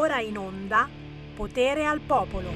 ora 0.00 0.18
in 0.20 0.38
onda 0.38 0.88
Potere 1.34 1.84
al 1.84 2.00
Popolo. 2.00 2.48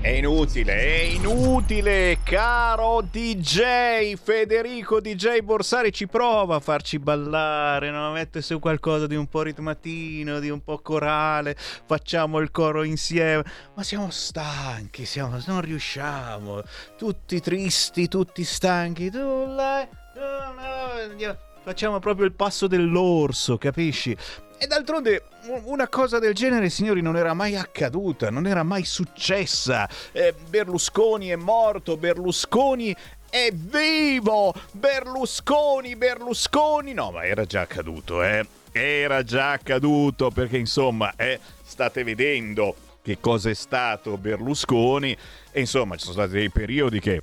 È 0.00 0.08
inutile, 0.08 0.74
è 0.74 1.00
inutile, 1.14 2.18
caro 2.24 3.02
DJ 3.02 4.14
Federico 4.14 5.00
DJ 5.00 5.40
Borsari 5.42 5.92
ci 5.92 6.08
prova 6.08 6.56
a 6.56 6.60
farci 6.60 6.98
ballare, 6.98 7.90
no? 7.90 8.10
mette 8.10 8.42
su 8.42 8.58
qualcosa 8.58 9.06
di 9.06 9.14
un 9.14 9.28
po' 9.28 9.42
ritmatino, 9.42 10.40
di 10.40 10.50
un 10.50 10.60
po' 10.60 10.78
corale, 10.78 11.56
facciamo 11.56 12.38
il 12.40 12.50
coro 12.50 12.82
insieme, 12.82 13.44
ma 13.74 13.84
siamo 13.84 14.10
stanchi, 14.10 15.04
siamo, 15.04 15.38
non 15.46 15.60
riusciamo, 15.60 16.62
tutti 16.96 17.40
tristi, 17.40 18.08
tutti 18.08 18.42
stanchi, 18.42 19.08
tu 19.08 19.18
l'hai, 19.18 19.86
tu 20.14 21.24
no, 21.24 21.36
facciamo 21.62 21.98
proprio 22.00 22.26
il 22.26 22.32
passo 22.32 22.66
dell'orso, 22.66 23.56
capisci? 23.56 24.16
E 24.58 24.66
d'altronde 24.66 25.24
una 25.64 25.88
cosa 25.88 26.18
del 26.18 26.34
genere, 26.34 26.70
signori, 26.70 27.02
non 27.02 27.16
era 27.16 27.34
mai 27.34 27.56
accaduta, 27.56 28.30
non 28.30 28.46
era 28.46 28.62
mai 28.62 28.84
successa. 28.84 29.88
Eh, 30.12 30.34
Berlusconi 30.48 31.28
è 31.28 31.36
morto, 31.36 31.96
Berlusconi 31.96 32.96
è 33.28 33.50
vivo! 33.52 34.54
Berlusconi, 34.72 35.94
Berlusconi! 35.96 36.94
No, 36.94 37.10
ma 37.10 37.24
era 37.24 37.44
già 37.44 37.62
accaduto, 37.62 38.22
eh? 38.22 38.46
Era 38.72 39.22
già 39.22 39.52
accaduto 39.52 40.30
perché 40.30 40.56
insomma, 40.56 41.12
eh, 41.16 41.38
state 41.62 42.02
vedendo 42.02 42.74
che 43.02 43.18
cosa 43.20 43.50
è 43.50 43.54
stato 43.54 44.16
Berlusconi 44.16 45.16
e 45.52 45.60
insomma 45.60 45.96
ci 45.96 46.02
sono 46.02 46.14
stati 46.14 46.32
dei 46.32 46.50
periodi 46.50 46.98
che 46.98 47.20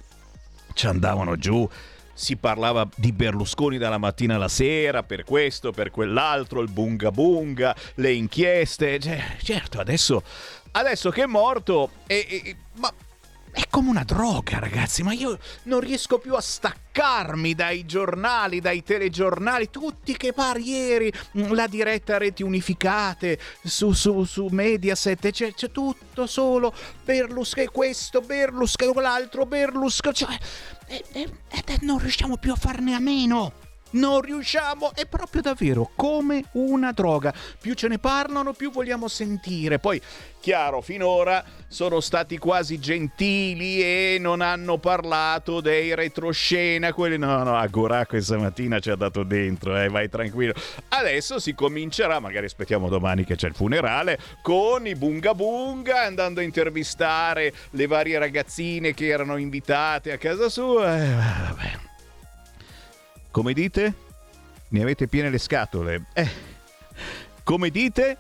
ci 0.74 0.88
andavano 0.88 1.36
giù 1.36 1.68
si 2.14 2.36
parlava 2.36 2.88
di 2.96 3.12
Berlusconi 3.12 3.78
dalla 3.78 3.98
mattina 3.98 4.36
alla 4.36 4.48
sera, 4.48 5.04
per 5.04 5.24
questo, 5.24 5.72
per 5.72 5.92
quell'altro, 5.92 6.62
il 6.62 6.70
bunga 6.70 7.12
bunga, 7.12 7.76
le 7.96 8.14
inchieste. 8.14 9.00
Cioè, 9.00 9.38
certo, 9.42 9.80
adesso, 9.80 10.24
adesso 10.72 11.10
che 11.10 11.24
è 11.24 11.28
morto, 11.28 11.90
e, 12.08 12.26
e, 12.30 12.56
ma 12.76 12.94
è 13.54 13.68
come 13.70 13.90
una 13.90 14.04
droga, 14.04 14.58
ragazzi, 14.58 15.04
ma 15.04 15.14
io 15.14 15.38
non 15.64 15.80
riesco 15.80 16.18
più 16.18 16.34
a 16.34 16.42
staccarmi 16.42 17.54
dai 17.54 17.86
giornali, 17.86 18.60
dai 18.60 18.82
telegiornali, 18.82 19.70
tutti 19.70 20.18
che 20.18 20.34
pari 20.34 20.68
ieri, 20.70 21.14
mm, 21.38 21.52
la 21.52 21.68
diretta 21.68 22.18
reti 22.18 22.42
unificate 22.42 23.38
su, 23.64 23.92
su, 23.92 24.24
su 24.24 24.48
Mediaset, 24.48 25.30
c'è, 25.30 25.54
c'è, 25.54 25.70
tutto 25.70 26.26
solo 26.26 26.74
Berlusconi, 27.04 27.68
questo, 27.68 28.22
Berlusconi, 28.22 28.92
quell'altro, 28.92 29.46
Berlusconi, 29.46 30.16
cioè, 30.16 30.36
e, 30.88 31.04
e, 31.12 31.30
e 31.50 31.78
non 31.82 32.00
riusciamo 32.00 32.38
più 32.38 32.54
a 32.54 32.56
farne 32.56 32.96
a 32.96 33.00
meno 33.00 33.54
non 33.94 34.22
riusciamo, 34.22 34.92
è 34.94 35.06
proprio 35.06 35.42
davvero 35.42 35.90
come 35.96 36.46
una 36.54 36.92
droga. 36.92 37.34
Più 37.60 37.74
ce 37.74 37.88
ne 37.88 38.00
parlano, 38.00 38.54
più 38.54 38.72
vogliamo 38.72 39.08
sentire. 39.08 39.80
Poi, 39.80 40.02
chiaro, 40.40 40.82
finora 40.82 41.44
sono 41.68 42.00
stati 42.00 42.38
quasi 42.38 42.80
gentili 42.80 43.82
e 43.82 44.18
non 44.20 44.42
hanno 44.42 44.78
parlato 44.78 45.62
dei 45.62 45.96
retroscena. 45.96 46.94
Quelli 46.94 47.18
no, 47.18 47.44
no, 47.44 47.56
Agora 47.56 48.06
questa 48.06 48.38
mattina 48.38 48.80
ci 48.80 48.90
ha 48.90 48.96
dato 48.96 49.24
dentro, 49.24 49.80
eh, 49.80 49.90
vai 49.90 50.10
tranquillo. 50.10 50.54
Adesso 50.90 51.40
si 51.40 51.54
comincerà, 51.54 52.20
magari 52.20 52.46
aspettiamo 52.46 52.90
domani 52.90 53.26
che 53.26 53.36
c'è 53.36 53.48
il 53.48 53.56
funerale, 53.56 54.20
con 54.42 54.86
i 54.88 54.96
bunga 54.96 55.34
bunga, 55.34 56.04
andando 56.04 56.40
a 56.40 56.44
intervistare 56.44 57.54
le 57.72 57.88
varie 57.88 58.20
ragazzine 58.20 58.94
che 58.94 59.08
erano 59.08 59.38
invitate 59.38 60.12
a 60.12 60.18
casa 60.18 60.50
sua. 60.50 61.04
Eh, 61.04 61.14
vabbè. 61.14 61.93
Come 63.34 63.54
dite? 63.54 63.94
Ne 64.70 64.82
avete 64.84 65.08
piene 65.08 65.32
le 65.32 65.40
scatole. 65.40 66.06
Eh. 66.14 66.30
Come 67.44 67.72
dite? 67.72 68.16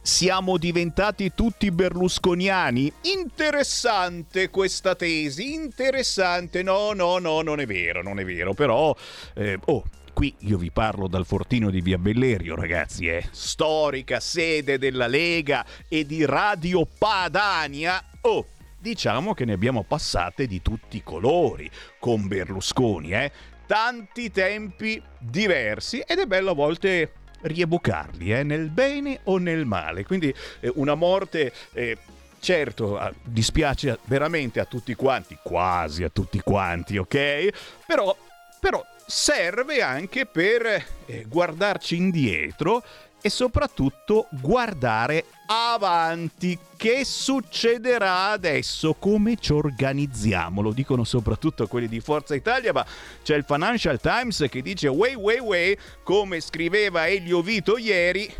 Siamo 0.00 0.56
diventati 0.56 1.32
tutti 1.34 1.70
berlusconiani? 1.70 2.90
Interessante 3.02 4.48
questa 4.48 4.94
tesi, 4.94 5.52
interessante. 5.52 6.62
No, 6.62 6.94
no, 6.94 7.18
no, 7.18 7.42
non 7.42 7.60
è 7.60 7.66
vero, 7.66 8.02
non 8.02 8.18
è 8.18 8.24
vero. 8.24 8.54
Però, 8.54 8.96
eh, 9.34 9.58
oh, 9.66 9.84
qui 10.14 10.34
io 10.38 10.56
vi 10.56 10.70
parlo 10.70 11.06
dal 11.06 11.26
fortino 11.26 11.68
di 11.68 11.82
Via 11.82 11.98
Bellerio, 11.98 12.54
ragazzi, 12.54 13.08
eh. 13.08 13.28
Storica 13.32 14.20
sede 14.20 14.78
della 14.78 15.06
Lega 15.06 15.66
e 15.86 16.06
di 16.06 16.24
Radio 16.24 16.86
Padania. 16.86 18.02
Oh, 18.22 18.46
diciamo 18.78 19.34
che 19.34 19.44
ne 19.44 19.52
abbiamo 19.52 19.82
passate 19.82 20.46
di 20.46 20.62
tutti 20.62 20.96
i 20.96 21.02
colori 21.02 21.70
con 21.98 22.26
Berlusconi, 22.26 23.12
eh 23.12 23.32
tanti 23.70 24.32
tempi 24.32 25.00
diversi 25.16 26.00
ed 26.04 26.18
è 26.18 26.26
bello 26.26 26.50
a 26.50 26.54
volte 26.54 27.12
rievocarli, 27.42 28.32
eh, 28.32 28.42
nel 28.42 28.68
bene 28.68 29.20
o 29.24 29.38
nel 29.38 29.64
male. 29.64 30.04
Quindi 30.04 30.34
eh, 30.58 30.72
una 30.74 30.96
morte... 30.96 31.52
Eh, 31.72 31.96
certo, 32.40 32.98
dispiace 33.22 33.98
veramente 34.06 34.58
a 34.58 34.64
tutti 34.64 34.94
quanti, 34.94 35.38
quasi 35.40 36.02
a 36.02 36.08
tutti 36.08 36.40
quanti, 36.40 36.96
ok? 36.96 37.50
Però, 37.86 38.16
però 38.58 38.82
serve 39.06 39.82
anche 39.82 40.26
per 40.26 40.66
eh, 41.06 41.24
guardarci 41.28 41.96
indietro 41.96 42.82
e 43.20 43.30
soprattutto 43.30 44.28
guardare 44.30 45.24
avanti. 45.46 46.58
Che 46.76 47.04
succederà 47.04 48.30
adesso? 48.30 48.94
Come 48.94 49.36
ci 49.36 49.52
organizziamo? 49.52 50.62
Lo 50.62 50.72
dicono 50.72 51.04
soprattutto 51.04 51.66
quelli 51.66 51.88
di 51.88 52.00
Forza 52.00 52.34
Italia, 52.34 52.72
ma 52.72 52.84
c'è 53.22 53.36
il 53.36 53.44
Financial 53.44 54.00
Times 54.00 54.46
che 54.48 54.62
dice 54.62 54.88
way 54.88 55.14
way 55.14 55.38
way, 55.38 55.76
come 56.02 56.40
scriveva 56.40 57.06
Elio 57.08 57.42
Vito 57.42 57.76
ieri, 57.76 58.32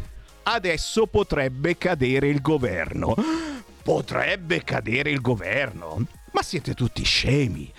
adesso 0.44 1.06
potrebbe 1.06 1.76
cadere 1.76 2.28
il 2.28 2.40
governo. 2.40 3.14
Potrebbe 3.82 4.62
cadere 4.62 5.10
il 5.10 5.22
governo? 5.22 6.06
Ma 6.32 6.42
siete 6.42 6.74
tutti 6.74 7.02
scemi. 7.02 7.72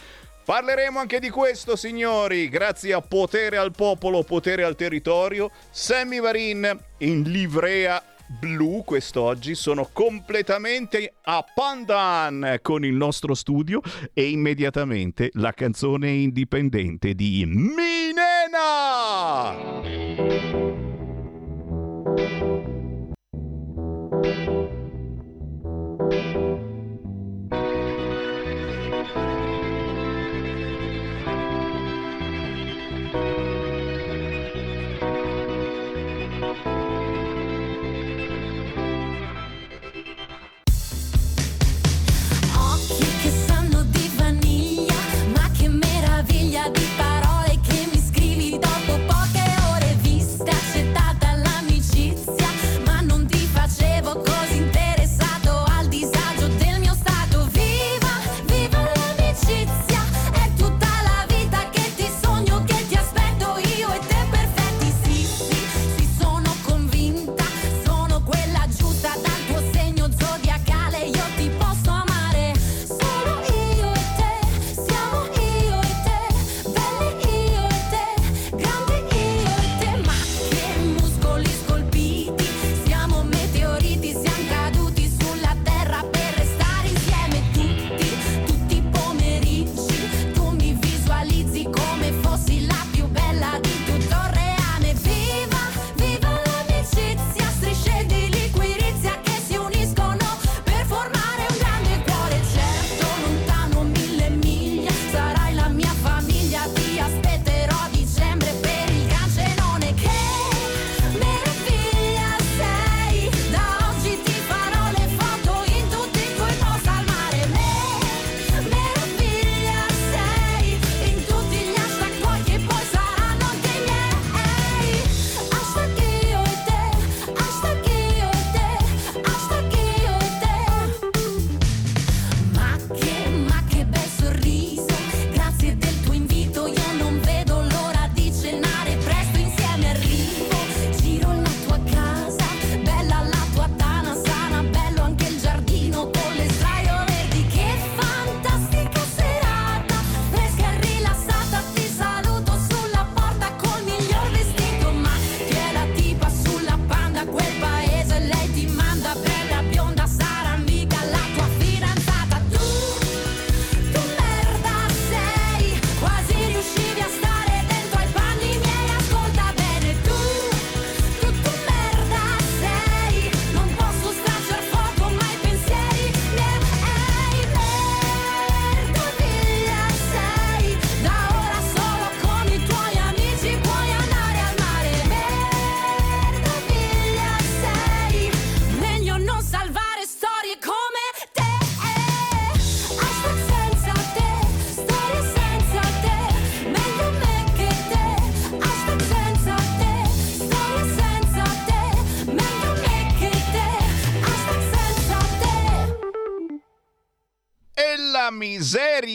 Parleremo 0.52 1.00
anche 1.00 1.22
di 1.22 1.30
questo, 1.30 1.78
signori, 1.78 2.50
grazie 2.50 2.92
a 2.92 3.00
Potere 3.00 3.56
al 3.56 3.72
Popolo, 3.72 4.22
Potere 4.24 4.66
al 4.66 4.76
Territorio. 4.76 5.50
Sammy 5.70 6.20
Varin 6.20 6.78
in 6.98 7.22
livrea 7.24 8.04
blu 8.28 8.84
quest'oggi 8.84 9.56
sono 9.56 9.88
completamente 9.94 11.14
a 11.22 11.46
pandan 11.56 12.60
con 12.62 12.84
il 12.84 12.96
nostro 12.96 13.34
studio 13.34 13.80
e 14.14 14.30
immediatamente 14.30 15.30
la 15.36 15.54
canzone 15.54 16.10
indipendente 16.10 17.14
di 17.14 17.46
Minena! 17.46 18.12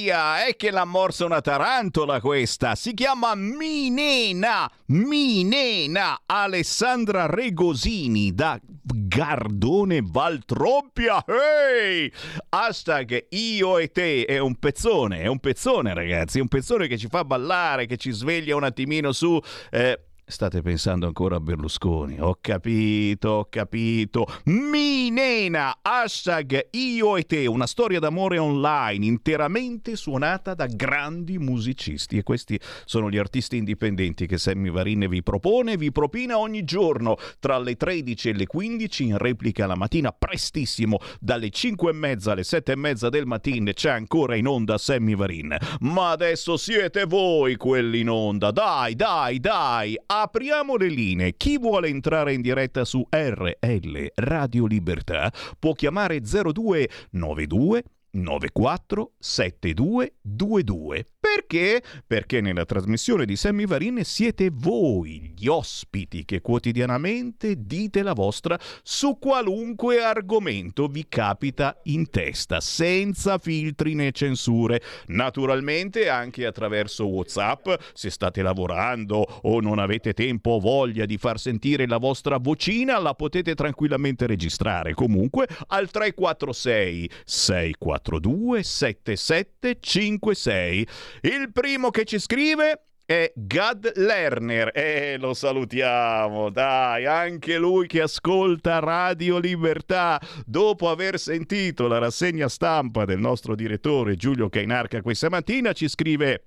Miseria! 0.06 0.47
È 0.47 0.56
che 0.56 0.70
l'ha 0.70 0.85
morsa 0.85 1.25
una 1.25 1.41
tarantola 1.41 2.20
questa! 2.20 2.75
Si 2.75 2.94
chiama 2.94 3.35
Minena! 3.35 4.70
Minena! 4.87 6.23
Alessandra 6.26 7.26
Regosini 7.26 8.32
da 8.32 8.58
Gardone 8.62 10.00
Valtroppia! 10.03 11.25
Ehi! 11.26 12.12
Hashtag 12.50 13.26
io 13.31 13.79
e 13.79 13.91
te 13.91 14.25
è 14.25 14.38
un 14.38 14.56
pezzone, 14.56 15.20
è 15.20 15.26
un 15.26 15.38
pezzone 15.38 15.93
ragazzi, 15.94 16.38
è 16.38 16.41
un 16.41 16.49
pezzone 16.49 16.87
che 16.87 16.99
ci 16.99 17.09
fa 17.09 17.25
ballare, 17.25 17.87
che 17.87 17.97
ci 17.97 18.11
sveglia 18.12 18.56
un 18.56 18.64
attimino 18.64 19.12
su... 19.12 19.38
Eh, 19.70 20.00
State 20.28 20.61
pensando 20.61 21.06
ancora 21.06 21.37
a 21.37 21.40
Berlusconi. 21.40 22.19
Ho 22.19 22.38
capito, 22.40 23.28
ho 23.28 23.46
capito. 23.49 24.26
Minena, 24.46 25.78
hashtag 25.81 26.67
io 26.73 27.17
e 27.17 27.23
te, 27.23 27.46
una 27.46 27.69
storia 27.69 28.00
d'amore 28.00 28.37
online 28.37 29.06
interamente 29.06 29.94
suonata 29.94 30.55
da 30.55 30.67
grandi 30.67 31.38
musicisti. 31.38 32.19
E 32.19 32.25
questi 32.25 32.58
sono 32.87 33.08
gli 33.08 33.19
artisti 33.19 33.56
indipendenti 33.56 34.26
che 34.26 34.37
Sammy 34.37 34.69
Varin 34.69 35.06
vi 35.08 35.23
propone 35.23 35.75
e 35.75 35.76
vi 35.76 35.93
propina 35.93 36.38
ogni 36.38 36.64
giorno 36.64 37.17
tra 37.38 37.61
le 37.61 37.76
13 37.76 38.31
e 38.31 38.32
le 38.32 38.46
15 38.46 39.05
in 39.05 39.19
replica 39.19 39.67
la 39.67 39.76
mattina 39.76 40.11
prestissimo 40.11 40.99
dalle 41.20 41.50
5 41.50 41.90
e 41.90 41.94
mezza 41.94 42.32
alle 42.32 42.43
7 42.43 42.73
e 42.73 42.76
mezza 42.76 43.11
del 43.11 43.26
mattino 43.26 43.70
c'è 43.70 43.90
ancora 43.90 44.34
in 44.34 44.49
onda 44.49 44.76
Sammy 44.76 45.14
Varin. 45.14 45.56
Ma 45.82 46.11
adesso 46.11 46.56
siete 46.56 47.05
voi 47.05 47.55
quelli 47.55 48.00
in 48.00 48.11
onda. 48.11 48.50
Dai, 48.50 48.96
dai, 48.96 49.38
dai 49.38 49.96
apriamo 50.21 50.77
le 50.77 50.89
linee. 50.89 51.37
Chi 51.37 51.59
vuole 51.59 51.89
entrare 51.89 52.33
in 52.33 52.41
diretta 52.41 52.85
su 52.85 53.07
RL 53.09 54.07
Radio 54.15 54.67
Libertà 54.67 55.33
può 55.59 55.73
chiamare 55.73 56.21
0292 56.21 57.85
94 58.11 59.13
7222. 59.19 61.09
Perché? 61.34 61.82
Perché 62.06 62.40
nella 62.40 62.64
trasmissione 62.64 63.25
di 63.25 63.34
Sammy 63.34 63.67
Varin 63.67 64.05
siete 64.05 64.50
voi, 64.52 65.34
gli 65.37 65.49
ospiti, 65.49 66.25
che 66.25 66.40
quotidianamente 66.40 67.67
dite 67.67 68.05
la 68.05 68.12
vostra 68.12 68.56
su 68.84 69.19
qualunque 69.19 70.05
argomento 70.05 70.87
vi 70.87 71.06
capita 71.08 71.81
in 71.84 72.11
testa, 72.11 72.61
senza 72.61 73.38
filtri 73.38 73.94
né 73.94 74.12
censure. 74.12 74.81
Naturalmente 75.06 76.08
anche 76.08 76.46
attraverso 76.46 77.08
WhatsApp, 77.08 77.70
se 77.93 78.11
state 78.11 78.40
lavorando 78.40 79.26
o 79.43 79.61
non 79.61 79.81
avete 79.81 80.12
tempo 80.12 80.50
o 80.50 80.61
voglia 80.61 81.06
di 81.06 81.19
far 81.19 81.40
sentire 81.40 81.88
la 81.88 81.99
vostra 81.99 82.38
vocina, 82.38 83.00
la 83.00 83.14
potete 83.14 83.56
tranquillamente 83.56 84.28
registrare 84.28 84.94
comunque 84.94 85.49
al 85.67 85.90
346 85.90 87.11
642 87.25 88.62
7756. 88.62 90.87
Il 91.23 91.51
primo 91.53 91.91
che 91.91 92.05
ci 92.05 92.19
scrive 92.19 92.87
è 93.07 93.33
Gad 93.35 93.93
Lerner. 93.97 94.73
E 94.75 95.13
eh, 95.13 95.17
lo 95.19 95.33
salutiamo, 95.33 96.51
dai, 96.51 97.07
anche 97.07 97.57
lui 97.57 97.87
che 97.87 98.03
ascolta 98.03 98.81
Radio 98.81 99.39
Libertà. 99.39 100.21
Dopo 100.45 100.91
aver 100.91 101.19
sentito 101.19 101.87
la 101.87 101.99
rassegna 101.99 102.49
stampa 102.49 103.05
del 103.05 103.21
nostro 103.21 103.55
direttore 103.55 104.17
Giulio 104.17 104.49
Cainarca 104.49 105.01
questa 105.01 105.31
mattina 105.31 105.73
ci 105.73 105.89
scrive 105.89 106.45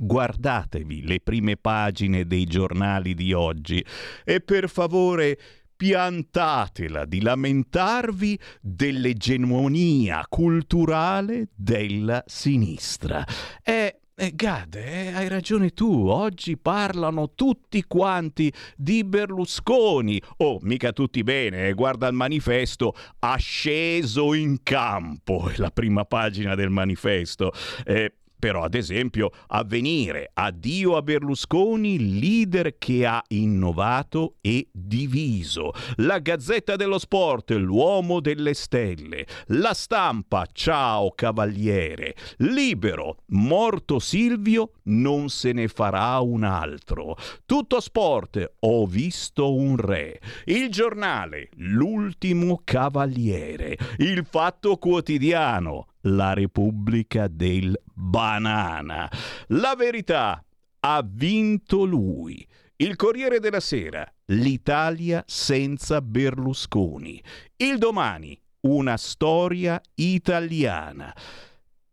Guardatevi 0.00 1.06
le 1.06 1.20
prime 1.20 1.56
pagine 1.56 2.26
dei 2.26 2.44
giornali 2.44 3.14
di 3.14 3.32
oggi. 3.32 3.84
E 4.24 4.40
per 4.40 4.68
favore 4.68 5.38
piantatela 5.78 7.04
di 7.04 7.20
lamentarvi 7.20 8.36
dell'egemonia 8.60 10.26
culturale 10.28 11.50
della 11.54 12.24
sinistra. 12.26 13.24
È 13.62 13.96
eh, 14.20 14.32
Gad, 14.34 14.74
eh, 14.74 15.12
hai 15.14 15.28
ragione 15.28 15.70
tu, 15.70 16.08
oggi 16.08 16.56
parlano 16.56 17.34
tutti 17.36 17.84
quanti 17.84 18.52
di 18.74 19.04
Berlusconi. 19.04 20.20
Oh, 20.38 20.58
mica 20.62 20.90
tutti 20.90 21.22
bene, 21.22 21.68
eh, 21.68 21.72
guarda 21.72 22.08
il 22.08 22.14
manifesto, 22.14 22.96
asceso 23.20 24.34
in 24.34 24.64
campo, 24.64 25.48
è 25.48 25.58
la 25.58 25.70
prima 25.70 26.04
pagina 26.04 26.56
del 26.56 26.70
manifesto. 26.70 27.52
Eh, 27.84 28.14
però, 28.38 28.62
ad 28.62 28.74
esempio, 28.74 29.30
avvenire 29.48 30.30
addio 30.32 30.96
a 30.96 31.02
Berlusconi, 31.02 32.18
leader 32.20 32.76
che 32.78 33.04
ha 33.04 33.22
innovato 33.28 34.36
e 34.40 34.68
diviso. 34.72 35.72
La 35.96 36.18
Gazzetta 36.18 36.76
dello 36.76 36.98
Sport, 36.98 37.50
l'uomo 37.52 38.20
delle 38.20 38.54
stelle. 38.54 39.26
La 39.46 39.74
stampa, 39.74 40.46
ciao 40.52 41.10
cavaliere. 41.10 42.14
Libero, 42.38 43.18
morto 43.28 43.98
Silvio, 43.98 44.72
non 44.84 45.28
se 45.28 45.52
ne 45.52 45.68
farà 45.68 46.18
un 46.20 46.44
altro. 46.44 47.16
Tutto 47.44 47.80
sport, 47.80 48.54
ho 48.60 48.86
visto 48.86 49.54
un 49.54 49.76
re. 49.76 50.20
Il 50.44 50.70
giornale, 50.70 51.48
l'ultimo 51.56 52.60
cavaliere. 52.64 53.76
Il 53.98 54.24
fatto 54.28 54.76
quotidiano, 54.76 55.86
la 56.14 56.32
Repubblica 56.32 57.28
del 57.28 57.78
Banana. 57.92 59.10
La 59.48 59.74
verità, 59.76 60.42
ha 60.80 61.02
vinto 61.04 61.84
lui. 61.84 62.42
Il 62.76 62.96
Corriere 62.96 63.40
della 63.40 63.60
Sera, 63.60 64.10
l'Italia 64.26 65.22
senza 65.26 66.00
Berlusconi. 66.00 67.22
Il 67.56 67.76
domani, 67.78 68.40
una 68.60 68.96
storia 68.96 69.80
italiana. 69.94 71.12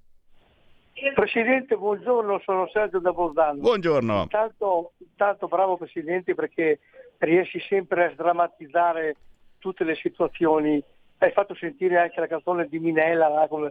Presidente, 1.14 1.76
buongiorno, 1.76 2.40
sono 2.44 2.68
Sergio 2.72 2.98
da 3.00 3.12
Bolzano. 3.12 3.60
Buongiorno. 3.60 4.22
Intanto, 4.22 4.92
intanto 4.98 5.46
bravo 5.46 5.76
Presidente 5.76 6.34
perché 6.34 6.80
riesci 7.18 7.60
sempre 7.60 8.06
a 8.06 8.12
sdrammatizzare 8.12 9.16
tutte 9.58 9.84
le 9.84 9.94
situazioni. 9.96 10.82
Hai 11.18 11.30
fatto 11.32 11.54
sentire 11.54 11.98
anche 11.98 12.20
la 12.20 12.26
canzone 12.26 12.66
di 12.68 12.78
Minella 12.78 13.28
là, 13.28 13.46
con 13.48 13.62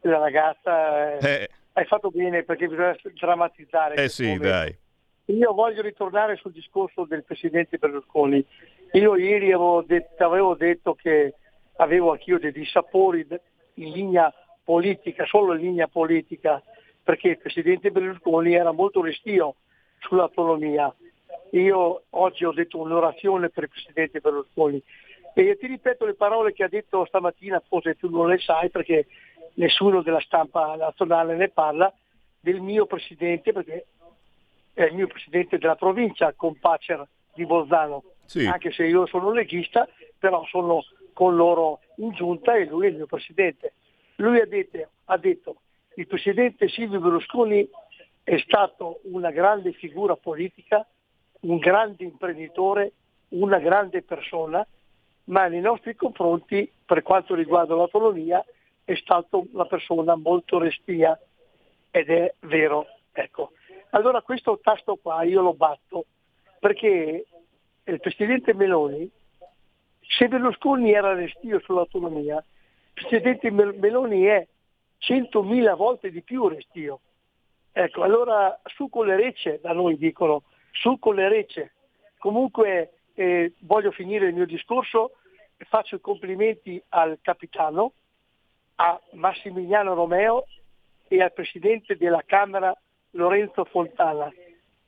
la 0.00 0.18
ragazza. 0.18 1.18
Eh. 1.18 1.26
eh. 1.26 1.48
Hai 1.72 1.84
fatto 1.86 2.10
bene 2.10 2.44
perché 2.44 2.68
bisogna 2.68 2.96
drammatizzare. 3.14 3.96
Eh 3.96 4.08
sì, 4.08 4.24
momento. 4.24 4.48
dai. 4.48 4.78
Io 5.26 5.54
voglio 5.54 5.82
ritornare 5.82 6.36
sul 6.36 6.52
discorso 6.52 7.04
del 7.04 7.24
Presidente 7.24 7.78
Berlusconi. 7.78 8.44
Io 8.92 9.16
ieri 9.16 9.52
avevo 9.52 9.82
detto, 9.82 10.24
avevo 10.24 10.54
detto 10.54 10.94
che 10.94 11.34
avevo 11.76 12.12
anch'io 12.12 12.38
dei 12.38 12.52
dissapori 12.52 13.26
in 13.74 13.90
linea 13.90 14.32
politica, 14.62 15.24
solo 15.24 15.54
in 15.54 15.62
linea 15.62 15.88
politica, 15.88 16.62
perché 17.02 17.28
il 17.28 17.38
Presidente 17.38 17.90
Berlusconi 17.90 18.54
era 18.54 18.72
molto 18.72 19.02
restio 19.02 19.56
sull'autonomia 19.98 20.94
io 21.50 22.04
oggi 22.10 22.44
ho 22.44 22.52
detto 22.52 22.78
un'orazione 22.78 23.50
per 23.50 23.64
il 23.64 23.70
Presidente 23.70 24.20
Berlusconi 24.20 24.82
e 25.34 25.56
ti 25.58 25.66
ripeto 25.66 26.04
le 26.04 26.14
parole 26.14 26.52
che 26.52 26.64
ha 26.64 26.68
detto 26.68 27.04
stamattina, 27.06 27.62
forse 27.66 27.96
tu 27.96 28.08
non 28.08 28.28
le 28.28 28.38
sai 28.38 28.70
perché 28.70 29.06
nessuno 29.54 30.02
della 30.02 30.20
stampa 30.20 30.74
nazionale 30.76 31.36
ne 31.36 31.48
parla, 31.48 31.92
del 32.40 32.60
mio 32.60 32.86
Presidente, 32.86 33.52
perché 33.52 33.86
è 34.74 34.84
il 34.84 34.94
mio 34.94 35.06
Presidente 35.06 35.58
della 35.58 35.76
provincia, 35.76 36.32
Compacer 36.34 37.06
di 37.32 37.46
Bolzano, 37.46 38.04
sì. 38.26 38.46
anche 38.46 38.70
se 38.70 38.84
io 38.84 39.06
sono 39.06 39.32
leghista, 39.32 39.88
però 40.18 40.44
sono 40.46 40.84
con 41.12 41.34
loro 41.36 41.80
in 41.96 42.10
giunta 42.10 42.54
e 42.54 42.66
lui 42.66 42.86
è 42.86 42.90
il 42.90 42.96
mio 42.96 43.06
Presidente. 43.06 43.72
Lui 44.16 44.40
ha 44.40 44.46
detto, 44.46 44.88
ha 45.06 45.16
detto 45.16 45.56
il 45.96 46.06
Presidente 46.06 46.68
Silvio 46.68 47.00
Berlusconi 47.00 47.68
è 48.22 48.38
stato 48.38 49.00
una 49.04 49.30
grande 49.30 49.72
figura 49.72 50.16
politica, 50.16 50.86
un 51.44 51.58
grande 51.58 52.04
imprenditore, 52.04 52.92
una 53.28 53.58
grande 53.58 54.02
persona, 54.02 54.66
ma 55.24 55.46
nei 55.46 55.60
nostri 55.60 55.94
confronti, 55.94 56.70
per 56.84 57.02
quanto 57.02 57.34
riguarda 57.34 57.74
l'autonomia, 57.74 58.44
è 58.84 58.94
stato 58.96 59.46
una 59.52 59.66
persona 59.66 60.14
molto 60.16 60.58
restia 60.58 61.18
ed 61.90 62.10
è 62.10 62.34
vero. 62.40 62.86
Ecco. 63.12 63.52
Allora 63.90 64.22
questo 64.22 64.58
tasto 64.60 64.96
qua 64.96 65.22
io 65.22 65.40
lo 65.40 65.54
batto 65.54 66.06
perché 66.58 67.26
il 67.84 68.00
Presidente 68.00 68.54
Meloni, 68.54 69.08
se 70.00 70.28
Berlusconi 70.28 70.92
era 70.92 71.14
restio 71.14 71.60
sull'autonomia, 71.60 72.36
il 72.36 73.06
Presidente 73.06 73.50
Meloni 73.50 74.24
è 74.24 74.46
100.000 75.00 75.76
volte 75.76 76.10
di 76.10 76.22
più 76.22 76.48
restio. 76.48 77.00
Ecco, 77.72 78.02
allora 78.02 78.58
su 78.64 78.88
con 78.88 79.06
le 79.06 79.16
recce, 79.16 79.60
da 79.62 79.72
noi 79.72 79.96
dicono, 79.96 80.44
su 80.74 80.98
con 80.98 81.14
le 81.14 81.28
recce. 81.28 81.72
Comunque 82.18 82.92
eh, 83.14 83.52
voglio 83.60 83.90
finire 83.92 84.26
il 84.26 84.34
mio 84.34 84.46
discorso, 84.46 85.12
faccio 85.68 85.96
i 85.96 86.00
complimenti 86.00 86.82
al 86.90 87.18
capitano, 87.22 87.92
a 88.76 89.00
Massimiliano 89.12 89.94
Romeo 89.94 90.46
e 91.08 91.22
al 91.22 91.32
Presidente 91.32 91.96
della 91.96 92.22
Camera 92.26 92.76
Lorenzo 93.10 93.64
Fontana, 93.64 94.32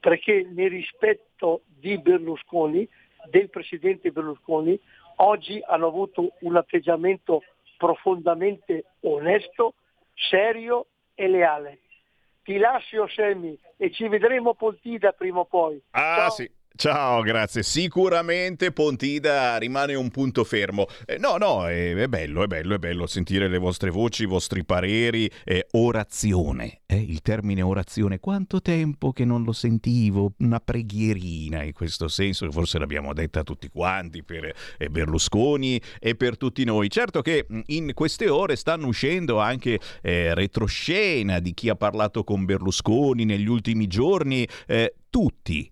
perché 0.00 0.47
nel 0.50 0.71
rispetto 0.71 1.62
di 1.66 1.99
Berlusconi, 1.99 2.88
del 3.31 3.49
Presidente 3.49 4.11
Berlusconi, 4.11 4.78
oggi 5.16 5.62
hanno 5.64 5.87
avuto 5.87 6.33
un 6.40 6.57
atteggiamento 6.57 7.43
profondamente 7.76 8.85
onesto, 9.00 9.75
serio 10.14 10.87
e 11.14 11.28
leale. 11.28 11.81
Ti 12.47 12.59
lascio 12.59 13.09
Semmi 13.09 13.59
e 13.76 13.91
ci 13.91 14.07
vedremo 14.07 14.50
a 14.50 14.55
Pontida 14.55 15.11
prima 15.11 15.41
o 15.41 15.47
poi. 15.47 15.83
Ah 15.91 16.15
Ciao. 16.15 16.31
sì. 16.31 16.56
Ciao, 16.76 17.23
grazie. 17.23 17.62
Sicuramente 17.62 18.71
Pontida 18.71 19.56
rimane 19.56 19.95
un 19.95 20.11
punto 20.11 20.45
fermo. 20.45 20.87
Eh, 21.06 21.16
no, 21.16 21.38
no, 21.38 21.66
è, 21.66 21.95
è, 21.95 22.06
bello, 22.06 22.42
è 22.42 22.47
bello, 22.47 22.75
è 22.75 22.78
bello 22.78 23.06
sentire 23.06 23.49
le 23.49 23.56
vostre 23.56 23.88
voci, 23.88 24.25
i 24.25 24.26
vostri 24.26 24.62
pareri. 24.62 25.30
Eh, 25.45 25.68
orazione, 25.71 26.83
eh, 26.85 27.00
il 27.00 27.23
termine 27.23 27.62
orazione. 27.62 28.21
Quanto 28.21 28.61
tempo 28.61 29.12
che 29.12 29.25
non 29.25 29.42
lo 29.42 29.52
sentivo? 29.52 30.35
Una 30.40 30.61
preghierina 30.61 31.62
in 31.62 31.73
questo 31.73 32.09
senso, 32.09 32.50
forse 32.50 32.78
l'abbiamo 32.78 33.14
detta 33.14 33.42
tutti 33.42 33.71
quanti 33.71 34.23
per 34.23 34.54
eh, 34.76 34.90
Berlusconi 34.90 35.80
e 35.99 36.14
per 36.14 36.37
tutti 36.37 36.62
noi. 36.64 36.90
Certo 36.90 37.23
che 37.23 37.47
mm, 37.50 37.61
in 37.68 37.92
queste 37.95 38.28
ore 38.28 38.54
stanno 38.54 38.88
uscendo 38.88 39.38
anche 39.38 39.80
eh, 40.02 40.35
retroscena 40.35 41.40
di 41.40 41.54
chi 41.54 41.71
ha 41.71 41.75
parlato 41.75 42.23
con 42.23 42.45
Berlusconi 42.45 43.25
negli 43.25 43.49
ultimi 43.49 43.87
giorni. 43.87 44.47
Eh, 44.66 44.95
tutti 45.09 45.71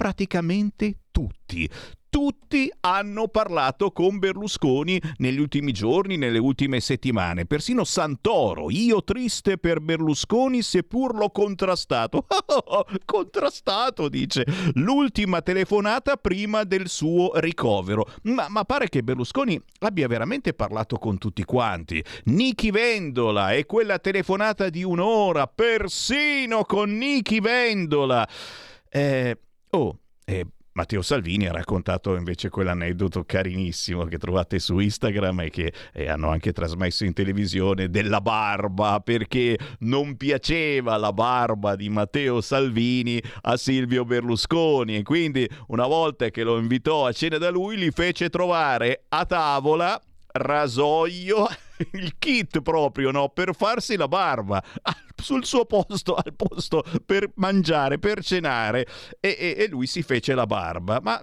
praticamente 0.00 1.00
tutti. 1.10 1.68
Tutti 2.08 2.72
hanno 2.80 3.28
parlato 3.28 3.90
con 3.90 4.18
Berlusconi 4.18 4.98
negli 5.18 5.38
ultimi 5.38 5.72
giorni, 5.72 6.16
nelle 6.16 6.38
ultime 6.38 6.80
settimane. 6.80 7.44
Persino 7.44 7.84
Santoro, 7.84 8.70
io 8.70 9.04
triste 9.04 9.58
per 9.58 9.80
Berlusconi 9.80 10.62
seppur 10.62 11.14
l'ho 11.14 11.28
contrastato. 11.28 12.24
contrastato, 13.04 14.08
dice. 14.08 14.46
L'ultima 14.76 15.42
telefonata 15.42 16.16
prima 16.16 16.64
del 16.64 16.88
suo 16.88 17.32
ricovero. 17.34 18.06
Ma, 18.22 18.48
ma, 18.48 18.64
pare 18.64 18.88
che 18.88 19.02
Berlusconi 19.02 19.60
abbia 19.80 20.08
veramente 20.08 20.54
parlato 20.54 20.96
con 20.96 21.18
tutti 21.18 21.44
quanti. 21.44 22.02
Nichi 22.24 22.70
Vendola 22.70 23.52
e 23.52 23.66
quella 23.66 23.98
telefonata 23.98 24.70
di 24.70 24.82
un'ora, 24.82 25.46
persino 25.46 26.64
con 26.64 26.96
Nichi 26.96 27.38
Vendola. 27.38 28.26
Eh, 28.88 29.38
Oh, 29.70 29.98
e 30.24 30.46
Matteo 30.72 31.02
Salvini 31.02 31.46
ha 31.46 31.52
raccontato 31.52 32.14
invece 32.16 32.48
quell'aneddoto 32.48 33.24
carinissimo 33.24 34.04
che 34.04 34.18
trovate 34.18 34.58
su 34.58 34.78
Instagram 34.78 35.40
e 35.40 35.50
che 35.50 35.72
eh, 35.92 36.08
hanno 36.08 36.30
anche 36.30 36.52
trasmesso 36.52 37.04
in 37.04 37.12
televisione 37.12 37.90
della 37.90 38.20
barba 38.20 39.00
perché 39.00 39.58
non 39.80 40.16
piaceva 40.16 40.96
la 40.96 41.12
barba 41.12 41.74
di 41.74 41.88
Matteo 41.88 42.40
Salvini 42.40 43.20
a 43.42 43.56
Silvio 43.56 44.04
Berlusconi. 44.04 44.96
E 44.96 45.02
quindi 45.02 45.48
una 45.68 45.86
volta 45.86 46.30
che 46.30 46.44
lo 46.44 46.58
invitò 46.58 47.06
a 47.06 47.12
cena 47.12 47.38
da 47.38 47.50
lui 47.50 47.76
gli 47.76 47.90
fece 47.90 48.30
trovare 48.30 49.04
a 49.08 49.26
tavola 49.26 50.00
rasoio, 50.32 51.46
il 51.92 52.14
kit 52.18 52.60
proprio, 52.60 53.10
no? 53.10 53.28
Per 53.28 53.54
farsi 53.54 53.96
la 53.96 54.08
barba 54.08 54.62
sul 55.20 55.44
suo 55.44 55.64
posto, 55.66 56.14
al 56.14 56.34
posto 56.34 56.84
per 57.04 57.30
mangiare, 57.34 57.98
per 57.98 58.24
cenare 58.24 58.86
e, 59.20 59.36
e, 59.38 59.54
e 59.58 59.68
lui 59.68 59.86
si 59.86 60.02
fece 60.02 60.34
la 60.34 60.46
barba. 60.46 61.00
Ma 61.02 61.20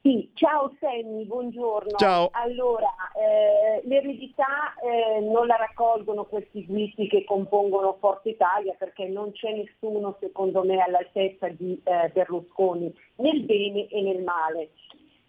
Sì, 0.06 0.30
ciao 0.34 0.70
Sammy, 0.80 1.24
buongiorno. 1.24 1.96
Ciao. 1.96 2.28
Allora, 2.32 2.94
eh, 3.16 3.80
l'eredità 3.88 4.74
eh, 4.74 5.20
non 5.20 5.46
la 5.46 5.56
raccolgono 5.56 6.24
questi 6.24 6.66
guisti 6.66 7.08
che 7.08 7.24
compongono 7.24 7.96
Forza 7.98 8.28
Italia 8.28 8.74
perché 8.78 9.06
non 9.06 9.32
c'è 9.32 9.54
nessuno, 9.54 10.14
secondo 10.20 10.62
me, 10.62 10.78
all'altezza 10.82 11.48
di 11.48 11.80
eh, 11.82 12.10
Berlusconi, 12.12 12.94
nel 13.16 13.44
bene 13.44 13.86
e 13.88 14.02
nel 14.02 14.22
male. 14.22 14.72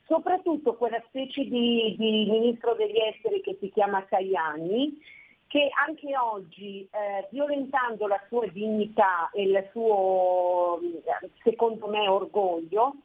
Soprattutto 0.08 0.76
quella 0.76 1.02
specie 1.08 1.46
di, 1.46 1.96
di 1.98 2.28
ministro 2.30 2.74
degli 2.74 2.98
esteri 2.98 3.40
che 3.40 3.56
si 3.62 3.72
chiama 3.72 4.06
Tajani, 4.10 5.00
che 5.48 5.70
anche 5.88 6.18
oggi, 6.18 6.86
eh, 6.92 7.26
violentando 7.30 8.08
la 8.08 8.22
sua 8.28 8.46
dignità 8.48 9.30
e 9.32 9.44
il 9.44 9.70
suo, 9.72 10.82
secondo 11.44 11.88
me, 11.88 12.10
orgoglio, 12.10 12.96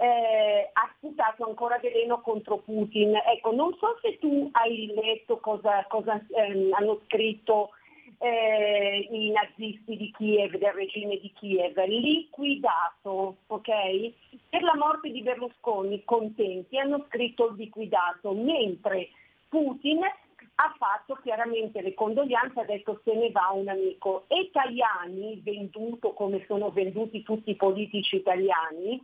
eh, 0.00 0.70
ha 0.72 0.90
sputato 0.96 1.44
ancora 1.44 1.78
veleno 1.78 2.22
contro 2.22 2.56
Putin. 2.56 3.14
Ecco, 3.16 3.52
non 3.52 3.76
so 3.78 3.98
se 4.00 4.18
tu 4.18 4.48
hai 4.52 4.86
letto 4.94 5.38
cosa, 5.40 5.84
cosa 5.88 6.24
ehm, 6.36 6.72
hanno 6.72 7.00
scritto 7.04 7.72
eh, 8.16 9.06
i 9.10 9.30
nazisti 9.30 9.98
di 9.98 10.10
Kiev, 10.16 10.56
del 10.56 10.72
regime 10.72 11.18
di 11.18 11.30
Kiev, 11.34 11.76
liquidato, 11.84 13.36
ok? 13.46 14.12
Per 14.48 14.62
la 14.62 14.74
morte 14.74 15.10
di 15.10 15.20
Berlusconi, 15.20 16.02
contenti, 16.06 16.78
hanno 16.78 17.04
scritto 17.08 17.52
liquidato, 17.52 18.32
mentre 18.32 19.10
Putin 19.50 20.00
ha 20.02 20.74
fatto 20.78 21.18
chiaramente 21.22 21.82
le 21.82 21.92
condoglianze, 21.92 22.60
ha 22.60 22.64
detto 22.64 23.02
se 23.04 23.14
ne 23.14 23.30
va 23.30 23.50
un 23.52 23.68
amico. 23.68 24.24
E 24.28 24.48
Tajani, 24.50 25.42
venduto 25.44 26.14
come 26.14 26.42
sono 26.46 26.70
venduti 26.70 27.22
tutti 27.22 27.50
i 27.50 27.56
politici 27.56 28.16
italiani, 28.16 29.02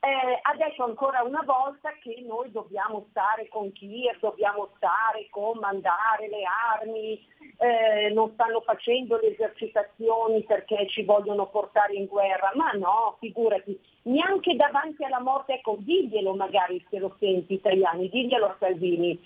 eh, 0.00 0.38
ha 0.42 0.54
detto 0.56 0.84
ancora 0.84 1.22
una 1.22 1.42
volta 1.44 1.90
che 2.02 2.22
noi 2.26 2.50
dobbiamo 2.50 3.06
stare 3.10 3.48
con 3.48 3.72
Kiev, 3.72 4.18
dobbiamo 4.20 4.70
stare 4.76 5.28
con 5.30 5.58
mandare 5.58 6.28
le 6.28 6.42
armi, 6.78 7.26
eh, 7.58 8.10
non 8.12 8.32
stanno 8.34 8.60
facendo 8.60 9.18
le 9.18 9.32
esercitazioni 9.32 10.42
perché 10.44 10.86
ci 10.88 11.04
vogliono 11.04 11.48
portare 11.48 11.94
in 11.94 12.06
guerra, 12.06 12.52
ma 12.54 12.70
no, 12.72 13.16
figurati, 13.20 13.78
neanche 14.02 14.54
davanti 14.56 15.04
alla 15.04 15.20
morte, 15.20 15.54
ecco, 15.54 15.76
diglielo 15.78 16.34
magari 16.34 16.84
se 16.90 16.98
lo 16.98 17.16
senti 17.18 17.54
italiani, 17.54 18.08
diglielo 18.08 18.46
a 18.46 18.56
Salvini. 18.58 19.18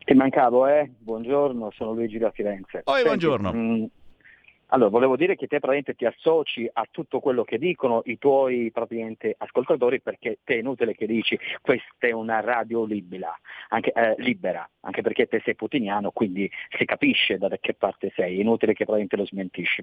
Ti 0.04 0.14
mancavo, 0.14 0.66
eh? 0.66 0.90
Buongiorno, 0.98 1.70
sono 1.74 1.92
Luigi 1.92 2.18
da 2.18 2.30
Firenze. 2.30 2.82
Oh, 2.84 2.92
Senti, 2.92 3.08
buongiorno. 3.08 3.52
Mh, 3.52 3.58
mm, 3.58 3.84
allora, 4.74 4.90
volevo 4.90 5.16
dire 5.16 5.36
che 5.36 5.46
te 5.46 5.60
praticamente 5.60 5.94
ti 5.94 6.04
associ 6.04 6.68
a 6.72 6.84
tutto 6.90 7.20
quello 7.20 7.44
che 7.44 7.58
dicono 7.58 8.02
i 8.06 8.18
tuoi 8.18 8.72
ascoltatori 9.38 10.00
perché 10.00 10.38
te 10.42 10.54
è 10.54 10.58
inutile 10.58 10.96
che 10.96 11.06
dici 11.06 11.38
questa 11.62 12.08
è 12.08 12.10
una 12.10 12.40
radio 12.40 12.84
libera, 12.84 13.32
anche, 13.68 13.92
eh, 13.92 14.16
libera, 14.18 14.68
anche 14.80 15.00
perché 15.00 15.26
te 15.26 15.40
sei 15.44 15.54
putiniano, 15.54 16.10
quindi 16.10 16.50
si 16.76 16.84
capisce 16.86 17.38
da 17.38 17.48
che 17.60 17.74
parte 17.74 18.12
sei, 18.16 18.36
è 18.36 18.40
inutile 18.40 18.72
che 18.72 18.84
praticamente 18.84 19.16
lo 19.16 19.26
smentisci. 19.26 19.82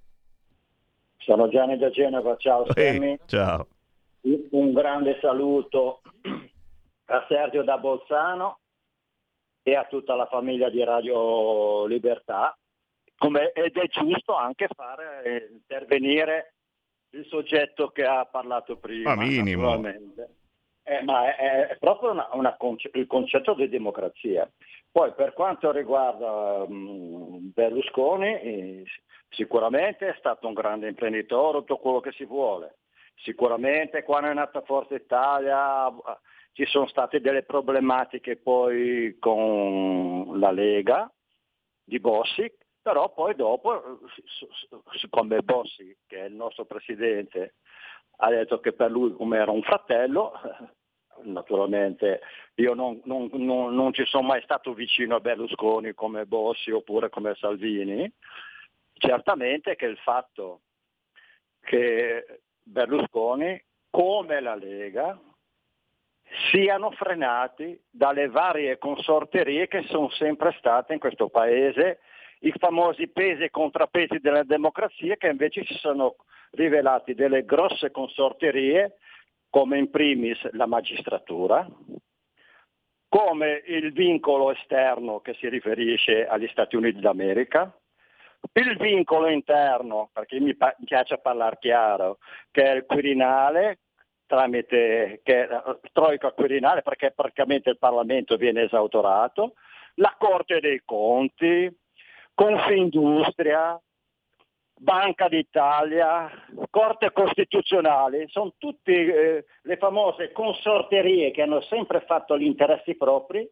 Sono 1.18 1.48
Gianni 1.48 1.78
da 1.78 1.88
Genova, 1.90 2.34
ciao 2.36 2.66
Sammy. 2.72 3.16
Ciao. 3.26 3.68
Un 4.22 4.72
grande 4.72 5.18
saluto 5.20 6.00
a 7.04 7.24
Sergio 7.28 7.62
da 7.62 7.78
Bolzano 7.78 8.58
e 9.62 9.76
a 9.76 9.84
tutta 9.84 10.16
la 10.16 10.26
famiglia 10.26 10.68
di 10.68 10.82
Radio 10.82 11.86
Libertà, 11.86 12.58
come, 13.16 13.52
ed 13.52 13.76
è 13.76 13.86
giusto 13.86 14.34
anche 14.34 14.66
fare 14.74 15.22
eh, 15.22 15.48
intervenire 15.52 16.54
il 17.10 17.24
soggetto 17.26 17.90
che 17.90 18.04
ha 18.04 18.24
parlato 18.24 18.78
prima. 18.78 19.14
Ma 19.14 19.22
minimo. 19.22 19.80
Eh, 20.90 21.04
ma 21.04 21.36
è, 21.36 21.68
è 21.68 21.78
proprio 21.78 22.10
una, 22.10 22.28
una 22.32 22.56
conce- 22.56 22.90
il 22.94 23.06
concetto 23.06 23.54
di 23.54 23.68
democrazia. 23.68 24.50
Poi 24.90 25.12
per 25.12 25.34
quanto 25.34 25.70
riguarda 25.70 26.64
um, 26.64 27.52
Berlusconi, 27.54 28.40
eh, 28.40 28.84
sicuramente 29.28 30.08
è 30.08 30.16
stato 30.18 30.48
un 30.48 30.52
grande 30.52 30.88
imprenditore, 30.88 31.58
tutto 31.58 31.76
quello 31.76 32.00
che 32.00 32.10
si 32.10 32.24
vuole. 32.24 32.78
Sicuramente 33.14 34.02
quando 34.02 34.30
è 34.30 34.34
nata 34.34 34.62
Forza 34.62 34.96
Italia 34.96 35.94
ci 36.54 36.64
sono 36.64 36.88
state 36.88 37.20
delle 37.20 37.44
problematiche 37.44 38.36
poi 38.38 39.16
con 39.20 40.40
la 40.40 40.50
Lega 40.50 41.08
di 41.84 42.00
Bossi, 42.00 42.52
però 42.82 43.12
poi 43.12 43.36
dopo, 43.36 44.00
siccome 44.98 45.40
Bossi, 45.42 45.96
che 46.08 46.22
è 46.22 46.24
il 46.24 46.34
nostro 46.34 46.64
presidente, 46.64 47.54
ha 48.22 48.30
detto 48.30 48.58
che 48.58 48.72
per 48.72 48.90
lui 48.90 49.12
come 49.12 49.38
era 49.38 49.52
un 49.52 49.62
fratello, 49.62 50.32
naturalmente 51.24 52.20
io 52.54 52.74
non, 52.74 53.00
non, 53.04 53.28
non, 53.32 53.74
non 53.74 53.92
ci 53.92 54.04
sono 54.04 54.26
mai 54.26 54.42
stato 54.42 54.74
vicino 54.74 55.16
a 55.16 55.20
Berlusconi 55.20 55.94
come 55.94 56.26
Bossi 56.26 56.70
oppure 56.70 57.08
come 57.08 57.34
Salvini, 57.34 58.10
certamente 58.94 59.76
che 59.76 59.86
il 59.86 59.98
fatto 59.98 60.60
che 61.62 62.40
Berlusconi, 62.62 63.62
come 63.90 64.40
la 64.40 64.54
Lega, 64.54 65.18
siano 66.50 66.90
frenati 66.92 67.78
dalle 67.90 68.28
varie 68.28 68.78
consorterie 68.78 69.66
che 69.66 69.82
sono 69.88 70.10
sempre 70.10 70.54
state 70.58 70.92
in 70.92 70.98
questo 70.98 71.28
Paese, 71.28 72.00
i 72.40 72.52
famosi 72.56 73.08
pesi 73.08 73.42
e 73.42 73.50
contrappesi 73.50 74.18
della 74.18 74.44
democrazia 74.44 75.16
che 75.16 75.28
invece 75.28 75.64
si 75.64 75.74
sono 75.74 76.16
rivelati 76.52 77.14
delle 77.14 77.44
grosse 77.44 77.90
consorterie 77.90 78.96
come 79.50 79.78
in 79.78 79.90
primis 79.90 80.38
la 80.52 80.66
magistratura, 80.66 81.68
come 83.08 83.62
il 83.66 83.92
vincolo 83.92 84.52
esterno 84.52 85.20
che 85.20 85.34
si 85.34 85.48
riferisce 85.48 86.26
agli 86.26 86.48
Stati 86.48 86.76
Uniti 86.76 87.00
d'America, 87.00 87.76
il 88.52 88.76
vincolo 88.78 89.28
interno, 89.28 90.10
perché 90.12 90.40
mi 90.40 90.56
piace 90.84 91.18
parlare 91.18 91.58
chiaro, 91.60 92.18
che 92.50 92.62
è 92.62 92.74
il 92.76 92.86
Quirinale, 92.86 93.80
tramite 94.26 95.20
che, 95.24 95.48
troica 95.92 96.30
Quirinale, 96.30 96.82
perché 96.82 97.10
praticamente 97.10 97.70
il 97.70 97.78
Parlamento 97.78 98.36
viene 98.36 98.62
esautorato, 98.62 99.54
la 99.94 100.14
Corte 100.16 100.60
dei 100.60 100.82
Conti, 100.84 101.68
Confindustria, 102.32 103.78
Banca 104.82 105.28
d'Italia, 105.28 106.30
Corte 106.70 107.12
Costituzionale, 107.12 108.28
sono 108.28 108.54
tutte 108.56 108.92
eh, 108.92 109.44
le 109.60 109.76
famose 109.76 110.32
consorterie 110.32 111.32
che 111.32 111.42
hanno 111.42 111.60
sempre 111.60 112.00
fatto 112.06 112.38
gli 112.38 112.46
interessi 112.46 112.96
propri 112.96 113.46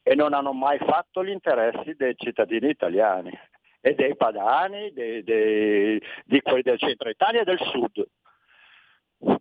e 0.00 0.14
non 0.14 0.32
hanno 0.32 0.52
mai 0.52 0.78
fatto 0.78 1.24
gli 1.24 1.30
interessi 1.30 1.94
dei 1.94 2.14
cittadini 2.16 2.68
italiani 2.68 3.36
e 3.80 3.94
dei 3.96 4.14
padani, 4.14 4.92
dei, 4.92 5.24
dei, 5.24 6.00
di 6.24 6.40
quelli 6.40 6.62
del 6.62 6.78
centro 6.78 7.10
Italia 7.10 7.40
e 7.40 7.44
del 7.44 7.58
sud. 7.58 8.06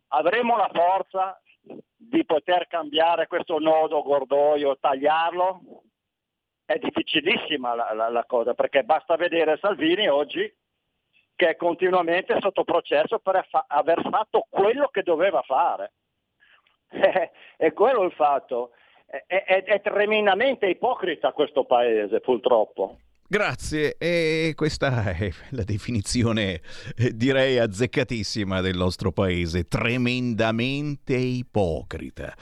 Avremo 0.07 0.57
la 0.57 0.71
forza 0.73 1.39
di 1.95 2.25
poter 2.25 2.65
cambiare 2.65 3.27
questo 3.27 3.59
nodo 3.59 4.01
gordoio, 4.01 4.79
tagliarlo? 4.79 5.61
È 6.65 6.79
difficilissima 6.79 7.75
la, 7.75 7.93
la, 7.93 8.09
la 8.09 8.25
cosa 8.25 8.55
perché 8.55 8.81
basta 8.81 9.15
vedere 9.15 9.59
Salvini 9.61 10.07
oggi 10.07 10.51
che 11.43 11.49
è 11.49 11.55
continuamente 11.57 12.37
sotto 12.39 12.63
processo 12.63 13.19
per 13.19 13.45
aver 13.67 14.01
fatto 14.09 14.47
quello 14.49 14.87
che 14.87 15.03
doveva 15.03 15.41
fare. 15.41 15.91
è 17.57 17.73
quello 17.73 18.03
il 18.03 18.13
fatto. 18.13 18.71
È, 19.05 19.25
è, 19.27 19.63
è 19.63 19.81
tremendamente 19.81 20.67
ipocrita 20.67 21.33
questo 21.33 21.65
paese, 21.65 22.21
purtroppo. 22.21 22.99
Grazie, 23.27 23.97
e 23.97 24.53
questa 24.55 25.11
è 25.13 25.29
la 25.49 25.63
definizione 25.63 26.61
eh, 26.95 27.11
direi 27.13 27.59
azzeccatissima 27.59 28.61
del 28.61 28.77
nostro 28.77 29.11
paese, 29.11 29.67
tremendamente 29.67 31.15
ipocrita. 31.15 32.33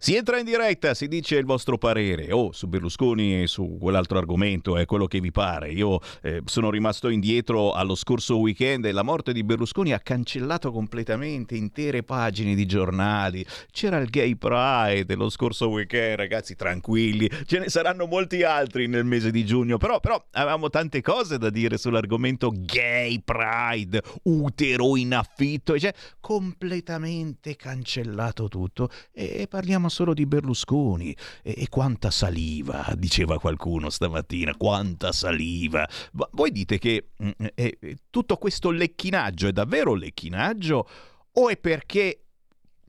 Si 0.00 0.14
entra 0.14 0.38
in 0.38 0.44
diretta, 0.44 0.94
si 0.94 1.08
dice 1.08 1.34
il 1.38 1.44
vostro 1.44 1.76
parere, 1.76 2.30
o 2.30 2.36
oh, 2.44 2.52
su 2.52 2.68
Berlusconi 2.68 3.42
e 3.42 3.48
su 3.48 3.78
quell'altro 3.80 4.16
argomento, 4.16 4.76
è 4.76 4.84
quello 4.84 5.08
che 5.08 5.18
vi 5.18 5.32
pare. 5.32 5.72
Io 5.72 5.98
eh, 6.22 6.40
sono 6.44 6.70
rimasto 6.70 7.08
indietro 7.08 7.72
allo 7.72 7.96
scorso 7.96 8.38
weekend 8.38 8.84
e 8.84 8.92
la 8.92 9.02
morte 9.02 9.32
di 9.32 9.42
Berlusconi 9.42 9.92
ha 9.92 9.98
cancellato 9.98 10.70
completamente 10.70 11.56
intere 11.56 12.04
pagine 12.04 12.54
di 12.54 12.64
giornali. 12.64 13.44
C'era 13.72 13.96
il 13.98 14.08
Gay 14.08 14.36
Pride 14.36 15.16
lo 15.16 15.28
scorso 15.30 15.68
weekend, 15.68 16.18
ragazzi, 16.18 16.54
tranquilli, 16.54 17.28
ce 17.44 17.58
ne 17.58 17.68
saranno 17.68 18.06
molti 18.06 18.44
altri 18.44 18.86
nel 18.86 19.04
mese 19.04 19.32
di 19.32 19.44
giugno, 19.44 19.78
però, 19.78 19.98
però 19.98 20.24
avevamo 20.30 20.70
tante 20.70 21.02
cose 21.02 21.38
da 21.38 21.50
dire 21.50 21.76
sull'argomento 21.76 22.52
Gay 22.54 23.20
Pride, 23.24 24.00
utero 24.22 24.96
in 24.96 25.12
affitto, 25.12 25.76
cioè 25.76 25.92
completamente 26.20 27.56
cancellato 27.56 28.46
tutto. 28.46 28.90
E 29.12 29.48
parliamo 29.50 29.86
parliamo 29.88 29.90
solo 29.90 30.14
di 30.14 30.26
Berlusconi. 30.26 31.16
E, 31.42 31.54
e 31.58 31.68
quanta 31.68 32.10
saliva, 32.10 32.92
diceva 32.96 33.38
qualcuno 33.38 33.90
stamattina, 33.90 34.54
quanta 34.56 35.12
saliva. 35.12 35.88
Ma 36.12 36.28
voi 36.32 36.52
dite 36.52 36.78
che 36.78 37.08
mm, 37.22 37.30
eh, 37.54 37.78
tutto 38.10 38.36
questo 38.36 38.70
lecchinaggio 38.70 39.48
è 39.48 39.52
davvero 39.52 39.94
lecchinaggio 39.94 40.88
o 41.32 41.48
è 41.48 41.56
perché, 41.56 42.22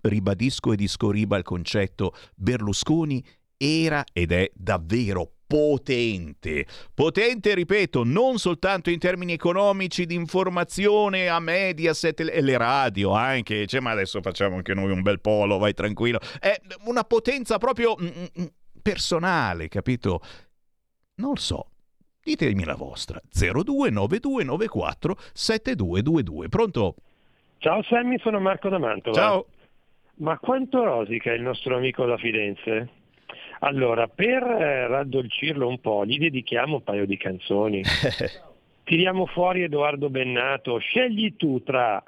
ribadisco 0.01 0.73
e 0.73 0.75
discoriba 0.75 1.37
il 1.37 1.43
concetto, 1.43 2.13
Berlusconi 2.35 3.23
era 3.59 4.05
ed 4.13 4.31
è 4.31 4.49
davvero 4.53 5.33
potente. 5.45 6.65
Potente, 6.93 7.53
ripeto, 7.55 8.03
non 8.05 8.37
soltanto 8.37 8.89
in 8.89 8.99
termini 8.99 9.33
economici, 9.33 10.05
di 10.05 10.13
informazione 10.13 11.27
a 11.27 11.39
Mediaset 11.39 12.19
e 12.19 12.41
le 12.41 12.57
radio 12.57 13.11
anche, 13.11 13.65
cioè, 13.65 13.81
ma 13.81 13.91
adesso 13.91 14.21
facciamo 14.21 14.55
anche 14.55 14.73
noi 14.73 14.91
un 14.91 15.01
bel 15.01 15.19
polo, 15.19 15.57
vai 15.57 15.73
tranquillo. 15.73 16.19
È 16.39 16.55
una 16.85 17.03
potenza 17.03 17.57
proprio 17.57 17.95
mm, 17.99 18.05
mm, 18.05 18.41
mm, 18.41 18.45
personale, 18.81 19.67
capito? 19.67 20.21
Non 21.15 21.31
lo 21.31 21.39
so. 21.39 21.71
Ditemi 22.23 22.63
la 22.63 22.75
vostra. 22.75 23.19
029294 23.31 25.17
7222. 25.33 26.47
Pronto? 26.47 26.95
Ciao 27.57 27.81
Sammy, 27.83 28.19
sono 28.19 28.39
Marco 28.39 28.69
D'Amantova. 28.69 29.15
Ciao. 29.15 29.45
Ma 30.17 30.37
quanto 30.37 30.83
rosica 30.83 31.33
il 31.33 31.41
nostro 31.41 31.75
amico 31.75 32.05
da 32.05 32.17
Firenze? 32.17 32.98
Allora, 33.59 34.07
per 34.07 34.43
eh, 34.43 34.87
raddolcirlo 34.87 35.67
un 35.67 35.79
po', 35.79 36.05
gli 36.05 36.17
dedichiamo 36.17 36.75
un 36.75 36.83
paio 36.83 37.05
di 37.05 37.17
canzoni. 37.17 37.81
Tiriamo 38.83 39.25
fuori 39.27 39.63
Edoardo 39.63 40.09
Bennato, 40.09 40.77
scegli 40.77 41.35
tu 41.35 41.61
tra 41.61 42.01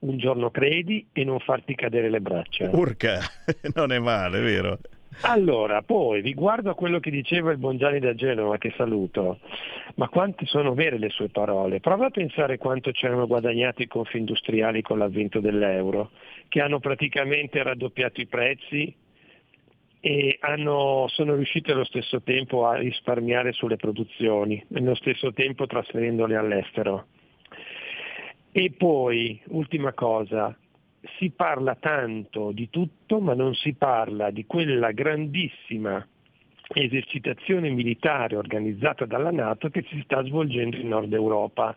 Un 0.00 0.16
giorno 0.16 0.50
credi 0.50 1.08
e 1.12 1.24
non 1.24 1.40
farti 1.40 1.74
cadere 1.74 2.08
le 2.08 2.20
braccia. 2.20 2.70
Urca, 2.70 3.18
non 3.74 3.92
è 3.92 3.98
male, 3.98 4.40
vero? 4.40 4.78
Allora, 5.22 5.82
poi 5.82 6.20
riguardo 6.20 6.70
a 6.70 6.74
quello 6.74 7.00
che 7.00 7.10
diceva 7.10 7.50
il 7.50 7.58
Bongiani 7.58 7.98
da 7.98 8.14
Genova, 8.14 8.58
che 8.58 8.72
saluto, 8.76 9.40
ma 9.96 10.08
quante 10.08 10.46
sono 10.46 10.72
vere 10.72 10.98
le 10.98 11.10
sue 11.10 11.28
parole? 11.28 11.80
Prova 11.80 12.06
a 12.06 12.10
pensare 12.10 12.56
quanto 12.56 12.92
ci 12.92 13.06
hanno 13.06 13.26
guadagnato 13.26 13.82
i 13.82 13.88
confindustriali 13.88 14.82
con 14.82 14.98
l'avvento 14.98 15.40
dell'euro, 15.40 16.12
che 16.48 16.60
hanno 16.60 16.78
praticamente 16.78 17.62
raddoppiato 17.62 18.20
i 18.20 18.26
prezzi, 18.26 18.94
e 20.00 20.38
hanno, 20.40 21.06
sono 21.08 21.34
riusciti 21.34 21.70
allo 21.70 21.84
stesso 21.84 22.22
tempo 22.22 22.66
a 22.66 22.76
risparmiare 22.76 23.52
sulle 23.52 23.76
produzioni, 23.76 24.62
nello 24.68 24.94
stesso 24.94 25.32
tempo 25.32 25.66
trasferendole 25.66 26.36
all'estero. 26.36 27.06
E 28.50 28.72
poi, 28.76 29.40
ultima 29.48 29.92
cosa, 29.92 30.56
si 31.18 31.30
parla 31.30 31.76
tanto 31.76 32.50
di 32.50 32.68
tutto, 32.70 33.20
ma 33.20 33.34
non 33.34 33.54
si 33.54 33.74
parla 33.74 34.30
di 34.30 34.46
quella 34.46 34.90
grandissima 34.92 36.04
esercitazione 36.72 37.68
militare 37.68 38.36
organizzata 38.36 39.04
dalla 39.04 39.30
Nato 39.30 39.68
che 39.70 39.84
si 39.88 40.00
sta 40.04 40.24
svolgendo 40.24 40.76
in 40.76 40.88
Nord 40.88 41.12
Europa, 41.12 41.76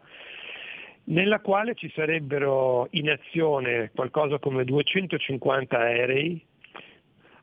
nella 1.05 1.39
quale 1.39 1.75
ci 1.75 1.91
sarebbero 1.93 2.87
in 2.91 3.09
azione 3.09 3.91
qualcosa 3.93 4.39
come 4.39 4.63
250 4.63 5.77
aerei, 5.77 6.41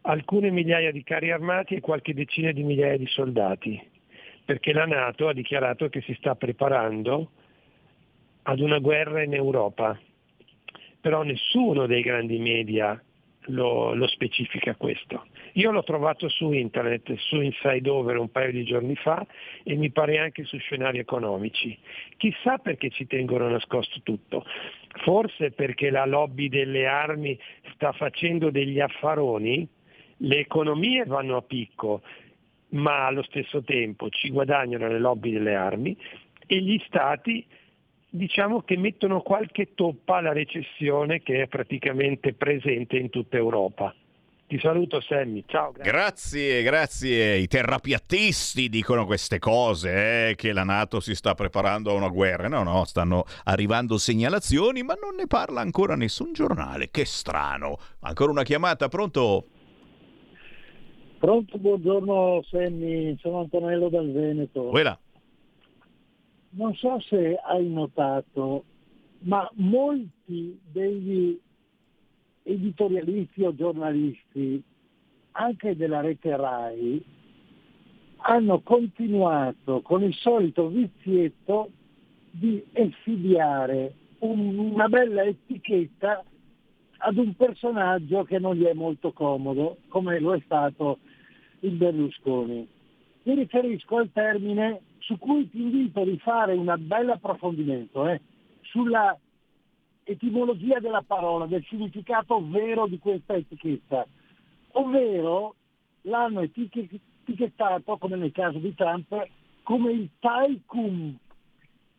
alcune 0.02 0.50
migliaia 0.50 0.92
di 0.92 1.02
carri 1.02 1.30
armati 1.30 1.74
e 1.74 1.80
qualche 1.80 2.14
decina 2.14 2.52
di 2.52 2.62
migliaia 2.62 2.96
di 2.96 3.06
soldati, 3.06 3.80
perché 4.44 4.72
la 4.72 4.86
Nato 4.86 5.28
ha 5.28 5.32
dichiarato 5.32 5.88
che 5.88 6.00
si 6.02 6.14
sta 6.14 6.34
preparando 6.34 7.30
ad 8.42 8.60
una 8.60 8.78
guerra 8.78 9.22
in 9.22 9.34
Europa. 9.34 9.98
Però 11.00 11.22
nessuno 11.22 11.86
dei 11.86 12.02
grandi 12.02 12.38
media 12.38 13.02
lo, 13.46 13.94
lo, 13.94 14.06
specifica 14.06 14.74
questo. 14.74 15.26
Io 15.54 15.70
l'ho 15.70 15.82
trovato 15.82 16.28
su 16.28 16.52
internet, 16.52 17.14
su 17.14 17.40
Inside 17.40 17.88
Over 17.88 18.18
un 18.18 18.30
paio 18.30 18.52
di 18.52 18.64
giorni 18.64 18.94
fa 18.96 19.26
e 19.62 19.76
mi 19.76 19.90
pare 19.90 20.18
anche 20.18 20.44
su 20.44 20.58
scenari 20.58 20.98
economici. 20.98 21.76
Chissà 22.18 22.58
perché 22.58 22.90
ci 22.90 23.06
tengono 23.06 23.48
nascosto 23.48 24.00
tutto. 24.02 24.44
Forse 25.04 25.52
perché 25.52 25.90
la 25.90 26.04
lobby 26.04 26.48
delle 26.48 26.86
armi 26.86 27.38
sta 27.74 27.92
facendo 27.92 28.50
degli 28.50 28.78
affaroni, 28.78 29.66
le 30.22 30.38
economie 30.38 31.04
vanno 31.04 31.36
a 31.36 31.42
picco, 31.42 32.02
ma 32.70 33.06
allo 33.06 33.22
stesso 33.22 33.62
tempo 33.62 34.08
ci 34.10 34.30
guadagnano 34.30 34.88
le 34.88 34.98
lobby 34.98 35.32
delle 35.32 35.54
armi 35.54 35.96
e 36.46 36.60
gli 36.60 36.80
stati 36.86 37.46
diciamo 38.12 38.62
che 38.62 38.76
mettono 38.76 39.20
qualche 39.20 39.74
toppa 39.74 40.16
alla 40.16 40.32
recessione 40.32 41.22
che 41.22 41.42
è 41.42 41.46
praticamente 41.46 42.32
presente 42.32 42.96
in 42.96 43.08
tutta 43.08 43.36
Europa. 43.36 43.94
Ti 44.48 44.58
saluto 44.58 45.00
Sammy, 45.00 45.44
ciao. 45.46 45.70
Grazie, 45.70 45.90
grazie. 45.92 46.62
grazie. 46.62 47.36
I 47.36 47.46
terrapiattisti 47.46 48.68
dicono 48.68 49.06
queste 49.06 49.38
cose, 49.38 50.30
eh, 50.30 50.34
che 50.34 50.52
la 50.52 50.64
Nato 50.64 50.98
si 50.98 51.14
sta 51.14 51.34
preparando 51.34 51.92
a 51.92 51.94
una 51.94 52.08
guerra. 52.08 52.48
No, 52.48 52.64
no, 52.64 52.84
stanno 52.84 53.24
arrivando 53.44 53.96
segnalazioni, 53.96 54.82
ma 54.82 54.94
non 54.94 55.14
ne 55.14 55.28
parla 55.28 55.60
ancora 55.60 55.94
nessun 55.94 56.32
giornale. 56.32 56.90
Che 56.90 57.04
strano. 57.04 57.78
Ancora 58.00 58.32
una 58.32 58.42
chiamata, 58.42 58.88
pronto? 58.88 59.46
Pronto, 61.20 61.58
buongiorno 61.58 62.42
Sammy, 62.44 63.14
sono 63.18 63.40
Antonello 63.40 63.90
dal 63.90 64.10
Veneto. 64.10 64.64
Quella 64.68 64.98
non 66.52 66.74
so 66.76 66.98
se 67.00 67.36
hai 67.36 67.68
notato, 67.68 68.64
ma 69.20 69.46
molti 69.56 70.58
degli 70.72 71.38
editorialisti 72.42 73.42
o 73.42 73.54
giornalisti, 73.54 74.62
anche 75.32 75.76
della 75.76 76.00
rete 76.00 76.34
RAI, 76.34 77.04
hanno 78.22 78.60
continuato 78.60 79.82
con 79.82 80.02
il 80.02 80.14
solito 80.14 80.68
vizietto 80.68 81.70
di 82.30 82.64
effibbiare 82.72 83.92
un, 84.20 84.56
una 84.56 84.88
bella 84.88 85.22
etichetta 85.24 86.24
ad 87.02 87.16
un 87.18 87.34
personaggio 87.34 88.24
che 88.24 88.38
non 88.38 88.56
gli 88.56 88.64
è 88.64 88.72
molto 88.72 89.12
comodo, 89.12 89.78
come 89.88 90.18
lo 90.18 90.34
è 90.34 90.40
stato 90.44 90.98
il 91.60 91.72
Berlusconi. 91.72 92.66
Mi 93.22 93.34
riferisco 93.34 93.96
al 93.96 94.10
termine 94.12 94.80
su 94.98 95.18
cui 95.18 95.48
ti 95.50 95.60
invito 95.60 96.00
a 96.00 96.04
rifare 96.04 96.54
un 96.54 96.74
bel 96.78 97.10
approfondimento 97.10 98.06
eh, 98.06 98.20
sulla 98.62 99.16
etimologia 100.04 100.78
della 100.80 101.02
parola, 101.06 101.46
del 101.46 101.64
significato 101.68 102.42
vero 102.48 102.86
di 102.86 102.98
questa 102.98 103.34
etichetta, 103.34 104.06
ovvero 104.72 105.54
l'hanno 106.02 106.40
etichettato, 106.40 107.96
come 107.98 108.16
nel 108.16 108.32
caso 108.32 108.58
di 108.58 108.74
Trump, 108.74 109.28
come 109.62 109.92
il 109.92 110.08
tycoon. 110.18 111.16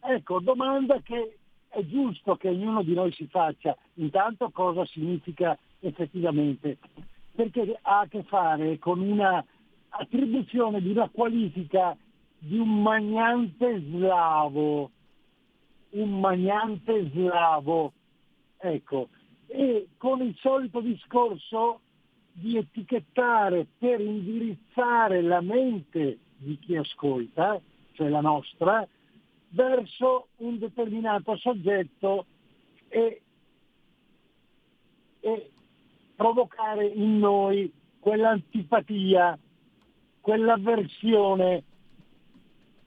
Ecco, 0.04 0.40
domanda 0.40 1.00
che 1.02 1.38
è 1.70 1.86
giusto 1.86 2.36
che 2.36 2.50
ognuno 2.50 2.84
di 2.84 2.94
noi 2.94 3.12
si 3.14 3.28
faccia, 3.28 3.78
intanto 3.96 4.50
cosa 4.50 4.86
significa 4.86 5.58
effettivamente, 5.80 6.78
perché 7.34 7.78
ha 7.82 8.00
a 8.00 8.08
che 8.08 8.24
fare 8.24 8.78
con 8.80 9.00
una 9.00 9.44
attribuzione 9.90 10.82
di 10.82 10.92
una 10.92 11.10
qualifica 11.10 11.96
di 12.38 12.58
un 12.58 12.82
magnante 12.82 13.82
slavo, 13.82 14.90
un 15.92 16.20
magnante 16.20 17.10
slavo, 17.12 17.94
ecco, 18.58 19.10
e 19.48 19.90
con 19.98 20.22
il 20.22 20.36
solito 20.38 20.80
discorso 20.80 21.82
di 22.32 22.58
etichettare 22.58 23.68
per 23.78 24.00
indirizzare 24.00 25.22
la 25.22 25.42
mente 25.42 26.20
di 26.38 26.58
chi 26.58 26.76
ascolta, 26.76 27.60
cioè 27.94 28.10
la 28.10 28.22
nostra, 28.22 28.88
verso 29.50 30.28
un 30.38 30.58
determinato 30.58 31.36
soggetto 31.36 32.26
e, 32.88 33.22
e 35.20 35.52
provocare 36.22 36.86
in 36.86 37.18
noi 37.18 37.72
quell'antipatia, 38.00 39.36
quell'avversione 40.20 41.64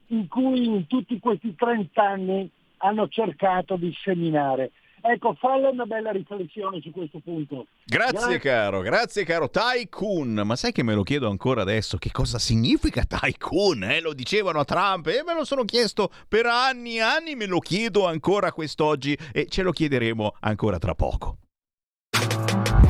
in 0.07 0.29
cui 0.29 0.63
in 0.63 0.87
tutti 0.87 1.19
questi 1.19 1.53
30 1.53 2.01
anni 2.01 2.49
hanno 2.77 3.09
cercato 3.09 3.75
di 3.75 3.93
seminare. 4.01 4.71
Ecco, 5.01 5.33
falla 5.33 5.69
una 5.69 5.85
bella 5.85 6.11
riflessione 6.11 6.79
su 6.79 6.91
questo 6.91 7.19
punto. 7.19 7.67
Grazie, 7.83 8.13
grazie, 8.13 8.39
caro, 8.39 8.79
grazie 8.79 9.25
caro 9.25 9.49
Tycoon. 9.49 10.41
Ma 10.45 10.55
sai 10.55 10.71
che 10.71 10.83
me 10.83 10.93
lo 10.93 11.03
chiedo 11.03 11.27
ancora 11.27 11.61
adesso? 11.61 11.97
Che 11.97 12.11
cosa 12.11 12.39
significa 12.39 13.03
Tycoon? 13.03 13.83
Eh? 13.83 13.99
Lo 13.99 14.13
dicevano 14.13 14.59
a 14.59 14.65
Trump 14.65 15.07
e 15.07 15.23
me 15.25 15.33
lo 15.33 15.43
sono 15.43 15.65
chiesto 15.65 16.09
per 16.29 16.45
anni 16.45 16.95
e 16.95 17.01
anni, 17.01 17.35
me 17.35 17.47
lo 17.47 17.59
chiedo 17.59 18.07
ancora 18.07 18.53
quest'oggi 18.53 19.17
e 19.33 19.47
ce 19.47 19.61
lo 19.61 19.71
chiederemo 19.71 20.37
ancora 20.39 20.79
tra 20.79 20.95
poco. 20.95 21.39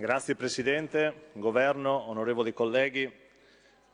Grazie 0.00 0.36
Presidente, 0.36 1.30
Governo, 1.32 2.08
onorevoli 2.08 2.52
colleghi. 2.52 3.12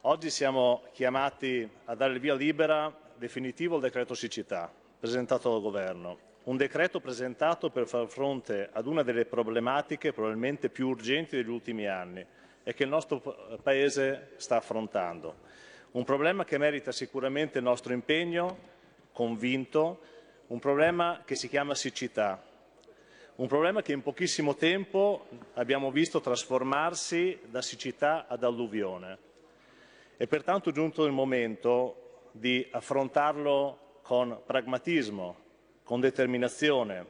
Oggi 0.03 0.29
siamo 0.29 0.83
chiamati 0.93 1.67
a 1.87 1.95
dare 1.95 2.13
il 2.13 2.21
via 2.21 2.35
libera 2.35 2.95
definitivo 3.17 3.77
al 3.77 3.81
decreto 3.81 4.13
siccità 4.13 4.71
presentato 5.01 5.51
dal 5.51 5.63
Governo. 5.63 6.19
Un 6.43 6.59
decreto 6.59 7.01
presentato 7.01 7.71
per 7.71 7.87
far 7.87 8.07
fronte 8.09 8.69
ad 8.71 8.87
una 8.87 9.03
delle 9.03 9.25
problematiche 9.25 10.13
probabilmente 10.13 10.69
più 10.69 10.89
urgenti 10.89 11.37
degli 11.37 11.49
ultimi 11.49 11.87
anni 11.87 12.23
e 12.63 12.75
che 12.75 12.83
il 12.83 12.91
nostro 12.91 13.21
Paese 13.63 14.33
sta 14.37 14.57
affrontando. 14.57 15.37
Un 15.93 16.05
problema 16.05 16.45
che 16.45 16.59
merita 16.59 16.93
sicuramente 16.93 17.57
il 17.57 17.65
nostro 17.65 17.95
impegno 17.95 18.59
convinto, 19.11 20.01
un 20.49 20.59
problema 20.59 21.23
che 21.25 21.35
si 21.35 21.49
chiama 21.49 21.75
siccità, 21.75 22.53
un 23.37 23.49
problema 23.49 23.83
che 23.83 23.93
in 23.93 24.03
pochissimo 24.03 24.55
tempo 24.55 25.27
abbiamo 25.55 25.91
visto 25.91 26.21
trasformarsi 26.21 27.41
da 27.47 27.63
siccità 27.63 28.27
ad 28.29 28.45
alluvione. 28.45 29.19
È 30.17 30.27
pertanto 30.29 30.71
giunto 30.71 31.05
il 31.05 31.13
momento 31.13 32.29
di 32.31 32.65
affrontarlo 32.71 33.99
con 34.03 34.41
pragmatismo, 34.47 35.37
con 35.83 35.99
determinazione, 35.99 37.05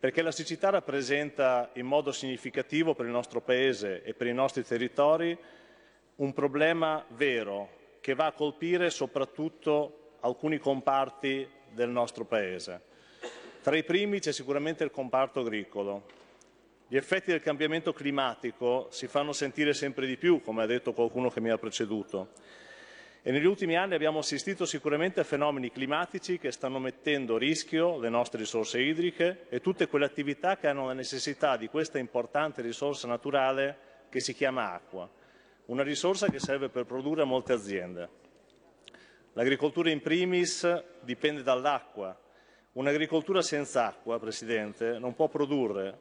perché 0.00 0.20
la 0.22 0.32
siccità 0.32 0.70
rappresenta 0.70 1.70
in 1.74 1.86
modo 1.86 2.10
significativo 2.10 2.94
per 2.94 3.06
il 3.06 3.12
nostro 3.12 3.40
Paese 3.40 4.02
e 4.02 4.14
per 4.14 4.26
i 4.26 4.34
nostri 4.34 4.64
territori 4.64 5.36
un 6.16 6.32
problema 6.32 7.04
vero 7.10 7.68
che 8.00 8.14
va 8.14 8.26
a 8.26 8.32
colpire 8.32 8.90
soprattutto 8.90 10.14
alcuni 10.20 10.58
comparti 10.58 11.48
del 11.70 11.90
nostro 11.90 12.24
Paese. 12.24 12.94
Tra 13.66 13.76
i 13.76 13.82
primi 13.82 14.20
c'è 14.20 14.30
sicuramente 14.30 14.84
il 14.84 14.92
comparto 14.92 15.40
agricolo. 15.40 16.06
Gli 16.86 16.94
effetti 16.94 17.32
del 17.32 17.40
cambiamento 17.40 17.92
climatico 17.92 18.86
si 18.92 19.08
fanno 19.08 19.32
sentire 19.32 19.74
sempre 19.74 20.06
di 20.06 20.16
più, 20.16 20.40
come 20.40 20.62
ha 20.62 20.66
detto 20.66 20.92
qualcuno 20.92 21.30
che 21.30 21.40
mi 21.40 21.50
ha 21.50 21.58
preceduto. 21.58 22.28
E 23.22 23.32
negli 23.32 23.44
ultimi 23.44 23.76
anni 23.76 23.94
abbiamo 23.94 24.20
assistito 24.20 24.66
sicuramente 24.66 25.18
a 25.18 25.24
fenomeni 25.24 25.72
climatici 25.72 26.38
che 26.38 26.52
stanno 26.52 26.78
mettendo 26.78 27.34
a 27.34 27.38
rischio 27.40 27.98
le 27.98 28.08
nostre 28.08 28.38
risorse 28.38 28.80
idriche 28.80 29.46
e 29.48 29.60
tutte 29.60 29.88
quelle 29.88 30.04
attività 30.04 30.56
che 30.56 30.68
hanno 30.68 30.86
la 30.86 30.92
necessità 30.92 31.56
di 31.56 31.66
questa 31.66 31.98
importante 31.98 32.62
risorsa 32.62 33.08
naturale 33.08 33.78
che 34.10 34.20
si 34.20 34.32
chiama 34.32 34.74
acqua, 34.74 35.10
una 35.64 35.82
risorsa 35.82 36.28
che 36.28 36.38
serve 36.38 36.68
per 36.68 36.84
produrre 36.84 37.24
molte 37.24 37.52
aziende. 37.52 38.08
L'agricoltura 39.32 39.90
in 39.90 40.02
primis 40.02 40.84
dipende 41.02 41.42
dall'acqua 41.42 42.16
Un'agricoltura 42.76 43.40
senza 43.40 43.86
acqua, 43.86 44.18
Presidente, 44.18 44.98
non 44.98 45.14
può 45.14 45.28
produrre, 45.28 45.96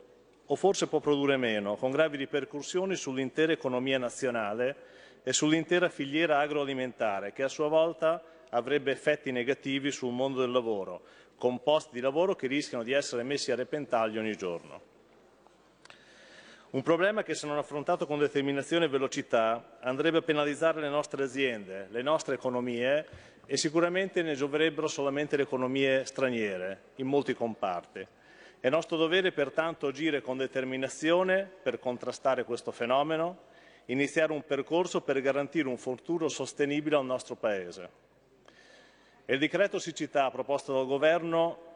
o 0.48 0.58
forse 0.58 0.88
può 0.88 1.00
produrre 1.00 1.38
meno, 1.38 1.78
con 1.78 1.90
gravi 1.90 2.18
ripercussioni 2.18 2.98
sull'intera 2.98 3.54
economia 3.54 3.98
nazionale 3.98 4.76
e 5.24 5.32
sull'intera 5.32 5.88
filiera 5.88 6.40
agroalimentare, 6.40 7.32
che 7.32 7.44
a 7.44 7.48
sua 7.48 7.70
volta 7.70 8.22
avrebbe 8.50 8.92
effetti 8.92 9.32
negativi 9.32 9.90
sul 9.90 10.12
mondo 10.12 10.42
del 10.42 10.52
lavoro, 10.52 11.04
con 11.38 11.64
posti 11.64 11.94
di 11.94 12.02
lavoro 12.02 12.36
che 12.36 12.48
rischiano 12.48 12.84
di 12.84 12.92
essere 12.92 13.24
messi 13.24 13.54
a 13.54 13.56
repentaglio 13.56 14.20
ogni 14.20 14.36
giorno. 14.36 14.94
Un 16.72 16.82
problema 16.82 17.24
che 17.24 17.36
se 17.36 17.48
non 17.48 17.58
affrontato 17.58 18.06
con 18.06 18.20
determinazione 18.20 18.84
e 18.84 18.90
velocità 18.90 19.78
andrebbe 19.80 20.18
a 20.18 20.24
penalizzare 20.24 20.82
le 20.82 20.90
nostre 20.90 21.24
aziende, 21.24 21.88
le 21.90 22.02
nostre 22.02 22.36
economie 22.36 23.06
e 23.46 23.58
sicuramente 23.58 24.22
ne 24.22 24.34
gioverebbero 24.34 24.88
solamente 24.88 25.38
le 25.38 25.44
economie 25.44 26.06
straniere 26.06 26.92
in 26.96 27.08
molti 27.08 27.34
comparti. 27.34 28.06
È 28.60 28.70
nostro 28.70 28.98
dovere 28.98 29.32
pertanto 29.32 29.88
agire 29.88 30.22
con 30.22 30.38
determinazione 30.38 31.50
per 31.62 31.80
contrastare 31.80 32.44
questo 32.44 32.72
fenomeno, 32.72 33.44
iniziare 33.86 34.32
un 34.32 34.44
percorso 34.44 35.02
per 35.02 35.22
garantire 35.22 35.68
un 35.68 35.78
futuro 35.78 36.28
sostenibile 36.28 36.96
al 36.96 37.06
nostro 37.06 37.36
Paese. 37.36 38.04
Il 39.26 39.38
decreto 39.38 39.78
siccità 39.78 40.32
proposto 40.32 40.74
dal 40.74 40.88
Governo 40.88 41.74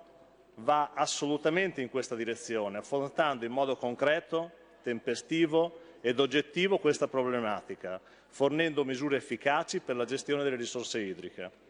va 0.56 0.92
assolutamente 0.94 1.82
in 1.82 1.90
questa 1.90 2.16
direzione, 2.16 2.80
affrontando 2.80 3.46
in 3.46 3.52
modo 3.52 3.76
concreto 3.76 4.52
tempestivo 4.82 5.88
ed 6.02 6.20
oggettivo 6.20 6.78
questa 6.78 7.08
problematica, 7.08 8.00
fornendo 8.28 8.86
misure 8.86 9.18
efficaci 9.18 9.80
per 9.80 9.96
la 9.96 10.06
gestione 10.06 10.44
delle 10.44 10.56
risorse 10.56 11.00
idriche. 11.00 11.68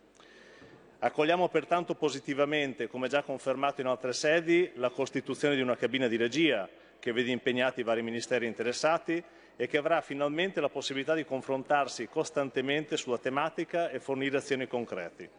Accogliamo 0.99 1.47
pertanto 1.47 1.95
positivamente, 1.95 2.87
come 2.87 3.07
già 3.07 3.23
confermato 3.23 3.79
in 3.79 3.87
altre 3.87 4.11
sedi, 4.11 4.71
la 4.75 4.89
costituzione 4.89 5.55
di 5.55 5.61
una 5.61 5.77
cabina 5.77 6.07
di 6.07 6.17
regia 6.17 6.67
che 6.99 7.13
vede 7.13 7.31
impegnati 7.31 7.79
i 7.79 7.83
vari 7.83 8.01
ministeri 8.01 8.45
interessati 8.45 9.23
e 9.55 9.67
che 9.67 9.77
avrà 9.77 10.01
finalmente 10.01 10.59
la 10.59 10.69
possibilità 10.69 11.13
di 11.13 11.23
confrontarsi 11.23 12.07
costantemente 12.07 12.97
sulla 12.97 13.17
tematica 13.17 13.89
e 13.89 13.99
fornire 13.99 14.37
azioni 14.37 14.67
concrete. 14.67 15.29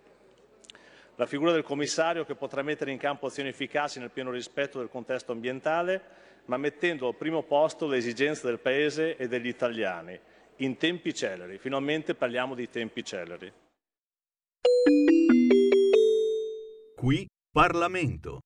La 1.17 1.27
figura 1.27 1.53
del 1.53 1.63
commissario 1.63 2.25
che 2.25 2.35
potrà 2.35 2.63
mettere 2.63 2.91
in 2.91 2.97
campo 2.99 3.27
azioni 3.27 3.51
efficaci 3.51 3.99
nel 3.99 4.11
pieno 4.11 4.31
rispetto 4.31 4.79
del 4.79 4.89
contesto 4.89 5.33
ambientale 5.33 6.03
ma 6.47 6.57
mettendo 6.57 7.09
al 7.09 7.15
primo 7.15 7.43
posto 7.43 7.87
le 7.87 7.99
esigenze 7.99 8.47
del 8.47 8.59
Paese 8.59 9.17
e 9.17 9.29
degli 9.29 9.49
italiani, 9.49 10.19
in 10.57 10.77
tempi 10.77 11.15
celeri. 11.15 11.59
Finalmente 11.59 12.15
parliamo 12.15 12.55
di 12.55 12.69
tempi 12.69 13.05
celeri. 13.05 13.53
Qui 16.97 17.27
Parlamento. 17.51 18.41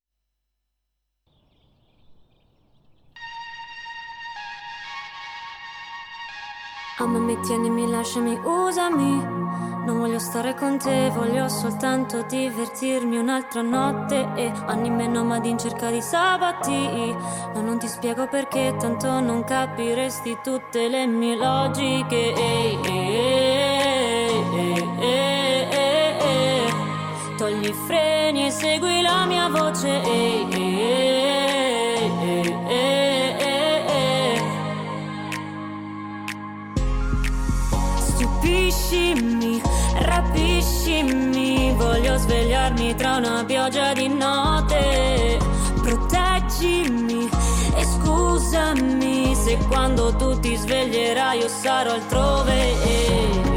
Amami, 6.98 7.37
tienimi, 7.40 7.90
lasciami, 7.90 8.38
usami 8.44 9.43
non 9.85 9.99
voglio 9.99 10.18
stare 10.18 10.55
con 10.55 10.79
te, 10.79 11.11
voglio 11.14 11.49
soltanto 11.49 12.23
divertirmi 12.23 13.18
un'altra 13.18 13.61
notte 13.61 14.27
E 14.35 14.51
anime 14.66 15.07
nomadi 15.07 15.51
in 15.51 15.59
cerca 15.59 15.90
di 15.90 16.01
sabati. 16.01 17.14
Ma 17.53 17.61
non 17.61 17.79
ti 17.79 17.87
spiego 17.87 18.27
perché, 18.27 18.75
tanto 18.79 19.20
non 19.20 19.44
capiresti 19.44 20.38
tutte 20.42 20.88
le 20.88 21.07
mie 21.07 21.37
logiche. 21.37 22.33
Ehi, 22.35 22.79
ehi, 22.83 24.38
ehi, 25.01 25.42
Togli 27.37 27.68
i 27.68 27.75
freni 27.87 28.47
e 28.47 28.51
segui 28.51 29.03
la 29.03 29.27
mia 29.27 29.49
voce. 29.49 30.03
Stupiscimi 37.99 38.64
rapiscimi 38.64 39.43
Voglio 41.76 42.16
svegliarmi 42.16 42.94
tra 42.94 43.16
una 43.16 43.44
pioggia 43.44 43.92
di 43.92 44.08
notte. 44.08 45.38
Proteggimi 45.82 47.28
e 47.76 47.84
scusami 47.84 49.34
Se 49.34 49.58
quando 49.68 50.14
tu 50.16 50.38
ti 50.40 50.56
sveglierai 50.56 51.38
io 51.38 51.48
sarò 51.48 51.92
altrove 51.92 53.54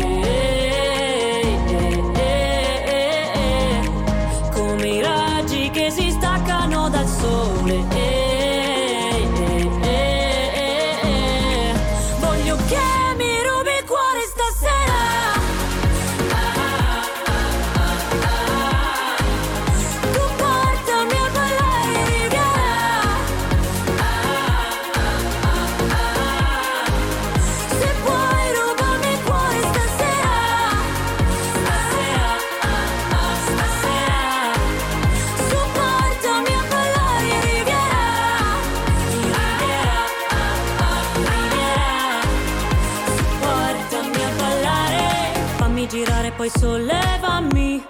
poi 46.38 46.52
sollevami. 46.56 47.84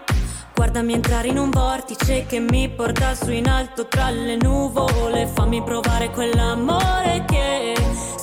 Guardami 0.56 0.94
entrare 0.94 1.28
in 1.28 1.38
un 1.38 1.50
vortice 1.50 2.26
che 2.26 2.40
mi 2.40 2.70
porta 2.70 3.14
su 3.14 3.30
in 3.30 3.48
alto 3.48 3.88
tra 3.88 4.10
le 4.10 4.38
nuvole. 4.38 5.28
Fammi 5.28 5.62
provare 5.62 6.10
quell'amore 6.10 7.26
che 7.28 7.76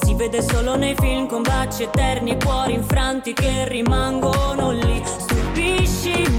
si 0.02 0.14
vede 0.14 0.40
solo 0.42 0.76
nei 0.76 0.96
film 0.98 1.28
con 1.28 1.42
baci 1.42 1.82
eterni 1.84 2.30
e 2.32 2.36
cuori 2.42 2.72
infranti 2.72 3.34
che 3.34 3.68
rimangono 3.68 4.72
lì. 4.72 5.02
Stupiscimi, 5.04 6.33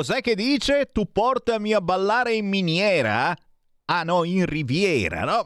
Cos'è 0.00 0.22
che 0.22 0.34
dice? 0.34 0.88
Tu 0.90 1.12
portami 1.12 1.74
a 1.74 1.82
ballare 1.82 2.32
in 2.32 2.48
miniera? 2.48 3.36
Ah 3.84 4.02
no, 4.02 4.24
in 4.24 4.46
Riviera, 4.46 5.24
no? 5.24 5.44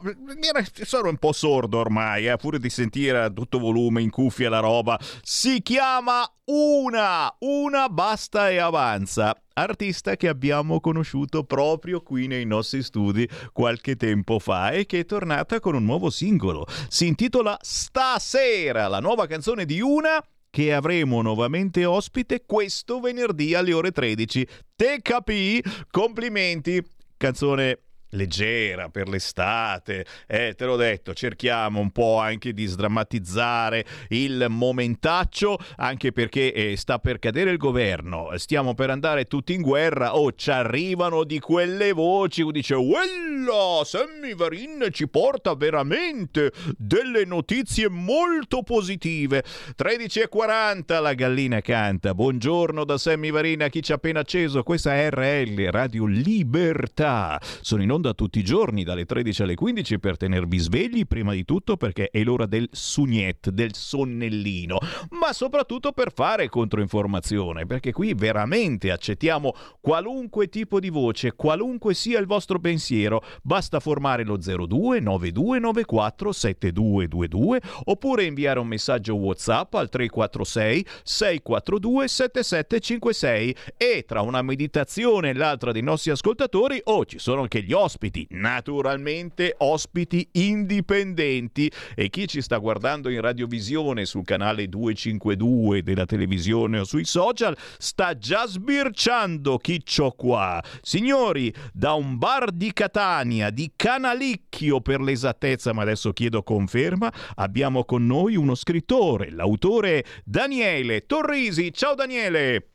Sono 0.85 1.09
un 1.09 1.17
po' 1.17 1.33
sordo 1.33 1.79
ormai, 1.79 2.27
eh, 2.29 2.37
pure 2.37 2.57
di 2.57 2.69
sentire 2.69 3.21
a 3.21 3.29
tutto 3.29 3.59
volume 3.59 4.01
in 4.01 4.09
cuffia 4.09 4.49
la 4.49 4.59
roba. 4.59 4.97
Si 5.23 5.61
chiama 5.61 6.23
Una, 6.45 7.35
Una 7.39 7.89
basta 7.89 8.49
e 8.49 8.59
avanza. 8.59 9.35
Artista 9.55 10.15
che 10.15 10.29
abbiamo 10.29 10.79
conosciuto 10.79 11.43
proprio 11.43 12.01
qui 12.01 12.27
nei 12.27 12.45
nostri 12.45 12.81
studi 12.81 13.27
qualche 13.51 13.97
tempo 13.97 14.39
fa 14.39 14.69
e 14.69 14.85
che 14.85 14.99
è 14.99 15.05
tornata 15.05 15.59
con 15.59 15.75
un 15.75 15.83
nuovo 15.83 16.09
singolo. 16.09 16.65
Si 16.87 17.07
intitola 17.07 17.57
Stasera, 17.59 18.87
la 18.87 19.01
nuova 19.01 19.27
canzone 19.27 19.65
di 19.65 19.81
Una 19.81 20.23
che 20.55 20.73
avremo 20.73 21.21
nuovamente 21.21 21.83
ospite 21.83 22.45
questo 22.45 23.01
venerdì 23.01 23.53
alle 23.53 23.73
ore 23.73 23.91
13. 23.91 24.47
Te 24.73 24.99
capì? 25.01 25.61
Complimenti! 25.91 26.81
Canzone 27.17 27.79
leggera 28.09 28.89
per 28.89 29.07
l'estate. 29.07 30.05
Eh, 30.27 30.53
te 30.55 30.65
l'ho 30.65 30.75
detto, 30.75 31.13
cerchiamo 31.13 31.79
un 31.79 31.91
po' 31.91 32.17
anche 32.17 32.53
di 32.53 32.65
sdrammatizzare 32.65 33.85
il 34.09 34.45
momentaccio, 34.49 35.57
anche 35.77 36.11
perché 36.11 36.53
eh, 36.53 36.77
sta 36.77 36.99
per 36.99 37.19
cadere 37.19 37.51
il 37.51 37.57
governo, 37.57 38.29
stiamo 38.35 38.73
per 38.73 38.89
andare 38.89 39.25
tutti 39.25 39.53
in 39.53 39.61
guerra, 39.61 40.15
o 40.15 40.25
oh, 40.25 40.33
ci 40.33 40.51
arrivano 40.51 41.23
di 41.23 41.39
quelle 41.39 41.91
voci, 41.91 42.43
dice, 42.51 42.75
Uella, 42.75 43.83
Sammy 43.83 44.35
Varin 44.35 44.87
ci 44.91 45.07
porta 45.07 45.53
veramente 45.55 46.51
delle 46.77 47.25
notizie 47.25 47.89
molto 47.89 48.63
positive. 48.63 49.43
13.40 49.77 51.01
la 51.01 51.13
gallina 51.13 51.61
canta. 51.61 52.13
Buongiorno 52.13 52.83
da 52.83 52.97
Sammy 52.97 53.31
Varin 53.31 53.63
a 53.63 53.67
chi 53.67 53.81
ci 53.81 53.91
ha 53.91 53.95
appena 53.95 54.21
acceso. 54.21 54.63
Questa 54.63 54.95
è 54.95 55.09
RL, 55.09 55.69
Radio 55.71 56.05
Libertà. 56.05 57.39
Sono 57.61 57.83
in 57.83 57.91
onda 57.91 58.04
tutti 58.13 58.39
i 58.39 58.43
giorni 58.43 58.83
dalle 58.83 59.05
13 59.05 59.43
alle 59.43 59.55
15 59.55 59.99
per 59.99 60.17
tenervi 60.17 60.57
svegli, 60.57 61.05
prima 61.05 61.33
di 61.33 61.45
tutto 61.45 61.77
perché 61.77 62.09
è 62.09 62.23
l'ora 62.23 62.45
del 62.45 62.67
sugnet, 62.71 63.49
del 63.49 63.73
sonnellino, 63.73 64.77
ma 65.19 65.33
soprattutto 65.33 65.91
per 65.91 66.11
fare 66.13 66.49
controinformazione, 66.49 67.65
perché 67.65 67.91
qui 67.91 68.13
veramente 68.13 68.91
accettiamo 68.91 69.53
qualunque 69.81 70.47
tipo 70.47 70.79
di 70.79 70.89
voce, 70.89 71.33
qualunque 71.33 71.93
sia 71.93 72.19
il 72.19 72.25
vostro 72.25 72.59
pensiero, 72.59 73.23
basta 73.41 73.79
formare 73.79 74.23
lo 74.23 74.37
02 74.37 74.99
9294 74.99 76.31
7222 76.31 77.61
oppure 77.85 78.23
inviare 78.25 78.59
un 78.59 78.67
messaggio 78.67 79.15
WhatsApp 79.15 79.73
al 79.73 79.89
346 79.89 80.85
642 81.03 82.07
7756 82.07 83.55
e 83.77 84.03
tra 84.07 84.21
una 84.21 84.41
meditazione 84.41 85.29
e 85.29 85.33
l'altra 85.33 85.71
dei 85.71 85.81
nostri 85.81 86.11
ascoltatori, 86.11 86.81
oh, 86.85 87.05
ci 87.05 87.19
sono 87.19 87.41
anche 87.41 87.61
gli 87.61 87.73
ospiti 87.73 87.84
ospiti, 87.85 88.25
naturalmente 88.31 89.53
ospiti 89.59 90.27
indipendenti 90.33 91.71
e 91.93 92.09
chi 92.09 92.27
ci 92.27 92.41
sta 92.41 92.57
guardando 92.57 93.09
in 93.09 93.21
radiovisione 93.21 94.05
sul 94.05 94.25
canale 94.25 94.67
252 94.67 95.83
della 95.83 96.05
televisione 96.05 96.79
o 96.79 96.83
sui 96.83 97.05
social 97.05 97.55
sta 97.77 98.17
già 98.17 98.47
sbirciando 98.47 99.57
chi 99.59 99.83
c'ho 99.83 100.11
qua. 100.11 100.61
Signori, 100.81 101.53
da 101.71 101.93
un 101.93 102.17
bar 102.17 102.51
di 102.51 102.73
Catania, 102.73 103.51
di 103.51 103.71
Canalicchio 103.75 104.81
per 104.81 104.99
l'esattezza, 104.99 105.71
ma 105.71 105.83
adesso 105.83 106.11
chiedo 106.11 106.41
conferma, 106.41 107.11
abbiamo 107.35 107.85
con 107.85 108.05
noi 108.05 108.35
uno 108.35 108.55
scrittore, 108.55 109.29
l'autore 109.29 110.03
Daniele 110.23 111.05
Torrisi. 111.05 111.71
Ciao 111.71 111.93
Daniele! 111.93 112.69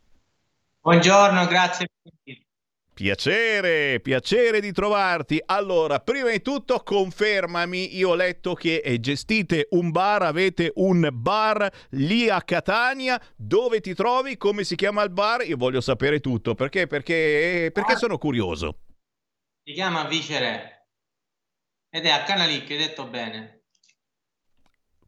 Buongiorno, 0.80 1.46
grazie. 1.46 1.88
Piacere, 3.00 3.98
piacere 4.00 4.60
di 4.60 4.72
trovarti. 4.72 5.40
Allora, 5.46 6.00
prima 6.00 6.28
di 6.28 6.42
tutto 6.42 6.82
confermami, 6.82 7.96
io 7.96 8.10
ho 8.10 8.14
letto 8.14 8.52
che 8.52 8.98
gestite 9.00 9.68
un 9.70 9.90
bar, 9.90 10.20
avete 10.20 10.70
un 10.74 11.08
bar 11.10 11.66
lì 11.92 12.28
a 12.28 12.42
Catania, 12.42 13.18
dove 13.34 13.80
ti 13.80 13.94
trovi, 13.94 14.36
come 14.36 14.64
si 14.64 14.76
chiama 14.76 15.02
il 15.02 15.08
bar? 15.08 15.46
Io 15.46 15.56
voglio 15.56 15.80
sapere 15.80 16.20
tutto, 16.20 16.54
perché? 16.54 16.86
Perché, 16.86 17.70
perché 17.72 17.96
sono 17.96 18.18
curioso. 18.18 18.80
Si 19.62 19.72
chiama 19.72 20.04
Vicere 20.04 20.88
ed 21.88 22.04
è 22.04 22.10
a 22.10 22.22
Canalicchio, 22.24 22.76
hai 22.76 22.86
detto 22.86 23.08
bene. 23.08 23.59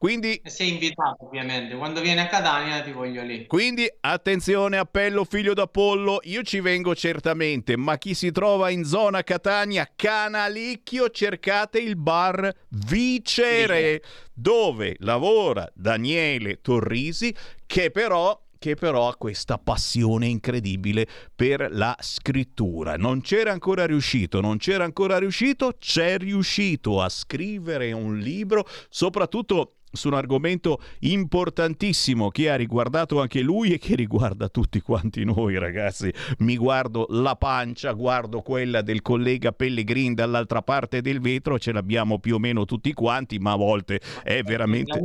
Quindi, 0.02 0.40
sei 0.46 0.70
invitato 0.70 1.26
ovviamente, 1.26 1.76
quando 1.76 2.00
vieni 2.00 2.18
a 2.18 2.26
Catania 2.26 2.82
ti 2.82 2.90
voglio 2.90 3.22
lì. 3.22 3.46
Quindi 3.46 3.88
attenzione, 4.00 4.76
appello 4.76 5.22
figlio 5.24 5.54
d'Apollo, 5.54 6.18
io 6.24 6.42
ci 6.42 6.58
vengo 6.58 6.92
certamente, 6.96 7.76
ma 7.76 7.96
chi 7.98 8.12
si 8.12 8.32
trova 8.32 8.70
in 8.70 8.82
zona 8.82 9.22
Catania, 9.22 9.88
Canalicchio, 9.94 11.08
cercate 11.10 11.78
il 11.78 11.94
bar 11.94 12.52
Vicere, 12.70 14.02
sì. 14.02 14.10
dove 14.32 14.96
lavora 14.98 15.70
Daniele 15.72 16.60
Torrisi, 16.60 17.32
che 17.64 17.92
però 17.92 18.36
che 18.58 18.74
però 18.74 19.08
ha 19.08 19.16
questa 19.16 19.58
passione 19.58 20.26
incredibile 20.26 21.06
per 21.34 21.68
la 21.70 21.96
scrittura. 22.00 22.96
Non 22.96 23.20
c'era 23.20 23.50
ancora 23.50 23.86
riuscito, 23.86 24.40
non 24.40 24.58
c'era 24.58 24.82
ancora 24.82 25.18
riuscito, 25.18 25.74
c'è 25.78 26.16
riuscito 26.16 27.00
a 27.00 27.08
scrivere 27.08 27.90
un 27.90 28.18
libro, 28.18 28.64
soprattutto 28.88 29.72
su 29.92 30.08
un 30.08 30.14
argomento 30.14 30.80
importantissimo 31.00 32.30
che 32.30 32.50
ha 32.50 32.56
riguardato 32.56 33.20
anche 33.20 33.40
lui 33.40 33.72
e 33.72 33.78
che 33.78 33.94
riguarda 33.94 34.48
tutti 34.48 34.80
quanti 34.80 35.24
noi 35.24 35.58
ragazzi. 35.58 36.12
Mi 36.38 36.56
guardo 36.56 37.06
la 37.10 37.36
pancia, 37.36 37.92
guardo 37.92 38.40
quella 38.40 38.82
del 38.82 39.02
collega 39.02 39.52
Pellegrin 39.52 40.14
dall'altra 40.14 40.62
parte 40.62 41.02
del 41.02 41.20
vetro, 41.20 41.58
ce 41.58 41.72
l'abbiamo 41.72 42.18
più 42.18 42.36
o 42.36 42.38
meno 42.38 42.64
tutti 42.64 42.92
quanti, 42.92 43.38
ma 43.38 43.52
a 43.52 43.56
volte 43.56 44.00
è 44.22 44.42
veramente... 44.42 45.00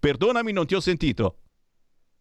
Perdonami, 0.00 0.50
non 0.52 0.66
ti 0.66 0.74
ho 0.74 0.80
sentito. 0.80 1.36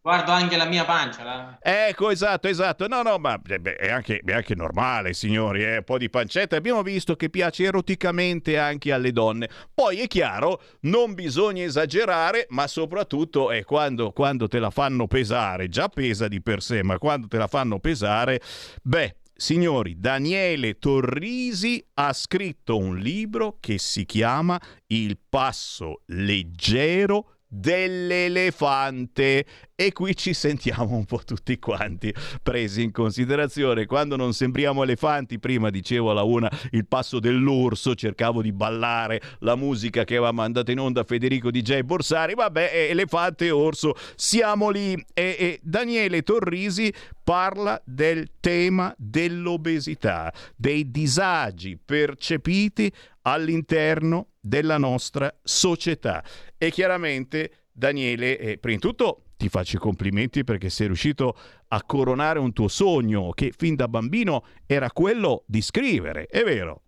Guardo 0.04 0.32
anche 0.34 0.58
la 0.58 0.66
mia 0.66 0.84
pancia. 0.84 1.24
La... 1.24 1.58
Ecco, 1.62 2.10
esatto, 2.10 2.49
esatto. 2.49 2.89
No, 2.89 3.04
no, 3.04 3.18
ma 3.20 3.39
è, 3.41 3.89
anche, 3.89 4.20
è, 4.22 4.34
anche, 4.34 4.54
normale, 4.54 5.14
signori, 5.14 5.64
eh? 5.64 5.78
un 5.78 5.84
po' 5.86 5.97
di 5.97 6.10
pancetta. 6.10 6.58
Abbiamo 6.58 6.82
visto 6.82 7.16
che 7.16 7.30
piace 7.30 7.64
eroticamente 7.64 8.58
anche 8.58 8.91
alle 8.91 9.14
donne. 9.14 9.49
Poi 9.74 10.01
è 10.01 10.08
chiaro, 10.08 10.62
non 10.82 11.14
bisogna 11.14 11.64
esagerare, 11.64 12.47
ma 12.49 12.68
soprattutto 12.68 13.49
è 13.49 13.64
quando, 13.64 14.12
quando 14.12 14.49
te 14.49 14.60
la 14.60 14.72
fanno 14.72 15.08
pesare, 15.08 15.70
già 15.70 15.88
pesa 15.88 16.28
di 16.28 16.41
per 16.41 16.62
sé, 16.62 16.84
ma 16.84 16.97
quando 16.97 17.28
te 17.28 17.38
la 17.38 17.47
fanno 17.47 17.80
pesare, 17.80 18.41
beh, 18.82 19.16
Signori, 19.36 19.95
Daniele 19.97 20.78
Torrisi 20.80 21.84
ha 21.95 22.12
scritto 22.14 22.78
un 22.78 22.97
libro 22.97 23.58
che 23.60 23.78
si 23.78 24.06
chiama 24.06 24.60
Il 24.88 25.18
passo 25.30 26.01
leggero 26.08 27.38
dell'elefante 27.54 29.45
e 29.76 29.91
qui 29.91 30.16
ci 30.16 30.34
sentiamo 30.34 30.95
un 30.95 31.06
po' 31.06 31.22
tutti 31.24 31.60
quanti 31.60 32.14
presi 32.41 32.82
in 32.82 32.91
considerazione. 32.91 33.86
Quando 33.86 34.16
non 34.16 34.34
sembriamo 34.34 34.82
elefanti, 34.82 35.39
prima 35.39 35.70
dicevo 35.70 36.12
alla 36.12 36.24
una 36.24 36.49
il 36.72 36.88
passo 36.88 37.20
dell'orso, 37.20 37.93
cercavo 37.93 38.41
di 38.41 38.51
ballare 38.51 39.22
la 39.39 39.56
musica 39.56 40.04
che 40.04 40.16
aveva 40.16 40.32
mandato 40.32 40.72
in 40.72 40.80
onda 40.80 41.04
Federico 41.04 41.51
DJ 41.51 41.82
Borsari, 41.82 42.34
vabbè, 42.34 42.88
elefante 42.89 43.45
e 43.45 43.51
orso, 43.51 43.95
siamo 44.16 44.70
lì. 44.70 44.93
E, 44.93 45.36
e 45.38 45.60
Daniele 45.62 46.24
Torrisi 46.24 46.91
parla 47.24 47.80
del 47.86 48.32
tema 48.39 48.93
dell'obesità, 48.97 50.34
dei 50.56 50.89
disagi 50.89 51.78
percepiti 51.84 52.91
all'interno 53.24 54.28
della 54.44 54.78
nostra 54.78 55.34
società. 55.41 56.22
E 56.58 56.70
chiaramente 56.70 57.68
Daniele, 57.72 58.38
eh, 58.38 58.58
prima 58.58 58.76
di 58.76 58.82
tutto 58.82 59.24
ti 59.38 59.48
faccio 59.48 59.78
i 59.78 59.80
complimenti 59.80 60.44
perché 60.44 60.70
sei 60.70 60.88
riuscito 60.88 61.38
a 61.70 61.84
coronare 61.84 62.39
un 62.39 62.52
tuo 62.52 62.68
sogno 62.68 63.32
che 63.32 63.54
fin 63.56 63.76
da 63.76 63.88
bambino 63.88 64.46
era 64.66 64.91
quello 64.91 65.44
di 65.48 65.62
scrivere, 65.62 66.26
è 66.26 66.44
vero? 66.44 66.84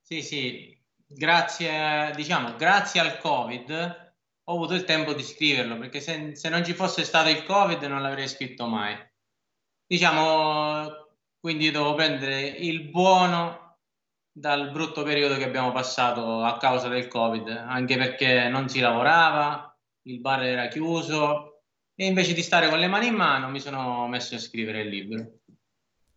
Sì, 0.00 0.22
sì, 0.22 0.76
grazie, 1.06 2.12
diciamo, 2.16 2.56
grazie 2.56 3.00
al 3.00 3.18
Covid 3.18 4.06
ho 4.44 4.54
avuto 4.54 4.72
il 4.72 4.84
tempo 4.84 5.12
di 5.12 5.22
scriverlo 5.22 5.76
perché 5.76 6.00
se, 6.00 6.34
se 6.34 6.48
non 6.48 6.64
ci 6.64 6.72
fosse 6.72 7.04
stato 7.04 7.28
il 7.28 7.44
Covid 7.44 7.82
non 7.82 8.00
l'avrei 8.00 8.28
scritto 8.28 8.66
mai. 8.66 8.96
Diciamo, 9.86 10.90
quindi 11.38 11.70
devo 11.70 11.94
prendere 11.94 12.40
il 12.48 12.88
buono 12.88 13.67
dal 14.38 14.70
brutto 14.70 15.02
periodo 15.02 15.36
che 15.36 15.44
abbiamo 15.44 15.72
passato 15.72 16.42
a 16.42 16.56
causa 16.58 16.88
del 16.88 17.08
Covid, 17.08 17.48
anche 17.48 17.96
perché 17.96 18.48
non 18.48 18.68
si 18.68 18.78
lavorava, 18.80 19.76
il 20.02 20.20
bar 20.20 20.44
era 20.44 20.68
chiuso 20.68 21.62
e 21.94 22.06
invece 22.06 22.34
di 22.34 22.42
stare 22.42 22.68
con 22.68 22.78
le 22.78 22.86
mani 22.86 23.08
in 23.08 23.14
mano 23.14 23.50
mi 23.50 23.60
sono 23.60 24.06
messo 24.06 24.36
a 24.36 24.38
scrivere 24.38 24.82
il 24.82 24.88
libro. 24.88 25.32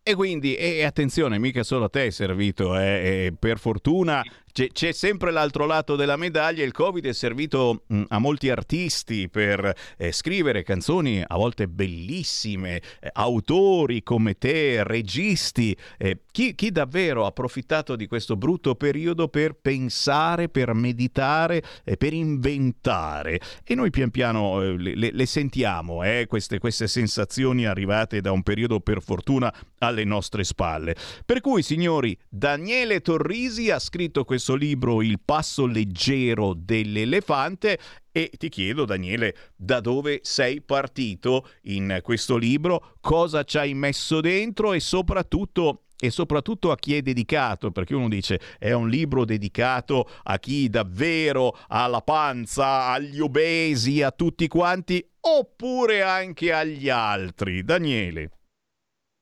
E 0.04 0.14
quindi, 0.14 0.56
e 0.56 0.82
attenzione, 0.82 1.38
mica 1.38 1.62
solo 1.62 1.84
a 1.84 1.88
te 1.88 2.06
è 2.06 2.10
servito, 2.10 2.76
eh, 2.76 3.32
per 3.38 3.58
fortuna 3.58 4.20
c'è, 4.52 4.68
c'è, 4.68 4.92
sempre 4.92 5.30
l'altro 5.30 5.64
lato 5.64 5.96
della 5.96 6.16
medaglia. 6.16 6.62
Il 6.62 6.72
Covid 6.72 7.06
è 7.06 7.14
servito 7.14 7.84
mh, 7.86 8.02
a 8.08 8.18
molti 8.18 8.50
artisti 8.50 9.30
per 9.30 9.74
eh, 9.96 10.12
scrivere 10.12 10.62
canzoni 10.62 11.24
a 11.26 11.36
volte 11.36 11.68
bellissime, 11.68 12.76
eh, 13.00 13.10
autori 13.14 14.02
come 14.02 14.36
te, 14.36 14.84
registi. 14.84 15.74
Eh, 15.96 16.18
chi, 16.30 16.54
chi, 16.54 16.70
davvero 16.70 17.24
ha 17.24 17.28
approfittato 17.28 17.96
di 17.96 18.06
questo 18.06 18.36
brutto 18.36 18.74
periodo 18.74 19.28
per 19.28 19.54
pensare, 19.54 20.50
per 20.50 20.74
meditare, 20.74 21.62
per 21.96 22.12
inventare. 22.12 23.40
E 23.64 23.74
noi 23.74 23.88
pian 23.88 24.10
piano 24.10 24.60
eh, 24.60 24.76
le, 24.76 25.10
le, 25.12 25.26
sentiamo, 25.26 26.04
eh, 26.04 26.26
queste, 26.28 26.58
queste 26.58 26.88
sensazioni 26.88 27.64
arrivate 27.64 28.20
da 28.20 28.32
un 28.32 28.42
periodo 28.42 28.80
per 28.80 29.02
fortuna 29.02 29.52
alle 29.78 30.04
nostre 30.04 30.44
spalle. 30.44 30.94
Per 31.24 31.40
cui, 31.40 31.62
signori, 31.62 32.16
Daniele 32.28 33.00
Torrisi 33.00 33.70
ha 33.70 33.78
scritto 33.78 34.24
questo 34.24 34.41
libro 34.50 35.02
Il 35.02 35.20
passo 35.24 35.66
leggero 35.66 36.54
dell'elefante 36.54 37.78
e 38.10 38.30
ti 38.36 38.48
chiedo, 38.48 38.84
Daniele, 38.84 39.34
da 39.56 39.80
dove 39.80 40.20
sei 40.22 40.60
partito 40.60 41.48
in 41.62 42.00
questo 42.02 42.36
libro, 42.36 42.96
cosa 43.00 43.42
ci 43.44 43.58
hai 43.58 43.72
messo 43.74 44.20
dentro 44.20 44.72
e 44.72 44.80
soprattutto 44.80 45.84
e 46.02 46.10
soprattutto 46.10 46.72
a 46.72 46.76
chi 46.76 46.96
è 46.96 47.00
dedicato, 47.00 47.70
perché 47.70 47.94
uno 47.94 48.08
dice 48.08 48.40
è 48.58 48.72
un 48.72 48.88
libro 48.88 49.24
dedicato 49.24 50.10
a 50.24 50.36
chi 50.40 50.68
davvero 50.68 51.56
ha 51.68 51.86
la 51.86 52.00
panza, 52.00 52.86
agli 52.88 53.20
obesi, 53.20 54.02
a 54.02 54.10
tutti 54.10 54.48
quanti, 54.48 55.08
oppure 55.20 56.02
anche 56.02 56.52
agli 56.52 56.88
altri. 56.88 57.62
Daniele. 57.62 58.30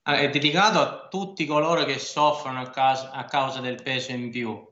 È 0.03 0.31
dedicato 0.31 0.79
a 0.79 1.09
tutti 1.11 1.45
coloro 1.45 1.85
che 1.85 1.99
soffrono 1.99 2.61
a 2.61 3.25
causa 3.25 3.61
del 3.61 3.83
peso 3.83 4.13
in 4.13 4.31
più, 4.31 4.67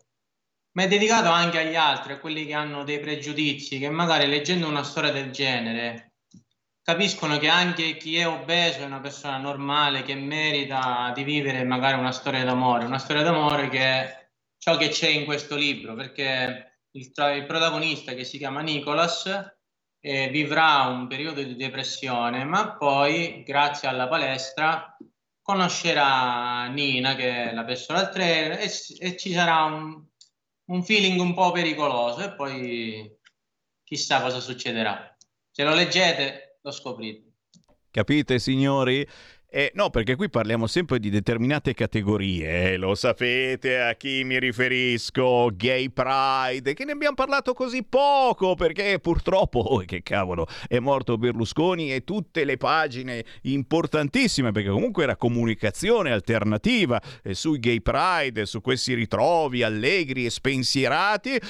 ma 0.79 0.85
è 0.85 0.87
dedicato 0.89 1.29
anche 1.29 1.59
agli 1.59 1.75
altri, 1.75 2.13
a 2.13 2.21
quelli 2.21 2.47
che 2.47 2.55
hanno 2.55 2.85
dei 2.85 3.01
pregiudizi, 3.01 3.81
che 3.81 3.91
magari 3.91 4.29
leggendo 4.29 4.69
una 4.69 4.85
storia 4.85 5.11
del 5.11 5.33
genere 5.33 6.13
capiscono 6.81 7.37
che 7.39 7.49
anche 7.49 7.97
chi 7.97 8.17
è 8.17 8.29
obeso 8.29 8.79
è 8.79 8.85
una 8.85 9.01
persona 9.01 9.39
normale 9.39 10.05
che 10.05 10.15
merita 10.15 11.11
di 11.13 11.25
vivere 11.25 11.65
magari 11.65 11.99
una 11.99 12.13
storia 12.13 12.45
d'amore, 12.45 12.85
una 12.85 13.01
storia 13.01 13.25
d'amore 13.25 13.69
che 13.69 13.81
è 13.81 14.31
ciò 14.57 14.77
che 14.77 14.91
c'è 14.91 15.09
in 15.09 15.25
questo 15.25 15.57
libro, 15.57 15.95
perché 15.97 16.83
il, 16.93 17.13
il 17.13 17.45
protagonista 17.45 18.15
che 18.15 18.23
si 18.23 18.39
chiama 18.39 18.61
Nicholas 18.61 19.27
eh, 19.99 20.29
vivrà 20.29 20.85
un 20.85 21.09
periodo 21.09 21.43
di 21.43 21.57
depressione, 21.57 22.45
ma 22.45 22.77
poi 22.77 23.43
grazie 23.45 23.89
alla 23.89 24.07
palestra 24.07 24.97
conoscerà 25.43 26.67
Nina 26.67 27.17
che 27.17 27.51
è 27.51 27.53
la 27.53 27.65
personal 27.65 28.13
trainer 28.13 28.61
e, 28.61 28.71
e 29.01 29.17
ci 29.17 29.33
sarà 29.33 29.65
un, 29.65 30.08
un 30.69 30.83
feeling 30.83 31.21
un 31.21 31.35
po' 31.35 31.53
pericoloso 31.53 32.25
e 32.25 32.33
poi 32.35 33.19
chissà 33.85 34.21
cosa 34.21 34.41
succederà. 34.41 35.17
Se 35.51 35.65
lo 35.65 35.75
leggete 35.75 36.59
lo 36.63 36.71
scoprite. 36.71 37.33
Capite 37.91 38.39
signori? 38.39 39.07
Eh, 39.51 39.73
no, 39.77 39.89
perché 39.89 40.15
qui 40.15 40.29
parliamo 40.29 40.67
sempre 40.67 40.99
di 40.99 41.09
determinate 41.09 41.73
categorie, 41.73 42.73
eh, 42.73 42.77
lo 42.77 42.95
sapete 42.95 43.81
a 43.81 43.95
chi 43.95 44.23
mi 44.23 44.39
riferisco, 44.39 45.49
gay 45.55 45.89
pride, 45.89 46.75
che 46.75 46.85
ne 46.85 46.93
abbiamo 46.93 47.15
parlato 47.15 47.55
così 47.55 47.83
poco 47.83 48.55
perché 48.57 48.99
purtroppo, 49.01 49.61
oh, 49.61 49.79
che 49.87 50.03
cavolo, 50.03 50.47
è 50.69 50.79
morto 50.81 51.17
Berlusconi 51.17 51.95
e 51.95 52.05
tutte 52.05 52.45
le 52.45 52.59
pagine 52.59 53.25
importantissime, 53.45 54.53
perché 54.53 54.69
comunque 54.69 55.05
era 55.05 55.17
comunicazione 55.17 56.13
alternativa 56.13 57.01
eh, 57.23 57.33
sui 57.33 57.59
gay 57.59 57.81
pride, 57.81 58.45
su 58.45 58.61
questi 58.61 58.93
ritrovi 58.93 59.63
allegri 59.63 60.27
e 60.27 60.31
spensierati, 60.31 61.41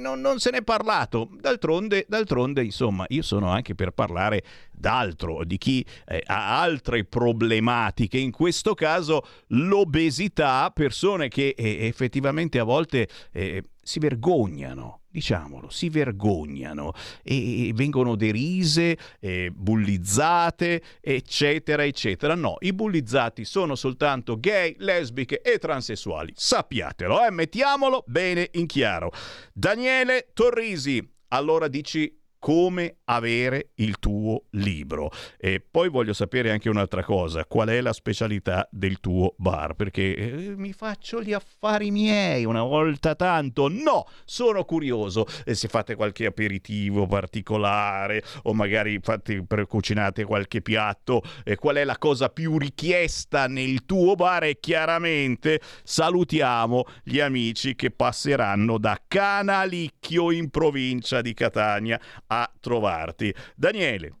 non, 0.00 0.20
non, 0.20 0.40
se 0.40 0.50
n'è 0.50 0.62
parlato. 0.64 1.28
D'altronde, 1.38 2.04
d'altronde, 2.08 2.64
insomma, 2.64 3.04
io 3.10 3.22
sono 3.22 3.48
anche 3.48 3.76
per 3.76 3.92
parlare 3.92 4.42
d'altro, 4.76 5.44
di 5.44 5.58
chi 5.58 5.84
eh, 6.06 6.22
ha 6.26 6.60
altre 6.60 7.04
problematiche, 7.04 8.18
in 8.18 8.30
questo 8.30 8.74
caso 8.74 9.26
l'obesità, 9.48 10.70
persone 10.72 11.28
che 11.28 11.54
eh, 11.56 11.86
effettivamente 11.86 12.58
a 12.58 12.64
volte 12.64 13.08
eh, 13.32 13.62
si 13.80 13.98
vergognano 13.98 15.00
diciamolo, 15.16 15.70
si 15.70 15.88
vergognano 15.88 16.92
e 17.22 17.72
vengono 17.74 18.16
derise, 18.16 18.98
eh, 19.18 19.50
bullizzate, 19.50 20.82
eccetera, 21.00 21.84
eccetera. 21.84 22.34
No, 22.34 22.56
i 22.60 22.74
bullizzati 22.74 23.46
sono 23.46 23.76
soltanto 23.76 24.38
gay, 24.38 24.74
lesbiche 24.78 25.40
e 25.40 25.56
transessuali. 25.56 26.34
Sappiatelo, 26.36 27.24
eh? 27.24 27.30
mettiamolo 27.30 28.04
bene 28.06 28.50
in 28.52 28.66
chiaro. 28.66 29.10
Daniele 29.54 30.28
Torrisi, 30.34 31.02
allora 31.28 31.66
dici 31.68 32.14
come 32.46 32.98
avere 33.06 33.70
il 33.76 33.98
tuo 33.98 34.44
libro. 34.50 35.10
E 35.36 35.60
poi 35.68 35.88
voglio 35.88 36.12
sapere 36.12 36.52
anche 36.52 36.68
un'altra 36.68 37.02
cosa, 37.02 37.44
qual 37.44 37.66
è 37.66 37.80
la 37.80 37.92
specialità 37.92 38.68
del 38.70 39.00
tuo 39.00 39.34
bar? 39.36 39.74
Perché 39.74 40.14
eh, 40.14 40.54
mi 40.56 40.72
faccio 40.72 41.20
gli 41.20 41.32
affari 41.32 41.90
miei 41.90 42.44
una 42.44 42.62
volta 42.62 43.16
tanto. 43.16 43.66
No, 43.66 44.06
sono 44.24 44.64
curioso 44.64 45.26
eh, 45.44 45.54
se 45.54 45.66
fate 45.66 45.96
qualche 45.96 46.26
aperitivo 46.26 47.08
particolare 47.08 48.22
o 48.44 48.54
magari 48.54 49.00
fate, 49.02 49.44
cucinate 49.66 50.22
qualche 50.22 50.62
piatto, 50.62 51.22
eh, 51.42 51.56
qual 51.56 51.74
è 51.74 51.82
la 51.82 51.98
cosa 51.98 52.28
più 52.28 52.58
richiesta 52.58 53.48
nel 53.48 53.84
tuo 53.84 54.14
bar 54.14 54.44
e 54.44 54.60
chiaramente 54.60 55.60
salutiamo 55.82 56.84
gli 57.02 57.18
amici 57.18 57.74
che 57.74 57.90
passeranno 57.90 58.78
da 58.78 59.00
Canalicchio 59.04 60.30
in 60.30 60.48
provincia 60.48 61.20
di 61.20 61.34
Catania 61.34 62.00
a 62.28 62.35
trovarti. 62.60 63.34
Daniele. 63.54 64.12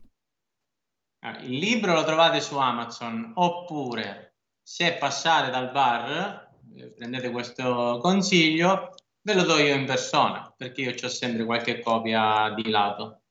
Ah, 1.24 1.38
il 1.40 1.58
libro 1.58 1.94
lo 1.94 2.04
trovate 2.04 2.40
su 2.40 2.56
Amazon 2.56 3.32
oppure 3.34 4.36
se 4.62 4.94
passate 4.94 5.50
dal 5.50 5.70
bar, 5.70 6.50
eh, 6.76 6.90
prendete 6.90 7.30
questo 7.30 7.98
consiglio, 8.00 8.94
ve 9.22 9.34
lo 9.34 9.42
do 9.42 9.58
io 9.58 9.74
in 9.74 9.86
persona 9.86 10.52
perché 10.56 10.82
io 10.82 10.94
ho 11.00 11.08
sempre 11.08 11.44
qualche 11.44 11.80
copia 11.80 12.52
di 12.54 12.70
lato. 12.70 13.22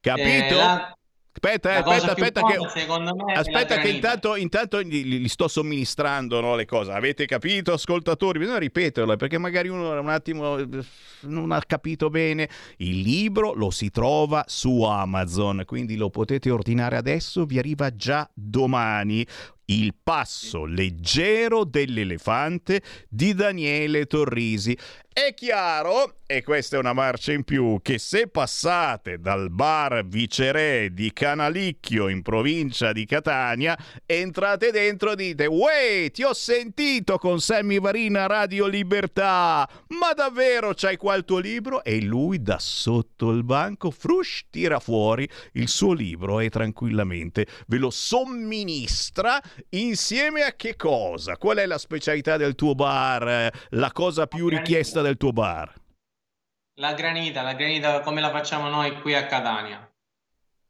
Capito? 0.00 0.26
Eh, 0.26 0.54
la... 0.54 0.95
Aspetta, 1.38 1.70
eh, 1.70 1.76
aspetta, 1.76 2.12
aspetta, 2.12 2.40
buona, 2.40 3.12
che, 3.12 3.32
aspetta 3.34 3.76
che 3.76 3.88
intanto, 3.90 4.36
intanto 4.36 4.82
gli, 4.82 5.04
gli, 5.04 5.28
sto 5.28 5.48
somministrando 5.48 6.40
no, 6.40 6.56
le 6.56 6.64
cose. 6.64 6.92
Avete 6.92 7.26
capito, 7.26 7.74
ascoltatori? 7.74 8.38
Bisogna 8.38 8.58
ripeterlo 8.58 9.16
perché 9.16 9.36
magari 9.36 9.68
uno 9.68 10.00
un 10.00 10.08
attimo 10.08 10.56
eh, 10.56 10.66
non 11.22 11.52
ha 11.52 11.60
capito 11.60 12.08
bene. 12.08 12.48
Il 12.78 13.02
libro 13.02 13.52
lo 13.52 13.70
si 13.70 13.90
trova 13.90 14.44
su 14.46 14.82
Amazon, 14.82 15.62
quindi 15.66 15.96
lo 15.96 16.08
potete 16.08 16.50
ordinare 16.50 16.96
adesso, 16.96 17.44
vi 17.44 17.58
arriva 17.58 17.94
già 17.94 18.26
domani. 18.32 19.26
Il 19.66 19.94
passo 20.00 20.64
leggero 20.64 21.64
dell'elefante 21.64 22.82
di 23.08 23.34
Daniele 23.34 24.06
Torrisi. 24.06 24.78
È 25.16 25.32
chiaro, 25.32 26.16
e 26.26 26.42
questa 26.42 26.76
è 26.76 26.78
una 26.78 26.92
marcia 26.92 27.32
in 27.32 27.42
più, 27.42 27.80
che 27.80 27.96
se 27.96 28.28
passate 28.28 29.18
dal 29.18 29.48
bar 29.50 30.04
Viceré 30.04 30.92
di 30.92 31.10
Canalicchio 31.10 32.08
in 32.08 32.20
provincia 32.20 32.92
di 32.92 33.06
Catania, 33.06 33.78
entrate 34.04 34.70
dentro 34.70 35.12
e 35.12 35.16
dite 35.16 35.46
Uè, 35.46 36.10
ti 36.12 36.22
ho 36.22 36.34
sentito 36.34 37.16
con 37.16 37.40
Sammy 37.40 37.80
Varina 37.80 38.26
Radio 38.26 38.66
Libertà, 38.66 39.66
ma 39.98 40.12
davvero 40.12 40.74
c'hai 40.74 40.98
qua 40.98 41.14
il 41.14 41.24
tuo 41.24 41.38
libro? 41.38 41.82
E 41.82 42.02
lui 42.02 42.42
da 42.42 42.58
sotto 42.58 43.30
il 43.30 43.42
banco, 43.42 43.90
frush, 43.90 44.44
tira 44.50 44.80
fuori 44.80 45.26
il 45.52 45.68
suo 45.68 45.94
libro 45.94 46.40
e 46.40 46.50
tranquillamente 46.50 47.46
ve 47.68 47.78
lo 47.78 47.88
somministra 47.88 49.40
insieme 49.70 50.42
a 50.42 50.52
che 50.54 50.76
cosa? 50.76 51.36
Qual 51.36 51.56
è 51.56 51.66
la 51.66 51.78
specialità 51.78 52.36
del 52.36 52.54
tuo 52.54 52.74
bar? 52.74 53.50
La 53.70 53.92
cosa 53.92 54.26
più 54.26 54.48
richiesta 54.48 55.02
del 55.02 55.16
tuo 55.16 55.32
bar? 55.32 55.72
La 56.78 56.92
granita, 56.94 57.42
la 57.42 57.54
granita 57.54 58.00
come 58.00 58.20
la 58.20 58.30
facciamo 58.30 58.68
noi 58.68 59.00
qui 59.00 59.14
a 59.14 59.26
Catania. 59.26 59.90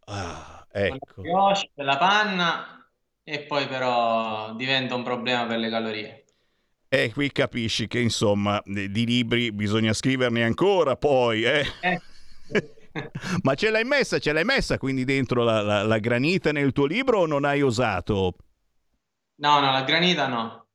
Ah, 0.07 0.67
ecco. 0.71 1.23
La 1.23 1.23
brioche, 1.23 1.71
la 1.75 1.97
panna 1.97 2.91
e 3.25 3.41
poi 3.41 3.67
però 3.67 4.55
diventa 4.55 4.95
un 4.95 5.03
problema 5.03 5.47
per 5.47 5.59
le 5.59 5.69
calorie. 5.69 6.25
E 6.89 7.13
qui 7.13 7.33
capisci 7.33 7.89
che 7.89 7.99
insomma 7.99 8.63
di 8.65 9.05
libri 9.05 9.51
bisogna 9.51 9.93
scriverne 9.93 10.45
ancora 10.45 10.97
poi, 10.97 11.43
eh? 11.43 11.67
eh. 11.81 12.01
Ma 13.43 13.55
ce 13.55 13.71
l'hai 13.71 13.85
messa, 13.85 14.19
ce 14.19 14.33
l'hai 14.33 14.45
messa 14.45 14.79
quindi 14.79 15.05
dentro 15.05 15.43
la, 15.43 15.61
la, 15.61 15.83
la 15.83 15.99
granita 15.99 16.53
nel 16.53 16.73
tuo 16.73 16.87
libro 16.87 17.21
o 17.21 17.27
non 17.27 17.45
hai 17.45 17.63
osato? 17.63 18.37
No, 19.39 19.61
no, 19.61 19.73
la 19.73 19.83
granita 19.83 20.27
no. 20.27 20.67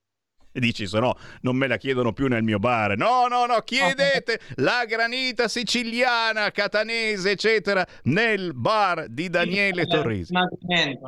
E 0.53 0.59
dici, 0.59 0.85
se 0.85 0.99
no 0.99 1.15
non 1.41 1.55
me 1.55 1.67
la 1.67 1.77
chiedono 1.77 2.11
più 2.11 2.27
nel 2.27 2.43
mio 2.43 2.59
bar. 2.59 2.97
No, 2.97 3.27
no, 3.27 3.45
no, 3.45 3.59
chiedete 3.61 4.39
la 4.57 4.83
granita 4.85 5.47
siciliana, 5.47 6.51
catanese, 6.51 7.31
eccetera, 7.31 7.85
nel 8.03 8.53
bar 8.53 9.07
di 9.07 9.29
Daniele 9.29 9.85
Torrisi. 9.85 10.33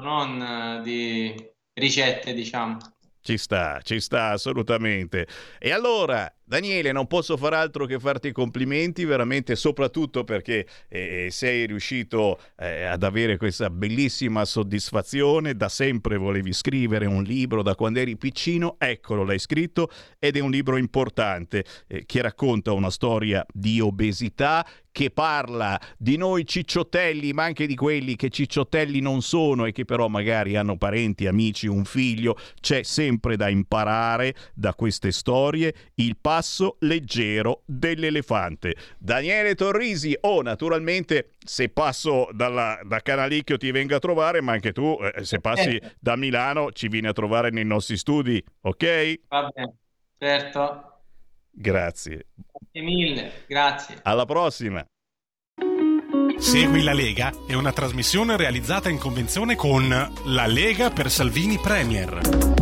non 0.02 0.82
di 0.84 1.36
ricette, 1.74 2.34
diciamo. 2.34 2.78
Ci 3.24 3.38
sta, 3.38 3.80
ci 3.82 4.00
sta 4.00 4.32
assolutamente. 4.32 5.26
E 5.58 5.72
allora, 5.72 6.32
Daniele, 6.44 6.92
non 6.92 7.08
posso 7.08 7.38
far 7.38 7.54
altro 7.54 7.86
che 7.86 7.98
farti 8.00 8.28
i 8.28 8.32
complimenti, 8.34 9.06
veramente, 9.06 9.56
soprattutto 9.56 10.26
perché 10.26 10.68
eh, 10.90 11.30
sei 11.32 11.66
riuscito 11.66 12.38
eh, 12.58 12.84
ad 12.84 13.02
avere 13.02 13.38
questa 13.38 13.70
bellissima 13.70 14.44
soddisfazione. 14.44 15.56
Da 15.56 15.70
sempre 15.70 16.18
volevi 16.18 16.52
scrivere 16.52 17.06
un 17.06 17.24
libro 17.24 17.64
da 17.64 17.76
quando 17.76 18.00
eri 18.00 18.18
piccino, 18.18 18.76
eccolo, 18.78 19.24
l'hai 19.24 19.40
scritto 19.40 19.90
ed 20.20 20.36
è 20.36 20.42
un 20.42 20.52
libro 20.52 20.76
importante 20.76 21.64
eh, 21.88 22.06
che 22.06 22.22
racconta 22.22 22.74
una 22.74 22.92
storia 22.92 23.46
di 23.52 23.80
obesità 23.80 24.68
che 24.94 25.10
parla 25.10 25.78
di 25.98 26.16
noi 26.16 26.46
cicciottelli, 26.46 27.34
ma 27.34 27.44
anche 27.44 27.66
di 27.66 27.76
quelli 27.76 28.16
che 28.16 28.30
cicciottelli 28.30 29.02
non 29.02 29.22
sono 29.22 29.66
e 29.66 29.74
che 29.74 29.84
però 29.84 30.08
magari 30.08 30.56
hanno 30.56 30.78
parenti, 30.78 31.26
amici, 31.26 31.68
un 31.68 31.84
figlio. 31.84 32.38
C'è 32.62 32.84
sempre 32.84 33.36
da 33.36 33.50
imparare 33.50 34.36
da 34.54 34.74
queste 34.76 35.12
storie 35.12 35.74
il 35.96 36.16
passo 36.22 36.78
leggero 36.82 37.64
dell'elefante. 37.66 38.76
Daniele 39.00 39.56
Torrisi, 39.56 40.16
o 40.22 40.36
oh, 40.36 40.42
naturalmente 40.44 41.32
se 41.44 41.70
passo 41.70 42.30
dalla, 42.32 42.80
da 42.84 43.02
Canalicchio 43.02 43.58
ti 43.58 43.72
vengo 43.72 43.96
a 43.96 44.00
trovare, 44.00 44.42
ma 44.42 44.52
anche 44.54 44.72
tu 44.72 44.96
eh, 45.02 45.26
se 45.26 45.40
passi 45.40 45.76
eh. 45.76 45.96
da 46.00 46.16
Milano 46.16 46.72
ci 46.72 46.88
vieni 46.88 47.08
a 47.08 47.14
trovare 47.14 47.50
nei 47.50 47.66
nostri 47.66 47.98
studi, 47.98 48.42
ok? 48.62 49.20
Va 49.28 49.50
bene, 49.52 49.76
certo. 50.20 50.93
Grazie. 51.54 52.28
Grazie 52.72 52.82
mille, 52.82 53.32
grazie. 53.48 54.00
Alla 54.04 54.26
prossima. 54.26 54.86
Segui 56.38 56.84
la 56.84 56.94
Lega 56.94 57.32
è 57.48 57.54
una 57.54 57.72
trasmissione 57.72 58.36
realizzata 58.36 58.90
in 58.90 58.98
convenzione 58.98 59.56
con 59.56 59.88
La 60.26 60.48
Lega 60.48 60.90
per 60.90 61.10
Salvini 61.10 61.58
Premier. 61.58 62.53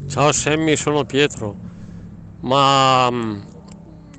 Ciao 0.08 0.32
Sammy, 0.32 0.74
sono 0.76 1.04
Pietro, 1.04 1.54
ma 2.40 3.08
um, 3.08 3.44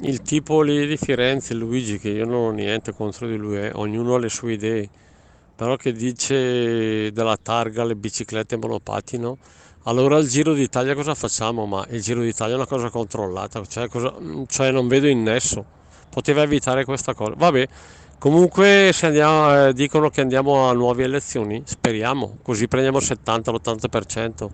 il 0.02 0.22
tipo 0.22 0.62
lì 0.62 0.86
di 0.86 0.98
Firenze, 0.98 1.56
Luigi, 1.56 1.98
che 1.98 2.10
io 2.10 2.26
non 2.26 2.36
ho 2.36 2.52
niente 2.52 2.94
contro 2.94 3.28
di 3.28 3.38
lui, 3.38 3.58
eh, 3.58 3.72
ognuno 3.74 4.14
ha 4.14 4.20
le 4.20 4.30
sue 4.30 4.54
idee 4.54 4.90
però 5.56 5.76
che 5.76 5.94
dice 5.94 7.12
della 7.12 7.38
targa 7.42 7.84
le 7.84 7.96
biciclette 7.96 8.58
monopattino 8.58 9.38
allora 9.88 10.18
il 10.18 10.28
Giro 10.28 10.54
d'Italia 10.54 10.96
cosa 10.96 11.14
facciamo? 11.14 11.68
Ma 11.68 11.86
il 11.92 12.02
Giro 12.02 12.22
d'Italia 12.22 12.54
è 12.54 12.58
una 12.58 12.66
cosa 12.66 12.90
controllata, 12.90 13.64
cioè, 13.68 13.88
cosa, 13.88 14.16
cioè 14.48 14.72
non 14.72 14.88
vedo 14.88 15.08
il 15.08 15.18
nesso. 15.18 15.64
Poteva 16.10 16.42
evitare 16.42 16.86
questa 16.86 17.14
cosa. 17.14 17.34
Vabbè, 17.38 17.68
comunque 18.18 18.90
se 18.92 19.06
andiamo, 19.06 19.68
eh, 19.68 19.74
dicono 19.74 20.10
che 20.10 20.22
andiamo 20.22 20.68
a 20.68 20.74
nuove 20.74 21.04
elezioni, 21.04 21.62
speriamo, 21.64 22.38
così 22.42 22.68
prendiamo 22.68 22.98
il 22.98 23.04
70-80% 23.04 24.50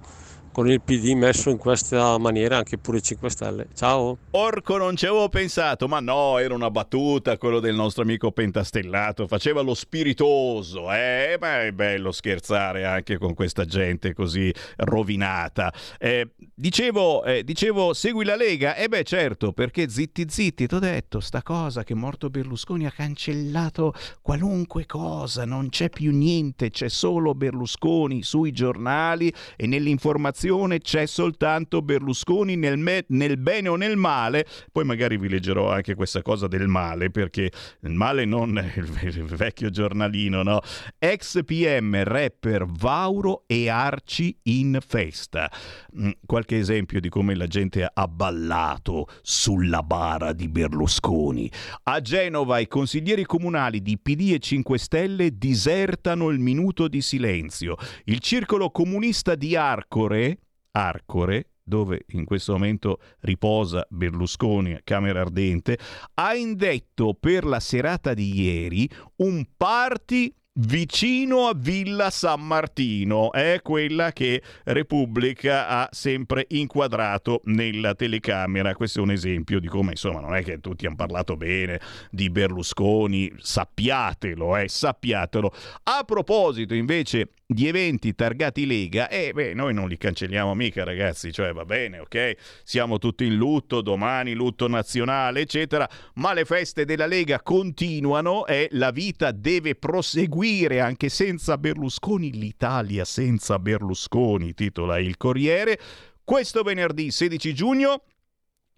con 0.52 0.70
il 0.70 0.82
PD 0.82 1.14
messo 1.14 1.50
in 1.50 1.58
questa 1.58 2.18
maniera 2.18 2.58
anche 2.58 2.78
pure 2.78 2.98
i 2.98 3.02
5 3.02 3.30
Stelle. 3.30 3.68
Ciao. 3.74 4.18
Orco, 4.32 4.78
non 4.78 4.96
ci 4.96 5.06
avevo 5.06 5.30
pensato, 5.30 5.88
ma 5.88 6.00
no, 6.00 6.38
era 6.38 6.54
una 6.54 6.70
battuta 6.70 7.38
quello 7.38 7.60
del 7.60 7.76
nostro 7.76 8.04
amico 8.04 8.32
pentastellato, 8.32 9.28
faceva 9.28 9.62
lo 9.62 9.74
spiritoso, 9.74 10.92
eh, 10.92 11.38
ma 11.40 11.62
è 11.62 11.72
bello 11.72 12.12
scherzare 12.12 12.86
anche 12.86 13.18
con 13.18 13.34
questa 13.34 13.66
gente 13.66 14.14
così 14.14 14.54
rovinata. 14.78 15.74
Eh, 15.98 16.32
dicevo, 16.54 17.24
eh, 17.24 17.44
dicevo, 17.44 17.94
segui 17.94 18.26
la 18.26 18.36
Lega? 18.36 18.76
Eh 18.76 18.90
beh, 18.90 19.04
certo, 19.04 19.54
perché 19.54 19.90
zitti 19.90 20.26
zitti, 20.28 20.68
t'ho 20.68 20.80
detto, 20.80 21.22
sta 21.22 21.42
cosa 21.42 21.84
che 21.84 21.94
morto 21.94 22.30
Berlusconi 22.30 22.86
ha 22.86 22.92
cancellato 22.92 23.94
qualunque 24.22 24.86
cosa, 24.86 25.46
non 25.46 25.70
c'è 25.70 25.90
più 25.90 26.12
niente, 26.12 26.72
c'è 26.72 26.90
solo 26.90 27.34
Berlusconi 27.34 28.22
sui 28.24 28.52
giornali 28.52 29.34
e 29.56 29.66
nell'informazione 29.66 30.40
nazione 30.42 30.80
c'è 30.80 31.06
soltanto 31.06 31.84
Berlusconi 31.84 32.56
nel, 32.56 32.80
me- 32.80 33.06
nel, 33.10 33.38
bene 33.38 33.70
o 33.70 33.76
nel 33.76 33.96
male. 33.96 34.48
Poi 34.72 34.84
magari 34.84 35.18
vi 35.18 35.30
leggerò 35.30 35.72
anche 35.72 35.94
questa 35.94 36.24
cosa 36.24 36.48
del 36.48 36.68
male, 36.68 37.12
perché 37.12 37.52
il 37.82 37.92
male 37.92 38.26
non 38.26 38.58
è 38.58 38.74
il, 38.76 38.90
il 39.04 39.24
vecchio 39.26 39.70
giornalino, 39.70 40.42
no? 40.42 40.62
Ex 40.98 41.44
PM, 41.46 42.04
rapper 42.04 42.66
Vauro 42.66 43.44
e 43.46 43.70
Arci 43.70 44.36
in 44.44 44.80
festa. 44.86 45.52
Mm, 45.96 46.10
qualche 46.26 46.58
esempio 46.58 47.00
di 47.00 47.10
come 47.10 47.36
la 47.36 47.48
gente 47.48 47.88
ha 47.92 48.08
ballato 48.08 49.08
sulla 49.22 49.84
bara 49.84 50.34
di 50.34 50.48
Berlusconi. 50.48 51.52
A 51.84 52.02
Genova 52.02 52.58
i 52.58 52.68
consiglieri 52.68 53.26
comunali 53.26 53.84
di 53.84 54.00
PD 54.00 54.32
e 54.34 54.40
5 54.40 54.80
Stelle 54.80 55.38
disertano 55.38 56.30
il 56.30 56.40
minuto 56.40 56.88
di 56.88 57.02
silenzio. 57.02 57.76
Il 58.06 58.20
circolo 58.20 58.72
comunista 58.72 59.36
di 59.36 59.56
Arcore 59.56 60.31
Arcore, 60.72 61.48
dove 61.64 62.06
in 62.10 62.26
questo 62.26 62.54
momento 62.54 63.00
riposa 63.22 63.86
Berlusconi 63.90 64.74
a 64.74 64.82
Camera 64.84 65.22
Ardente, 65.22 65.78
ha 66.16 66.36
indetto 66.36 67.16
per 67.20 67.46
la 67.46 67.60
serata 67.60 68.14
di 68.14 68.42
ieri 68.42 68.90
un 69.18 69.46
party 69.56 70.34
vicino 70.54 71.48
a 71.48 71.54
Villa 71.56 72.10
San 72.10 72.46
Martino, 72.46 73.32
è 73.32 73.60
quella 73.64 74.12
che 74.12 74.42
Repubblica 74.66 75.68
ha 75.68 75.88
sempre 75.92 76.46
inquadrato 76.50 77.42
nella 77.46 77.96
telecamera. 77.96 78.76
Questo 78.76 79.00
è 79.00 79.02
un 79.02 79.12
esempio 79.12 79.60
di 79.60 79.68
come, 79.68 79.92
insomma, 79.92 80.20
non 80.20 80.36
è 80.36 80.44
che 80.44 80.60
tutti 80.60 80.86
hanno 80.86 80.96
parlato 80.96 81.38
bene 81.38 81.80
di 82.10 82.30
Berlusconi, 82.30 83.32
sappiatelo, 83.38 84.58
eh, 84.58 84.68
sappiatelo. 84.68 85.54
A 85.84 86.04
proposito, 86.04 86.74
invece, 86.74 87.30
di 87.54 87.68
eventi 87.68 88.14
targati 88.14 88.66
Lega, 88.66 89.10
eh 89.10 89.32
beh, 89.34 89.54
noi 89.54 89.74
non 89.74 89.88
li 89.88 89.98
cancelliamo 89.98 90.54
mica, 90.54 90.84
ragazzi, 90.84 91.32
cioè 91.32 91.54
va 91.54 91.66
bene, 91.66 92.00
ok? 92.00 92.36
Siamo 92.64 92.98
tutti 92.98 93.26
in 93.26 93.36
lutto, 93.36 93.82
domani 93.82 94.34
lutto 94.34 94.68
nazionale, 94.68 95.42
eccetera, 95.42 95.90
ma 96.16 96.34
le 96.34 96.46
feste 96.46 96.86
della 96.86 97.06
Lega 97.06 97.42
continuano 97.42 98.46
e 98.46 98.68
la 98.72 98.92
vita 98.92 99.32
deve 99.32 99.76
proseguire 99.76 100.80
anche 100.80 101.10
senza 101.10 101.58
Berlusconi, 101.58 102.32
l'Italia 102.32 103.06
senza 103.06 103.60
Berlusconi, 103.60 104.54
titola 104.54 105.00
il 105.00 105.18
Corriere. 105.18 105.80
Questo 106.24 106.64
venerdì 106.64 107.12
16 107.12 107.54
giugno 107.54 108.04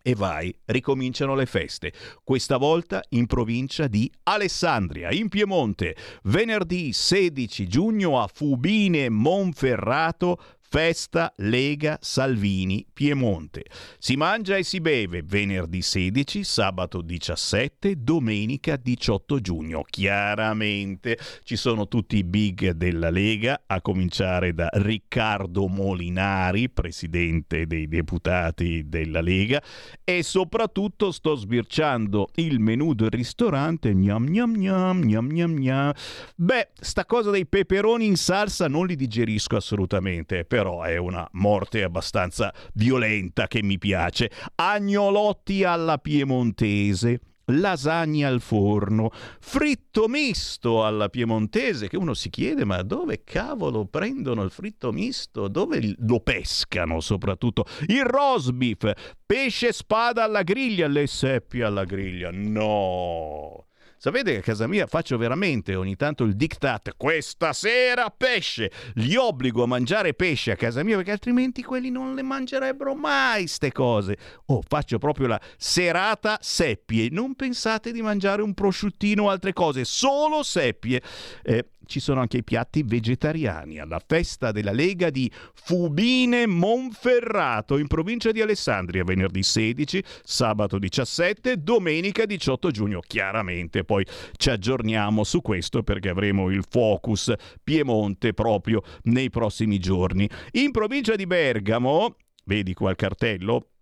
e 0.05 0.15
vai, 0.15 0.53
ricominciano 0.65 1.33
le 1.33 1.45
feste, 1.45 1.93
questa 2.25 2.57
volta 2.57 3.01
in 3.11 3.25
provincia 3.25 3.87
di 3.87 4.11
Alessandria, 4.23 5.09
in 5.11 5.29
Piemonte, 5.29 5.95
venerdì 6.23 6.91
16 6.91 7.67
giugno 7.67 8.21
a 8.21 8.27
Fubine 8.27 9.07
Monferrato 9.07 10.37
Festa 10.73 11.31
Lega 11.35 11.99
Salvini 12.01 12.83
Piemonte. 12.91 13.65
Si 13.99 14.15
mangia 14.15 14.57
e 14.57 14.63
si 14.63 14.81
beve 14.81 15.21
venerdì 15.23 15.83
16, 15.83 16.43
sabato 16.43 17.01
17, 17.01 18.01
domenica 18.01 18.75
18 18.75 19.39
giugno. 19.39 19.83
Chiaramente 19.87 21.19
ci 21.43 21.57
sono 21.57 21.87
tutti 21.87 22.17
i 22.17 22.23
big 22.23 22.71
della 22.71 23.11
Lega, 23.11 23.65
a 23.67 23.81
cominciare 23.81 24.55
da 24.55 24.67
Riccardo 24.71 25.67
Molinari, 25.67 26.71
presidente 26.71 27.67
dei 27.67 27.87
deputati 27.87 28.89
della 28.89 29.21
Lega, 29.21 29.61
e 30.03 30.23
soprattutto 30.23 31.11
sto 31.11 31.35
sbirciando 31.35 32.29
il 32.37 32.59
menù 32.59 32.95
del 32.95 33.11
ristorante. 33.11 33.93
Gnam 33.93 34.25
gnam 34.25 34.55
gnam 34.55 35.03
gnam 35.03 35.27
gnam 35.27 35.53
gnam. 35.53 35.93
Beh, 36.35 36.69
sta 36.73 37.05
cosa 37.05 37.29
dei 37.29 37.45
peperoni 37.45 38.07
in 38.07 38.17
salsa 38.17 38.67
non 38.67 38.87
li 38.87 38.95
digerisco 38.95 39.55
assolutamente, 39.55 40.45
però 40.45 40.61
però 40.63 40.83
è 40.83 40.95
una 40.95 41.27
morte 41.33 41.83
abbastanza 41.83 42.53
violenta 42.73 43.47
che 43.47 43.61
mi 43.61 43.77
piace. 43.77 44.31
Agnolotti 44.55 45.65
alla 45.65 45.97
piemontese 45.97 47.19
lasagne 47.47 48.25
al 48.25 48.39
forno, 48.39 49.11
fritto 49.41 50.07
misto 50.07 50.85
alla 50.85 51.09
piemontese, 51.09 51.89
che 51.89 51.97
uno 51.97 52.13
si 52.13 52.29
chiede 52.29 52.63
ma 52.63 52.81
dove 52.81 53.25
cavolo 53.25 53.85
prendono 53.87 54.41
il 54.43 54.51
fritto 54.51 54.93
misto? 54.93 55.49
Dove 55.49 55.95
lo 55.97 56.21
pescano 56.21 57.01
soprattutto? 57.01 57.65
Il 57.87 58.05
roast 58.05 58.53
beef, 58.53 58.89
pesce 59.25 59.73
spada 59.73 60.23
alla 60.23 60.43
griglia, 60.43 60.87
le 60.87 61.07
seppie 61.07 61.65
alla 61.65 61.83
griglia, 61.83 62.29
no! 62.31 63.65
Sapete 64.03 64.33
che 64.33 64.39
a 64.39 64.41
casa 64.41 64.67
mia 64.67 64.85
faccio 64.85 65.17
veramente 65.17 65.75
ogni 65.75 65.95
tanto 65.95 66.25
il 66.25 66.35
diktat, 66.35 66.95
questa 66.97 67.53
sera 67.53 68.09
pesce, 68.09 68.69
li 68.95 69.15
obbligo 69.15 69.63
a 69.63 69.65
mangiare 69.65 70.13
pesce 70.13 70.51
a 70.51 70.57
casa 70.57 70.83
mia 70.83 70.97
perché 70.97 71.11
altrimenti 71.11 71.63
quelli 71.63 71.89
non 71.89 72.13
le 72.13 72.21
mangerebbero 72.21 72.95
mai 72.95 73.47
ste 73.47 73.71
cose. 73.71 74.17
Oh, 74.47 74.61
faccio 74.67 74.97
proprio 74.97 75.27
la 75.27 75.39
serata 75.55 76.37
seppie, 76.41 77.07
non 77.11 77.35
pensate 77.35 77.93
di 77.93 78.01
mangiare 78.01 78.41
un 78.41 78.53
prosciuttino 78.53 79.23
o 79.23 79.29
altre 79.29 79.53
cose, 79.53 79.85
solo 79.85 80.43
seppie. 80.43 81.01
Eh, 81.41 81.65
ci 81.85 81.99
sono 81.99 82.21
anche 82.21 82.37
i 82.37 82.43
piatti 82.43 82.83
vegetariani 82.83 83.79
alla 83.79 84.01
festa 84.05 84.51
della 84.51 84.71
Lega 84.71 85.09
di 85.09 85.31
Fubine 85.53 86.47
Monferrato 86.47 87.77
in 87.77 87.87
provincia 87.87 88.31
di 88.31 88.41
Alessandria 88.41 89.03
venerdì 89.03 89.43
16, 89.43 90.03
sabato 90.23 90.77
17, 90.77 91.61
domenica 91.61 92.25
18 92.25 92.71
giugno. 92.71 92.99
Chiaramente 93.05 93.83
poi 93.83 94.05
ci 94.37 94.49
aggiorniamo 94.49 95.23
su 95.23 95.41
questo 95.41 95.83
perché 95.83 96.09
avremo 96.09 96.49
il 96.49 96.65
focus 96.67 97.33
Piemonte 97.63 98.33
proprio 98.33 98.81
nei 99.03 99.29
prossimi 99.29 99.79
giorni. 99.79 100.29
In 100.53 100.71
provincia 100.71 101.15
di 101.15 101.25
Bergamo, 101.25 102.15
vedi 102.45 102.73
qua 102.73 102.91
il 102.91 102.95
cartello, 102.95 103.72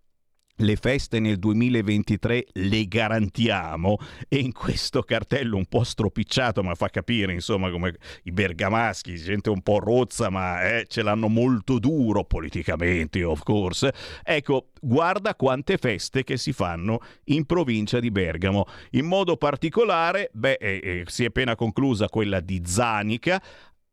le 0.62 0.76
feste 0.76 1.20
nel 1.20 1.38
2023 1.38 2.46
le 2.52 2.86
garantiamo. 2.86 3.98
E 4.28 4.38
in 4.38 4.52
questo 4.52 5.02
cartello 5.02 5.56
un 5.56 5.66
po' 5.66 5.84
stropicciato 5.84 6.62
ma 6.62 6.74
fa 6.74 6.88
capire 6.88 7.32
insomma 7.32 7.70
come 7.70 7.94
i 8.24 8.32
bergamaschi 8.32 9.16
gente 9.16 9.50
un 9.50 9.60
po' 9.62 9.78
rozza 9.78 10.30
ma 10.30 10.62
eh, 10.62 10.86
ce 10.86 11.02
l'hanno 11.02 11.28
molto 11.28 11.78
duro 11.78 12.24
politicamente 12.24 13.22
of 13.24 13.42
course. 13.42 13.92
Ecco 14.24 14.70
guarda 14.80 15.34
quante 15.34 15.76
feste 15.76 16.24
che 16.24 16.36
si 16.36 16.52
fanno 16.52 17.00
in 17.24 17.44
provincia 17.44 18.00
di 18.00 18.10
Bergamo. 18.10 18.66
In 18.90 19.06
modo 19.06 19.36
particolare 19.36 20.30
beh 20.32 20.58
eh, 20.60 20.80
eh, 20.82 21.04
si 21.06 21.24
è 21.24 21.26
appena 21.26 21.54
conclusa 21.54 22.08
quella 22.08 22.40
di 22.40 22.62
Zanica. 22.64 23.42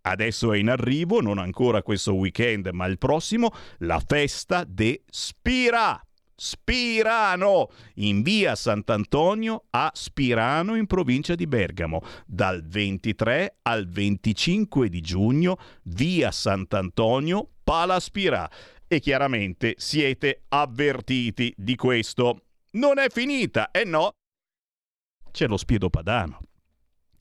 Adesso 0.02 0.54
è 0.54 0.58
in 0.58 0.70
arrivo, 0.70 1.20
non 1.20 1.40
ancora 1.40 1.84
questo 1.84 2.16
weekend, 2.16 2.70
ma 2.72 2.86
il 2.86 2.98
prossimo, 2.98 3.52
la 3.80 4.02
festa 4.04 4.64
de 4.66 5.04
Spira 5.10 6.02
Spirano, 6.40 7.70
in 7.96 8.22
via 8.22 8.56
Sant'Antonio 8.56 9.66
a 9.72 9.92
Spirano 9.94 10.76
in 10.76 10.88
provincia 10.88 11.36
di 11.36 11.46
Bergamo, 11.48 12.02
dal 12.26 12.64
23 12.66 13.58
al 13.64 13.88
25 13.88 14.88
di 14.88 15.02
giugno, 15.02 15.58
via 15.84 16.32
Sant'Antonio, 16.32 17.50
Palaspirà. 17.62 18.50
E 18.88 19.00
chiaramente 19.00 19.76
siete 19.78 20.46
avvertiti 20.48 21.54
di 21.56 21.76
questo. 21.76 22.46
Non 22.72 22.98
è 22.98 23.10
finita, 23.10 23.70
eh 23.72 23.84
no, 23.84 24.14
c'è 25.32 25.46
lo 25.46 25.58
spiedo 25.58 25.90
padano. 25.90 26.49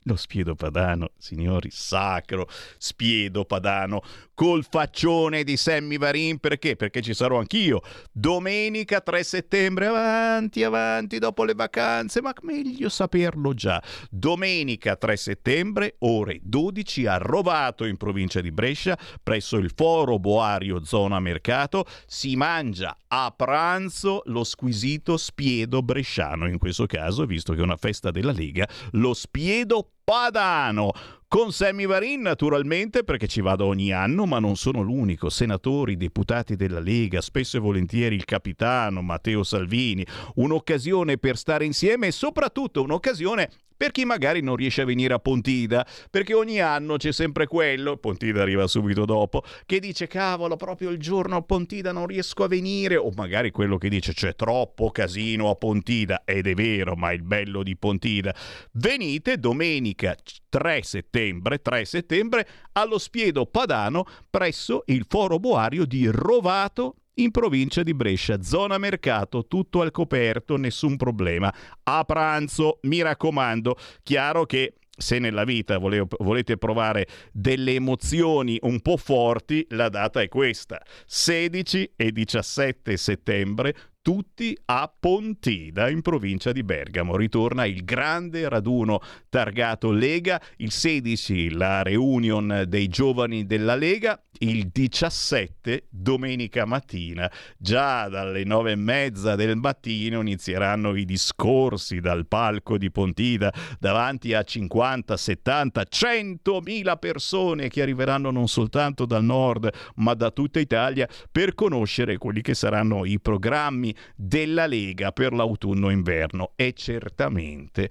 Lo 0.09 0.16
spiedo 0.16 0.54
padano, 0.54 1.11
signori, 1.18 1.68
sacro 1.70 2.48
spiedo 2.78 3.44
padano, 3.44 4.02
col 4.32 4.64
faccione 4.64 5.44
di 5.44 5.59
Sammy 5.59 5.98
Varin, 5.98 6.38
perché? 6.38 6.76
Perché 6.76 7.02
ci 7.02 7.12
sarò 7.12 7.38
anch'io. 7.38 7.82
Domenica 8.11 9.02
3 9.02 9.22
settembre, 9.22 9.86
avanti, 9.88 10.64
avanti, 10.64 11.18
dopo 11.18 11.44
le 11.44 11.52
vacanze, 11.52 12.22
ma 12.22 12.32
meglio 12.40 12.88
saperlo 12.88 13.52
già. 13.52 13.82
Domenica 14.09 14.96
3 14.96 15.16
settembre, 15.18 15.96
ore 15.98 16.38
12, 16.42 17.04
a 17.04 17.18
Rovato, 17.18 17.84
in 17.84 17.98
provincia 17.98 18.40
di 18.40 18.50
Brescia, 18.50 18.96
presso 19.22 19.59
il 19.59 19.70
Foro 19.74 20.18
Boario 20.18 20.82
Zona 20.84 21.20
Mercato, 21.20 21.84
si 22.06 22.34
mangia 22.34 22.96
a 23.09 23.30
pranzo 23.36 24.22
lo 24.26 24.44
squisito 24.44 25.18
spiedo 25.18 25.82
bresciano. 25.82 26.48
In 26.48 26.56
questo 26.56 26.86
caso, 26.86 27.26
visto 27.26 27.52
che 27.52 27.61
è 27.61 27.62
una 27.62 27.76
festa 27.76 28.11
della 28.11 28.32
Lega, 28.32 28.66
lo 28.92 29.12
spiedo 29.12 29.90
Padano. 30.09 30.92
Con 31.28 31.52
Sammy 31.52 31.84
Varin 31.84 32.22
naturalmente 32.22 33.04
perché 33.04 33.26
ci 33.26 33.42
vado 33.42 33.66
ogni 33.66 33.92
anno, 33.92 34.24
ma 34.24 34.38
non 34.38 34.56
sono 34.56 34.80
l'unico. 34.80 35.28
Senatori, 35.28 35.98
deputati 35.98 36.56
della 36.56 36.80
Lega, 36.80 37.20
spesso 37.20 37.59
e 37.59 37.61
volentieri 37.61 38.14
il 38.14 38.24
capitano 38.24 39.02
Matteo 39.02 39.42
Salvini. 39.42 40.06
Un'occasione 40.36 41.18
per 41.18 41.36
stare 41.36 41.66
insieme 41.66 42.06
e 42.06 42.12
soprattutto 42.12 42.80
un'occasione 42.80 43.50
per 43.79 43.93
chi 43.93 44.05
magari 44.05 44.43
non 44.43 44.57
riesce 44.57 44.83
a 44.83 44.85
venire 44.85 45.14
a 45.14 45.20
Pontida, 45.20 45.87
perché 46.11 46.35
ogni 46.35 46.61
anno 46.61 46.97
c'è 46.97 47.12
sempre 47.12 47.47
quello, 47.47 47.97
Pontida 47.97 48.43
arriva 48.43 48.66
subito 48.66 49.05
dopo, 49.05 49.45
che 49.64 49.79
dice 49.79 50.09
cavolo, 50.09 50.57
proprio 50.57 50.91
il 50.91 50.99
giorno 50.99 51.37
a 51.37 51.43
Pontida 51.43 51.93
non 51.93 52.07
riesco 52.07 52.43
a 52.43 52.49
venire, 52.49 52.97
o 52.97 53.11
magari 53.14 53.53
quello 53.53 53.79
che 53.79 53.89
dice 53.89 54.12
c'è 54.12 54.35
troppo 54.35 54.91
casino 54.91 55.49
a 55.49 55.55
Pontida, 55.55 56.22
ed 56.24 56.49
è 56.49 56.55
vero, 56.55 56.97
ma 56.97 57.11
è 57.11 57.14
il 57.14 57.22
bello 57.22 57.62
di 57.62 57.76
Pontida. 57.76 58.35
Venite 58.72 59.39
domenica 59.39 60.16
3 60.49 60.83
settembre, 60.83 61.62
3 61.62 61.85
settembre 61.85 62.49
allo 62.72 62.99
Spiedo 62.99 63.47
Padano 63.47 64.05
presso 64.29 64.83
il 64.87 65.07
Foro 65.09 65.39
Boario 65.39 65.85
di 65.85 66.09
Rovato 66.09 66.97
in 67.18 67.30
provincia 67.30 67.82
di 67.82 67.94
Brescia, 67.94 68.42
zona 68.42 68.78
mercato, 68.78 69.46
tutto 69.46 69.80
al 69.80 69.90
coperto, 69.90 70.56
nessun 70.56 70.96
problema. 70.96 71.52
A 71.84 72.04
pranzo, 72.04 72.78
mi 72.82 73.02
raccomando, 73.02 73.76
chiaro 74.02 74.44
che 74.44 74.74
se 74.98 75.18
nella 75.18 75.44
vita 75.44 75.78
volete 75.78 76.56
provare 76.56 77.06
delle 77.32 77.74
emozioni 77.74 78.58
un 78.62 78.80
po' 78.80 78.96
forti, 78.96 79.64
la 79.70 79.88
data 79.88 80.20
è 80.20 80.28
questa, 80.28 80.82
16 81.06 81.92
e 81.94 82.10
17 82.10 82.96
settembre, 82.96 83.74
tutti 84.09 84.59
a 84.64 84.90
Pontida 84.98 85.90
in 85.90 86.00
provincia 86.00 86.50
di 86.50 86.62
Bergamo. 86.62 87.14
Ritorna 87.14 87.66
il 87.66 87.84
grande 87.84 88.48
raduno 88.48 89.02
targato 89.28 89.90
Lega, 89.90 90.40
il 90.56 90.70
16 90.70 91.50
la 91.50 91.82
reunion 91.82 92.64
dei 92.66 92.88
giovani 92.88 93.44
della 93.44 93.74
Lega, 93.74 94.18
il 94.38 94.68
17 94.68 95.88
domenica 95.90 96.64
mattina, 96.64 97.30
già 97.59 98.09
dalle 98.09 98.44
nove 98.44 98.72
e 98.72 98.76
mezza 98.76 99.34
del 99.34 99.56
mattino 99.56 100.20
inizieranno 100.20 100.94
i 100.96 101.04
discorsi 101.04 102.00
dal 102.00 102.26
palco 102.26 102.78
di 102.78 102.90
Pontida 102.90 103.52
davanti 103.78 104.32
a 104.32 104.42
50, 104.42 105.16
70, 105.16 105.84
100 105.84 106.61
mila 106.64 106.96
persone 106.96 107.68
che 107.68 107.82
arriveranno 107.82 108.30
non 108.30 108.48
soltanto 108.48 109.04
dal 109.04 109.24
nord 109.24 109.70
ma 109.96 110.14
da 110.14 110.30
tutta 110.30 110.61
Italia 110.61 111.06
per 111.30 111.54
conoscere 111.54 112.16
quelli 112.16 112.40
che 112.40 112.54
saranno 112.54 113.04
i 113.04 113.20
programmi 113.20 113.94
della 114.14 114.66
Lega 114.66 115.12
per 115.12 115.32
l'autunno-inverno 115.32 116.53
e 116.57 116.72
certamente 116.74 117.90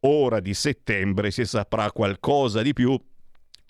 ora 0.00 0.40
di 0.40 0.54
settembre 0.54 1.30
si 1.30 1.44
saprà 1.44 1.90
qualcosa 1.92 2.62
di 2.62 2.72
più 2.72 2.98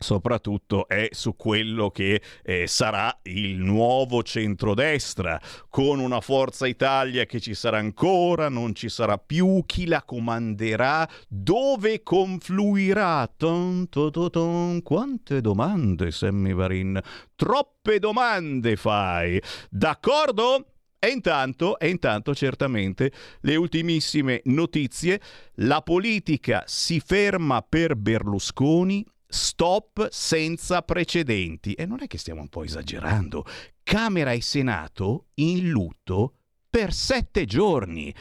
soprattutto 0.00 0.88
è 0.88 1.08
su 1.12 1.36
quello 1.36 1.90
che 1.90 2.22
eh, 2.42 2.66
sarà 2.66 3.16
il 3.24 3.58
nuovo 3.58 4.22
centrodestra, 4.22 5.38
con 5.68 5.98
una 5.98 6.20
Forza 6.20 6.66
Italia 6.66 7.26
che 7.26 7.38
ci 7.38 7.54
sarà 7.54 7.78
ancora, 7.78 8.48
non 8.48 8.74
ci 8.74 8.88
sarà 8.88 9.18
più, 9.18 9.62
chi 9.66 9.86
la 9.86 10.02
comanderà, 10.02 11.06
dove 11.28 12.02
confluirà. 12.02 13.30
Ton, 13.36 13.88
ton, 13.90 14.30
ton, 14.30 14.82
Quante 14.82 15.40
domande, 15.42 16.10
Sammy 16.10 16.54
Varin, 16.54 16.98
troppe 17.36 17.98
domande 17.98 18.76
fai, 18.76 19.40
d'accordo? 19.68 20.64
E 21.02 21.08
intanto, 21.08 21.78
e 21.78 21.88
intanto, 21.88 22.34
certamente, 22.34 23.10
le 23.40 23.56
ultimissime 23.56 24.42
notizie, 24.44 25.18
la 25.54 25.80
politica 25.80 26.62
si 26.66 27.00
ferma 27.00 27.62
per 27.66 27.96
Berlusconi 27.96 29.02
stop 29.26 30.08
senza 30.10 30.82
precedenti. 30.82 31.72
E 31.72 31.86
non 31.86 32.02
è 32.02 32.06
che 32.06 32.18
stiamo 32.18 32.42
un 32.42 32.48
po' 32.48 32.64
esagerando. 32.64 33.46
Camera 33.82 34.32
e 34.32 34.42
Senato 34.42 35.28
in 35.36 35.70
lutto 35.70 36.34
per 36.68 36.92
sette 36.92 37.46
giorni. 37.46 38.14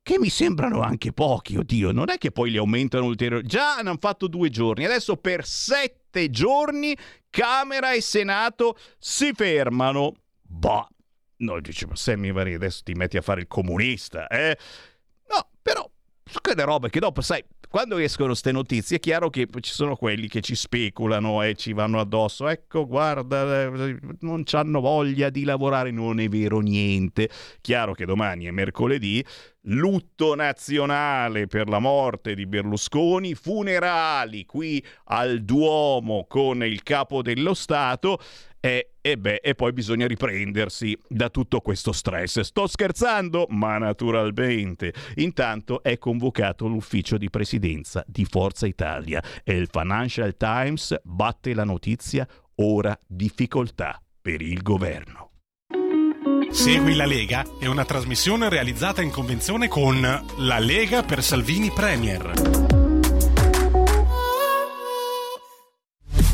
Che 0.00 0.18
mi 0.18 0.30
sembrano 0.30 0.80
anche 0.80 1.12
pochi, 1.12 1.56
oddio, 1.56 1.92
non 1.92 2.08
è 2.08 2.16
che 2.16 2.30
poi 2.30 2.50
li 2.50 2.56
aumentano 2.56 3.04
ulteriormente. 3.04 3.54
Già 3.54 3.76
hanno 3.76 3.96
fatto 4.00 4.28
due 4.28 4.48
giorni, 4.48 4.86
adesso 4.86 5.16
per 5.16 5.44
sette 5.46 6.30
giorni 6.30 6.96
Camera 7.28 7.92
e 7.92 8.00
Senato 8.00 8.78
si 8.98 9.32
fermano. 9.34 10.14
Boh, 10.40 10.88
no, 11.38 11.60
dice, 11.60 11.86
ma 11.86 11.96
Sammy 11.96 12.32
Varini, 12.32 12.56
adesso 12.56 12.82
ti 12.84 12.92
metti 12.94 13.16
a 13.16 13.22
fare 13.22 13.40
il 13.40 13.46
comunista, 13.46 14.26
eh? 14.28 14.56
No, 15.28 15.48
però, 15.62 15.88
quelle 16.40 16.64
robe 16.64 16.90
che 16.90 17.00
dopo, 17.00 17.20
sai, 17.20 17.44
quando 17.74 17.96
escono 17.96 18.28
queste 18.28 18.52
notizie 18.52 18.98
è 18.98 19.00
chiaro 19.00 19.30
che 19.30 19.48
ci 19.58 19.72
sono 19.72 19.96
quelli 19.96 20.28
che 20.28 20.40
ci 20.40 20.54
speculano 20.54 21.42
e 21.42 21.56
ci 21.56 21.72
vanno 21.72 21.98
addosso. 21.98 22.46
Ecco, 22.46 22.86
guarda, 22.86 23.68
non 24.20 24.44
hanno 24.52 24.80
voglia 24.80 25.28
di 25.28 25.42
lavorare, 25.42 25.90
non 25.90 26.20
è 26.20 26.28
vero 26.28 26.60
niente. 26.60 27.28
Chiaro 27.60 27.92
che 27.92 28.04
domani 28.04 28.44
è 28.44 28.52
mercoledì, 28.52 29.24
lutto 29.62 30.36
nazionale 30.36 31.48
per 31.48 31.68
la 31.68 31.80
morte 31.80 32.36
di 32.36 32.46
Berlusconi, 32.46 33.34
funerali 33.34 34.46
qui 34.46 34.80
al 35.06 35.42
Duomo 35.42 36.26
con 36.28 36.62
il 36.62 36.84
capo 36.84 37.22
dello 37.22 37.54
Stato 37.54 38.20
e, 38.64 38.92
e, 39.02 39.18
beh, 39.18 39.40
e 39.42 39.54
poi 39.54 39.74
bisogna 39.74 40.06
riprendersi 40.06 40.96
da 41.06 41.28
tutto 41.28 41.60
questo 41.60 41.92
stress. 41.92 42.40
Sto 42.40 42.66
scherzando, 42.66 43.44
ma 43.50 43.76
naturalmente. 43.76 44.94
Intanto 45.16 45.82
è 45.82 45.98
convocato 45.98 46.66
l'ufficio 46.66 47.18
di 47.18 47.28
presidenza 47.28 48.02
di 48.06 48.24
Forza 48.24 48.66
Italia 48.66 49.22
e 49.44 49.54
il 49.54 49.68
Financial 49.70 50.34
Times 50.38 50.98
batte 51.02 51.52
la 51.52 51.64
notizia 51.64 52.26
ora 52.56 52.98
difficoltà 53.06 54.00
per 54.22 54.40
il 54.40 54.62
governo. 54.62 55.32
Segui 56.50 56.94
la 56.94 57.04
Lega 57.04 57.44
è 57.60 57.66
una 57.66 57.84
trasmissione 57.84 58.48
realizzata 58.48 59.02
in 59.02 59.10
convenzione 59.10 59.68
con 59.68 60.00
La 60.38 60.58
Lega 60.58 61.02
per 61.02 61.22
Salvini 61.22 61.70
Premier. 61.70 62.63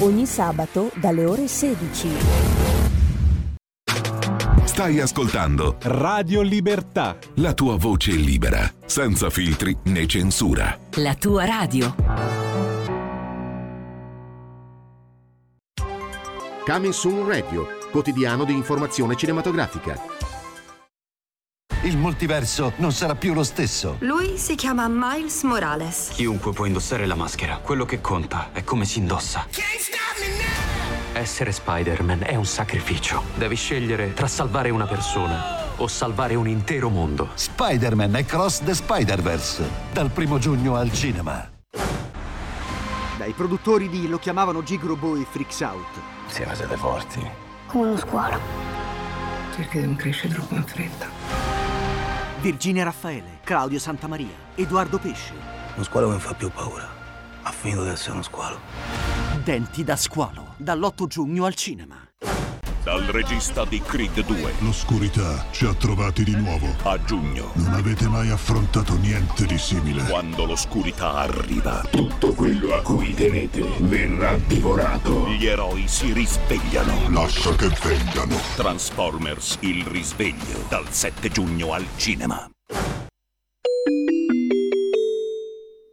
Ogni 0.00 0.26
sabato 0.26 0.90
dalle 0.96 1.24
ore 1.24 1.46
16. 1.46 2.08
Stai 4.64 5.00
ascoltando 5.00 5.76
Radio 5.82 6.40
Libertà. 6.40 7.16
la 7.36 7.52
tua 7.52 7.76
voce 7.76 8.12
libera, 8.12 8.68
senza 8.86 9.28
filtri 9.30 9.76
né 9.84 10.06
censura. 10.06 10.76
La 10.94 11.14
tua 11.14 11.44
radio. 11.44 11.94
Coming 16.64 16.92
Soon 16.92 17.26
Radio, 17.26 17.66
quotidiano 17.90 18.44
di 18.44 18.52
informazione 18.54 19.14
cinematografica. 19.14 20.11
Il 21.84 21.96
multiverso 21.96 22.74
non 22.76 22.92
sarà 22.92 23.16
più 23.16 23.34
lo 23.34 23.42
stesso. 23.42 23.96
Lui 24.00 24.38
si 24.38 24.54
chiama 24.54 24.86
Miles 24.88 25.42
Morales. 25.42 26.10
Chiunque 26.12 26.52
può 26.52 26.64
indossare 26.64 27.06
la 27.06 27.16
maschera. 27.16 27.56
Quello 27.56 27.84
che 27.84 28.00
conta 28.00 28.50
è 28.52 28.62
come 28.62 28.84
si 28.84 29.00
indossa. 29.00 29.46
Essere 31.12 31.50
Spider-Man 31.50 32.20
è 32.22 32.36
un 32.36 32.46
sacrificio. 32.46 33.24
Devi 33.34 33.56
scegliere 33.56 34.14
tra 34.14 34.28
salvare 34.28 34.70
una 34.70 34.86
persona 34.86 35.74
o 35.76 35.88
salvare 35.88 36.36
un 36.36 36.46
intero 36.46 36.88
mondo. 36.88 37.30
Spider-Man 37.34 38.14
e 38.14 38.24
Cross 38.26 38.62
the 38.62 38.74
Spider-Verse. 38.74 39.68
Dal 39.92 40.10
primo 40.10 40.38
giugno 40.38 40.76
al 40.76 40.92
cinema. 40.92 41.50
Dai 43.18 43.32
produttori 43.32 43.88
di 43.88 44.06
Lo 44.06 44.20
chiamavano 44.20 44.62
Gigrobo 44.62 45.16
e 45.16 45.26
Freaks 45.28 45.58
Out. 45.62 46.00
Siamo 46.28 46.54
siete 46.54 46.76
forti. 46.76 47.28
Come 47.66 47.88
uno 47.88 47.96
squalo. 47.96 48.38
Perché 49.56 49.80
non 49.80 49.96
cresce 49.96 50.28
troppo 50.28 50.54
in 50.54 50.64
fretta. 50.64 51.51
Virginia 52.42 52.82
Raffaele, 52.82 53.38
Claudio 53.44 53.78
Santamaria, 53.78 54.34
Edoardo 54.56 54.98
Pesce. 54.98 55.32
Uno 55.76 55.84
squalo 55.84 56.06
che 56.06 56.12
non 56.12 56.20
fa 56.20 56.34
più 56.34 56.50
paura. 56.50 56.88
Ha 57.42 57.52
finito 57.52 57.84
di 57.84 57.90
essere 57.90 58.14
uno 58.14 58.22
squalo. 58.22 58.58
Denti 59.44 59.84
da 59.84 59.94
squalo, 59.94 60.54
dall'8 60.56 61.06
giugno 61.06 61.44
al 61.44 61.54
cinema. 61.54 62.01
Dal 62.82 63.02
regista 63.02 63.64
di 63.64 63.80
Creed 63.80 64.24
2. 64.24 64.54
L'oscurità 64.58 65.46
ci 65.52 65.66
ha 65.66 65.72
trovati 65.74 66.24
di 66.24 66.34
nuovo. 66.34 66.66
A 66.82 67.00
giugno. 67.04 67.52
Non 67.54 67.74
avete 67.74 68.08
mai 68.08 68.28
affrontato 68.30 68.96
niente 68.96 69.46
di 69.46 69.56
simile. 69.56 70.02
Quando 70.04 70.44
l'oscurità 70.44 71.12
arriva, 71.18 71.84
Tutto 71.90 72.34
quello 72.34 72.74
a 72.74 72.82
cui 72.82 73.14
tenete 73.14 73.62
verrà 73.82 74.36
divorato. 74.48 75.28
gli 75.28 75.46
eroi 75.46 75.86
si 75.86 76.12
risvegliano. 76.12 77.08
Lascia 77.10 77.54
che 77.54 77.68
vengano. 77.68 78.36
Transformers 78.56 79.58
Il 79.60 79.84
risveglio. 79.86 80.64
Dal 80.68 80.86
7 80.90 81.28
giugno 81.28 81.72
al 81.72 81.86
cinema. 81.96 82.50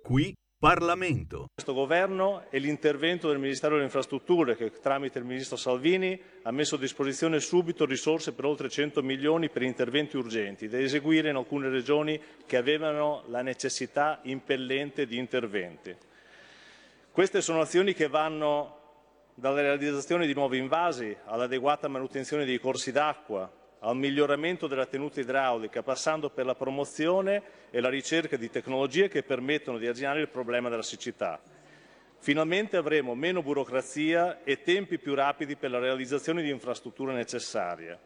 Qui 0.03 0.33
Parlamento. 0.59 1.45
Questo 1.53 1.73
governo 1.73 2.43
e 2.49 2.59
l'intervento 2.59 3.29
del 3.29 3.39
Ministero 3.39 3.75
delle 3.75 3.85
Infrastrutture 3.85 4.57
che 4.57 4.71
tramite 4.71 5.17
il 5.17 5.23
Ministro 5.23 5.55
Salvini 5.55 6.21
ha 6.41 6.51
messo 6.51 6.75
a 6.75 6.77
disposizione 6.77 7.39
subito 7.39 7.85
risorse 7.85 8.33
per 8.33 8.43
oltre 8.43 8.67
100 8.67 9.01
milioni 9.01 9.49
per 9.49 9.61
interventi 9.61 10.17
urgenti 10.17 10.67
da 10.67 10.77
eseguire 10.77 11.29
in 11.29 11.37
alcune 11.37 11.69
regioni 11.69 12.21
che 12.45 12.57
avevano 12.57 13.23
la 13.27 13.41
necessità 13.41 14.19
impellente 14.23 15.05
di 15.05 15.17
interventi. 15.17 15.95
Queste 17.09 17.39
sono 17.39 17.61
azioni 17.61 17.93
che 17.93 18.09
vanno 18.09 18.79
dalla 19.35 19.61
realizzazione 19.61 20.27
di 20.27 20.33
nuovi 20.33 20.57
invasi 20.57 21.15
all'adeguata 21.23 21.87
manutenzione 21.87 22.43
dei 22.43 22.59
corsi 22.59 22.91
d'acqua, 22.91 23.49
al 23.79 23.95
miglioramento 23.95 24.67
della 24.67 24.85
tenuta 24.85 25.19
idraulica, 25.19 25.83
passando 25.83 26.29
per 26.29 26.45
la 26.45 26.55
promozione 26.55 27.41
e 27.69 27.79
la 27.79 27.89
ricerca 27.89 28.35
di 28.35 28.49
tecnologie 28.49 29.07
che 29.07 29.23
permettono 29.23 29.77
di 29.77 29.87
arginare 29.87 30.21
il 30.21 30.27
problema 30.27 30.69
della 30.69 30.81
siccità. 30.81 31.39
Finalmente 32.21 32.75
avremo 32.75 33.15
meno 33.15 33.41
burocrazia 33.41 34.43
e 34.43 34.61
tempi 34.61 34.97
più 34.97 35.15
rapidi 35.15 35.55
per 35.55 35.71
la 35.71 35.79
realizzazione 35.79 36.41
di 36.41 36.49
infrastrutture 36.49 37.13
necessarie. 37.13 37.97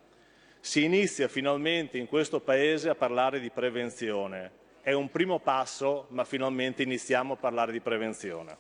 Si 0.60 0.84
inizia 0.84 1.28
finalmente 1.28 1.98
in 1.98 2.08
questo 2.08 2.40
Paese 2.40 2.90
a 2.90 2.96
parlare 2.96 3.40
di 3.40 3.50
prevenzione. 3.50 4.62
È 4.82 4.92
un 4.92 5.10
primo 5.10 5.40
passo, 5.40 6.06
ma 6.10 6.24
finalmente 6.24 6.84
iniziamo 6.84 7.34
a 7.34 7.38
parlare 7.38 7.72
di 7.72 7.80
prevenzione. 7.80 8.58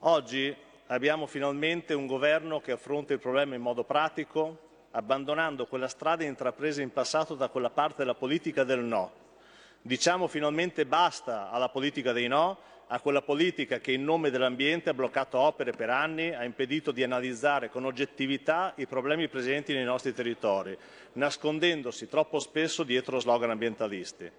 Oggi 0.00 0.54
abbiamo 0.88 1.26
finalmente 1.26 1.94
un 1.94 2.06
governo 2.06 2.60
che 2.60 2.72
affronta 2.72 3.14
il 3.14 3.18
problema 3.18 3.54
in 3.54 3.62
modo 3.62 3.84
pratico, 3.84 4.65
abbandonando 4.96 5.66
quella 5.66 5.88
strada 5.88 6.24
intrapresa 6.24 6.80
in 6.80 6.90
passato 6.90 7.34
da 7.34 7.48
quella 7.48 7.70
parte 7.70 7.96
della 7.98 8.14
politica 8.14 8.64
del 8.64 8.80
no. 8.80 9.24
Diciamo 9.82 10.26
finalmente 10.26 10.86
basta 10.86 11.50
alla 11.50 11.68
politica 11.68 12.12
dei 12.12 12.28
no, 12.28 12.58
a 12.88 13.00
quella 13.00 13.20
politica 13.20 13.78
che 13.78 13.92
in 13.92 14.04
nome 14.04 14.30
dell'ambiente 14.30 14.90
ha 14.90 14.94
bloccato 14.94 15.38
opere 15.38 15.72
per 15.72 15.90
anni, 15.90 16.32
ha 16.32 16.44
impedito 16.44 16.92
di 16.92 17.02
analizzare 17.02 17.68
con 17.68 17.84
oggettività 17.84 18.72
i 18.76 18.86
problemi 18.86 19.28
presenti 19.28 19.74
nei 19.74 19.84
nostri 19.84 20.14
territori, 20.14 20.76
nascondendosi 21.14 22.08
troppo 22.08 22.38
spesso 22.38 22.82
dietro 22.82 23.18
slogan 23.18 23.50
ambientalisti. 23.50 24.30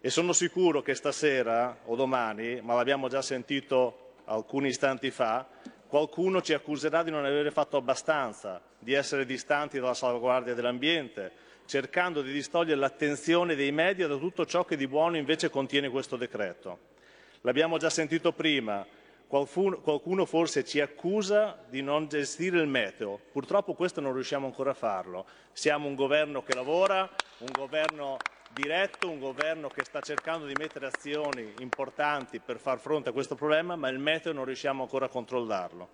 E 0.00 0.10
sono 0.10 0.32
sicuro 0.32 0.80
che 0.80 0.94
stasera 0.94 1.80
o 1.84 1.96
domani, 1.96 2.60
ma 2.62 2.74
l'abbiamo 2.74 3.08
già 3.08 3.20
sentito 3.20 4.14
alcuni 4.24 4.68
istanti 4.68 5.10
fa, 5.10 5.46
qualcuno 5.88 6.42
ci 6.42 6.52
accuserà 6.52 7.02
di 7.02 7.10
non 7.10 7.24
avere 7.24 7.50
fatto 7.50 7.76
abbastanza, 7.76 8.60
di 8.78 8.92
essere 8.92 9.24
distanti 9.24 9.78
dalla 9.78 9.94
salvaguardia 9.94 10.54
dell'ambiente, 10.54 11.32
cercando 11.66 12.22
di 12.22 12.32
distogliere 12.32 12.78
l'attenzione 12.78 13.54
dei 13.54 13.72
media 13.72 14.06
da 14.06 14.16
tutto 14.16 14.46
ciò 14.46 14.64
che 14.64 14.76
di 14.76 14.86
buono 14.86 15.16
invece 15.16 15.50
contiene 15.50 15.88
questo 15.88 16.16
decreto. 16.16 16.94
L'abbiamo 17.42 17.78
già 17.78 17.90
sentito 17.90 18.32
prima, 18.32 18.86
qualcuno, 19.26 19.78
qualcuno 19.80 20.24
forse 20.24 20.64
ci 20.64 20.80
accusa 20.80 21.58
di 21.68 21.82
non 21.82 22.08
gestire 22.08 22.60
il 22.60 22.68
meteo, 22.68 23.20
purtroppo 23.32 23.74
questo 23.74 24.00
non 24.00 24.14
riusciamo 24.14 24.46
ancora 24.46 24.70
a 24.70 24.74
farlo. 24.74 25.26
Siamo 25.52 25.86
un 25.86 25.94
governo 25.94 26.42
che 26.42 26.54
lavora, 26.54 27.08
un 27.38 27.48
governo 27.52 28.16
diretto, 28.56 29.10
un 29.10 29.18
governo 29.18 29.68
che 29.68 29.84
sta 29.84 30.00
cercando 30.00 30.46
di 30.46 30.54
mettere 30.56 30.86
azioni 30.86 31.52
importanti 31.58 32.40
per 32.40 32.58
far 32.58 32.78
fronte 32.78 33.10
a 33.10 33.12
questo 33.12 33.34
problema, 33.34 33.76
ma 33.76 33.90
il 33.90 33.98
meteo 33.98 34.32
non 34.32 34.46
riusciamo 34.46 34.82
ancora 34.82 35.04
a 35.04 35.08
controllarlo. 35.10 35.88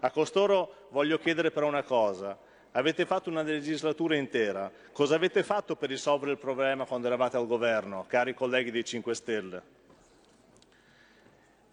A 0.00 0.10
costoro 0.10 0.88
voglio 0.90 1.18
chiedere 1.18 1.50
però 1.50 1.66
una 1.66 1.82
cosa. 1.82 2.38
Avete 2.72 3.06
fatto 3.06 3.30
una 3.30 3.40
legislatura 3.40 4.14
intera. 4.14 4.70
Cosa 4.92 5.14
avete 5.14 5.42
fatto 5.42 5.74
per 5.74 5.88
risolvere 5.88 6.32
il 6.32 6.38
problema 6.38 6.84
quando 6.84 7.06
eravate 7.06 7.38
al 7.38 7.46
governo, 7.46 8.04
cari 8.06 8.34
colleghi 8.34 8.70
dei 8.70 8.84
5 8.84 9.14
Stelle? 9.14 9.62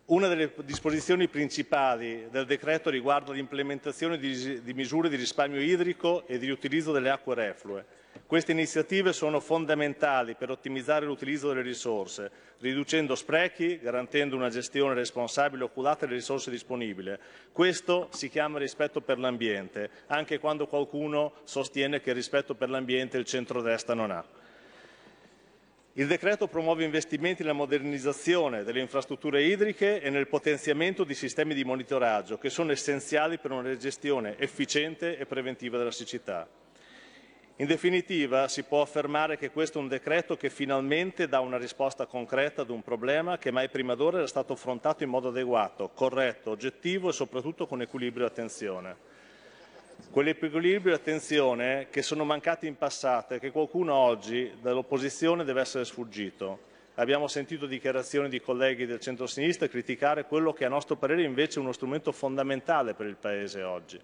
Una 0.06 0.30
delle 0.30 0.54
disposizioni 0.64 1.28
principali 1.28 2.30
del 2.30 2.46
decreto 2.46 2.90
riguarda 2.90 3.34
l'implementazione 3.34 4.18
di, 4.18 4.62
misure 4.74 5.10
di 5.10 5.18
risparmio 5.18 5.60
idrico 5.60 6.26
e 6.28 6.38
di 6.38 6.46
riutilizzo 6.46 6.94
delle 6.94 7.10
acque 7.10 7.36
reflue. 7.36 7.86
Queste 8.26 8.52
iniziative 8.52 9.12
sono 9.12 9.40
fondamentali 9.40 10.36
per 10.36 10.50
ottimizzare 10.50 11.06
l'utilizzo 11.06 11.50
delle 11.50 11.62
risorse, 11.62 12.32
riducendo 12.60 13.16
sprechi, 13.16 13.80
garantendo 13.80 14.36
una 14.36 14.50
gestione 14.50 14.94
responsabile 14.94 15.64
e 15.64 15.66
oculata 15.66 16.06
delle 16.06 16.18
risorse 16.18 16.50
disponibili. 16.50 17.16
Questo 17.52 18.10
si 18.12 18.30
chiama 18.30 18.60
rispetto 18.60 19.02
per 19.02 19.20
l'ambiente, 19.20 19.90
anche 20.08 20.40
quando 20.40 20.68
qualcuno 20.68 21.34
sostiene 21.44 22.02
che 22.02 22.14
rispetto 22.14 22.56
per 22.56 22.70
l'ambiente 22.70 23.18
il 23.18 23.26
centrodestra 23.26 23.94
non 23.94 24.12
ha. 24.12 24.26
Il 25.96 26.08
decreto 26.08 26.48
promuove 26.48 26.84
investimenti 26.84 27.44
nella 27.44 27.54
modernizzazione 27.54 28.64
delle 28.64 28.80
infrastrutture 28.80 29.44
idriche 29.44 30.02
e 30.02 30.10
nel 30.10 30.28
potenziamento 30.28 31.04
di 31.04 31.14
sistemi 31.14 31.54
di 31.54 31.64
monitoraggio 31.64 32.40
che 32.40 32.50
sono 32.50 32.72
essenziali 32.72 33.38
per 33.38 33.52
una 33.52 33.78
gestione 33.78 34.36
efficiente 34.40 35.20
e 35.20 35.28
preventiva 35.28 35.78
della 35.78 35.92
siccità. 35.92 36.48
In 37.58 37.68
definitiva, 37.68 38.48
si 38.48 38.64
può 38.64 38.82
affermare 38.82 39.38
che 39.38 39.52
questo 39.52 39.78
è 39.78 39.82
un 39.82 39.88
decreto 39.88 40.36
che 40.36 40.50
finalmente 40.50 41.28
dà 41.28 41.40
una 41.40 41.60
risposta 41.60 42.08
concreta 42.08 42.64
ad 42.64 42.72
un 42.72 42.82
problema 42.82 43.38
che 43.38 43.52
mai 43.52 43.70
prima 43.70 43.94
d'ora 43.94 44.18
era 44.18 44.28
stato 44.28 44.54
affrontato 44.54 45.04
in 45.04 45.10
modo 45.10 45.28
adeguato, 45.28 45.92
corretto, 45.94 46.50
oggettivo 46.50 47.10
e 47.10 47.14
soprattutto 47.14 47.68
con 47.68 47.84
equilibrio 47.84 48.26
e 48.26 48.30
attenzione. 48.30 48.96
Quell'equilibrio 50.10 50.94
e 50.94 50.96
attenzione 50.96 51.88
che 51.92 52.02
sono 52.02 52.24
mancati 52.24 52.66
in 52.66 52.76
passato 52.76 53.36
e 53.36 53.40
che 53.40 53.52
qualcuno 53.52 53.94
oggi 53.94 54.52
dall'opposizione 54.60 55.44
deve 55.44 55.62
essere 55.62 55.86
sfuggito. 55.86 56.72
Abbiamo 56.96 57.28
sentito 57.28 57.68
dichiarazioni 57.68 58.30
di 58.30 58.42
colleghi 58.42 58.88
del 58.88 59.00
centro-sinistra 59.00 59.68
criticare 59.68 60.26
quello 60.26 60.54
che 60.54 60.66
a 60.66 60.70
nostro 60.70 60.96
parere 60.96 61.22
invece 61.22 61.60
è 61.60 61.62
uno 61.62 61.72
strumento 61.72 62.12
fondamentale 62.12 62.96
per 62.96 63.06
il 63.06 63.16
Paese 63.16 63.62
oggi 63.62 64.00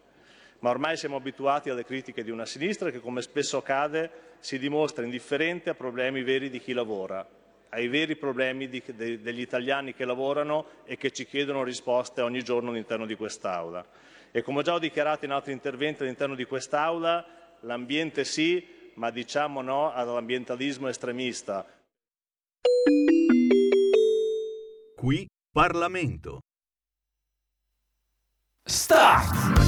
ma 0.59 0.69
ormai 0.69 0.97
siamo 0.97 1.15
abituati 1.15 1.69
alle 1.69 1.85
critiche 1.85 2.23
di 2.23 2.31
una 2.31 2.45
sinistra 2.45 2.91
che, 2.91 2.99
come 2.99 3.21
spesso 3.21 3.57
accade, 3.57 4.11
si 4.39 4.59
dimostra 4.59 5.03
indifferente 5.03 5.69
a 5.69 5.73
problemi 5.73 6.23
veri 6.23 6.49
di 6.49 6.59
chi 6.59 6.73
lavora, 6.73 7.27
ai 7.69 7.87
veri 7.87 8.15
problemi 8.15 8.67
di, 8.67 8.83
de, 8.85 9.21
degli 9.21 9.41
italiani 9.41 9.93
che 9.93 10.05
lavorano 10.05 10.65
e 10.85 10.97
che 10.97 11.11
ci 11.11 11.25
chiedono 11.25 11.63
risposte 11.63 12.21
ogni 12.21 12.43
giorno 12.43 12.71
all'interno 12.71 13.05
di 13.05 13.15
quest'Aula. 13.15 13.85
E 14.31 14.41
come 14.41 14.59
ho 14.59 14.61
già 14.61 14.77
dichiarato 14.77 15.25
in 15.25 15.31
altri 15.31 15.53
interventi 15.53 16.03
all'interno 16.03 16.35
di 16.35 16.45
quest'Aula, 16.45 17.25
l'ambiente 17.61 18.23
sì, 18.23 18.91
ma 18.95 19.11
diciamo 19.11 19.61
no 19.61 19.91
all'ambientalismo 19.93 20.87
estremista. 20.87 21.65
Qui 24.95 25.25
Parlamento. 25.51 26.39
Start! 28.65 29.58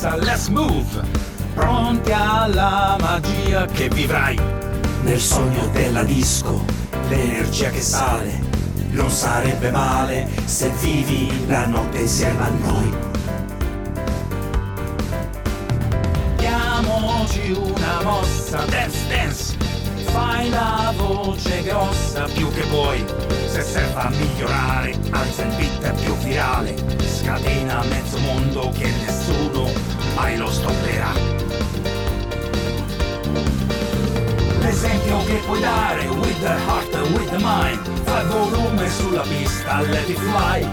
Mossa, 0.00 0.16
let's 0.16 0.48
move! 0.48 1.02
Pronti 1.54 2.12
alla 2.12 2.96
magia 3.00 3.66
che 3.66 3.88
vivrai 3.88 4.38
nel 5.02 5.20
sogno 5.20 5.66
della 5.72 6.02
disco, 6.04 6.64
l'energia 7.08 7.68
che 7.70 7.82
sale. 7.82 8.48
Non 8.92 9.10
sarebbe 9.10 9.70
male 9.70 10.28
se 10.44 10.70
vivi 10.80 11.46
la 11.46 11.66
notte 11.66 11.98
insieme 11.98 12.42
a 12.42 12.48
noi. 12.48 12.96
Diamoci 16.36 17.52
una 17.52 18.00
mossa, 18.02 18.64
dance 18.64 19.06
dance, 19.08 19.56
fai 20.06 20.48
la 20.48 20.92
voce 20.96 21.62
grossa 21.62 22.24
più 22.32 22.50
che 22.52 22.62
vuoi. 22.62 23.04
Se 23.46 23.62
serve 23.62 24.00
a 24.00 24.08
migliorare, 24.08 24.98
alza 25.10 25.44
il 25.44 25.54
beat 25.56 25.92
più 26.02 26.16
virale, 26.16 26.74
scatena 27.20 27.82
mezzo 27.84 28.18
mondo 28.18 28.70
che 28.70 28.90
nessuno 29.04 29.59
mai 30.20 30.36
lo 30.36 30.50
stopperà. 30.50 31.12
L'esempio 34.60 35.24
che 35.24 35.40
puoi 35.46 35.60
dare, 35.60 36.06
with 36.08 36.40
the 36.40 36.54
heart, 36.66 36.94
with 37.14 37.30
the 37.30 37.38
mind, 37.38 37.80
fa 38.04 38.22
volume 38.24 38.88
sulla 38.90 39.22
pista, 39.22 39.80
let 39.80 40.08
it 40.08 40.18
fly. 40.18 40.68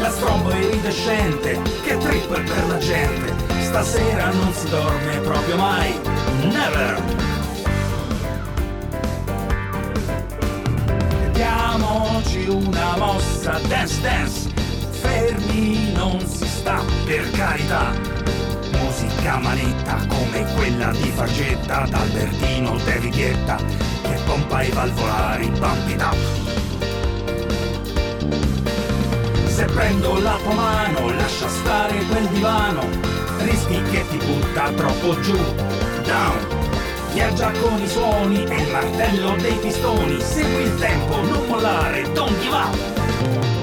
La 0.00 0.10
strombo 0.10 0.50
iridescente, 0.54 1.60
che 1.84 1.98
trip 1.98 2.28
per 2.28 2.66
la 2.68 2.78
gente, 2.78 3.32
stasera 3.60 4.30
non 4.30 4.52
si 4.54 4.68
dorme 4.68 5.18
proprio 5.18 5.56
mai, 5.56 6.00
never! 6.44 7.02
Diamoci 11.32 12.46
una 12.48 12.96
mossa, 12.96 13.60
dance 13.68 14.00
dance, 14.00 14.52
fermi 15.04 15.92
non 15.92 16.18
si 16.26 16.46
sta, 16.46 16.82
per 17.04 17.30
carità. 17.30 17.92
Musica 18.78 19.38
manetta 19.38 20.04
come 20.08 20.44
quella 20.54 20.90
di 20.92 21.10
Fargetta, 21.14 21.86
d'Albertino 21.88 22.76
Davidietta, 22.84 23.56
che 24.02 24.18
pompa 24.24 24.62
i 24.62 24.70
valvolari, 24.70 25.48
bump 25.50 25.88
it 25.88 26.02
up. 26.02 26.16
Se 29.46 29.64
prendo 29.66 30.18
la 30.20 30.36
tua 30.42 30.54
mano, 30.54 31.10
lascia 31.14 31.48
stare 31.48 32.04
quel 32.08 32.26
divano, 32.28 32.82
rischi 33.38 33.80
che 33.90 34.04
ti 34.08 34.16
butta 34.16 34.70
troppo 34.70 35.20
giù, 35.20 35.38
down. 36.04 36.62
Viaggia 37.12 37.52
con 37.60 37.80
i 37.80 37.86
suoni 37.86 38.44
e 38.44 38.54
il 38.56 38.70
martello 38.72 39.36
dei 39.40 39.56
pistoni, 39.58 40.20
segui 40.20 40.64
il 40.64 40.74
tempo, 40.80 41.20
non 41.20 41.46
mollare, 41.46 42.02
don't 42.12 42.36
give 42.40 42.56
up. 42.56 43.53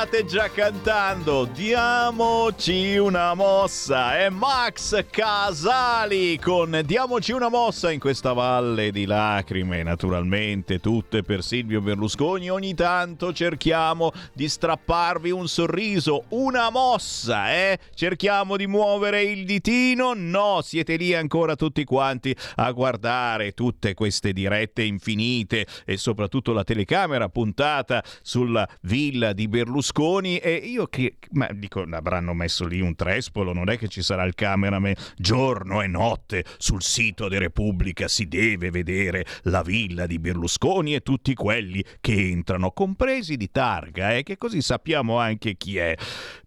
State 0.00 0.24
già 0.24 0.48
cantando. 0.48 1.44
Diamoci 1.44 2.96
una 2.96 3.34
mossa. 3.34 4.16
È 4.16 4.30
Max 4.30 5.04
Casali 5.10 6.38
con 6.38 6.80
Diamoci 6.86 7.32
una 7.32 7.50
mossa 7.50 7.90
in 7.90 8.00
questa 8.00 8.32
valle 8.32 8.92
di 8.92 9.04
lacrime, 9.04 9.82
naturalmente, 9.82 10.80
tutte 10.80 11.22
per 11.22 11.42
Silvio 11.42 11.82
Berlusconi. 11.82 12.48
Ogni 12.48 12.72
tanto 12.72 13.34
cerchiamo 13.34 14.10
di 14.32 14.48
strapparvi 14.48 15.32
un 15.32 15.46
sorriso, 15.46 16.24
una 16.28 16.70
mossa, 16.70 17.52
eh? 17.52 17.78
Cerchiamo 17.94 18.56
di 18.56 18.66
muovere 18.66 19.22
il 19.22 19.44
ditino? 19.44 20.14
No, 20.14 20.62
siete 20.62 20.96
lì 20.96 21.14
ancora 21.14 21.56
tutti 21.56 21.84
quanti 21.84 22.34
a 22.54 22.70
guardare 22.70 23.52
tutte 23.52 23.92
queste 23.92 24.32
dirette 24.32 24.82
infinite 24.82 25.66
e 25.84 25.98
soprattutto 25.98 26.54
la 26.54 26.64
telecamera 26.64 27.28
puntata 27.28 28.02
sulla 28.22 28.66
villa 28.80 29.34
di 29.34 29.46
Berlusconi 29.46 29.88
e 29.92 30.54
io 30.54 30.86
che 30.86 31.16
ma 31.32 31.48
dico 31.52 31.84
avranno 31.90 32.32
messo 32.32 32.66
lì 32.66 32.80
un 32.80 32.94
trespolo, 32.94 33.52
non 33.52 33.68
è 33.68 33.76
che 33.76 33.88
ci 33.88 34.02
sarà 34.02 34.24
il 34.24 34.34
cameraman 34.34 34.94
giorno 35.16 35.82
e 35.82 35.86
notte 35.86 36.44
sul 36.58 36.82
sito 36.82 37.28
di 37.28 37.38
Repubblica 37.38 38.08
si 38.08 38.26
deve 38.26 38.70
vedere 38.70 39.24
la 39.44 39.62
villa 39.62 40.06
di 40.06 40.18
Berlusconi 40.18 40.94
e 40.94 41.00
tutti 41.00 41.34
quelli 41.34 41.84
che 42.00 42.12
entrano, 42.12 42.70
compresi 42.70 43.36
di 43.36 43.50
targa, 43.50 44.14
eh, 44.14 44.22
che 44.22 44.38
così 44.38 44.62
sappiamo 44.62 45.18
anche 45.18 45.56
chi 45.56 45.78
è. 45.78 45.94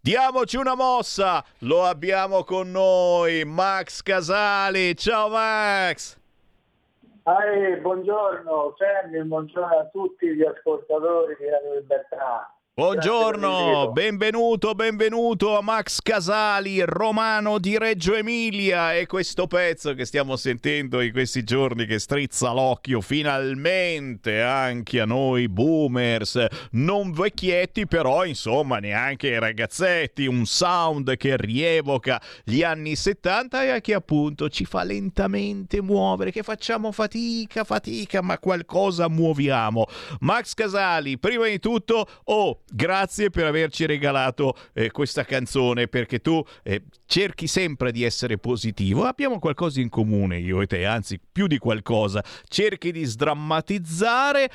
Diamoci 0.00 0.56
una 0.56 0.74
mossa, 0.74 1.44
lo 1.60 1.84
abbiamo 1.84 2.44
con 2.44 2.70
noi, 2.70 3.44
Max 3.44 4.02
Casali. 4.02 4.96
Ciao 4.96 5.28
Max! 5.28 6.18
Ah, 7.26 7.40
buongiorno 7.80 8.74
Sammy, 8.76 9.22
buongiorno 9.22 9.78
a 9.78 9.86
tutti 9.86 10.34
gli 10.34 10.42
ascoltatori 10.42 11.34
di 11.38 11.48
Radio 11.48 11.74
Libertà. 11.78 12.53
Buongiorno, 12.76 13.92
benvenuto, 13.92 14.74
benvenuto 14.74 15.56
a 15.56 15.62
Max 15.62 16.00
Casali, 16.02 16.80
romano 16.80 17.60
di 17.60 17.78
Reggio 17.78 18.16
Emilia 18.16 18.94
e 18.94 19.06
questo 19.06 19.46
pezzo 19.46 19.94
che 19.94 20.04
stiamo 20.04 20.34
sentendo 20.34 21.00
in 21.00 21.12
questi 21.12 21.44
giorni 21.44 21.86
che 21.86 22.00
strizza 22.00 22.50
l'occhio 22.50 23.00
finalmente 23.00 24.42
anche 24.42 24.98
a 24.98 25.04
noi 25.04 25.48
boomers, 25.48 26.46
non 26.72 27.12
vecchietti 27.12 27.86
però 27.86 28.24
insomma 28.24 28.78
neanche 28.78 29.38
ragazzetti, 29.38 30.26
un 30.26 30.44
sound 30.44 31.16
che 31.16 31.36
rievoca 31.36 32.20
gli 32.42 32.64
anni 32.64 32.96
70 32.96 33.76
e 33.76 33.80
che 33.82 33.94
appunto 33.94 34.48
ci 34.48 34.64
fa 34.64 34.82
lentamente 34.82 35.80
muovere, 35.80 36.32
che 36.32 36.42
facciamo 36.42 36.90
fatica, 36.90 37.62
fatica, 37.62 38.20
ma 38.20 38.40
qualcosa 38.40 39.08
muoviamo. 39.08 39.86
Max 40.22 40.54
Casali, 40.54 41.20
prima 41.20 41.46
di 41.46 41.60
tutto, 41.60 42.08
oh, 42.24 42.62
grazie 42.72 43.30
per 43.30 43.46
averci 43.46 43.86
regalato 43.86 44.54
eh, 44.72 44.90
questa 44.90 45.24
canzone 45.24 45.88
perché 45.88 46.20
tu 46.20 46.42
eh, 46.62 46.84
cerchi 47.06 47.46
sempre 47.46 47.92
di 47.92 48.04
essere 48.04 48.38
positivo. 48.38 49.04
Abbiamo 49.04 49.38
qualcosa 49.38 49.80
in 49.80 49.88
comune 49.88 50.38
io 50.38 50.60
e 50.60 50.66
te, 50.66 50.84
anzi 50.84 51.20
più 51.20 51.46
di 51.46 51.58
qualcosa. 51.58 52.22
Cerchi 52.48 52.92
di 52.92 53.04
sdrammatizzare, 53.04 54.50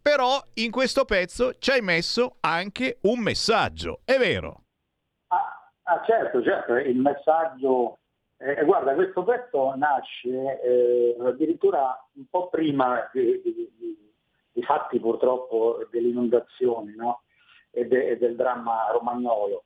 però 0.00 0.42
in 0.54 0.70
questo 0.70 1.04
pezzo 1.04 1.54
ci 1.58 1.70
hai 1.70 1.82
messo 1.82 2.36
anche 2.40 2.98
un 3.02 3.20
messaggio, 3.20 4.00
è 4.04 4.16
vero? 4.16 4.62
Ah, 5.28 5.70
ah 5.82 6.02
certo, 6.06 6.42
certo, 6.42 6.74
il 6.76 6.98
messaggio... 6.98 7.96
Eh, 8.42 8.64
guarda, 8.64 8.94
questo 8.94 9.22
pezzo 9.22 9.74
nasce 9.76 10.62
eh, 10.62 11.14
addirittura 11.22 11.94
un 12.14 12.24
po' 12.30 12.48
prima 12.48 13.06
di, 13.12 13.38
di, 13.44 13.70
di, 13.76 14.12
di 14.50 14.62
fatti 14.62 14.98
purtroppo 14.98 15.86
delle 15.90 16.08
inondazioni, 16.08 16.94
no? 16.96 17.24
E, 17.70 17.86
de, 17.86 18.08
e 18.08 18.18
del 18.18 18.36
dramma 18.36 18.90
romagnolo. 18.92 19.64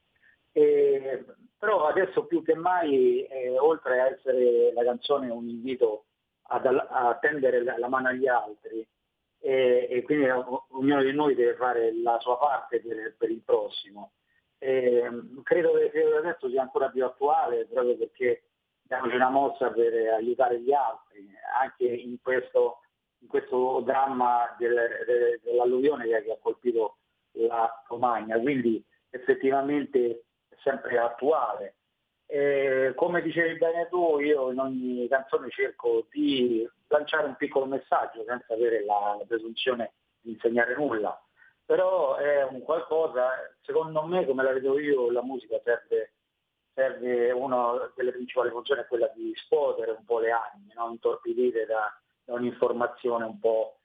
E, 0.53 1.25
però 1.59 1.87
adesso 1.87 2.27
più 2.27 2.43
che 2.43 2.55
mai, 2.55 3.25
eh, 3.25 3.59
oltre 3.59 4.01
a 4.01 4.07
essere 4.09 4.73
la 4.73 4.85
canzone 4.85 5.31
un 5.31 5.49
invito 5.49 6.05
ad, 6.49 6.67
a 6.67 7.17
tendere 7.21 7.63
la, 7.63 7.79
la 7.79 7.89
mano 7.89 8.09
agli 8.09 8.29
altri, 8.29 8.87
e, 9.41 9.89
e, 9.91 10.03
quindi 10.03 10.27
ognuno 10.29 11.03
di 11.03 11.13
noi 11.13 11.35
deve 11.35 11.55
fare 11.55 11.95
la 12.03 12.19
sua 12.21 12.39
parte 12.39 12.81
per, 12.81 13.15
per 13.17 13.31
il 13.31 13.43
prossimo. 13.43 14.13
E, 14.59 15.09
credo 15.43 15.73
che 15.73 16.03
adesso 16.17 16.49
sia 16.49 16.63
ancora 16.63 16.89
più 16.89 17.05
attuale 17.05 17.67
proprio 17.67 17.97
perché 17.97 18.45
diamoci 18.83 19.15
una 19.17 19.31
mossa 19.31 19.71
per 19.71 19.93
aiutare 20.15 20.61
gli 20.61 20.73
altri, 20.73 21.29
anche 21.61 21.85
in 21.85 22.21
questo, 22.23 22.81
in 23.19 23.29
questo 23.29 23.81
dramma 23.81 24.55
del, 24.59 24.75
del, 25.07 25.41
dell'alluvione 25.43 26.07
che 26.07 26.33
ha 26.33 26.39
colpito 26.41 26.99
la 27.35 27.83
Romagna, 27.89 28.39
quindi 28.39 28.83
effettivamente 29.11 30.25
è 30.49 30.57
sempre 30.63 30.99
attuale. 30.99 31.77
E 32.27 32.93
come 32.97 33.21
dicevi 33.23 33.59
bene 33.59 33.89
tu, 33.89 34.19
io 34.19 34.51
in 34.51 34.59
ogni 34.59 35.07
canzone 35.09 35.51
cerco 35.51 36.07
di 36.11 36.69
lanciare 36.89 37.27
un 37.27 37.37
piccolo 37.37 37.67
messaggio 37.67 38.25
senza 38.27 38.55
avere 38.55 38.85
la, 38.85 39.17
la 39.19 39.25
presunzione 39.27 39.95
di 40.21 40.33
insegnare 40.33 40.75
nulla, 40.75 41.21
però 41.65 42.17
è 42.17 42.45
un 42.45 42.63
qualcosa, 42.63 43.31
secondo 43.63 44.03
me 44.05 44.27
come 44.27 44.43
la 44.43 44.53
vedo 44.53 44.79
io, 44.79 45.11
la 45.11 45.23
musica 45.23 45.61
serve, 45.63 46.15
serve 46.73 47.31
una 47.33 47.93
delle 47.95 48.13
principali 48.13 48.51
funzioni 48.51 48.81
è 48.83 48.87
quella 48.87 49.11
di 49.15 49.33
scuotere 49.37 49.93
un 49.93 50.05
po' 50.05 50.19
le 50.19 50.31
anime, 50.31 50.73
no? 50.75 50.91
intorpidire 50.91 51.67
da, 51.67 51.93
da 52.25 52.35
un'informazione 52.35 53.25
un 53.25 53.39
po', 53.39 53.79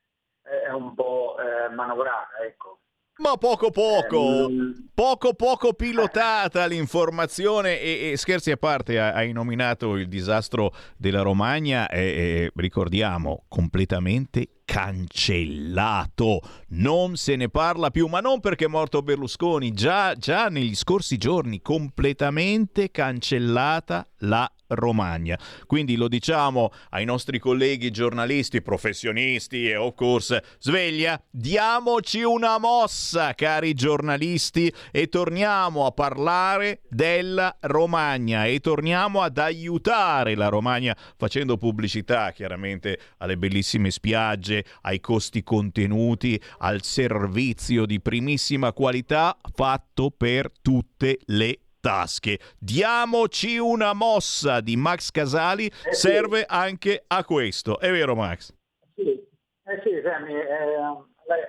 eh, 0.43 0.71
un 0.71 0.93
po' 0.95 1.37
eh, 1.39 1.69
manovrata. 1.69 2.37
Ecco. 2.43 2.79
Ma 3.21 3.35
poco 3.35 3.69
poco, 3.69 4.49
poco 4.93 5.33
poco 5.33 5.73
pilotata 5.73 6.65
l'informazione 6.65 7.81
e, 7.81 8.11
e 8.11 8.17
scherzi 8.17 8.49
a 8.49 8.55
parte 8.55 8.97
hai 8.97 9.33
nominato 9.33 9.97
il 9.97 10.07
disastro 10.07 10.73
della 10.95 11.21
Romagna 11.21 11.89
e, 11.89 11.99
e 11.99 12.51
ricordiamo 12.55 13.43
completamente 13.49 14.59
cancellato, 14.63 16.41
non 16.69 17.17
se 17.17 17.35
ne 17.35 17.49
parla 17.49 17.89
più, 17.89 18.07
ma 18.07 18.21
non 18.21 18.39
perché 18.39 18.65
è 18.65 18.69
morto 18.69 19.01
Berlusconi, 19.01 19.73
già, 19.73 20.15
già 20.15 20.47
negli 20.47 20.75
scorsi 20.75 21.17
giorni 21.17 21.61
completamente 21.61 22.89
cancellata 22.89 24.07
la 24.19 24.49
Romagna. 24.69 25.37
Quindi 25.65 25.95
lo 25.95 26.07
diciamo 26.07 26.71
ai 26.89 27.05
nostri 27.05 27.39
colleghi 27.39 27.91
giornalisti, 27.91 28.61
professionisti 28.61 29.69
e 29.69 29.75
of 29.75 29.95
course 29.95 30.43
sveglia, 30.59 31.21
diamoci 31.29 32.21
una 32.23 32.57
mossa 32.57 33.33
cari 33.33 33.73
giornalisti 33.73 34.71
e 34.91 35.07
torniamo 35.07 35.85
a 35.85 35.91
parlare 35.91 36.81
della 36.89 37.55
Romagna 37.61 38.45
e 38.45 38.59
torniamo 38.59 39.21
ad 39.21 39.37
aiutare 39.37 40.35
la 40.35 40.47
Romagna 40.47 40.95
facendo 41.17 41.57
pubblicità 41.57 42.31
chiaramente 42.31 42.99
alle 43.17 43.37
bellissime 43.37 43.91
spiagge, 43.91 44.65
ai 44.81 44.99
costi 44.99 45.43
contenuti, 45.43 46.41
al 46.59 46.83
servizio 46.83 47.85
di 47.85 47.99
primissima 48.01 48.73
qualità 48.73 49.37
fatto 49.53 50.11
per 50.11 50.51
tutte 50.61 51.19
le 51.25 51.59
tasche. 51.79 52.39
Diamoci 52.57 53.57
una 53.57 53.93
mossa 53.93 54.61
di 54.61 54.75
Max 54.75 55.11
Casali, 55.11 55.65
eh 55.65 55.93
sì. 55.93 56.07
serve 56.07 56.45
anche 56.47 57.03
a 57.07 57.23
questo. 57.23 57.79
È 57.79 57.89
vero 57.91 58.15
Max? 58.15 58.53
Sì, 58.95 59.09
eh 59.09 59.81
sì 59.83 60.01
Sammy, 60.03 60.33
eh, 60.33 60.99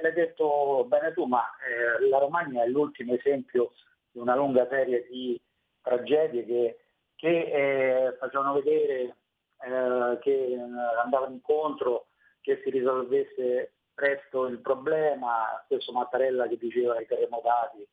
l'hai 0.03 0.13
detto 0.13 0.85
bene 0.87 1.13
tu, 1.13 1.25
ma 1.25 1.45
eh, 1.59 2.09
la 2.09 2.19
Romagna 2.19 2.63
è 2.63 2.67
l'ultimo 2.67 3.15
esempio 3.15 3.73
di 4.11 4.19
una 4.19 4.35
lunga 4.35 4.67
serie 4.69 5.07
di 5.11 5.41
tragedie 5.83 6.45
che, 6.45 6.79
che 7.17 7.29
eh, 8.07 8.17
facevano 8.19 8.55
vedere 8.55 9.17
eh, 9.63 10.19
che 10.21 10.59
andavano 11.03 11.33
incontro, 11.33 12.07
che 12.41 12.61
si 12.63 12.71
risolvesse 12.71 13.73
presto 13.95 14.47
il 14.47 14.59
problema, 14.61 15.63
stesso 15.67 15.93
Mattarella 15.93 16.49
che 16.49 16.57
diceva 16.57 16.97
ai 16.97 17.07
terremotati 17.07 17.87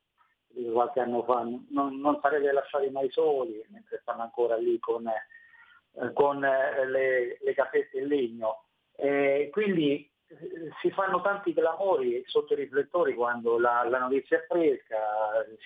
qualche 0.71 0.99
anno 0.99 1.23
fa, 1.23 1.47
non, 1.69 1.99
non 1.99 2.19
sarete 2.21 2.51
lasciati 2.51 2.89
mai 2.89 3.09
soli, 3.11 3.63
mentre 3.69 3.99
stanno 4.01 4.23
ancora 4.23 4.55
lì 4.55 4.79
con, 4.79 5.07
eh, 5.07 6.13
con 6.13 6.43
eh, 6.43 6.85
le, 6.87 7.37
le, 7.41 7.53
casette 7.53 7.99
in 7.99 8.07
legno. 8.07 8.63
E 8.95 9.49
quindi 9.51 10.09
eh, 10.27 10.71
si 10.81 10.89
fanno 10.91 11.21
tanti 11.21 11.53
clamori 11.53 12.23
sotto 12.25 12.53
i 12.53 12.57
riflettori 12.57 13.13
quando 13.13 13.59
la, 13.59 13.83
la 13.87 13.99
notizia 13.99 14.37
è 14.37 14.45
fresca, 14.47 14.97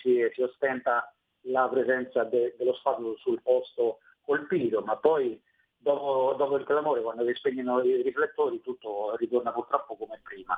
si, 0.02 0.20
si 0.34 0.42
ostenta 0.42 1.14
la 1.46 1.68
presenza 1.70 2.24
de, 2.24 2.56
dello 2.58 2.74
Stato 2.74 3.16
sul 3.18 3.42
posto 3.42 4.00
colpito, 4.22 4.82
ma 4.82 4.98
poi 4.98 5.42
dopo, 5.78 6.36
dopo 6.38 6.58
il 6.58 6.66
clamore, 6.66 7.02
quando 7.02 7.26
si 7.26 7.34
spegnono 7.34 7.82
i 7.82 8.02
riflettori, 8.02 8.62
tutto 8.62 9.16
ritorna 9.16 9.52
purtroppo 9.52 9.96
come 9.96 10.20
prima. 10.24 10.56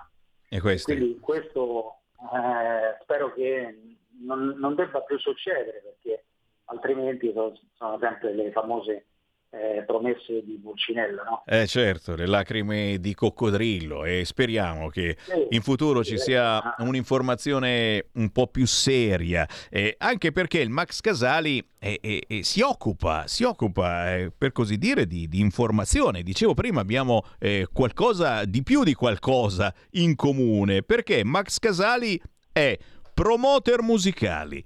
E 0.50 0.60
Quindi 0.94 1.20
questo 1.20 2.03
eh, 2.32 2.98
spero 3.02 3.34
che 3.34 3.98
non, 4.22 4.56
non, 4.58 4.76
debba 4.76 5.02
più 5.02 5.18
succedere 5.20 5.82
perché 5.82 6.26
altrimenti 6.66 7.32
sono, 7.34 7.54
sono 7.74 7.98
sempre 8.00 8.34
le 8.34 8.52
famose 8.52 9.08
eh, 9.54 9.84
promesse 9.84 10.44
di 10.44 10.60
Pulcinella, 10.60 11.22
no? 11.22 11.44
Eh 11.46 11.68
certo, 11.68 12.16
le 12.16 12.26
lacrime 12.26 12.98
di 13.00 13.14
coccodrillo 13.14 14.04
e 14.04 14.26
speriamo 14.26 14.90
che 14.90 15.16
in 15.52 15.62
futuro 15.62 16.04
ci 16.04 16.18
sia 16.18 16.76
un'informazione 16.80 18.08
un 18.14 18.32
po' 18.32 18.48
più 18.48 18.66
seria, 18.66 19.48
eh, 19.70 19.94
anche 20.00 20.32
perché 20.32 20.60
il 20.60 20.72
Max 20.72 21.02
Casali 21.02 21.64
eh, 21.78 22.00
eh, 22.02 22.24
eh 22.28 22.44
si 22.44 22.62
occupa, 22.62 23.28
si 23.28 23.44
occupa 23.44 24.16
eh, 24.16 24.32
per 24.36 24.52
così 24.52 24.78
dire 24.78 25.06
di, 25.06 25.28
di, 25.28 25.40
informazione. 25.40 26.24
Dicevo 26.24 26.56
prima 26.56 26.82
abbiamo 26.82 27.24
eh, 27.38 27.68
qualcosa 27.72 28.46
di 28.46 28.64
più 28.64 28.84
di 28.84 28.96
qualcosa 28.96 29.72
in 29.92 30.16
comune, 30.16 30.82
perché 30.82 31.24
Max 31.24 31.60
Casali 31.60 32.20
è 32.52 32.76
promoter 33.14 33.84
musicali, 33.84 34.66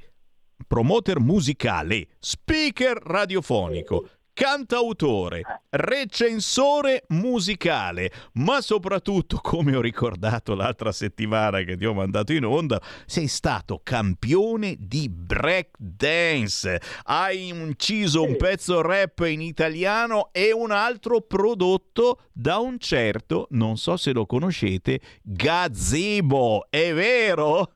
promoter 0.65 1.19
musicale, 1.19 2.07
speaker 2.19 2.97
radiofonico, 3.03 4.07
cantautore, 4.37 5.63
recensore 5.71 7.05
musicale, 7.07 8.11
ma 8.33 8.61
soprattutto, 8.61 9.39
come 9.41 9.75
ho 9.75 9.81
ricordato 9.81 10.53
l'altra 10.53 10.91
settimana 10.91 11.61
che 11.61 11.75
ti 11.75 11.87
ho 11.87 11.93
mandato 11.95 12.33
in 12.33 12.45
onda, 12.45 12.79
sei 13.07 13.25
stato 13.25 13.81
campione 13.81 14.75
di 14.77 15.09
break 15.09 15.77
dance. 15.79 16.79
Hai 17.05 17.47
inciso 17.47 18.21
un 18.21 18.35
pezzo 18.35 18.81
rap 18.81 19.25
in 19.25 19.41
italiano 19.41 20.29
e 20.31 20.53
un 20.53 20.69
altro 20.69 21.21
prodotto 21.21 22.25
da 22.31 22.59
un 22.59 22.77
certo, 22.77 23.47
non 23.51 23.75
so 23.77 23.97
se 23.97 24.13
lo 24.13 24.27
conoscete, 24.27 24.99
Gazebo. 25.23 26.67
È 26.69 26.93
vero? 26.93 27.71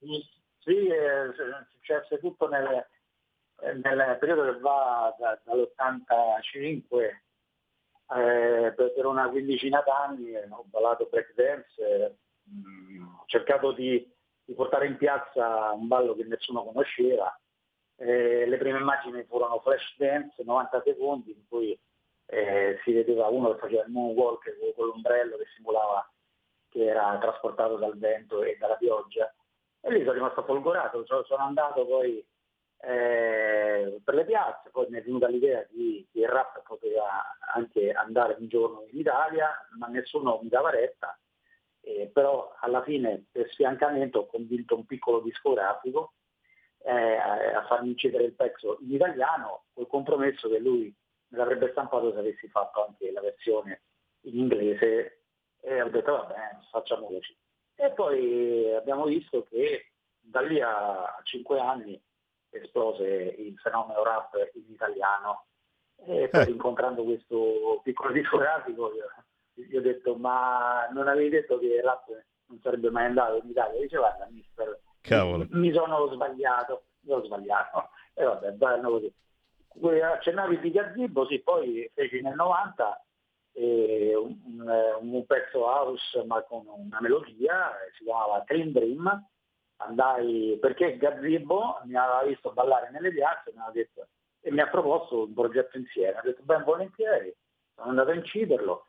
Sì, 0.00 0.86
è 0.86 1.30
successo 1.72 2.18
tutto 2.18 2.46
nelle 2.46 2.88
nel 3.72 4.16
periodo 4.18 4.44
che 4.44 4.58
va 4.60 5.14
da, 5.18 5.40
dall'85 5.44 7.22
eh, 8.10 8.72
per 8.74 9.06
una 9.06 9.28
quindicina 9.28 9.82
d'anni 9.84 10.36
ho 10.36 10.64
ballato 10.66 11.08
break 11.10 11.32
dance, 11.34 12.18
mh, 12.42 12.98
mm, 12.98 13.06
ho 13.06 13.24
cercato 13.26 13.72
di, 13.72 14.06
di, 14.44 14.54
portare 14.54 14.86
in 14.86 14.96
piazza 14.96 15.70
un 15.72 15.88
ballo 15.88 16.14
che 16.14 16.24
nessuno 16.24 16.64
conosceva. 16.64 17.36
Eh, 17.96 18.46
le 18.46 18.56
prime 18.58 18.78
immagini 18.78 19.24
furono 19.24 19.60
flash 19.60 19.96
dance, 19.96 20.42
90 20.42 20.82
secondi, 20.84 21.30
in 21.30 21.46
cui 21.48 21.78
eh, 22.26 22.78
si 22.82 22.92
vedeva 22.92 23.28
uno 23.28 23.52
che 23.52 23.60
faceva 23.60 23.84
il 23.84 23.90
moonwalk 23.90 24.74
con 24.74 24.86
l'ombrello 24.86 25.36
che 25.36 25.46
simulava 25.54 26.08
che 26.68 26.84
era 26.84 27.16
trasportato 27.20 27.76
dal 27.76 27.96
vento 27.96 28.42
e 28.42 28.56
dalla 28.58 28.74
pioggia. 28.74 29.32
E 29.80 29.90
lì 29.90 30.00
sono 30.00 30.12
rimasto 30.12 30.42
folgorato, 30.42 31.04
sono 31.06 31.42
andato 31.44 31.86
poi 31.86 32.24
eh, 32.86 34.00
per 34.04 34.14
le 34.14 34.24
piazze, 34.24 34.70
poi 34.70 34.86
mi 34.90 34.98
è 34.98 35.02
venuta 35.02 35.28
l'idea 35.28 35.66
di, 35.70 36.06
che 36.12 36.20
il 36.20 36.28
rap 36.28 36.62
poteva 36.62 37.36
anche 37.54 37.90
andare 37.92 38.36
un 38.38 38.48
giorno 38.48 38.84
in 38.90 38.98
Italia, 38.98 39.50
ma 39.78 39.86
nessuno 39.86 40.40
mi 40.42 40.48
dava 40.48 40.70
retta, 40.70 41.18
eh, 41.80 42.10
però 42.12 42.54
alla 42.60 42.82
fine 42.82 43.26
per 43.30 43.50
sfiancamento 43.50 44.20
ho 44.20 44.26
convinto 44.26 44.74
un 44.74 44.86
piccolo 44.86 45.20
discografico 45.20 46.14
eh, 46.84 47.16
a 47.16 47.64
farmi 47.66 47.90
incedere 47.90 48.24
il 48.24 48.34
pezzo 48.34 48.78
in 48.80 48.92
italiano, 48.92 49.64
col 49.72 49.86
compromesso 49.86 50.48
che 50.48 50.58
lui 50.58 50.94
me 51.28 51.38
l'avrebbe 51.38 51.70
stampato 51.70 52.12
se 52.12 52.18
avessi 52.18 52.48
fatto 52.48 52.84
anche 52.84 53.10
la 53.10 53.20
versione 53.20 53.82
in 54.22 54.38
inglese 54.38 55.22
e 55.60 55.80
ho 55.80 55.88
detto 55.88 56.12
va 56.12 56.24
bene, 56.24 56.60
facciamoci. 56.70 57.36
E 57.76 57.90
poi 57.92 58.72
abbiamo 58.74 59.04
visto 59.06 59.44
che 59.44 59.92
da 60.20 60.40
lì 60.40 60.60
a 60.60 61.20
cinque 61.24 61.58
anni 61.58 62.00
esplose 62.58 63.04
il 63.04 63.56
fenomeno 63.58 64.02
rap 64.02 64.34
in 64.54 64.72
italiano. 64.72 65.46
E 66.06 66.28
poi 66.28 66.46
eh. 66.46 66.50
incontrando 66.50 67.04
questo 67.04 67.80
piccolo 67.82 68.12
discografico 68.12 68.90
gli 69.54 69.76
ho 69.76 69.80
detto 69.80 70.16
ma 70.16 70.88
non 70.92 71.06
avevi 71.06 71.28
detto 71.30 71.58
che 71.58 71.66
il 71.66 71.82
rap 71.82 72.06
non 72.46 72.60
sarebbe 72.60 72.90
mai 72.90 73.06
andato 73.06 73.40
in 73.42 73.50
Italia? 73.50 73.80
Dice 73.80 73.96
guarda 73.96 74.28
mister, 74.30 74.80
Cavolo. 75.00 75.46
mi 75.50 75.72
sono 75.72 76.08
sbagliato, 76.12 76.84
mi 77.00 77.10
sono 77.10 77.24
sbagliato. 77.24 77.88
E 78.14 78.24
vabbè, 78.24 78.54
vanno 78.56 78.90
così. 78.90 79.12
Accennavi 80.02 80.60
di 80.60 80.70
Gazzibo, 80.70 81.26
sì, 81.26 81.40
poi 81.40 81.90
feci 81.94 82.20
nel 82.20 82.34
90 82.34 83.04
eh, 83.54 84.14
un, 84.14 84.96
un, 85.00 85.26
pezzo 85.26 85.64
house 85.64 86.24
ma 86.26 86.42
con 86.42 86.64
una 86.66 87.00
melodia, 87.00 87.72
si 87.96 88.04
chiamava 88.04 88.44
Clean 88.44 88.70
Dream, 88.72 89.26
andai 89.76 90.56
perché 90.60 90.96
Gazzibo 90.96 91.80
mi 91.84 91.96
aveva 91.96 92.24
visto 92.24 92.52
ballare 92.52 92.90
nelle 92.90 93.10
piazze 93.10 93.52
mi 93.54 93.62
detto, 93.72 94.08
e 94.40 94.50
mi 94.50 94.60
ha 94.60 94.68
proposto 94.68 95.24
un 95.24 95.34
progetto 95.34 95.78
insieme. 95.78 96.18
Ha 96.18 96.22
detto 96.22 96.42
ben 96.42 96.64
volentieri, 96.64 97.34
sono 97.74 97.90
andato 97.90 98.10
a 98.10 98.14
inciderlo. 98.14 98.86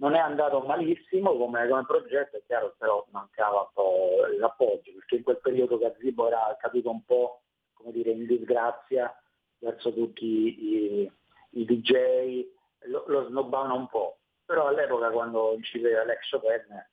Non 0.00 0.14
è 0.14 0.18
andato 0.18 0.60
malissimo 0.60 1.36
come, 1.36 1.68
come 1.68 1.84
progetto, 1.84 2.38
è 2.38 2.42
chiaro, 2.46 2.74
però 2.78 3.06
mancava 3.10 3.60
un 3.60 3.68
po' 3.72 4.26
l'appoggio, 4.38 4.92
perché 4.94 5.16
in 5.16 5.22
quel 5.22 5.40
periodo 5.40 5.78
Gazzibo 5.78 6.26
era 6.26 6.56
caduto 6.58 6.90
un 6.90 7.04
po' 7.04 7.42
come 7.72 7.92
dire, 7.92 8.10
in 8.10 8.26
disgrazia 8.26 9.14
verso 9.58 9.92
tutti 9.92 10.24
i, 10.24 11.12
i 11.50 11.64
DJ, 11.64 12.46
lo, 12.84 13.04
lo 13.08 13.26
snobbavano 13.26 13.74
un 13.74 13.88
po'. 13.88 14.18
Però 14.44 14.68
all'epoca 14.68 15.10
quando 15.10 15.52
incideva 15.54 16.04
l'ex 16.04 16.28
Chopin 16.30 16.88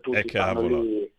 tutti 0.00 0.16
eh, 0.18 0.62
lì 0.68 1.12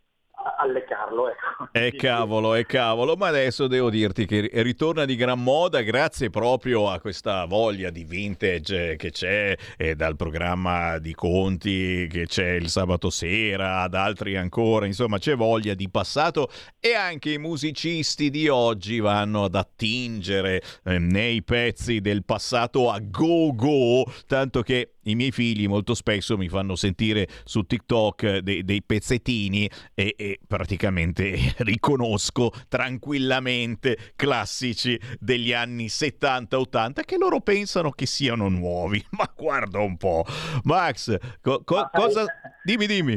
alle 0.57 0.83
Carlo. 0.83 1.29
Ecco. 1.29 1.69
E 1.71 1.87
eh, 1.87 1.95
cavolo, 1.95 2.55
e 2.55 2.59
eh, 2.59 2.65
cavolo, 2.65 3.15
ma 3.15 3.27
adesso 3.27 3.67
devo 3.67 3.89
dirti 3.89 4.25
che 4.25 4.49
ritorna 4.53 5.05
di 5.05 5.15
gran 5.15 5.41
moda 5.41 5.81
grazie 5.81 6.29
proprio 6.29 6.89
a 6.89 6.99
questa 6.99 7.45
voglia 7.45 7.89
di 7.89 8.03
vintage 8.03 8.95
che 8.95 9.11
c'è 9.11 9.55
eh, 9.77 9.95
dal 9.95 10.15
programma 10.15 10.97
di 10.99 11.13
Conti 11.13 12.07
che 12.09 12.27
c'è 12.27 12.51
il 12.51 12.69
sabato 12.69 13.09
sera, 13.09 13.81
ad 13.81 13.93
altri 13.93 14.35
ancora, 14.35 14.85
insomma 14.85 15.17
c'è 15.17 15.35
voglia 15.35 15.73
di 15.73 15.89
passato 15.89 16.49
e 16.79 16.93
anche 16.93 17.31
i 17.31 17.37
musicisti 17.37 18.29
di 18.29 18.47
oggi 18.47 18.99
vanno 18.99 19.45
ad 19.45 19.55
attingere 19.55 20.61
eh, 20.83 20.99
nei 20.99 21.43
pezzi 21.43 22.01
del 22.01 22.23
passato 22.23 22.89
a 22.91 22.99
go 22.99 23.53
go, 23.53 24.05
tanto 24.27 24.61
che 24.61 24.94
i 25.05 25.15
miei 25.15 25.31
figli 25.31 25.67
molto 25.67 25.93
spesso 25.93 26.37
mi 26.37 26.49
fanno 26.49 26.75
sentire 26.75 27.27
su 27.43 27.63
TikTok 27.63 28.37
dei, 28.37 28.63
dei 28.63 28.83
pezzettini 28.83 29.69
e, 29.93 30.15
e, 30.17 30.39
praticamente 30.47 31.35
riconosco 31.59 32.51
tranquillamente 32.67 33.97
classici 34.15 34.99
degli 35.19 35.53
anni 35.53 35.85
70-80 35.85 37.01
che 37.05 37.17
loro 37.17 37.39
pensano 37.41 37.91
che 37.91 38.05
siano 38.05 38.49
nuovi. 38.49 39.03
Ma 39.17 39.31
guarda 39.35 39.79
un 39.79 39.97
po'. 39.97 40.23
Max, 40.63 41.17
co- 41.41 41.63
co- 41.63 41.89
cosa... 41.91 42.25
Dimmi, 42.63 42.87
dimmi. 42.87 43.13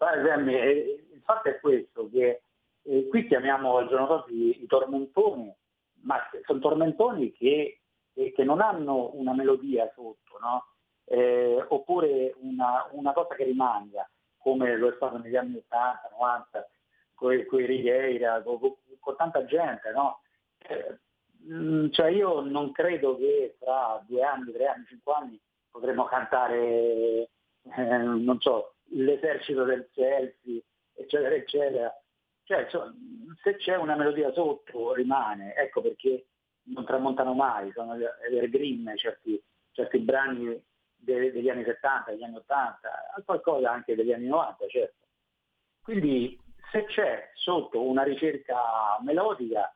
Eh, 0.00 1.06
il 1.12 1.22
fatto 1.24 1.48
è 1.48 1.60
questo, 1.60 2.08
che 2.10 2.42
eh, 2.82 3.08
qui 3.08 3.26
chiamiamo 3.26 3.76
al 3.76 3.88
giorno 3.88 4.06
d'oggi 4.06 4.62
i 4.62 4.66
tormentoni, 4.66 5.54
ma 6.02 6.16
sono 6.46 6.58
tormentoni 6.58 7.32
che 7.32 7.79
che 8.12 8.44
non 8.44 8.60
hanno 8.60 9.10
una 9.14 9.32
melodia 9.34 9.90
sotto, 9.94 10.38
no? 10.40 10.64
eh, 11.10 11.64
oppure 11.68 12.34
una, 12.38 12.88
una, 12.92 13.12
cosa 13.12 13.34
che 13.34 13.44
rimanga, 13.44 14.08
come 14.38 14.76
lo 14.76 14.88
è 14.88 14.94
stato 14.94 15.18
negli 15.18 15.36
anni 15.36 15.56
80, 15.56 16.10
90, 16.12 16.68
con 17.14 17.32
i 17.32 17.66
Righeira, 17.66 18.40
con, 18.42 18.58
con, 19.00 19.16
tanta 19.16 19.44
gente. 19.44 19.90
No? 19.90 20.20
Eh, 20.58 20.98
mm, 21.52 21.90
cioè 21.90 22.10
io 22.10 22.40
non 22.40 22.70
credo 22.70 23.16
che 23.16 23.56
tra 23.58 24.02
due 24.06 24.22
anni, 24.22 24.52
tre 24.52 24.66
anni, 24.66 24.84
cinque 24.86 25.12
anni 25.14 25.40
potremo 25.68 26.04
cantare, 26.04 27.28
eh, 27.76 27.96
non 27.98 28.38
so, 28.40 28.74
l'esercito 28.92 29.64
del 29.64 29.88
Chelsea, 29.92 30.60
eccetera, 30.94 31.34
eccetera. 31.34 31.92
Cioè, 32.44 32.68
se 33.42 33.56
c'è 33.56 33.76
una 33.76 33.96
melodia 33.96 34.32
sotto 34.32 34.92
rimane, 34.94 35.54
ecco 35.54 35.82
perché 35.82 36.26
non 36.72 36.84
tramontano 36.84 37.34
mai, 37.34 37.70
sono 37.72 37.94
evergreen 37.94 38.92
certi, 38.96 39.40
certi 39.72 39.98
brani 39.98 40.62
de, 40.96 41.32
degli 41.32 41.48
anni 41.48 41.64
70, 41.64 42.10
degli 42.12 42.22
anni 42.22 42.36
80, 42.36 43.22
qualcosa 43.24 43.70
anche 43.70 43.94
degli 43.94 44.12
anni 44.12 44.26
90, 44.26 44.66
certo. 44.68 45.06
Quindi 45.82 46.38
se 46.70 46.84
c'è 46.84 47.30
sotto 47.34 47.82
una 47.82 48.02
ricerca 48.02 48.98
melodica 49.02 49.74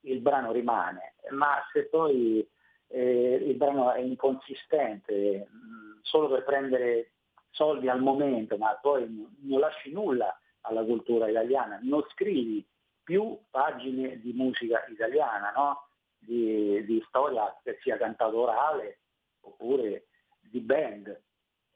il 0.00 0.20
brano 0.20 0.52
rimane, 0.52 1.14
ma 1.30 1.62
se 1.72 1.86
poi 1.86 2.46
eh, 2.88 3.34
il 3.34 3.56
brano 3.56 3.92
è 3.92 4.00
inconsistente 4.00 5.48
mh, 5.50 6.00
solo 6.02 6.28
per 6.28 6.44
prendere 6.44 7.12
soldi 7.50 7.88
al 7.88 8.00
momento, 8.00 8.56
ma 8.56 8.78
poi 8.80 9.06
non 9.42 9.60
lasci 9.60 9.92
nulla 9.92 10.38
alla 10.62 10.82
cultura 10.84 11.28
italiana, 11.28 11.78
non 11.82 12.04
scrivi 12.10 12.66
più 13.02 13.38
pagine 13.50 14.18
di 14.20 14.32
musica 14.32 14.84
italiana, 14.88 15.52
no? 15.54 15.88
Di, 16.24 16.84
di 16.84 17.02
storia 17.08 17.56
che 17.62 17.78
sia 17.82 17.96
cantato 17.96 18.40
orale 18.40 19.00
oppure 19.40 20.06
di 20.40 20.60
band. 20.60 21.22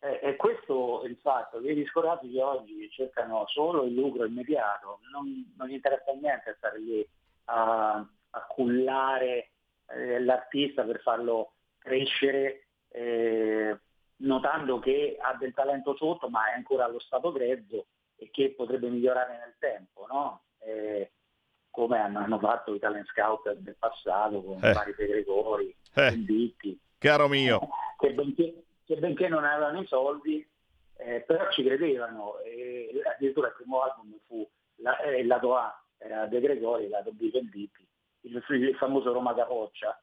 E, 0.01 0.37
questo 0.37 1.03
è 1.03 1.09
il 1.09 1.17
fatto 1.17 1.61
che 1.61 1.73
i 1.73 1.75
discografici 1.75 2.39
oggi 2.39 2.89
cercano 2.91 3.45
solo 3.49 3.85
il 3.85 3.95
lucro 3.95 4.25
immediato, 4.25 5.01
non, 5.11 5.53
non 5.57 5.67
gli 5.67 5.73
interessa 5.73 6.13
niente 6.13 6.55
stare 6.57 6.79
lì 6.79 7.09
a, 7.47 7.95
a 7.95 8.47
cullare 8.47 9.51
eh, 9.89 10.21
l'artista 10.21 10.85
per 10.85 11.01
farlo 11.01 11.55
crescere 11.79 12.67
eh, 12.91 13.77
notando 14.19 14.79
che 14.79 15.17
ha 15.21 15.35
del 15.35 15.55
talento 15.55 15.97
sotto 15.97 16.29
ma 16.29 16.51
è 16.51 16.55
ancora 16.55 16.85
allo 16.85 17.01
stato 17.01 17.33
grezzo 17.33 17.87
e 18.17 18.31
che 18.31 18.51
potrebbe 18.51 18.89
migliorare 18.89 19.39
nel 19.39 19.57
tempo, 19.59 20.07
no? 20.07 20.43
eh, 20.61 21.13
come 21.71 21.99
hanno, 21.99 22.39
fatto 22.39 22.75
i 22.75 22.79
talent 22.79 23.07
scout 23.09 23.53
del 23.55 23.77
passato 23.79 24.43
con 24.43 24.63
Eh. 24.65 24.73
vari 24.73 24.93
Gregori, 24.93 25.69
Eh. 25.95 26.11
Benditti, 26.11 26.79
Caro 26.99 27.29
mio, 27.29 27.69
che 27.99 28.13
benché, 28.13 28.63
che 28.85 28.97
benché 28.97 29.29
non 29.29 29.45
avevano 29.45 29.81
i 29.81 29.87
soldi, 29.87 30.47
eh, 30.97 31.21
però 31.21 31.49
ci 31.51 31.63
credevano. 31.63 32.39
E 32.41 32.91
addirittura 33.15 33.49
il 33.49 33.55
primo 33.55 33.81
album 33.83 34.19
fu 34.27 34.49
la- 34.77 35.01
eh, 35.03 35.21
il 35.21 35.27
lato 35.27 35.55
A, 35.57 35.81
era 35.99 36.27
De 36.27 36.41
Gregori, 36.41 36.85
il 36.85 36.91
lato 36.91 37.13
B 37.13 37.31
Venditti, 37.31 37.87
il, 38.23 38.45
il 38.49 38.75
famoso 38.77 39.13
Roma 39.13 39.35
Capoccia. 39.35 40.01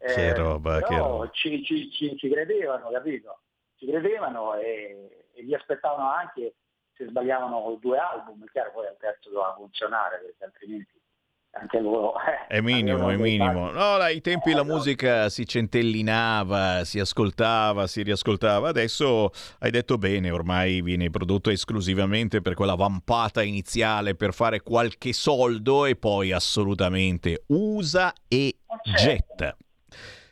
Eh, 0.00 0.14
Che 0.14 0.34
roba, 0.34 0.80
che 0.82 0.96
roba. 0.96 1.28
Ci, 1.30 1.64
ci- 1.64 1.90
ci- 1.90 2.16
ci 2.16 2.28
credevano, 2.30 2.88
capito? 2.90 3.40
Ci 3.76 3.86
credevano 3.86 4.54
e, 4.54 5.26
e 5.34 5.42
li 5.42 5.54
aspettavano 5.54 6.08
anche 6.10 6.54
se 6.98 7.06
sbagliavano 7.06 7.78
due 7.80 7.96
album, 7.96 8.44
è 8.44 8.50
chiaro 8.50 8.72
poi 8.72 8.86
al 8.86 8.96
terzo 8.98 9.30
doveva 9.30 9.54
funzionare 9.56 10.18
perché 10.18 10.44
altrimenti 10.44 10.96
anche 11.52 11.80
loro... 11.80 12.12
eh, 12.48 12.56
È 12.56 12.60
minimo, 12.60 13.08
è 13.08 13.16
minimo. 13.16 13.70
No, 13.70 13.94
ai 13.94 14.20
tempi 14.20 14.52
la 14.52 14.64
musica 14.64 15.28
si 15.28 15.46
centellinava, 15.46 16.84
si 16.84 17.00
ascoltava, 17.00 17.86
si 17.86 18.02
riascoltava. 18.02 18.68
Adesso 18.68 19.30
hai 19.60 19.70
detto 19.70 19.96
bene, 19.96 20.30
ormai 20.30 20.82
viene 20.82 21.08
prodotto 21.10 21.50
esclusivamente 21.50 22.42
per 22.42 22.54
quella 22.54 22.74
vampata 22.74 23.42
iniziale 23.42 24.14
per 24.14 24.34
fare 24.34 24.60
qualche 24.60 25.12
soldo 25.12 25.86
e 25.86 25.96
poi 25.96 26.32
assolutamente 26.32 27.44
usa 27.46 28.12
e 28.28 28.58
getta. 28.94 29.56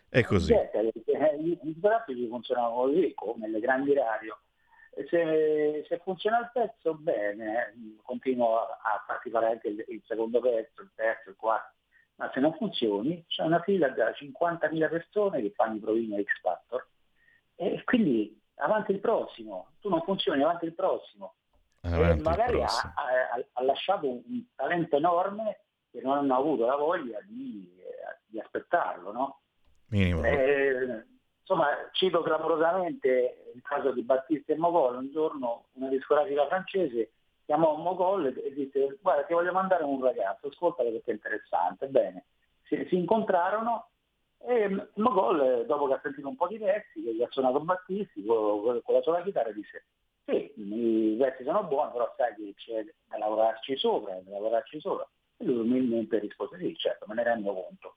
È 0.08 0.22
così. 0.22 0.52
Certo, 0.52 0.78
perché 0.92 1.38
Gli 1.42 1.58
gli 2.14 2.28
funzionano 2.28 2.74
così, 2.74 3.12
come 3.14 3.48
le 3.48 3.60
grandi 3.60 3.94
radio. 3.94 4.38
Se, 5.08 5.84
se 5.86 5.98
funziona 5.98 6.38
il 6.40 6.50
pezzo, 6.52 6.94
bene, 6.94 7.68
eh, 7.68 7.96
continuo 8.02 8.60
a, 8.60 8.78
a 8.82 9.46
anche 9.46 9.68
il, 9.68 9.84
il 9.88 10.02
secondo 10.06 10.40
pezzo, 10.40 10.80
il 10.80 10.90
terzo, 10.94 11.30
il 11.30 11.36
quarto. 11.36 11.74
Ma 12.16 12.30
se 12.32 12.40
non 12.40 12.54
funzioni, 12.54 13.22
c'è 13.28 13.42
una 13.42 13.60
fila 13.60 13.88
da 13.90 14.08
50.000 14.10 14.88
persone 14.88 15.42
che 15.42 15.52
fanno 15.54 15.76
i 15.76 15.80
provini 15.80 16.16
a 16.18 16.22
X 16.22 16.40
Factor. 16.40 16.86
E 17.56 17.82
quindi 17.84 18.40
avanti 18.56 18.92
il 18.92 19.00
prossimo. 19.00 19.72
Tu 19.80 19.90
non 19.90 20.00
funzioni, 20.02 20.42
avanti 20.42 20.64
il 20.64 20.74
prossimo. 20.74 21.34
Avanti 21.82 22.10
e 22.10 22.14
il 22.14 22.22
magari 22.22 22.62
ha, 22.62 22.64
prossimo. 22.64 22.92
ha- 22.94 23.44
ha 23.52 23.62
lasciato 23.62 24.08
un, 24.08 24.22
un 24.26 24.44
talento 24.54 24.96
enorme 24.96 25.60
che 25.90 26.00
non 26.00 26.16
hanno 26.16 26.36
avuto 26.36 26.64
la 26.64 26.76
voglia 26.76 27.20
di, 27.22 27.70
eh, 27.78 28.18
di 28.26 28.40
aspettarlo, 28.40 29.12
no? 29.12 29.40
Minimo. 29.88 30.24
Eh, 30.24 31.04
insomma, 31.46 31.68
cito 31.92 32.22
clamorosamente 32.22 33.52
il 33.54 33.62
caso 33.62 33.92
di 33.92 34.02
Battista 34.02 34.52
e 34.52 34.56
Mogol. 34.56 34.96
Un 34.96 35.12
giorno 35.12 35.66
una 35.74 35.88
discografica 35.88 36.46
francese 36.48 37.12
chiamò 37.44 37.76
Mogol 37.76 38.26
e 38.26 38.52
disse 38.52 38.98
guarda 39.00 39.22
ti 39.22 39.32
voglio 39.32 39.52
mandare 39.52 39.84
un 39.84 40.02
ragazzo, 40.02 40.48
ascoltalo 40.48 40.90
perché 40.90 41.12
è 41.12 41.14
interessante. 41.14 41.86
Bene, 41.86 42.24
si, 42.64 42.84
si 42.88 42.96
incontrarono 42.96 43.90
e 44.38 44.88
Mogol, 44.94 45.64
dopo 45.66 45.86
che 45.86 45.94
ha 45.94 46.00
sentito 46.02 46.28
un 46.28 46.36
po' 46.36 46.48
di 46.48 46.58
versi, 46.58 47.02
che 47.02 47.14
gli 47.14 47.22
ha 47.22 47.28
suonato 47.30 47.60
Battisti 47.60 48.24
con, 48.24 48.62
con- 48.62 48.82
con 48.82 48.94
la 48.94 49.02
sola 49.02 49.22
chitarra, 49.22 49.52
disse 49.52 49.84
sì, 50.24 50.52
i 50.56 51.14
versi 51.16 51.44
sono 51.44 51.62
buoni, 51.62 51.92
però 51.92 52.12
sai 52.16 52.34
che 52.34 52.54
c'è 52.56 52.84
da 53.08 53.18
lavorarci 53.18 53.76
sopra, 53.76 54.18
da 54.20 54.30
lavorarci 54.32 54.80
sopra. 54.80 55.08
E 55.36 55.44
lui 55.44 55.60
umilmente 55.60 56.18
rispose 56.18 56.58
sì, 56.58 56.74
certo, 56.76 57.04
me 57.06 57.14
ne 57.14 57.22
rendo 57.22 57.54
conto. 57.54 57.94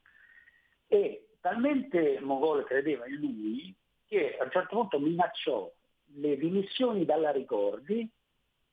E 0.87 1.28
talmente 1.39 2.19
Mogol 2.21 2.65
credeva 2.65 3.07
in 3.07 3.15
lui 3.15 3.75
che 4.07 4.37
a 4.37 4.43
un 4.43 4.51
certo 4.51 4.75
punto 4.75 4.99
minacciò 4.99 5.71
le 6.15 6.37
dimissioni 6.37 7.05
dalla 7.05 7.31
Ricordi 7.31 8.09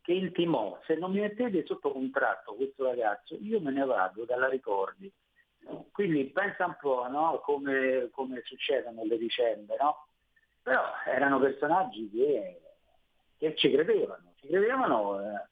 che 0.00 0.12
intimò, 0.12 0.78
se 0.84 0.94
non 0.94 1.10
mi 1.10 1.20
mettete 1.20 1.66
sotto 1.66 1.90
contratto 1.90 2.54
questo 2.54 2.84
ragazzo, 2.84 3.36
io 3.40 3.60
me 3.60 3.72
ne 3.72 3.84
vado 3.84 4.24
dalla 4.24 4.48
Ricordi. 4.48 5.12
Quindi 5.90 6.26
pensa 6.26 6.64
un 6.64 6.76
po' 6.80 7.08
no? 7.08 7.40
come, 7.42 8.08
come 8.12 8.40
succedono 8.44 9.04
le 9.04 9.16
vicende, 9.16 9.74
no? 9.80 10.06
Però 10.62 10.84
erano 11.04 11.40
personaggi 11.40 12.08
che, 12.08 12.60
che 13.36 13.56
ci 13.56 13.68
credevano, 13.70 14.32
ci 14.36 14.46
credevano 14.46 15.20
eh, 15.20 15.46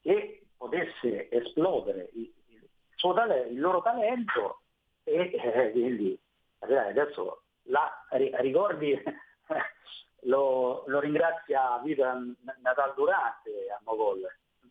che 0.00 0.46
potesse 0.56 1.30
esplodere 1.30 2.10
il, 2.14 2.32
il 2.48 2.68
tale- 3.14 3.46
il 3.48 3.60
loro 3.60 3.80
talento 3.80 4.62
e 5.04 5.30
eh, 5.32 5.70
quindi 5.70 6.18
adesso 6.60 7.42
la, 7.64 7.90
ri- 8.10 8.32
ricordi 8.36 9.00
lo, 10.22 10.84
lo 10.86 11.00
ringrazia 11.00 11.78
Vita 11.82 12.18
Natal 12.60 12.94
Durante 12.94 13.70
a 13.70 13.80
Mogol 13.84 14.20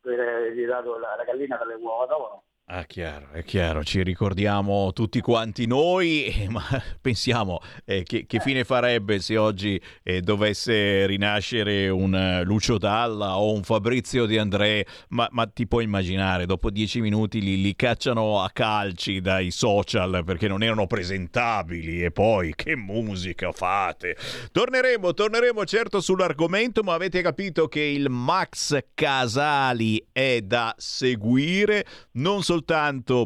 per 0.02 0.20
avergli 0.20 0.66
dato 0.66 0.98
la, 0.98 1.16
la 1.16 1.24
gallina 1.24 1.58
dalle 1.58 1.76
uova 1.76 2.06
d'oro. 2.06 2.44
Ah, 2.72 2.86
chiaro, 2.86 3.30
è 3.32 3.44
chiaro, 3.44 3.84
ci 3.84 4.04
ricordiamo 4.04 4.94
tutti 4.94 5.22
quanti 5.22 5.66
noi, 5.66 6.26
eh, 6.30 6.50
ma 6.50 6.62
pensiamo 7.02 7.62
eh, 7.84 8.04
che, 8.04 8.28
che 8.28 8.40
fine 8.40 8.64
farebbe 8.64 9.18
se 9.22 9.38
oggi 9.38 9.82
eh, 10.04 10.22
dovesse 10.22 11.08
rinascere 11.08 11.90
un 11.90 12.14
eh, 12.14 12.44
Lucio 12.44 12.78
Dalla 12.78 13.40
o 13.40 13.54
un 13.54 13.64
Fabrizio 13.64 14.28
Di 14.28 14.38
André, 14.38 14.86
ma, 15.10 15.28
ma 15.32 15.48
ti 15.48 15.66
puoi 15.66 15.86
immaginare, 15.86 16.46
dopo 16.46 16.70
dieci 16.70 17.02
minuti 17.02 17.42
li, 17.42 17.60
li 17.60 17.76
cacciano 17.76 18.40
a 18.40 18.52
calci 18.52 19.20
dai 19.20 19.50
social 19.50 20.22
perché 20.24 20.48
non 20.48 20.62
erano 20.62 20.86
presentabili 20.86 22.04
e 22.04 22.12
poi 22.12 22.54
che 22.54 22.76
musica 22.76 23.52
fate. 23.52 24.16
Torneremo, 24.52 25.12
torneremo 25.16 25.66
certo 25.66 26.02
sull'argomento, 26.02 26.84
ma 26.84 26.94
avete 26.94 27.24
capito 27.24 27.68
che 27.68 27.82
il 27.82 28.12
Max 28.12 28.78
Casali 28.94 30.06
è 30.12 30.42
da 30.44 30.76
seguire 30.78 31.84
non 32.12 32.44
soltanto 32.44 32.58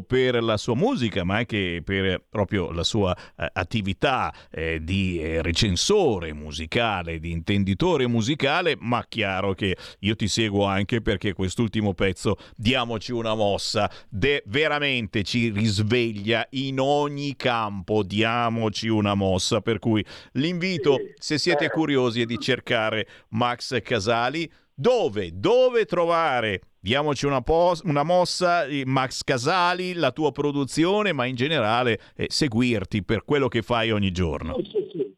per 0.06 0.42
la 0.42 0.56
sua 0.56 0.74
musica, 0.74 1.24
ma 1.24 1.36
anche 1.36 1.82
per 1.84 2.22
proprio 2.28 2.70
la 2.70 2.82
sua 2.84 3.16
eh, 3.36 3.48
attività 3.52 4.32
eh, 4.50 4.80
di 4.82 5.20
eh, 5.20 5.42
recensore 5.42 6.32
musicale, 6.32 7.18
di 7.18 7.30
intenditore 7.30 8.06
musicale, 8.06 8.76
ma 8.78 9.04
chiaro 9.08 9.54
che 9.54 9.76
io 10.00 10.16
ti 10.16 10.28
seguo 10.28 10.64
anche 10.64 11.00
perché 11.00 11.32
quest'ultimo 11.32 11.94
pezzo, 11.94 12.36
diamoci 12.56 13.12
una 13.12 13.34
mossa, 13.34 13.90
de- 14.08 14.42
veramente 14.46 15.22
ci 15.22 15.50
risveglia 15.50 16.46
in 16.50 16.80
ogni 16.80 17.36
campo, 17.36 18.02
diamoci 18.02 18.88
una 18.88 19.14
mossa, 19.14 19.60
per 19.60 19.78
cui 19.78 20.04
l'invito, 20.32 20.98
se 21.18 21.38
siete 21.38 21.68
curiosi, 21.70 22.22
è 22.22 22.24
di 22.24 22.38
cercare 22.38 23.06
Max 23.30 23.80
Casali. 23.82 24.50
Dove? 24.76 25.30
Dove 25.32 25.84
trovare? 25.84 26.62
Diamoci 26.80 27.26
una, 27.26 27.42
pos- 27.42 27.82
una 27.84 28.02
mossa, 28.02 28.64
eh, 28.64 28.82
Max 28.84 29.22
Casali, 29.22 29.94
la 29.94 30.10
tua 30.10 30.32
produzione, 30.32 31.12
ma 31.12 31.26
in 31.26 31.36
generale 31.36 32.00
eh, 32.16 32.26
seguirti 32.28 33.04
per 33.04 33.22
quello 33.24 33.46
che 33.46 33.62
fai 33.62 33.92
ogni 33.92 34.10
giorno. 34.10 34.56
Sì, 34.56 34.64
sì, 34.64 34.88
sì. 34.90 35.16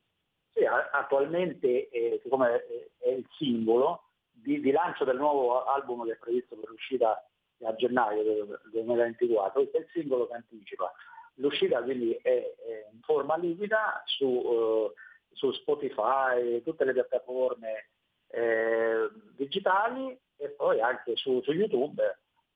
Sì, 0.53 0.65
attualmente, 0.93 1.89
eh, 1.89 2.21
siccome 2.23 2.49
è, 2.55 3.09
è 3.09 3.09
il 3.13 3.27
simbolo 3.39 4.11
di, 4.31 4.61
di 4.61 4.71
lancio 4.71 5.05
del 5.05 5.17
nuovo 5.17 5.65
album 5.65 6.05
che 6.05 6.13
è 6.13 6.17
previsto 6.17 6.55
per 6.57 6.69
l'uscita 6.69 7.27
a 7.63 7.75
gennaio 7.75 8.23
del 8.23 8.61
2024, 8.73 9.53
questo 9.53 9.79
è 9.79 9.81
il 9.81 9.87
singolo 9.93 10.27
che 10.27 10.35
anticipa. 10.35 10.93
L'uscita 11.37 11.83
quindi 11.83 12.13
è, 12.13 12.29
è 12.29 12.89
in 12.93 13.01
forma 13.01 13.37
liquida 13.37 14.03
su, 14.05 14.27
eh, 14.27 14.93
su 15.33 15.51
Spotify, 15.53 16.63
tutte 16.63 16.85
le 16.85 16.93
piattaforme 16.93 17.89
eh, 18.37 19.09
digitali 19.35 20.17
e 20.37 20.49
poi 20.51 20.81
anche 20.81 21.17
su, 21.17 21.41
su 21.43 21.53
YouTube 21.53 22.03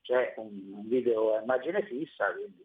c'è 0.01 0.35
un, 0.37 0.87
video 0.87 1.35
a 1.35 1.41
immagine 1.41 1.81
fissa, 1.83 2.31
quindi 2.33 2.63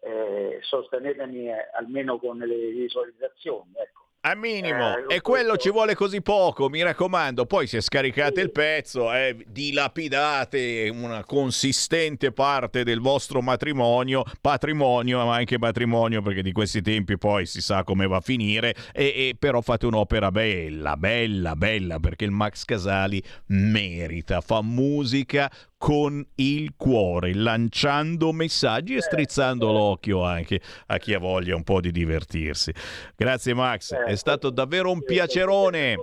eh, 0.00 0.58
sostenetemi 0.62 1.48
eh, 1.48 1.70
almeno 1.74 2.18
con 2.18 2.38
le 2.38 2.70
visualizzazioni. 2.70 3.72
Ecco. 3.76 4.05
A 4.28 4.34
minimo, 4.34 4.96
Eh, 5.06 5.14
e 5.14 5.20
quello 5.20 5.56
ci 5.56 5.70
vuole 5.70 5.94
così 5.94 6.20
poco, 6.20 6.68
mi 6.68 6.82
raccomando. 6.82 7.46
Poi 7.46 7.68
se 7.68 7.80
scaricate 7.80 8.40
il 8.40 8.50
pezzo, 8.50 9.12
eh, 9.12 9.36
dilapidate 9.46 10.88
una 10.92 11.22
consistente 11.22 12.32
parte 12.32 12.82
del 12.82 12.98
vostro 12.98 13.40
matrimonio, 13.40 14.24
patrimonio, 14.40 15.24
ma 15.24 15.36
anche 15.36 15.60
matrimonio, 15.60 16.22
perché 16.22 16.42
di 16.42 16.50
questi 16.50 16.82
tempi 16.82 17.16
poi 17.16 17.46
si 17.46 17.60
sa 17.60 17.84
come 17.84 18.08
va 18.08 18.16
a 18.16 18.20
finire. 18.20 18.74
E, 18.92 19.04
e 19.14 19.36
però 19.38 19.60
fate 19.60 19.86
un'opera 19.86 20.32
bella, 20.32 20.96
bella, 20.96 21.54
bella, 21.54 22.00
perché 22.00 22.24
il 22.24 22.32
Max 22.32 22.64
Casali 22.64 23.22
merita, 23.46 24.40
fa 24.40 24.60
musica 24.60 25.48
con 25.78 26.24
il 26.36 26.74
cuore, 26.76 27.34
lanciando 27.34 28.32
messaggi 28.32 28.96
e 28.96 29.02
strizzando 29.02 29.70
l'occhio 29.72 30.22
anche 30.22 30.60
a 30.86 30.96
chi 30.98 31.14
ha 31.14 31.18
voglia 31.18 31.54
un 31.54 31.64
po' 31.64 31.80
di 31.80 31.90
divertirsi. 31.90 32.72
Grazie 33.14 33.54
Max, 33.54 33.94
è 33.94 34.14
stato 34.14 34.50
davvero 34.50 34.90
un 34.90 35.04
piacerone. 35.04 35.96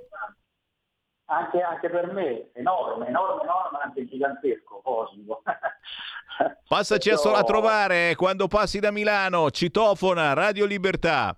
Anche, 1.25 1.61
anche 1.61 1.89
per 1.89 2.11
me, 2.11 2.51
enorme, 2.53 3.07
enorme, 3.07 3.43
enorme, 3.43 3.79
anche 3.83 4.05
gigantesco, 4.05 4.81
cosmico. 4.83 5.41
Passaci 6.67 7.09
a, 7.09 7.17
so- 7.17 7.33
a 7.33 7.43
trovare 7.43 8.15
quando 8.15 8.47
passi 8.47 8.79
da 8.79 8.91
Milano, 8.91 9.49
citofona, 9.49 10.33
Radio 10.33 10.65
Libertà. 10.65 11.35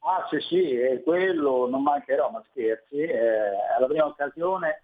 Ah 0.00 0.26
sì 0.30 0.40
sì, 0.40 0.76
è 0.76 1.02
quello 1.02 1.68
non 1.68 1.82
mancherò, 1.82 2.30
ma 2.30 2.42
scherzi, 2.50 2.98
eh, 2.98 3.74
alla 3.76 3.86
prima 3.86 4.06
occasione 4.06 4.82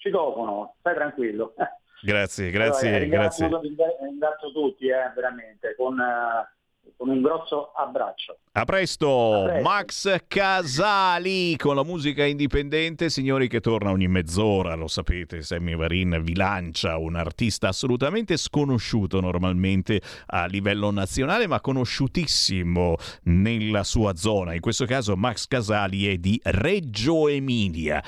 ci 0.00 0.08
citofono, 0.08 0.74
stai 0.80 0.94
tranquillo. 0.94 1.54
Grazie, 2.02 2.48
grazie, 2.50 2.88
allora, 2.88 3.02
ringrazio, 3.02 3.48
grazie. 3.48 3.70
Ringrazio 4.00 4.52
tutti, 4.52 4.86
eh, 4.86 5.12
veramente, 5.14 5.74
con, 5.76 5.98
uh, 5.98 6.92
con, 6.96 7.10
un 7.10 7.20
grosso 7.20 7.72
abbraccio. 7.72 8.38
A 8.52 8.64
presto. 8.64 9.42
A 9.42 9.44
presto, 9.44 9.62
Max 9.62 10.16
Casali 10.26 11.54
con 11.58 11.74
la 11.74 11.84
musica 11.84 12.24
indipendente, 12.24 13.10
signori 13.10 13.46
che 13.46 13.60
torna 13.60 13.90
ogni 13.90 14.08
mezz'ora, 14.08 14.74
lo 14.74 14.88
sapete, 14.88 15.42
Sammy 15.42 15.76
Varin 15.76 16.18
vi 16.22 16.34
lancia 16.34 16.96
un 16.96 17.16
artista 17.16 17.68
assolutamente 17.68 18.38
sconosciuto 18.38 19.20
normalmente 19.20 20.00
a 20.28 20.46
livello 20.46 20.90
nazionale, 20.90 21.46
ma 21.46 21.60
conosciutissimo 21.60 22.96
nella 23.24 23.84
sua 23.84 24.16
zona. 24.16 24.54
In 24.54 24.60
questo 24.60 24.86
caso 24.86 25.14
Max 25.14 25.46
Casali 25.46 26.10
è 26.10 26.16
di 26.16 26.40
Reggio 26.42 27.28
Emilia. 27.28 28.02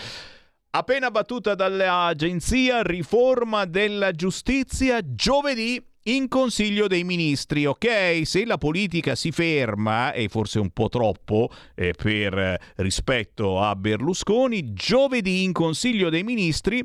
Appena 0.74 1.10
battuta 1.10 1.54
dall'agenzia 1.54 2.80
riforma 2.80 3.66
della 3.66 4.12
giustizia, 4.12 5.02
giovedì 5.04 5.78
in 6.04 6.28
Consiglio 6.28 6.86
dei 6.86 7.04
Ministri, 7.04 7.66
ok? 7.66 8.22
Se 8.24 8.46
la 8.46 8.56
politica 8.56 9.14
si 9.14 9.32
ferma, 9.32 10.14
e 10.14 10.30
forse 10.30 10.60
un 10.60 10.70
po' 10.70 10.88
troppo 10.88 11.50
eh, 11.74 11.92
per 11.92 12.58
rispetto 12.76 13.60
a 13.60 13.76
Berlusconi, 13.76 14.72
giovedì 14.72 15.42
in 15.42 15.52
Consiglio 15.52 16.08
dei 16.08 16.22
Ministri 16.22 16.82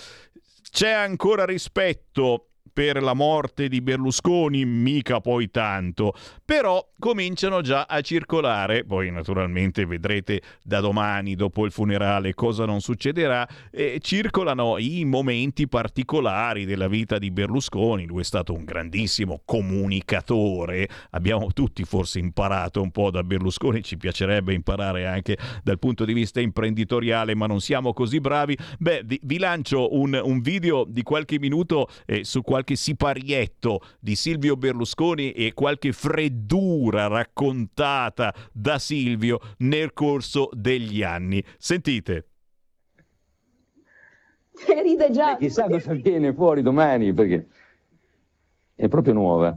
C'è 0.72 0.92
ancora 0.92 1.46
rispetto 1.46 2.48
per 2.76 3.02
la 3.02 3.14
morte 3.14 3.70
di 3.70 3.80
Berlusconi, 3.80 4.66
mica 4.66 5.22
poi 5.22 5.50
tanto, 5.50 6.14
però 6.44 6.86
cominciano 7.00 7.62
già 7.62 7.86
a 7.88 8.02
circolare, 8.02 8.84
poi 8.84 9.10
naturalmente 9.12 9.86
vedrete 9.86 10.42
da 10.62 10.82
domani 10.82 11.36
dopo 11.36 11.64
il 11.64 11.72
funerale 11.72 12.34
cosa 12.34 12.66
non 12.66 12.82
succederà, 12.82 13.48
e 13.72 14.00
circolano 14.02 14.78
i 14.78 15.06
momenti 15.06 15.70
particolari 15.70 16.66
della 16.66 16.90
vita 16.90 17.18
di 17.18 17.32
Berlusconi, 17.32 18.06
lui 18.06 18.20
è 18.20 18.26
stato 18.26 18.52
un 18.52 18.66
grandissimo 18.66 19.40
comunicatore, 19.46 20.90
abbiamo 21.12 21.54
tutti 21.54 21.86
forse 21.86 22.20
imparato 22.20 22.82
un 22.82 22.92
po' 22.92 23.10
da 23.10 23.24
Berlusconi, 23.24 23.84
ci 23.84 23.96
piacerebbe 23.96 24.54
imparare 24.54 25.06
anche 25.06 25.38
dal 25.64 25.80
punto 25.80 26.04
di 26.04 26.12
vista 26.12 26.42
imprenditoriale, 26.42 27.36
ma 27.36 27.46
non 27.46 27.62
siamo 27.62 27.94
così 27.94 28.20
bravi. 28.20 28.58
Beh, 28.80 29.04
vi, 29.06 29.18
vi 29.24 29.38
lancio 29.38 29.96
un, 29.96 30.20
un, 30.22 30.42
video 30.42 30.84
di 30.86 31.04
qualche 31.04 31.40
minuto 31.40 31.88
eh, 32.06 32.26
su 32.26 32.42
qualche 32.42 32.65
qualche 32.66 32.76
siparietto 32.76 33.82
di 34.00 34.16
Silvio 34.16 34.58
Berlusconi 34.58 35.32
e 35.32 35.54
qualche 35.54 35.92
freddura 35.92 37.06
raccontata 37.06 38.34
da 38.52 38.80
Silvio 38.80 39.40
nel 39.60 39.94
corso 39.94 40.50
degli 40.52 41.04
anni. 41.04 41.44
Sentite. 41.58 42.26
Che 44.66 44.82
ride 44.82 45.12
già. 45.12 45.38
E 45.38 45.46
chissà 45.46 45.68
cosa 45.68 45.94
viene 45.94 46.34
fuori 46.34 46.64
domani 46.64 47.14
perché 47.14 47.48
è 48.74 48.88
proprio 48.88 49.14
nuova. 49.14 49.56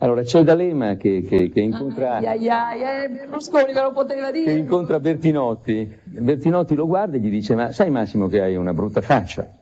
Allora 0.00 0.22
c'è 0.22 0.44
D'Alema 0.44 0.94
che, 0.94 1.24
che, 1.28 1.50
che 1.50 1.60
incontra. 1.60 2.16
Ai, 2.18 2.26
ai, 2.26 2.48
ai, 2.48 3.04
eh, 3.04 3.08
Berlusconi 3.10 3.72
che 3.72 3.82
lo 3.82 3.92
poteva 3.92 4.30
dire. 4.30 4.44
Che 4.44 4.58
incontra 4.58 5.00
Bertinotti. 5.00 5.98
Bertinotti 6.04 6.74
lo 6.74 6.86
guarda 6.86 7.16
e 7.16 7.20
gli 7.20 7.28
dice: 7.28 7.56
Ma 7.56 7.72
sai 7.72 7.90
Massimo 7.90 8.28
che 8.28 8.40
hai 8.40 8.54
una 8.54 8.72
brutta 8.72 9.00
faccia? 9.02 9.57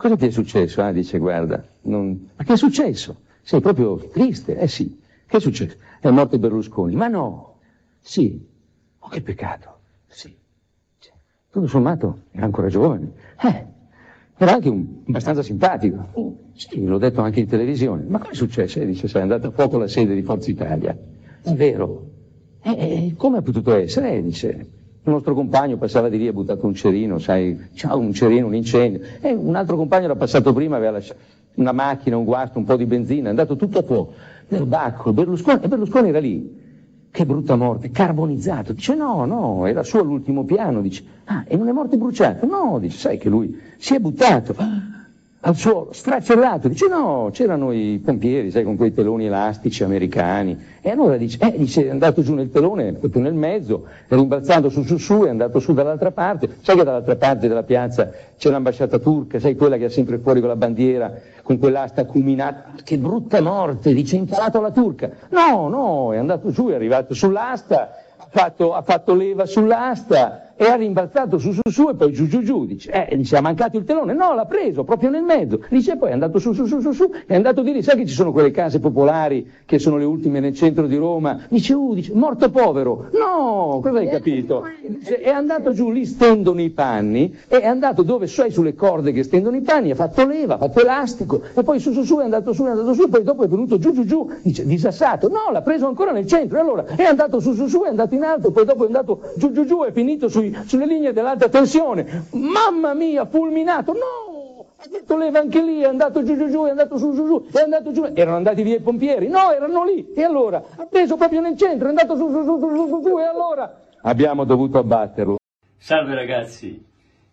Cosa 0.00 0.16
ti 0.16 0.28
è 0.28 0.30
successo? 0.30 0.80
Ah, 0.80 0.92
dice, 0.92 1.18
guarda, 1.18 1.62
non... 1.82 2.30
ma 2.34 2.42
che 2.42 2.54
è 2.54 2.56
successo? 2.56 3.20
Sei 3.42 3.60
proprio 3.60 3.98
triste? 3.98 4.56
Eh 4.56 4.66
sì. 4.66 4.98
Che 5.26 5.36
è 5.36 5.40
successo? 5.40 5.76
È 6.00 6.08
morto 6.08 6.38
Berlusconi. 6.38 6.94
Ma 6.94 7.06
no. 7.06 7.58
Sì. 8.00 8.42
Oh, 8.98 9.08
che 9.08 9.20
peccato. 9.20 9.80
Sì. 10.06 10.34
Cioè, 10.98 11.12
tutto 11.50 11.66
sommato 11.66 12.20
era 12.30 12.46
ancora 12.46 12.68
giovane. 12.68 13.12
Eh, 13.42 13.66
era 14.38 14.52
anche 14.54 14.70
un, 14.70 15.02
abbastanza 15.06 15.42
simpatico. 15.42 16.38
Sì, 16.54 16.82
l'ho 16.82 16.96
detto 16.96 17.20
anche 17.20 17.40
in 17.40 17.46
televisione. 17.46 18.02
Ma 18.08 18.20
cosa 18.20 18.30
è 18.30 18.34
successo? 18.34 18.80
Eh, 18.80 18.86
dice, 18.86 19.06
sei 19.06 19.20
andata 19.20 19.48
a 19.48 19.50
fuoco 19.50 19.76
la 19.76 19.86
sede 19.86 20.14
di 20.14 20.22
Forza 20.22 20.50
Italia. 20.50 20.96
È 21.42 21.52
vero. 21.52 22.06
Eh, 22.62 22.70
eh 22.70 23.14
come 23.18 23.36
ha 23.36 23.42
potuto 23.42 23.74
essere? 23.74 24.14
Eh, 24.14 24.22
dice, 24.22 24.66
un 25.02 25.12
nostro 25.12 25.34
compagno 25.34 25.76
passava 25.76 26.08
di 26.08 26.18
lì 26.18 26.26
e 26.26 26.28
ha 26.28 26.32
buttato 26.32 26.66
un 26.66 26.74
cerino, 26.74 27.18
sai, 27.18 27.68
ciao, 27.74 27.98
un 27.98 28.12
cerino, 28.12 28.46
un 28.46 28.54
incendio. 28.54 29.00
E 29.20 29.32
un 29.32 29.54
altro 29.54 29.76
compagno 29.76 30.04
era 30.04 30.16
passato 30.16 30.52
prima, 30.52 30.76
aveva 30.76 30.92
lasciato 30.92 31.20
una 31.54 31.72
macchina, 31.72 32.16
un 32.16 32.24
guasto, 32.24 32.58
un 32.58 32.64
po' 32.64 32.76
di 32.76 32.84
benzina, 32.86 33.26
è 33.26 33.30
andato 33.30 33.56
tutto 33.56 33.78
a 33.78 33.82
fuoco. 33.82 34.12
Bacco, 34.48 35.12
Berlusconi, 35.12 35.60
e 35.62 35.68
Berlusconi 35.68 36.08
era 36.08 36.18
lì. 36.18 36.58
Che 37.12 37.26
brutta 37.26 37.56
morte, 37.56 37.90
carbonizzato. 37.90 38.72
Dice 38.72 38.94
no, 38.94 39.24
no, 39.24 39.66
era 39.66 39.82
su 39.82 39.96
all'ultimo 39.96 40.44
piano. 40.44 40.80
Dice, 40.80 41.02
ah, 41.24 41.44
e 41.46 41.56
non 41.56 41.68
è 41.68 41.72
morto 41.72 41.96
bruciato? 41.96 42.46
No, 42.46 42.78
dice, 42.78 42.98
sai 42.98 43.18
che 43.18 43.28
lui 43.28 43.58
si 43.78 43.94
è 43.94 43.98
buttato 43.98 44.54
al 45.42 45.56
suolo, 45.56 45.88
straccellato, 45.92 46.68
dice 46.68 46.86
no, 46.86 47.30
c'erano 47.32 47.72
i 47.72 47.98
pompieri, 48.04 48.50
sai, 48.50 48.62
con 48.62 48.76
quei 48.76 48.92
teloni 48.92 49.24
elastici 49.24 49.82
americani, 49.82 50.58
e 50.82 50.90
allora 50.90 51.16
dice, 51.16 51.38
eh, 51.40 51.56
dice, 51.56 51.86
è 51.86 51.90
andato 51.90 52.20
giù 52.22 52.34
nel 52.34 52.50
telone, 52.50 52.92
proprio 52.92 53.22
nel 53.22 53.32
mezzo, 53.32 53.86
è 54.06 54.14
rimbalzando 54.14 54.68
su 54.68 54.82
su 54.82 54.98
su, 54.98 55.22
è 55.22 55.30
andato 55.30 55.58
su 55.58 55.72
dall'altra 55.72 56.10
parte, 56.10 56.56
sai 56.60 56.76
che 56.76 56.84
dall'altra 56.84 57.16
parte 57.16 57.48
della 57.48 57.62
piazza 57.62 58.10
c'è 58.36 58.50
l'ambasciata 58.50 58.98
turca, 58.98 59.40
sai 59.40 59.56
quella 59.56 59.78
che 59.78 59.86
ha 59.86 59.90
sempre 59.90 60.18
fuori 60.18 60.40
con 60.40 60.50
la 60.50 60.56
bandiera, 60.56 61.10
con 61.42 61.58
quell'asta 61.58 62.02
acuminata, 62.02 62.72
che 62.84 62.98
brutta 62.98 63.40
morte, 63.40 63.94
dice, 63.94 64.16
imparato 64.16 64.60
la 64.60 64.70
turca, 64.72 65.10
no, 65.30 65.68
no, 65.68 66.12
è 66.12 66.18
andato 66.18 66.50
giù, 66.50 66.68
è 66.68 66.74
arrivato 66.74 67.14
sull'asta, 67.14 67.96
ha 68.18 68.26
fatto, 68.28 68.74
ha 68.74 68.82
fatto 68.82 69.14
leva 69.14 69.46
sull'asta, 69.46 70.49
e 70.60 70.66
ha 70.66 70.74
rimbalzato 70.74 71.38
su 71.38 71.52
su 71.52 71.62
su 71.70 71.88
e 71.88 71.94
poi 71.94 72.12
giù 72.12 72.26
giù 72.26 72.42
giù, 72.42 72.66
dice, 72.66 72.90
eh, 73.08 73.16
dice, 73.16 73.34
ha 73.34 73.40
mancato 73.40 73.78
il 73.78 73.84
telone, 73.84 74.12
no, 74.12 74.34
l'ha 74.34 74.44
preso 74.44 74.84
proprio 74.84 75.08
nel 75.08 75.22
mezzo, 75.22 75.64
dice, 75.70 75.96
poi 75.96 76.10
è 76.10 76.12
andato 76.12 76.38
su 76.38 76.52
su 76.52 76.66
su 76.66 76.80
su 76.80 76.92
su, 76.92 77.10
è 77.24 77.34
andato 77.34 77.62
di 77.62 77.72
lì, 77.72 77.82
sai 77.82 77.96
che 77.96 78.04
ci 78.04 78.12
sono 78.12 78.30
quelle 78.30 78.50
case 78.50 78.78
popolari 78.78 79.50
che 79.64 79.78
sono 79.78 79.96
le 79.96 80.04
ultime 80.04 80.38
nel 80.38 80.54
centro 80.54 80.86
di 80.86 80.96
Roma, 80.96 81.46
dice, 81.48 81.72
uh, 81.72 81.94
dice, 81.94 82.12
morto 82.12 82.50
povero, 82.50 83.08
no, 83.12 83.80
cosa 83.82 84.00
hai 84.00 84.10
capito? 84.10 84.64
Dice, 84.86 85.20
è 85.20 85.30
andato 85.30 85.72
giù, 85.72 85.90
lì 85.90 86.04
stendono 86.04 86.60
i 86.60 86.68
panni, 86.68 87.34
è 87.48 87.64
andato 87.64 88.02
dove 88.02 88.26
sei 88.26 88.50
sulle 88.50 88.74
corde 88.74 89.12
che 89.12 89.22
stendono 89.22 89.56
i 89.56 89.62
panni, 89.62 89.92
ha 89.92 89.94
fatto 89.94 90.26
leva, 90.26 90.56
ha 90.56 90.58
fatto 90.58 90.80
elastico, 90.82 91.40
e 91.54 91.62
poi 91.62 91.80
su 91.80 91.92
su 91.92 92.02
su 92.02 92.18
è 92.18 92.24
andato 92.24 92.52
su, 92.52 92.64
è 92.64 92.68
andato 92.68 92.92
su, 92.92 93.08
poi 93.08 93.22
dopo 93.22 93.44
è 93.44 93.48
venuto 93.48 93.78
giù 93.78 93.94
giù 93.94 94.04
giù, 94.04 94.30
dice, 94.42 94.66
disassato, 94.66 95.28
no, 95.28 95.50
l'ha 95.50 95.62
preso 95.62 95.86
ancora 95.86 96.12
nel 96.12 96.26
centro, 96.26 96.58
e 96.58 96.60
allora 96.60 96.84
è 96.84 97.04
andato 97.04 97.40
su 97.40 97.54
su 97.54 97.66
su, 97.66 97.82
è 97.84 97.88
andato 97.88 98.14
in 98.14 98.24
alto, 98.24 98.50
poi 98.50 98.66
dopo 98.66 98.82
è 98.82 98.86
andato 98.88 99.22
giù 99.36 99.52
giù 99.52 99.64
giù, 99.64 99.84
è 99.84 99.92
finito 99.92 100.28
sui 100.28 100.48
sulle 100.64 100.86
linee 100.86 101.12
dell'alta 101.12 101.48
tensione. 101.48 102.26
Mamma 102.32 102.94
mia, 102.94 103.26
fulminato! 103.26 103.92
No! 103.92 104.66
Ha 104.82 104.88
detto 104.88 105.16
leva 105.18 105.40
anche 105.40 105.62
lì, 105.62 105.80
è 105.80 105.84
andato 105.84 106.22
giù 106.22 106.36
giù 106.36 106.48
giù, 106.48 106.64
è 106.64 106.70
andato 106.70 106.96
su 106.96 107.12
su 107.12 107.26
su, 107.26 107.46
è 107.52 107.60
andato 107.60 107.92
giù. 107.92 108.10
Erano 108.14 108.36
andati 108.36 108.62
via 108.62 108.76
i 108.76 108.80
pompieri? 108.80 109.28
No, 109.28 109.52
erano 109.52 109.84
lì. 109.84 110.10
E 110.14 110.22
allora? 110.22 110.62
Ha 110.76 110.86
preso 110.86 111.16
proprio 111.16 111.42
nel 111.42 111.56
centro, 111.56 111.86
è 111.86 111.90
andato 111.90 112.16
su 112.16 112.30
su 112.30 112.42
su 112.44 112.58
su 112.58 112.86
su 112.86 113.02
su, 113.02 113.18
e 113.18 113.24
allora? 113.24 113.78
Abbiamo 114.02 114.44
dovuto 114.44 114.78
abbatterlo. 114.78 115.36
Salve 115.76 116.14
ragazzi, 116.14 116.82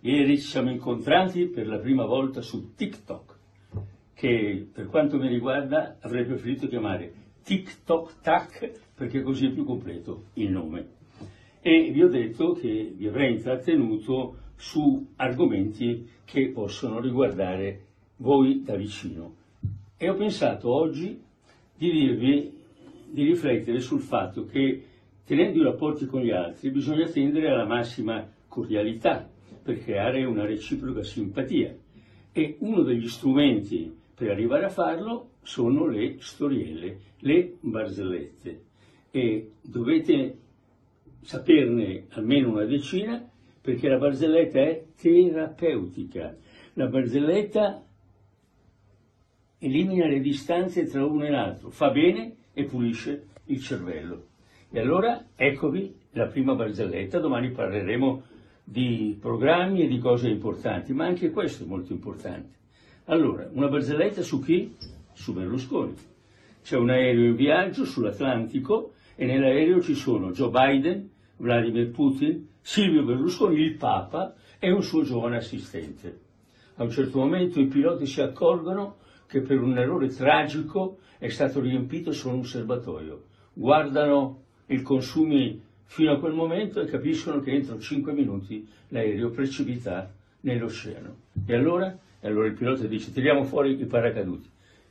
ieri 0.01 0.37
ci 0.37 0.45
siamo 0.45 0.69
incontrati 0.71 1.45
per 1.45 1.67
la 1.67 1.77
prima 1.77 2.05
volta 2.05 2.41
su 2.41 2.75
TikTok, 2.75 3.35
che 4.13 4.67
per 4.73 4.87
quanto 4.87 5.17
mi 5.17 5.27
riguarda 5.29 5.95
avrei 6.01 6.25
preferito 6.25 6.67
chiamare 6.67 7.13
TikTok 7.43 8.19
Tac 8.21 8.71
perché 8.93 9.21
così 9.21 9.45
è 9.45 9.49
più 9.51 9.63
completo 9.63 10.25
il 10.33 10.51
nome 10.51 10.95
e 11.61 11.91
vi 11.91 12.03
ho 12.03 12.07
detto 12.07 12.53
che 12.53 12.93
vi 12.95 13.07
avrei 13.07 13.33
intrattenuto 13.33 14.37
su 14.55 15.07
argomenti 15.15 16.07
che 16.25 16.49
possono 16.49 16.99
riguardare 16.99 17.85
voi 18.17 18.63
da 18.63 18.75
vicino. 18.75 19.35
E 19.97 20.09
ho 20.09 20.15
pensato 20.15 20.69
oggi 20.69 21.19
di 21.75 21.91
dirvi 21.91 22.55
di 23.09 23.23
riflettere 23.23 23.79
sul 23.79 24.01
fatto 24.01 24.45
che 24.45 24.83
tenendo 25.25 25.59
i 25.59 25.63
rapporti 25.63 26.05
con 26.05 26.21
gli 26.21 26.31
altri 26.31 26.71
bisogna 26.71 27.07
tendere 27.07 27.49
alla 27.49 27.65
massima 27.65 28.27
cordialità 28.47 29.29
per 29.61 29.83
creare 29.83 30.23
una 30.25 30.45
reciproca 30.45 31.03
simpatia 31.03 31.75
e 32.31 32.57
uno 32.59 32.81
degli 32.83 33.07
strumenti 33.07 33.93
per 34.13 34.31
arrivare 34.31 34.65
a 34.65 34.69
farlo 34.69 35.29
sono 35.41 35.87
le 35.87 36.17
storielle, 36.19 36.97
le 37.19 37.53
barzellette 37.59 38.61
e 39.11 39.51
dovete 39.61 40.37
saperne 41.21 42.05
almeno 42.09 42.51
una 42.51 42.65
decina 42.65 43.27
perché 43.61 43.89
la 43.89 43.97
barzelletta 43.97 44.59
è 44.59 44.83
terapeutica. 44.95 46.35
La 46.73 46.87
barzelletta 46.87 47.83
elimina 49.59 50.07
le 50.07 50.19
distanze 50.21 50.85
tra 50.85 51.05
uno 51.05 51.25
e 51.25 51.29
l'altro, 51.29 51.69
fa 51.69 51.89
bene 51.89 52.35
e 52.53 52.63
pulisce 52.63 53.27
il 53.45 53.61
cervello. 53.61 54.27
E 54.69 54.79
allora 54.79 55.27
eccovi 55.35 55.95
la 56.11 56.27
prima 56.27 56.55
barzelletta, 56.55 57.19
domani 57.19 57.51
parleremo 57.51 58.23
di 58.63 59.17
programmi 59.19 59.81
e 59.81 59.87
di 59.87 59.99
cose 59.99 60.27
importanti, 60.27 60.93
ma 60.93 61.05
anche 61.05 61.31
questo 61.31 61.63
è 61.63 61.67
molto 61.67 61.93
importante. 61.93 62.55
Allora, 63.05 63.49
una 63.51 63.67
barzelletta 63.67 64.21
su 64.21 64.41
chi? 64.41 64.75
Su 65.13 65.33
Berlusconi. 65.33 65.93
C'è 66.61 66.75
un 66.75 66.89
aereo 66.89 67.25
in 67.25 67.35
viaggio 67.35 67.85
sull'Atlantico 67.85 68.93
e 69.19 69.25
nell'aereo 69.25 69.81
ci 69.81 69.95
sono 69.95 70.31
Joe 70.31 70.51
Biden, 70.51 71.09
Vladimir 71.37 71.89
Putin, 71.89 72.47
Silvio 72.61 73.03
Berlusconi, 73.03 73.59
il 73.59 73.75
Papa 73.75 74.35
e 74.59 74.71
un 74.71 74.83
suo 74.83 75.01
giovane 75.01 75.37
assistente. 75.37 76.19
A 76.75 76.83
un 76.83 76.91
certo 76.91 77.17
momento 77.17 77.59
i 77.59 77.65
piloti 77.65 78.05
si 78.05 78.21
accorgono 78.21 78.97
che 79.25 79.41
per 79.41 79.59
un 79.59 79.75
errore 79.75 80.09
tragico 80.09 80.99
è 81.17 81.29
stato 81.29 81.59
riempito 81.59 82.11
solo 82.11 82.35
un 82.35 82.45
serbatoio. 82.45 83.23
Guardano 83.53 84.43
i 84.67 84.83
consumi 84.83 85.61
fino 85.85 86.11
a 86.11 86.19
quel 86.19 86.33
momento 86.33 86.79
e 86.79 86.85
capiscono 86.85 87.39
che 87.39 87.51
entro 87.51 87.79
5 87.79 88.13
minuti 88.13 88.67
l'aereo 88.89 89.31
precipita 89.31 90.13
nell'oceano. 90.41 91.15
E 91.45 91.55
allora? 91.55 91.97
E 92.19 92.27
allora 92.27 92.45
il 92.45 92.53
pilota 92.53 92.85
dice 92.85 93.11
tiriamo 93.11 93.43
fuori 93.45 93.81
i 93.81 93.85
paracaduti. 93.85 94.47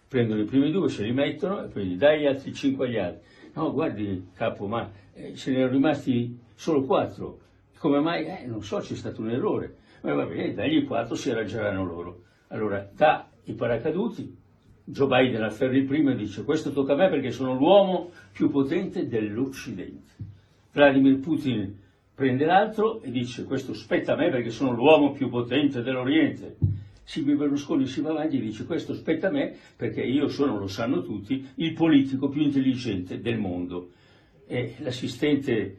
Prendono 0.08 0.40
i 0.40 0.44
primi 0.44 0.72
due, 0.72 0.88
se 0.88 1.04
li 1.04 1.12
mettono 1.12 1.64
e 1.64 1.68
poi 1.68 1.84
gli 1.84 1.96
dai 1.96 2.20
gli 2.20 2.26
altri 2.26 2.52
5 2.52 2.86
agli 2.86 2.98
altri. 2.98 3.34
No, 3.56 3.72
guardi 3.72 4.28
capo, 4.34 4.66
ma 4.66 4.90
eh, 5.14 5.34
ce 5.34 5.50
ne 5.50 5.58
erano 5.58 5.72
rimasti 5.72 6.38
solo 6.54 6.84
4. 6.84 7.38
Come 7.78 8.00
mai? 8.00 8.26
Eh, 8.26 8.46
non 8.46 8.62
so, 8.62 8.78
c'è 8.78 8.94
stato 8.94 9.22
un 9.22 9.30
errore. 9.30 9.76
Ma 10.02 10.12
va 10.12 10.26
bene, 10.26 10.52
dagli 10.52 10.84
4 10.84 11.14
si 11.14 11.30
arrangeranno 11.30 11.82
loro. 11.82 12.22
Allora, 12.48 12.86
dà 12.94 13.26
i 13.44 13.54
paracaduti, 13.54 14.36
Joe 14.84 15.08
Biden 15.08 15.74
il 15.74 15.84
primo 15.84 16.10
e 16.10 16.16
dice 16.16 16.44
questo 16.44 16.70
tocca 16.70 16.92
a 16.92 16.96
me 16.96 17.08
perché 17.08 17.30
sono 17.30 17.54
l'uomo 17.54 18.10
più 18.30 18.50
potente 18.50 19.08
dell'Occidente. 19.08 20.12
Vladimir 20.72 21.18
Putin 21.20 21.76
prende 22.14 22.44
l'altro 22.44 23.00
e 23.00 23.10
dice 23.10 23.44
questo 23.44 23.72
spetta 23.72 24.12
a 24.12 24.16
me 24.16 24.28
perché 24.28 24.50
sono 24.50 24.72
l'uomo 24.72 25.12
più 25.12 25.30
potente 25.30 25.82
dell'Oriente. 25.82 26.56
Silvio 27.06 27.36
Berlusconi 27.36 27.86
si 27.86 28.00
va 28.00 28.10
avanti 28.10 28.36
e 28.36 28.40
dice 28.40 28.66
questo 28.66 28.92
spetta 28.92 29.28
a 29.28 29.30
me 29.30 29.54
perché 29.76 30.02
io 30.02 30.26
sono, 30.26 30.58
lo 30.58 30.66
sanno 30.66 31.02
tutti, 31.02 31.46
il 31.54 31.72
politico 31.72 32.28
più 32.28 32.42
intelligente 32.42 33.20
del 33.20 33.38
mondo. 33.38 33.90
E 34.44 34.74
l'assistente 34.78 35.76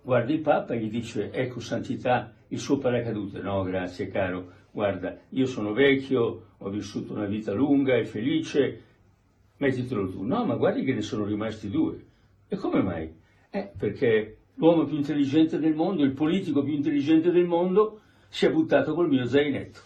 guarda 0.00 0.32
il 0.32 0.40
Papa 0.40 0.72
e 0.72 0.78
gli 0.78 0.88
dice 0.88 1.30
ecco 1.30 1.60
santità 1.60 2.32
il 2.48 2.58
suo 2.58 2.78
paracadute. 2.78 3.40
No 3.40 3.62
grazie 3.64 4.08
caro, 4.08 4.50
guarda 4.70 5.18
io 5.28 5.44
sono 5.44 5.74
vecchio, 5.74 6.46
ho 6.56 6.70
vissuto 6.70 7.12
una 7.12 7.26
vita 7.26 7.52
lunga 7.52 7.94
e 7.94 8.06
felice, 8.06 8.80
mettitelo 9.58 10.08
tu. 10.08 10.22
No 10.22 10.46
ma 10.46 10.56
guardi 10.56 10.84
che 10.84 10.94
ne 10.94 11.02
sono 11.02 11.26
rimasti 11.26 11.68
due. 11.68 12.02
E 12.48 12.56
come 12.56 12.80
mai? 12.80 13.14
Eh, 13.50 13.72
perché 13.76 14.38
l'uomo 14.54 14.86
più 14.86 14.96
intelligente 14.96 15.58
del 15.58 15.74
mondo, 15.74 16.02
il 16.02 16.12
politico 16.12 16.62
più 16.62 16.72
intelligente 16.72 17.30
del 17.30 17.44
mondo, 17.44 18.00
si 18.30 18.46
è 18.46 18.50
buttato 18.50 18.94
col 18.94 19.10
mio 19.10 19.26
zainetto. 19.26 19.85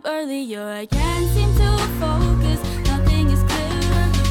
Sleep 0.00 0.12
earlier. 0.12 0.62
I 0.62 0.86
can't 0.86 1.28
seem 1.30 1.54
to 1.56 1.76
focus. 1.98 2.60
Nothing 2.86 3.30
is 3.30 3.42
clear. 3.42 3.80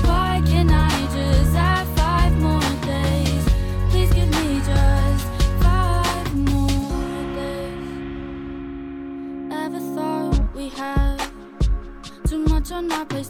Why 0.06 0.42
can't 0.46 0.72
I 0.72 0.90
just 1.14 1.56
have 1.56 1.88
five 1.96 2.38
more 2.40 2.62
days? 2.86 3.46
Please 3.90 4.12
give 4.14 4.30
me 4.30 4.60
just 4.60 5.26
five 5.62 6.36
more 6.36 7.24
days. 7.36 7.88
Ever 9.52 9.80
thought 9.96 10.56
we 10.56 10.70
had 10.70 11.22
too 12.28 12.40
much 12.46 12.72
on 12.72 12.92
our 12.92 13.06
plates 13.06 13.30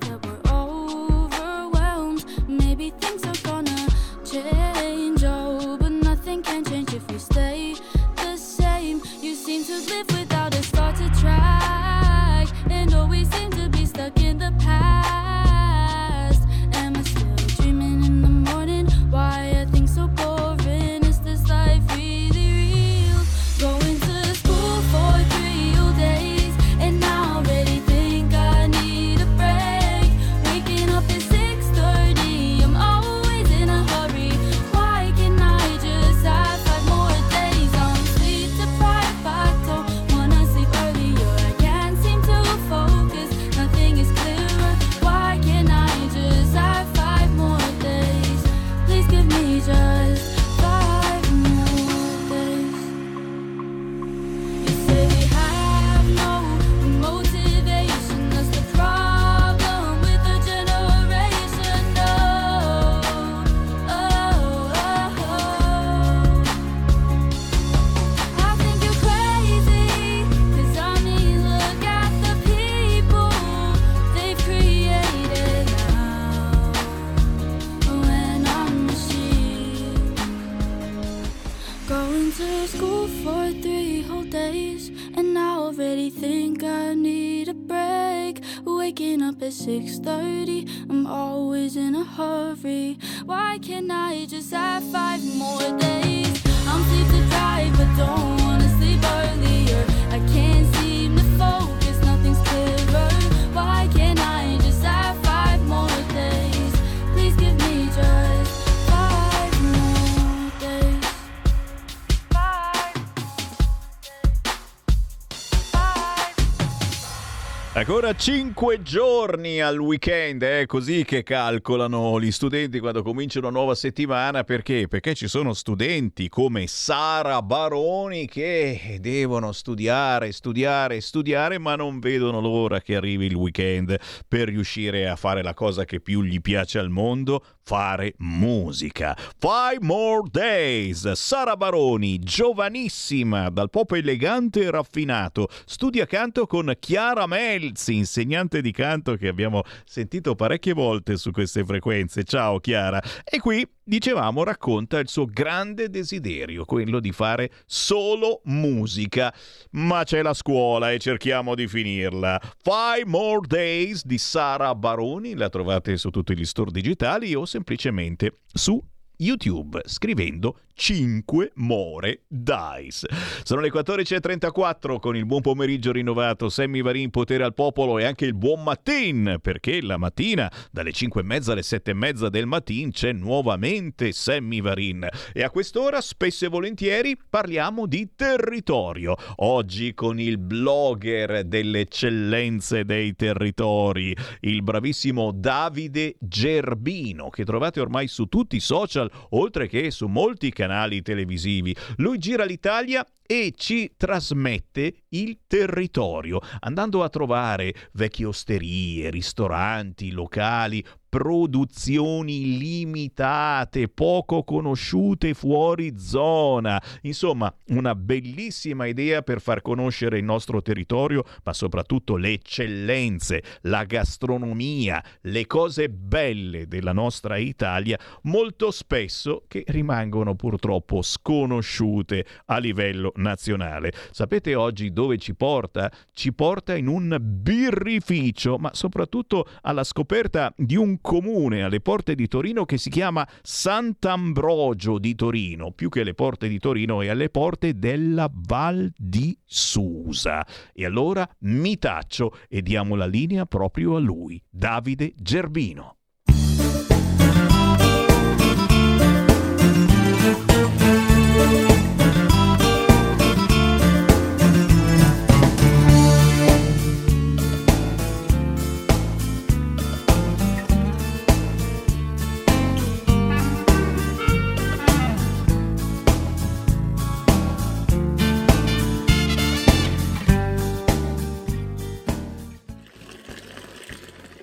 5 118.20 118.82
giorni 118.82 119.62
al 119.62 119.80
weekend, 119.80 120.44
è 120.44 120.66
così 120.66 121.06
che 121.06 121.24
calcolano 121.24 122.20
gli 122.20 122.32
studenti 122.32 122.82
quando 122.82 123.02
comincia 123.02 123.40
una 123.40 123.50
nuova 123.50 123.76
settimana. 123.76 124.44
Perché? 124.44 124.90
Perché 124.90 125.16
ci 125.16 125.30
sono 125.30 125.54
studenti 125.54 126.28
come 126.28 126.68
Sara 126.68 127.42
Baroni 127.42 128.28
che 128.28 128.98
devono 129.00 129.54
studiare, 129.54 130.34
studiare, 130.34 131.00
studiare, 131.00 131.60
ma 131.60 131.78
non 131.78 132.00
vedono 132.00 132.42
l'ora 132.42 132.82
che 132.82 132.98
arrivi 132.98 133.28
il 133.28 133.36
weekend 133.36 133.98
per 134.28 134.50
riuscire 134.50 135.08
a 135.08 135.16
fare 135.16 135.42
la 135.42 135.54
cosa 135.54 135.86
che 135.86 136.02
più 136.02 136.22
gli 136.22 136.42
piace 136.42 136.78
al 136.78 136.90
mondo, 136.90 137.42
fare 137.70 138.16
musica. 138.18 139.16
Five 139.38 139.82
More 139.82 140.28
Days. 140.32 141.12
Sara 141.12 141.56
Baroni, 141.56 142.18
giovanissima, 142.18 143.52
dal 143.52 143.70
pop 143.70 143.92
elegante 143.92 144.64
e 144.64 144.72
raffinato, 144.72 145.48
studia 145.66 146.08
canto 146.08 146.48
con 146.48 146.74
Chiara 146.80 147.28
Melzi, 147.28 147.96
insegnante 147.96 148.62
di 148.62 148.72
canto 148.72 149.16
che 149.18 149.28
abbiamo 149.28 149.62
sentito 149.86 150.34
parecchie 150.34 150.74
volte 150.74 151.16
su 151.16 151.30
queste 151.30 151.64
frequenze. 151.64 152.24
Ciao 152.24 152.58
Chiara. 152.60 153.00
E 153.24 153.40
qui 153.40 153.64
dicevamo 153.84 154.44
racconta 154.44 154.98
il 155.00 155.08
suo 155.08 155.26
grande 155.26 155.90
desiderio, 155.90 156.66
quello 156.66 157.00
di 157.00 157.12
fare 157.12 157.52
solo 157.68 158.42
musica. 158.46 159.32
Ma 159.72 160.04
c'è 160.04 160.24
la 160.24 160.34
scuola 160.34 160.92
e 160.92 160.98
cerchiamo 160.98 161.54
di 161.54 161.68
finirla. 161.68 162.40
Five 162.64 163.06
More 163.06 163.46
Days 163.46 164.06
di 164.06 164.18
Sara 164.18 164.74
Baroni, 164.74 165.36
la 165.36 165.50
trovate 165.50 165.98
su 165.98 166.10
tutti 166.10 166.36
gli 166.36 166.46
store 166.46 166.72
digitali 166.72 167.36
o 167.36 167.46
semplicemente 167.60 168.34
su 168.56 168.82
YouTube 169.18 169.84
scrivendo 169.86 170.56
5 170.80 171.52
More 171.56 172.22
Dice. 172.26 173.06
Sono 173.44 173.60
le 173.60 173.70
14.34 173.70 174.98
con 175.00 175.18
il 175.18 175.26
buon 175.26 175.42
pomeriggio 175.42 175.92
rinnovato, 175.92 176.48
Sammy 176.48 176.82
Varin, 176.82 177.10
potere 177.10 177.44
al 177.44 177.54
popolo 177.54 178.00
e 178.00 178.06
anche 178.06 178.24
il 178.24 178.34
buon 178.34 178.64
mattin, 178.64 179.40
perché 179.42 179.82
la 179.82 179.98
mattina 179.98 180.50
dalle 180.72 180.94
5 180.94 181.20
e 181.20 181.24
mezza 181.26 181.52
alle 181.52 181.64
7 181.64 181.92
e 181.92 181.94
mezza 181.94 182.30
del 182.30 182.46
mattino 182.46 182.92
c'è 182.92 183.12
nuovamente 183.12 184.14
Sammy 184.14 184.62
Varin 184.62 185.06
e 185.34 185.44
a 185.44 185.50
quest'ora 185.50 186.00
spesso 186.00 186.46
e 186.46 186.48
volentieri 186.48 187.20
parliamo 187.30 187.86
di 187.86 188.12
territorio. 188.16 189.18
Oggi 189.36 189.94
con 189.94 190.18
il 190.18 190.38
blogger 190.38 191.44
delle 191.44 191.82
eccellenze 191.82 192.86
dei 192.86 193.18
territori, 193.18 194.16
il 194.42 194.64
bravissimo 194.64 195.32
Davide 195.34 196.16
Gerbino, 196.20 197.30
che 197.30 197.44
trovate 197.44 197.82
ormai 197.82 198.08
su 198.08 198.28
tutti 198.28 198.56
i 198.56 198.62
social, 198.62 199.12
oltre 199.32 199.68
che 199.68 199.92
su 199.92 200.08
molti 200.08 200.54
canali 200.54 200.68
televisivi. 201.02 201.76
Lui 201.98 202.18
gira 202.18 202.46
l'Italia 202.46 203.06
e 203.26 203.54
ci 203.56 203.92
trasmette 203.96 205.04
il 205.10 205.42
territorio, 205.46 206.42
andando 206.62 207.04
a 207.04 207.10
trovare 207.10 207.74
vecchie 207.94 208.26
osterie, 208.26 209.10
ristoranti, 209.12 210.12
locali, 210.12 210.84
produzioni 211.10 212.58
limitate, 212.58 213.88
poco 213.88 214.44
conosciute 214.44 215.34
fuori 215.34 215.96
zona. 215.98 216.82
Insomma, 217.02 217.54
una 217.70 217.96
bellissima 217.96 218.86
idea 218.86 219.22
per 219.24 219.42
far 219.42 219.62
conoscere 219.62 220.20
il 220.20 220.24
nostro 220.24 220.62
territorio, 220.62 221.24
ma 221.44 221.54
soprattutto 221.54 222.16
le 222.16 222.34
eccellenze, 222.34 223.44
la 223.62 223.84
gastronomia, 223.84 225.04
le 225.22 225.48
cose 225.48 225.90
belle 225.90 226.68
della 226.68 226.94
nostra 226.94 227.38
Italia, 227.38 227.98
molto 228.24 228.72
spesso 228.72 229.44
che 229.48 229.64
rimangono 229.68 230.36
purtroppo 230.36 231.02
sconosciute 231.02 232.26
a 232.46 232.60
livello 232.60 233.12
nazionale. 233.16 233.92
Sapete 234.12 234.54
oggi 234.56 234.94
dove 234.94 235.18
ci 235.18 235.34
porta? 235.34 235.92
Ci 236.14 236.34
porta 236.34 236.76
in 236.76 236.88
un 236.88 237.18
birrificio, 237.20 238.58
ma 238.58 238.70
soprattutto 238.74 239.48
alla 239.62 239.84
scoperta 239.84 240.54
di 240.56 240.76
un 240.76 240.99
comune 241.02 241.64
alle 241.64 241.82
porte 241.82 242.16
di 242.16 242.28
Torino 242.28 242.66
che 242.66 242.78
si 242.78 242.90
chiama 242.90 243.28
Sant'Ambrogio 243.42 244.98
di 244.98 245.16
Torino, 245.16 245.72
più 245.72 245.90
che 245.90 246.02
alle 246.02 246.14
porte 246.14 246.48
di 246.48 246.60
Torino 246.60 247.02
è 247.02 247.08
alle 247.08 247.30
porte 247.30 247.78
della 247.78 248.30
Val 248.32 248.92
di 248.96 249.38
Susa. 249.46 250.46
E 250.74 250.86
allora 250.86 251.30
mi 251.40 251.78
taccio 251.78 252.36
e 252.48 252.62
diamo 252.62 252.96
la 252.96 253.08
linea 253.08 253.46
proprio 253.46 253.96
a 253.96 254.00
lui, 254.00 254.42
Davide 254.50 255.14
Gerbino. 255.16 255.99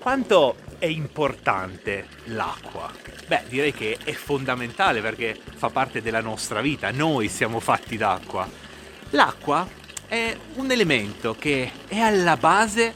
Quanto 0.07 0.55
è 0.79 0.85
importante 0.85 2.07
l'acqua? 2.27 2.89
Beh, 3.27 3.43
direi 3.49 3.73
che 3.73 3.97
è 4.01 4.13
fondamentale 4.13 5.01
perché 5.01 5.37
fa 5.57 5.69
parte 5.69 6.01
della 6.01 6.21
nostra 6.21 6.61
vita, 6.61 6.91
noi 6.91 7.27
siamo 7.27 7.59
fatti 7.59 7.97
d'acqua. 7.97 8.49
L'acqua 9.09 9.67
è 10.07 10.33
un 10.53 10.71
elemento 10.71 11.35
che 11.37 11.69
è 11.89 11.99
alla 11.99 12.37
base 12.37 12.93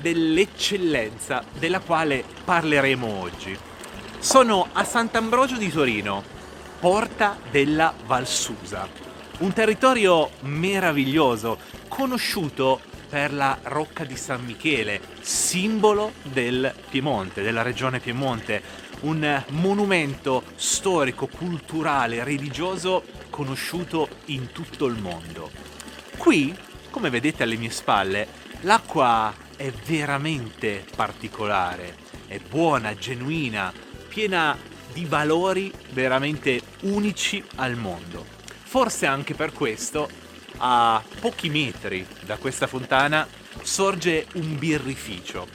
dell'eccellenza 0.00 1.42
della 1.58 1.80
quale 1.80 2.22
parleremo 2.44 3.04
oggi. 3.04 3.58
Sono 4.20 4.68
a 4.74 4.84
Sant'Ambrogio 4.84 5.56
di 5.56 5.72
Torino, 5.72 6.22
porta 6.78 7.36
della 7.50 7.92
Valsusa, 8.06 8.88
un 9.38 9.52
territorio 9.52 10.30
meraviglioso, 10.42 11.58
conosciuto 11.88 12.80
per 13.14 13.32
la 13.32 13.56
Rocca 13.62 14.02
di 14.02 14.16
San 14.16 14.44
Michele, 14.44 15.00
simbolo 15.20 16.14
del 16.22 16.74
Piemonte, 16.90 17.42
della 17.42 17.62
regione 17.62 18.00
Piemonte, 18.00 18.60
un 19.02 19.40
monumento 19.50 20.42
storico, 20.56 21.28
culturale, 21.28 22.24
religioso 22.24 23.04
conosciuto 23.30 24.08
in 24.26 24.50
tutto 24.50 24.86
il 24.86 25.00
mondo. 25.00 25.52
Qui, 26.16 26.52
come 26.90 27.08
vedete 27.08 27.44
alle 27.44 27.54
mie 27.54 27.70
spalle, 27.70 28.26
l'acqua 28.62 29.32
è 29.54 29.70
veramente 29.70 30.84
particolare, 30.96 31.94
è 32.26 32.40
buona, 32.40 32.96
genuina, 32.96 33.72
piena 34.08 34.58
di 34.92 35.04
valori 35.04 35.72
veramente 35.92 36.60
unici 36.80 37.40
al 37.54 37.76
mondo. 37.76 38.26
Forse 38.64 39.06
anche 39.06 39.34
per 39.34 39.52
questo 39.52 40.23
a 40.58 41.02
pochi 41.20 41.48
metri 41.48 42.06
da 42.24 42.36
questa 42.36 42.66
fontana 42.66 43.26
sorge 43.62 44.26
un 44.34 44.58
birrificio. 44.58 45.46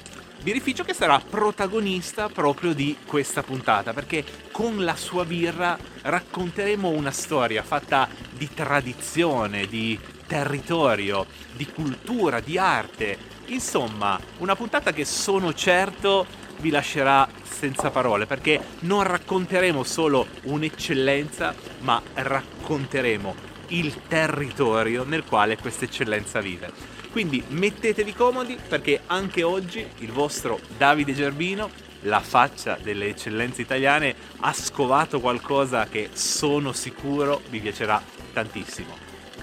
Birrificio 0.41 0.83
che 0.83 0.93
sarà 0.93 1.19
protagonista 1.19 2.29
proprio 2.29 2.73
di 2.73 2.97
questa 3.05 3.43
puntata 3.43 3.91
perché 3.91 4.23
con 4.51 4.83
la 4.85 4.95
sua 4.95 5.25
birra 5.25 5.77
racconteremo 6.01 6.87
una 6.87 7.11
storia 7.11 7.61
fatta 7.61 8.07
di 8.31 8.49
tradizione, 8.53 9.67
di 9.67 9.99
territorio, 10.25 11.25
di 11.53 11.65
cultura, 11.67 12.39
di 12.39 12.57
arte. 12.57 13.17
Insomma, 13.47 14.17
una 14.37 14.55
puntata 14.55 14.93
che 14.93 15.03
sono 15.03 15.53
certo 15.53 16.25
vi 16.59 16.69
lascerà 16.69 17.27
senza 17.43 17.89
parole 17.89 18.25
perché 18.25 18.61
non 18.81 19.03
racconteremo 19.03 19.83
solo 19.83 20.27
un'eccellenza, 20.43 21.53
ma 21.79 22.01
racconteremo 22.13 23.48
il 23.69 23.93
territorio 24.07 25.03
nel 25.03 25.23
quale 25.25 25.57
questa 25.57 25.85
eccellenza 25.85 26.39
vive. 26.39 26.71
Quindi 27.11 27.43
mettetevi 27.47 28.13
comodi 28.13 28.57
perché 28.67 29.01
anche 29.07 29.43
oggi 29.43 29.85
il 29.99 30.11
vostro 30.11 30.59
Davide 30.77 31.13
Gerbino, 31.13 31.69
la 32.01 32.19
faccia 32.19 32.77
delle 32.81 33.07
eccellenze 33.07 33.61
italiane, 33.61 34.15
ha 34.39 34.53
scovato 34.53 35.19
qualcosa 35.19 35.87
che 35.87 36.09
sono 36.13 36.71
sicuro 36.71 37.41
vi 37.49 37.59
piacerà 37.59 38.01
tantissimo. 38.31 38.95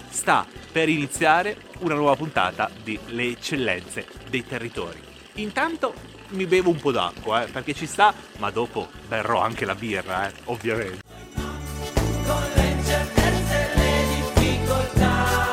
Sta 0.08 0.46
per 0.72 0.88
iniziare 0.88 1.56
una 1.80 1.94
nuova 1.94 2.16
puntata 2.16 2.70
di 2.82 2.98
Le 3.06 3.30
eccellenze 3.30 4.06
dei 4.30 4.46
territori. 4.46 5.00
Intanto 5.34 5.92
mi 6.30 6.46
bevo 6.46 6.70
un 6.70 6.80
po' 6.80 6.92
d'acqua, 6.92 7.44
eh, 7.44 7.48
perché 7.48 7.74
ci 7.74 7.86
sta, 7.86 8.14
ma 8.38 8.50
dopo 8.50 8.88
berrò 9.06 9.40
anche 9.40 9.64
la 9.64 9.74
birra, 9.74 10.28
eh, 10.28 10.32
ovviamente. 10.44 11.04
E 14.98 15.45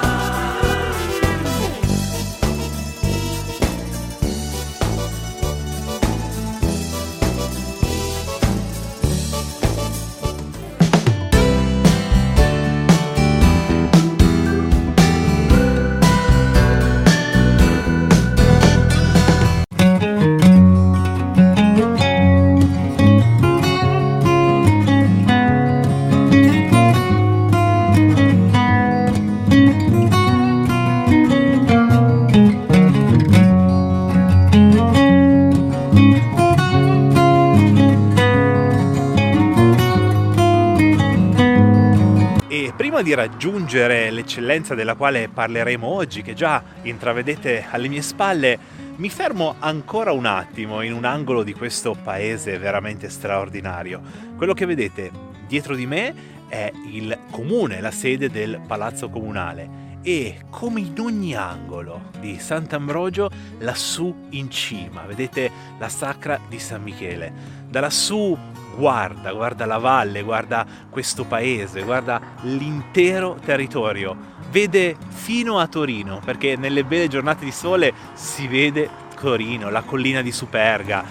di 43.04 43.14
raggiungere 43.14 44.10
l'eccellenza 44.10 44.74
della 44.74 44.96
quale 44.96 45.28
parleremo 45.28 45.86
oggi, 45.86 46.22
che 46.22 46.34
già 46.34 46.64
intravedete 46.82 47.66
alle 47.70 47.88
mie 47.88 48.02
spalle, 48.02 48.58
mi 48.96 49.10
fermo 49.10 49.56
ancora 49.60 50.12
un 50.12 50.26
attimo 50.26 50.82
in 50.82 50.94
un 50.94 51.04
angolo 51.04 51.44
di 51.44 51.54
questo 51.54 51.96
paese 52.02 52.58
veramente 52.58 53.10
straordinario. 53.10 54.02
Quello 54.38 54.54
che 54.54 54.66
vedete 54.66 55.12
dietro 55.48 55.76
di 55.76 55.86
me 55.86 56.14
è 56.48 56.72
il 56.92 57.18
comune, 57.30 57.82
la 57.82 57.92
sede 57.92 58.30
del 58.30 58.62
palazzo 58.66 59.10
comunale. 59.10 59.82
E 60.02 60.42
come 60.50 60.82
in 60.82 61.00
ogni 61.00 61.36
angolo 61.36 62.10
di 62.20 62.38
Sant'Ambrogio, 62.40 63.30
lassù 63.60 64.28
in 64.30 64.50
cima, 64.50 65.04
vedete 65.04 65.50
la 65.80 65.90
sacra 65.90 66.40
di 66.48 66.60
San 66.60 66.84
Michele. 66.84 67.32
Da 67.70 67.80
lassù 67.80 68.38
guarda, 68.76 69.32
guarda 69.32 69.66
la 69.66 69.78
valle, 69.78 70.22
guarda 70.22 70.66
questo 70.90 71.26
paese, 71.26 71.84
guarda 71.84 72.20
l'intero 72.42 73.38
territorio. 73.44 74.32
Vede 74.50 74.96
fino 75.10 75.60
a 75.60 75.68
Torino, 75.68 76.20
perché 76.24 76.56
nelle 76.56 76.84
belle 76.84 77.08
giornate 77.08 77.46
di 77.46 77.52
sole 77.52 77.94
si 78.14 78.48
vede 78.48 78.90
Torino, 79.20 79.70
la 79.70 79.82
collina 79.82 80.22
di 80.22 80.32
Superga. 80.32 81.04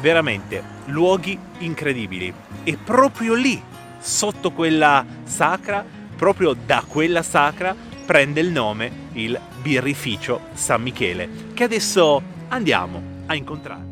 Veramente 0.00 0.62
luoghi 0.86 1.38
incredibili. 1.58 2.32
E 2.64 2.76
proprio 2.76 3.34
lì, 3.34 3.60
sotto 3.98 4.52
quella 4.52 5.04
sacra, 5.24 5.84
proprio 6.16 6.54
da 6.54 6.82
quella 6.86 7.22
sacra, 7.22 7.74
prende 8.06 8.40
il 8.40 8.50
nome 8.50 9.06
il 9.12 9.38
birrificio 9.60 10.40
San 10.54 10.82
Michele, 10.82 11.28
che 11.54 11.64
adesso 11.64 12.22
andiamo 12.48 13.02
a 13.26 13.34
incontrare. 13.34 13.86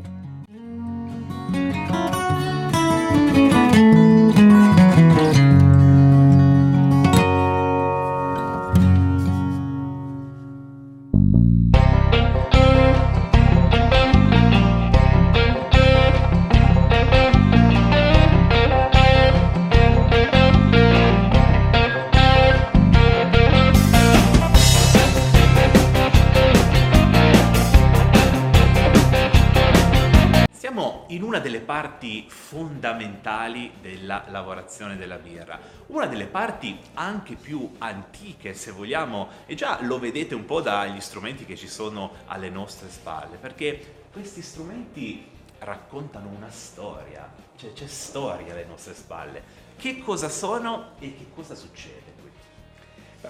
In 31.17 31.23
una 31.23 31.39
delle 31.39 31.61
parti 31.61 32.27
fondamentali 32.29 33.73
della 33.81 34.27
lavorazione 34.29 34.99
della 34.99 35.17
birra, 35.17 35.59
una 35.87 36.07
delle 36.07 36.27
parti 36.27 36.79
anche 36.93 37.37
più 37.37 37.73
antiche 37.79 38.53
se 38.53 38.71
vogliamo 38.71 39.29
e 39.47 39.55
già 39.55 39.79
lo 39.81 39.99
vedete 39.99 40.35
un 40.35 40.45
po' 40.45 40.61
dagli 40.61 41.01
strumenti 41.01 41.47
che 41.47 41.57
ci 41.57 41.69
sono 41.69 42.13
alle 42.27 42.51
nostre 42.51 42.91
spalle, 42.91 43.39
perché 43.39 44.05
questi 44.13 44.43
strumenti 44.43 45.27
raccontano 45.61 46.29
una 46.29 46.51
storia, 46.51 47.33
cioè 47.57 47.73
c'è 47.73 47.87
storia 47.87 48.53
alle 48.53 48.67
nostre 48.67 48.93
spalle. 48.93 49.65
Che 49.75 49.99
cosa 50.01 50.29
sono 50.29 50.97
e 50.99 51.17
che 51.17 51.29
cosa 51.35 51.55
succede 51.55 52.13
qui? 52.21 52.31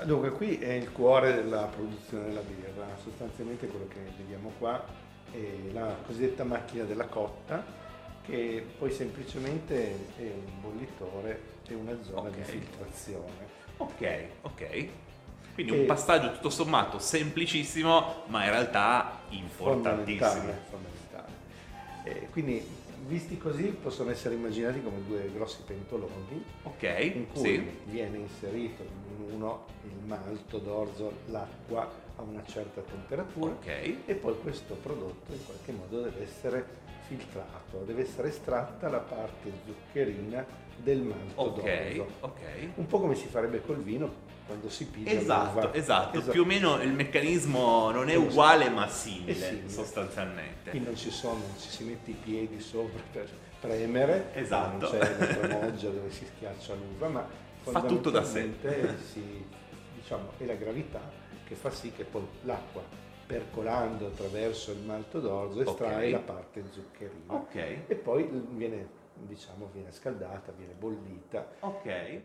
Dunque, 0.07 0.33
qui 0.33 0.59
è 0.59 0.73
il 0.73 0.91
cuore 0.91 1.35
della 1.35 1.67
produzione 1.67 2.25
della 2.25 2.41
birra, 2.41 2.89
sostanzialmente 3.01 3.69
quello 3.69 3.87
che 3.87 4.01
vediamo 4.17 4.53
qua 4.59 4.96
è 5.33 5.73
la 5.73 5.97
cosiddetta 6.07 6.45
macchina 6.45 6.85
della 6.85 7.07
cotta, 7.07 7.65
che 8.23 8.65
poi 8.79 8.91
semplicemente 8.93 9.91
è 10.17 10.23
un 10.23 10.61
bollitore 10.61 11.41
e 11.69 11.75
una 11.75 11.97
zona 12.03 12.29
di 12.31 12.41
Ok. 12.41 12.45
filtrazione. 12.47 13.55
Ok, 13.79 14.25
ok. 14.43 14.89
Quindi 15.55 15.73
E- 15.75 15.81
un 15.81 15.87
passaggio 15.87 16.33
tutto 16.33 16.51
sommato 16.51 16.99
semplicissimo, 16.99 18.23
ma 18.27 18.45
in 18.45 18.51
realtà 18.51 19.21
importantissimo. 19.31 20.29
Fondamentale, 20.31 20.63
fondamentale. 20.71 21.33
Eh, 22.05 22.29
quindi, 22.31 22.67
visti 23.07 23.39
così, 23.39 23.65
possono 23.67 24.11
essere 24.11 24.35
immaginati 24.35 24.83
come 24.83 25.05
due 25.07 25.31
grossi 25.33 25.63
pentoloni 25.67 26.45
Ok, 26.65 26.83
in 27.15 27.27
cui 27.33 27.43
sì. 27.43 27.71
viene 27.85 28.19
inserito 28.19 28.83
in 28.83 29.33
uno 29.35 29.65
il 29.85 30.05
malto 30.07 30.59
d'orzo, 30.59 31.13
l'acqua 31.27 31.91
a 32.17 32.23
una 32.23 32.43
certa 32.47 32.81
temperatura 32.81 33.53
Ok. 33.53 33.67
e 34.07 34.15
poi 34.15 34.39
questo 34.41 34.75
prodotto 34.75 35.33
in 35.33 35.45
qualche 35.45 35.73
modo 35.73 36.01
deve 36.03 36.23
essere 36.23 36.65
filtrato, 37.07 37.83
deve 37.85 38.03
essere 38.03 38.29
estratta 38.29 38.89
la 38.89 38.99
parte 38.99 39.53
zuccherina 39.65 40.45
del 40.77 41.01
malto 41.03 41.41
Ok, 41.43 41.63
d'orzo. 41.95 42.07
ok. 42.21 42.41
Un 42.77 42.87
po' 42.87 43.01
come 43.01 43.15
si 43.15 43.27
farebbe 43.27 43.63
col 43.63 43.77
vino 43.79 44.25
quando 44.47 44.69
si 44.69 44.87
piglia 44.87 45.11
Esatto, 45.13 45.55
l'uva. 45.61 45.75
esatto, 45.75 46.17
Esatto. 46.19 46.31
Più 46.33 46.43
o 46.43 46.45
meno 46.45 46.81
il 46.83 46.93
meccanismo 46.93 47.91
non 47.91 48.09
è 48.09 48.13
È 48.13 48.17
uguale 48.17 48.69
ma 48.71 48.89
simile, 48.89 49.35
simile. 49.35 49.69
sostanzialmente. 49.69 50.71
Qui 50.71 50.81
non 50.81 50.97
ci 50.97 51.11
sono, 51.11 51.35
non 51.39 51.59
ci 51.59 51.69
si 51.69 51.85
mette 51.85 52.11
i 52.11 52.15
piedi 52.21 52.61
sopra 52.61 53.01
per 53.13 53.29
premere, 53.61 54.31
Esatto. 54.35 54.91
non 54.91 54.91
c'è 54.91 55.19
la 55.19 55.27
tramoggia 55.27 55.89
dove 55.89 56.11
si 56.11 56.25
schiaccia 56.25 56.75
l'uva, 56.75 57.09
ma 57.09 57.27
Fa 57.63 57.83
tutto 57.83 58.11
da 58.11 58.23
sé. 58.23 58.49
si, 59.13 59.45
diciamo, 59.95 60.33
è 60.39 60.45
la 60.45 60.55
gravità 60.55 61.16
che 61.47 61.55
fa 61.55 61.71
sì 61.71 61.93
che 61.93 62.05
poi 62.05 62.27
l'acqua 62.43 62.83
percolando 63.27 64.07
attraverso 64.07 64.73
il 64.73 64.79
malto 64.81 65.21
d'orzo 65.21 65.61
estrae 65.63 66.07
Ok. 66.07 66.13
la 66.13 66.19
parte 66.19 66.65
zuccherina 66.71 67.33
Ok. 67.35 67.55
e 67.87 67.95
poi 68.03 68.29
viene, 68.51 68.89
diciamo, 69.15 69.69
viene 69.73 69.91
scaldata, 69.93 70.53
viene 70.53 70.75
bollita. 70.75 71.49
Ok. 71.61 72.23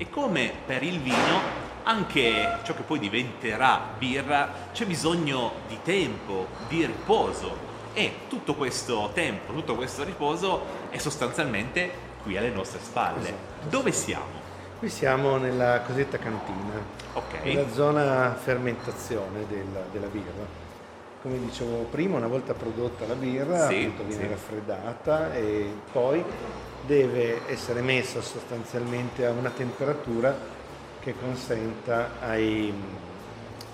E 0.00 0.08
come 0.10 0.52
per 0.64 0.82
il 0.84 1.00
vino, 1.00 1.56
anche 1.82 2.58
ciò 2.62 2.74
che 2.74 2.82
poi 2.82 2.98
diventerà 3.00 3.80
birra, 3.98 4.68
c'è 4.72 4.86
bisogno 4.86 5.52
di 5.66 5.78
tempo, 5.82 6.46
di 6.68 6.86
riposo. 6.86 7.67
E 7.98 8.12
tutto 8.28 8.54
questo 8.54 9.10
tempo, 9.12 9.52
tutto 9.52 9.74
questo 9.74 10.04
riposo 10.04 10.60
è 10.88 10.98
sostanzialmente 10.98 11.90
qui 12.22 12.36
alle 12.36 12.50
nostre 12.50 12.78
spalle. 12.80 13.34
Dove 13.68 13.90
siamo? 13.90 14.46
Qui 14.78 14.88
siamo 14.88 15.36
nella 15.36 15.80
cosiddetta 15.80 16.16
cantina, 16.16 16.74
Ok. 17.14 17.42
nella 17.42 17.68
zona 17.72 18.36
fermentazione 18.40 19.46
della, 19.48 19.80
della 19.90 20.06
birra. 20.06 20.46
Come 21.22 21.40
dicevo 21.40 21.88
prima, 21.90 22.18
una 22.18 22.28
volta 22.28 22.54
prodotta 22.54 23.04
la 23.04 23.14
birra 23.14 23.66
Sì, 23.66 23.92
viene 24.06 24.12
sì. 24.12 24.28
raffreddata 24.28 25.34
e 25.34 25.68
poi 25.90 26.22
deve 26.86 27.48
essere 27.48 27.80
messa 27.80 28.20
sostanzialmente 28.22 29.26
a 29.26 29.30
una 29.32 29.50
temperatura 29.50 30.38
che 31.00 31.14
consenta 31.20 32.10
ai, 32.20 32.72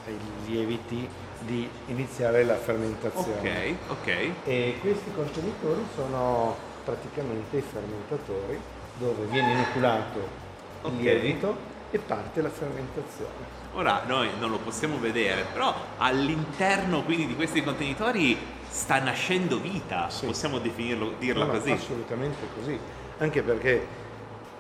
ai 0.07 0.19
lieviti 0.47 1.07
di 1.45 1.69
iniziare 1.87 2.45
la 2.45 2.57
fermentazione. 2.57 3.77
Ok, 3.89 3.91
ok. 4.01 4.29
E 4.45 4.79
questi 4.81 5.11
contenitori 5.15 5.85
sono 5.95 6.57
praticamente 6.85 7.57
i 7.59 7.63
fermentatori 7.63 8.59
dove 8.99 9.25
viene 9.27 9.53
inoculato 9.53 10.43
Ok. 10.83 10.93
il 10.93 11.01
lievito 11.01 11.57
e 11.91 11.99
parte 11.99 12.41
la 12.41 12.51
fermentazione. 12.51 13.63
Ora 13.75 14.03
noi 14.07 14.29
non 14.39 14.51
lo 14.51 14.59
possiamo 14.59 14.99
vedere, 14.99 15.45
però 15.53 15.75
all'interno 15.99 17.03
quindi 17.03 17.27
di 17.27 17.35
questi 17.35 17.63
contenitori 17.63 18.37
sta 18.69 19.01
nascendo 19.01 19.59
vita, 19.59 20.09
possiamo 20.25 20.59
definirlo, 20.59 21.15
dirla 21.19 21.45
no, 21.47 21.53
così. 21.53 21.71
Assolutamente 21.73 22.47
così, 22.59 22.79
anche 23.19 23.43
perché 23.43 23.87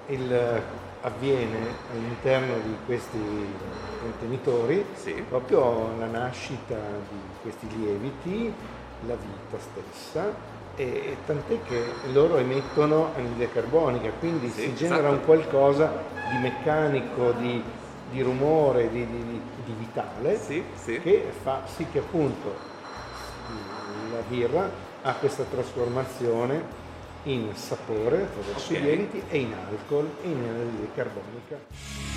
il- 0.08 0.62
avviene 1.02 1.58
all'interno 1.92 2.54
di 2.64 2.74
questi 2.86 3.18
contenitori 4.04 4.84
proprio 5.28 5.96
la 5.98 6.06
nascita 6.06 6.76
di 7.10 7.18
questi 7.40 7.66
lieviti, 7.76 8.52
la 9.06 9.14
vita 9.14 9.58
stessa, 9.58 10.52
e 10.76 11.16
tant'è 11.24 11.58
che 11.66 11.84
loro 12.12 12.36
emettono 12.36 13.12
anidride 13.16 13.50
carbonica, 13.52 14.10
quindi 14.18 14.48
Sì, 14.50 14.62
si 14.62 14.74
genera 14.74 15.08
esatto. 15.08 15.14
un 15.14 15.24
qualcosa 15.24 15.92
di 16.30 16.38
meccanico, 16.38 17.32
di, 17.32 17.62
di 18.10 18.20
rumore, 18.22 18.90
di, 18.90 19.06
di- 19.06 19.40
di 19.64 19.74
vitale, 19.78 20.38
che 21.00 21.24
fa 21.42 21.62
sì 21.64 21.86
che 21.90 22.00
appunto 22.00 22.72
la 24.12 24.20
birra 24.28 24.68
ha 25.02 25.12
questa 25.14 25.44
trasformazione 25.44 26.82
in 27.24 27.54
sapore 27.54 28.22
attraverso 28.24 28.72
Ok. 28.72 28.78
i 28.78 28.82
lieviti 28.82 29.22
e 29.28 29.38
in 29.38 29.54
alcol 29.54 30.10
e 30.22 30.28
in 30.28 30.38
anidride 30.42 30.88
carbonica. 30.94 32.13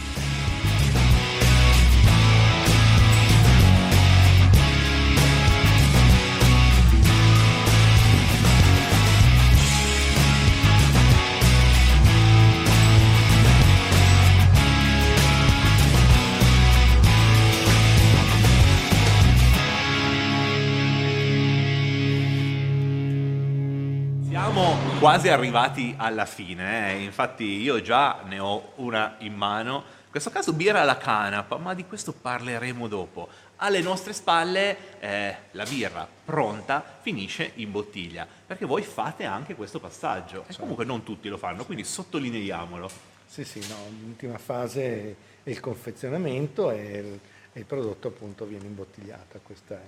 Quasi 25.00 25.30
arrivati 25.30 25.94
alla 25.96 26.26
fine, 26.26 26.94
eh. 26.94 27.04
infatti 27.04 27.44
io 27.44 27.82
già 27.82 28.22
ne 28.26 28.40
ho 28.40 28.72
una 28.76 29.16
in 29.20 29.36
mano. 29.36 29.84
In 30.06 30.12
questo 30.12 30.32
caso 30.32 30.54
birra 30.54 30.82
alla 30.82 30.98
canapa, 30.98 31.58
ma 31.58 31.76
di 31.76 31.86
questo 31.86 32.14
parleremo 32.14 32.88
dopo. 32.88 33.28
Alle 33.58 33.82
nostre 33.82 34.14
spalle 34.14 35.00
eh, 35.00 35.36
la 35.52 35.66
birra 35.66 36.08
pronta 36.26 36.84
finisce 37.02 37.52
in 37.56 37.72
bottiglia, 37.72 38.26
perché 38.46 38.66
voi 38.66 38.82
fate 38.82 39.26
anche 39.26 39.56
questo 39.56 39.80
passaggio. 39.80 40.46
E 40.48 40.56
comunque 40.58 40.86
non 40.86 41.04
tutti 41.04 41.28
lo 41.28 41.38
fanno, 41.38 41.64
quindi 41.64 41.84
sottolineiamolo. 41.84 42.90
Sì, 43.28 43.44
sì, 43.44 43.60
no, 43.68 43.76
l'ultima 44.02 44.38
fase 44.38 45.16
è 45.44 45.50
il 45.50 45.60
confezionamento 45.60 46.72
e 46.72 46.98
il, 46.98 47.20
e 47.54 47.60
il 47.60 47.66
prodotto 47.66 48.08
appunto 48.08 48.46
viene 48.46 48.66
imbottigliato. 48.66 49.40
Questo 49.44 49.74
è 49.74 49.82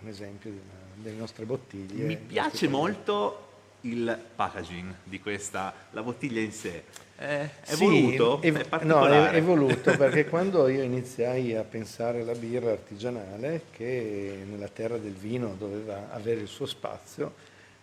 un 0.00 0.08
esempio 0.08 0.50
una- 0.50 0.60
delle 0.94 1.16
nostre 1.16 1.44
bottiglie. 1.44 2.04
Mi 2.04 2.16
piace 2.16 2.66
molto 2.66 3.50
il 3.82 4.18
packaging 4.36 4.94
di 5.04 5.20
questa, 5.20 5.72
la 5.90 6.02
bottiglia 6.02 6.40
in 6.40 6.52
sé. 6.52 6.84
È, 7.14 7.48
è 7.66 7.74
Sì, 7.74 7.76
voluto? 7.76 8.40
è- 8.40 8.52
È 8.76 8.84
no, 8.84 9.06
è, 9.06 9.30
è 9.30 9.42
voluto 9.42 9.94
perché 9.96 10.26
quando 10.26 10.66
io 10.68 10.82
iniziai 10.82 11.54
a 11.54 11.62
pensare 11.62 12.20
alla 12.22 12.34
birra 12.34 12.72
artigianale, 12.72 13.66
che 13.70 14.44
nella 14.48 14.68
terra 14.68 14.98
del 14.98 15.12
vino 15.12 15.54
doveva 15.54 16.10
avere 16.12 16.40
il 16.40 16.48
suo 16.48 16.66
spazio, 16.66 17.34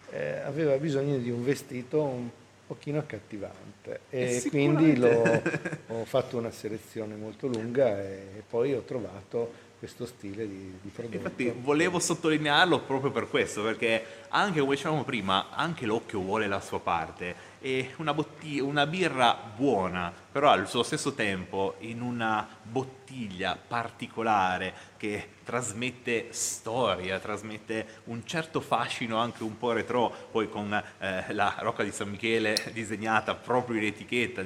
eh, 0.09 0.39
aveva 0.39 0.75
bisogno 0.77 1.17
di 1.17 1.29
un 1.29 1.43
vestito 1.43 2.01
un 2.03 2.29
pochino 2.67 2.99
accattivante 2.99 4.01
Eh, 4.17 4.37
e 4.37 4.45
quindi 4.45 4.95
l'ho, 4.97 5.49
ho 5.87 6.05
fatto 6.05 6.37
una 6.37 6.51
selezione 6.51 7.15
molto 7.15 7.47
lunga 7.47 7.99
e 8.01 8.43
poi 8.47 8.73
ho 8.73 8.81
trovato 8.81 9.67
questo 9.79 10.05
stile 10.05 10.45
di, 10.45 10.77
di 10.81 10.89
prodotto. 10.89 11.15
Infatti 11.15 11.53
volevo 11.57 11.99
sottolinearlo 11.99 12.81
proprio 12.81 13.11
per 13.11 13.29
questo, 13.29 13.63
perché 13.63 14.25
anche 14.27 14.59
come 14.59 14.75
dicevamo 14.75 15.05
prima, 15.05 15.51
anche 15.51 15.85
l'occhio 15.85 16.19
vuole 16.19 16.47
la 16.47 16.59
sua 16.59 16.81
parte 16.81 17.47
e 17.61 17.93
una, 17.97 18.13
botti- 18.13 18.59
una 18.59 18.85
birra 18.85 19.37
buona, 19.55 20.13
però 20.31 20.49
al 20.49 20.67
suo 20.67 20.83
stesso 20.83 21.13
tempo 21.13 21.75
in 21.79 22.01
una 22.01 22.45
bottiglia 22.61 23.57
particolare 23.57 24.73
che 24.97 25.29
trasmette 25.45 26.27
storia, 26.31 27.17
trasmette 27.19 28.01
un 28.05 28.25
certo 28.25 28.59
fascino 28.59 29.17
anche 29.17 29.43
un 29.43 29.57
po' 29.57 29.71
retro, 29.71 30.13
poi 30.29 30.49
con 30.49 30.73
eh, 30.73 31.33
la 31.33 31.55
Rocca 31.59 31.83
di 31.83 31.91
San 31.91 32.09
Michele 32.09 32.55
disegnata 32.73 33.33
proprio 33.33 33.77
in 33.77 33.85
etichetta, 33.85 34.43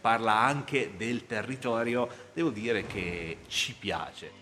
parla 0.00 0.38
anche 0.38 0.92
del 0.96 1.26
territorio, 1.26 2.08
devo 2.32 2.48
dire 2.48 2.86
che 2.86 3.38
ci 3.46 3.74
piace. 3.74 4.39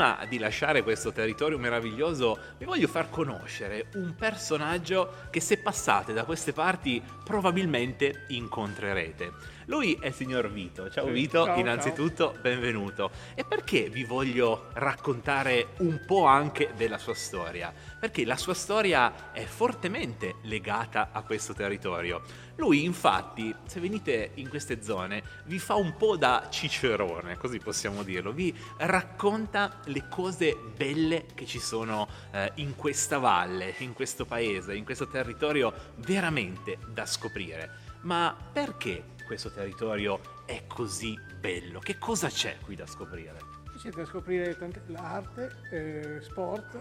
Prima 0.00 0.24
di 0.26 0.38
lasciare 0.38 0.82
questo 0.82 1.12
territorio 1.12 1.58
meraviglioso, 1.58 2.38
vi 2.56 2.64
voglio 2.64 2.88
far 2.88 3.10
conoscere 3.10 3.88
un 3.96 4.14
personaggio 4.14 5.26
che 5.28 5.40
se 5.40 5.58
passate 5.58 6.14
da 6.14 6.24
queste 6.24 6.54
parti 6.54 7.02
probabilmente 7.22 8.24
incontrerete. 8.28 9.30
Lui 9.70 9.96
è 10.00 10.08
il 10.08 10.14
signor 10.14 10.50
Vito. 10.50 10.90
Ciao 10.90 11.06
Sì, 11.06 11.12
Vito, 11.12 11.44
ciao, 11.44 11.56
innanzitutto 11.56 12.36
benvenuto. 12.42 13.12
E 13.36 13.44
perché 13.44 13.88
vi 13.88 14.02
voglio 14.02 14.70
raccontare 14.72 15.68
un 15.78 16.02
po' 16.04 16.24
anche 16.24 16.72
della 16.76 16.98
sua 16.98 17.14
storia? 17.14 17.72
Perché 18.00 18.24
la 18.24 18.36
sua 18.36 18.54
storia 18.54 19.30
è 19.30 19.44
fortemente 19.44 20.34
legata 20.42 21.10
a 21.12 21.22
questo 21.22 21.52
territorio. 21.52 22.20
Lui 22.56 22.82
infatti, 22.82 23.54
se 23.64 23.78
venite 23.78 24.32
in 24.34 24.48
queste 24.48 24.82
zone, 24.82 25.22
vi 25.44 25.60
fa 25.60 25.76
un 25.76 25.96
po' 25.96 26.16
da 26.16 26.48
cicerone, 26.50 27.36
così 27.36 27.60
possiamo 27.60 28.02
dirlo, 28.02 28.32
vi 28.32 28.52
racconta 28.78 29.78
le 29.84 30.08
cose 30.08 30.56
belle 30.76 31.26
che 31.32 31.46
ci 31.46 31.60
sono 31.60 32.08
eh, 32.32 32.50
in 32.56 32.74
questa 32.74 33.18
valle, 33.18 33.76
in 33.78 33.92
questo 33.92 34.24
paese, 34.26 34.74
in 34.74 34.84
questo 34.84 35.06
territorio 35.06 35.72
veramente 35.98 36.78
da 36.92 37.06
scoprire. 37.06 37.86
Ma 38.02 38.34
perché 38.52 39.18
questo 39.30 39.52
territorio 39.52 40.18
è 40.44 40.64
così 40.66 41.16
bello? 41.38 41.78
Che 41.78 41.98
cosa 41.98 42.26
c'è 42.26 42.58
qui 42.64 42.74
da 42.74 42.84
scoprire? 42.84 43.38
C'è 43.78 43.90
da 43.90 44.04
scoprire 44.04 44.58
tante- 44.58 44.82
l'arte, 44.86 45.52
eh, 45.70 46.20
sport, 46.20 46.76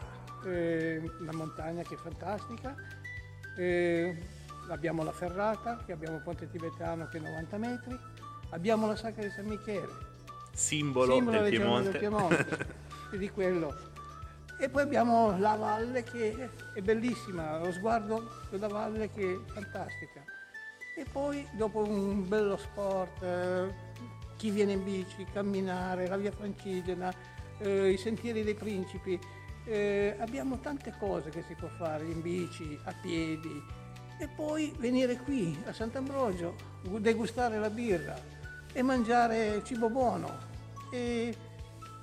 eh, 0.45 0.99
la 1.19 1.31
montagna 1.31 1.83
che 1.83 1.93
è 1.93 1.97
fantastica, 1.97 2.75
eh, 3.55 4.17
abbiamo 4.67 5.03
la 5.03 5.11
ferrata, 5.11 5.83
che 5.85 5.91
abbiamo 5.91 6.15
il 6.15 6.23
ponte 6.23 6.49
tibetano 6.49 7.07
che 7.07 7.17
è 7.17 7.21
90 7.21 7.57
metri, 7.59 7.95
abbiamo 8.49 8.87
la 8.87 8.95
sacra 8.95 9.21
di 9.21 9.29
San 9.29 9.45
Michele, 9.45 9.93
Simbolo, 10.51 11.13
simbolo 11.13 11.41
del 11.41 11.49
Piemonte. 11.51 11.91
del 11.91 11.99
Piemonte, 11.99 12.67
di 13.15 13.29
quello. 13.29 13.77
E 14.57 14.69
poi 14.69 14.81
abbiamo 14.81 15.37
la 15.37 15.53
valle 15.53 16.01
che 16.01 16.49
è 16.73 16.81
bellissima, 16.81 17.59
lo 17.59 17.71
sguardo 17.71 18.27
della 18.49 18.67
valle 18.67 19.07
che 19.11 19.33
è 19.35 19.51
fantastica. 19.51 20.28
E 20.99 21.05
poi 21.09 21.47
dopo 21.53 21.79
un 21.79 22.27
bello 22.27 22.57
sport, 22.57 23.23
eh, 23.23 23.73
chi 24.35 24.49
viene 24.49 24.73
in 24.73 24.83
bici, 24.83 25.25
camminare, 25.31 26.09
la 26.09 26.17
via 26.17 26.29
francigena, 26.29 27.09
eh, 27.59 27.91
i 27.91 27.95
sentieri 27.95 28.43
dei 28.43 28.53
principi, 28.53 29.17
eh, 29.63 30.17
abbiamo 30.19 30.59
tante 30.59 30.93
cose 30.99 31.29
che 31.29 31.41
si 31.47 31.55
può 31.55 31.69
fare 31.69 32.03
in 32.03 32.19
bici, 32.21 32.77
a 32.83 32.93
piedi 33.01 33.63
e 34.19 34.27
poi 34.27 34.75
venire 34.77 35.15
qui 35.19 35.57
a 35.67 35.71
Sant'Ambrogio, 35.71 36.55
gu- 36.83 36.99
degustare 36.99 37.59
la 37.59 37.69
birra 37.69 38.21
e 38.73 38.81
mangiare 38.81 39.63
cibo 39.63 39.89
buono 39.89 40.37
e, 40.91 41.33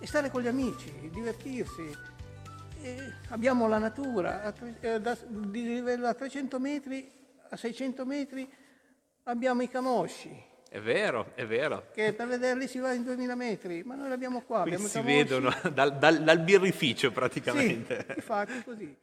e 0.00 0.06
stare 0.06 0.30
con 0.30 0.40
gli 0.40 0.48
amici, 0.48 1.10
divertirsi. 1.12 1.94
E 2.80 3.12
abbiamo 3.28 3.68
la 3.68 3.76
natura, 3.76 4.42
a 4.42 4.54
eh, 4.80 4.98
da- 5.02 5.18
di 5.28 5.64
livello 5.64 6.06
a 6.06 6.14
300 6.14 6.58
metri, 6.58 7.12
a 7.50 7.56
600 7.56 8.06
metri 8.06 8.64
abbiamo 9.28 9.62
i 9.62 9.68
camosci, 9.68 10.30
È 10.68 10.78
vero, 10.80 11.32
è 11.34 11.44
vero. 11.46 11.86
che 11.92 12.12
per 12.12 12.26
vederli 12.28 12.68
si 12.68 12.78
va 12.78 12.92
in 12.92 13.02
2000 13.02 13.34
metri, 13.34 13.82
ma 13.84 13.94
noi 13.94 14.08
li 14.08 14.12
abbiamo 14.12 14.42
qua. 14.42 14.62
Qui 14.62 14.70
abbiamo 14.72 14.86
si 14.86 14.94
camosci. 14.94 15.14
vedono 15.16 15.52
dal, 15.72 15.98
dal- 15.98 16.22
dal 16.22 16.40
birrificio 16.40 17.08
Sì, 17.08 17.14
praticamente. 17.14 18.06
infatti 18.14 18.62
così. 18.64 18.94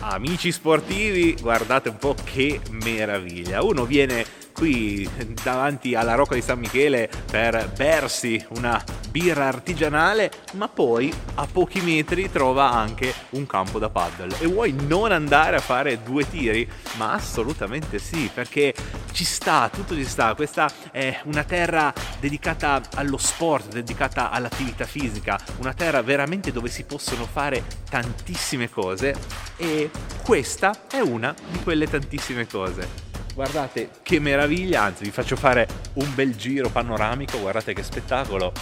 Amici 0.00 0.50
sportivi, 0.50 1.36
guardate 1.40 1.88
un 1.88 1.96
po' 1.96 2.14
che 2.24 2.60
meraviglia. 2.70 3.62
Uno 3.62 3.84
viene 3.84 4.24
qui 4.62 5.10
davanti 5.42 5.96
alla 5.96 6.14
Rocca 6.14 6.36
di 6.36 6.40
San 6.40 6.60
Michele 6.60 7.10
per 7.28 7.72
bersi 7.76 8.40
una 8.50 8.80
birra 9.10 9.48
artigianale, 9.48 10.30
ma 10.52 10.68
poi 10.68 11.12
a 11.34 11.48
pochi 11.50 11.80
metri 11.80 12.30
trova 12.30 12.70
anche 12.70 13.12
un 13.30 13.44
campo 13.44 13.80
da 13.80 13.90
paddle. 13.90 14.38
E 14.38 14.46
vuoi 14.46 14.72
non 14.86 15.10
andare 15.10 15.56
a 15.56 15.60
fare 15.60 16.00
due 16.04 16.30
tiri? 16.30 16.70
Ma 16.96 17.10
assolutamente 17.10 17.98
sì, 17.98 18.30
perché 18.32 18.72
ci 19.10 19.24
sta, 19.24 19.68
tutto 19.68 19.96
ci 19.96 20.04
sta. 20.04 20.32
Questa 20.36 20.70
è 20.92 21.22
una 21.24 21.42
terra 21.42 21.92
dedicata 22.20 22.80
allo 22.94 23.18
sport, 23.18 23.72
dedicata 23.72 24.30
all'attività 24.30 24.84
fisica, 24.84 25.40
una 25.58 25.74
terra 25.74 26.02
veramente 26.02 26.52
dove 26.52 26.68
si 26.68 26.84
possono 26.84 27.26
fare 27.26 27.64
tantissime 27.90 28.70
cose 28.70 29.12
e 29.56 29.90
questa 30.22 30.86
è 30.88 31.00
una 31.00 31.34
di 31.50 31.58
quelle 31.64 31.88
tantissime 31.88 32.46
cose. 32.46 33.11
Guardate. 33.34 33.90
Che 34.02 34.18
meraviglia, 34.18 34.82
anzi 34.82 35.04
vi 35.04 35.10
faccio 35.10 35.36
fare 35.36 35.66
un 35.94 36.14
bel 36.14 36.36
giro 36.36 36.68
panoramico, 36.68 37.38
guardate 37.38 37.72
che 37.72 37.82
spettacolo. 37.82 38.52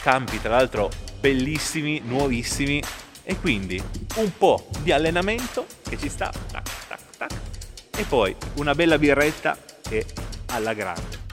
Campi 0.00 0.40
tra 0.40 0.50
l'altro 0.50 0.90
bellissimi, 1.20 2.00
nuovissimi. 2.04 2.82
E 3.28 3.36
quindi 3.40 3.82
un 4.16 4.30
po' 4.38 4.68
di 4.82 4.92
allenamento 4.92 5.66
che 5.88 5.98
ci 5.98 6.08
sta, 6.08 6.30
tac, 6.30 6.86
tac, 6.86 7.00
tac, 7.18 7.32
e 7.96 8.04
poi 8.04 8.34
una 8.58 8.72
bella 8.72 8.98
birretta 8.98 9.58
e 9.88 10.06
alla 10.46 10.74
grande. 10.74 11.25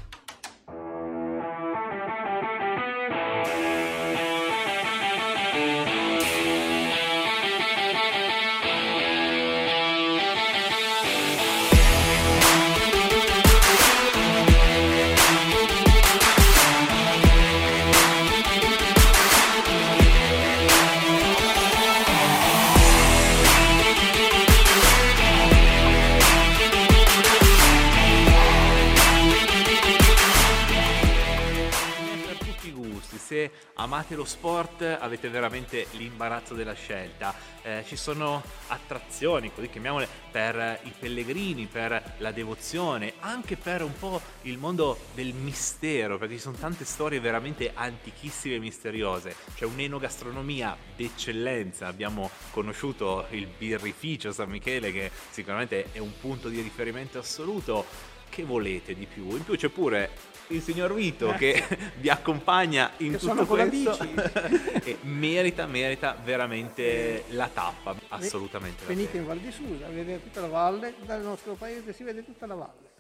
Amate 33.84 34.16
lo 34.16 34.24
sport 34.24 34.82
avete 34.82 35.28
veramente 35.28 35.88
l'imbarazzo 35.92 36.54
della 36.54 36.74
scelta. 36.74 37.36
Eh, 37.62 37.84
ci 37.86 37.98
sono 37.98 38.42
attrazioni, 38.68 39.52
così 39.54 39.70
chiamiamole, 39.70 40.08
per 40.32 40.80
i 40.84 40.94
pellegrini, 40.98 41.68
per 41.68 42.16
la 42.18 42.32
devozione, 42.32 43.14
anche 43.20 43.58
per 43.58 43.84
un 43.84 43.94
po' 43.98 44.22
il 44.44 44.58
mondo 44.58 44.98
del 45.14 45.34
mistero, 45.34 46.18
perché 46.18 46.36
ci 46.36 46.42
sono 46.42 46.56
tante 46.58 46.86
storie 46.86 47.20
veramente 47.20 47.72
antichissime 47.74 48.56
e 48.56 48.60
misteriose. 48.60 49.36
C'è 49.54 49.66
un'enogastronomia 49.66 50.76
d'eccellenza, 50.96 51.88
abbiamo 51.88 52.30
conosciuto 52.52 53.26
il 53.32 53.48
birrificio 53.48 54.32
San 54.32 54.50
Michele 54.50 54.94
che 54.94 55.12
sicuramente 55.30 55.92
è 55.92 56.00
un 56.00 56.14
punto 56.20 56.48
di 56.48 56.62
riferimento 56.62 57.20
assoluto. 57.20 58.12
Che 58.30 58.44
volete 58.46 58.96
di 58.96 59.06
più? 59.06 59.30
In 59.36 59.44
più 59.44 59.56
c'è 59.56 59.70
pure 59.70 60.10
il 60.54 60.62
signor 60.62 60.94
Vito 60.94 61.32
che 61.34 61.64
vi 62.00 62.10
accompagna 62.10 62.92
in 62.98 63.14
Che 63.14 63.18
tutto 63.18 63.46
questo 63.46 63.98
e 64.84 64.98
merita, 65.02 65.66
merita 65.66 66.16
veramente 66.24 67.24
la 67.30 67.50
tappa, 67.52 67.96
assolutamente. 68.10 68.86
Venite 68.86 69.18
in 69.18 69.26
Val 69.26 69.40
di 69.40 69.52
Susa, 69.52 69.88
vedete 69.88 70.24
tutta 70.24 70.42
la 70.42 70.48
valle, 70.48 70.94
dal 71.06 71.22
nostro 71.22 71.54
paese 71.56 71.94
si 71.94 72.04
vede 72.04 72.24
tutta 72.24 72.46
la 72.46 72.56
valle. 72.56 72.92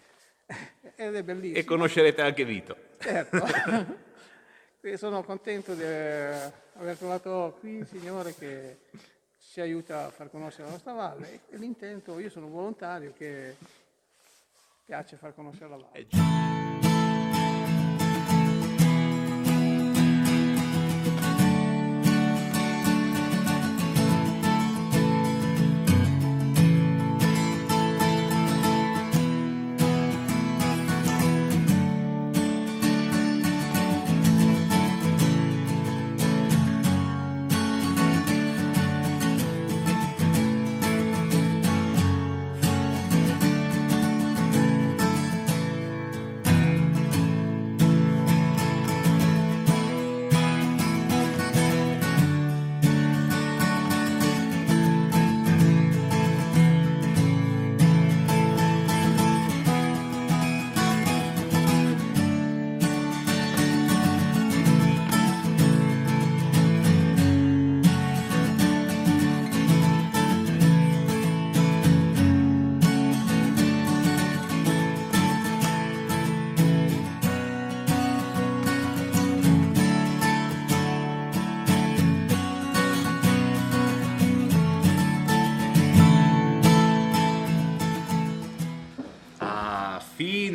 Ed 0.95 1.15
è 1.15 1.23
bellissimo. 1.23 1.57
E 1.57 1.63
conoscerete 1.63 2.21
anche 2.21 2.43
Vito. 2.45 2.75
Certo. 2.99 3.45
Sono 4.95 5.23
contento 5.23 5.75
di 5.75 5.83
eh, 5.83 6.51
aver 6.75 6.97
trovato 6.97 7.55
qui 7.59 7.77
il 7.77 7.87
Signore 7.87 8.35
che 8.37 8.79
ci 9.39 9.61
aiuta 9.61 10.07
a 10.07 10.09
far 10.09 10.29
conoscere 10.29 10.65
la 10.65 10.71
nostra 10.71 10.93
valle 10.93 11.41
e 11.49 11.57
l'intento, 11.57 12.19
io 12.19 12.29
sono 12.29 12.47
un 12.47 12.51
volontario 12.51 13.13
che 13.15 13.55
piace 14.85 15.15
far 15.15 15.33
conoscere 15.33 15.69
la 15.69 15.77
valle. 15.77 16.52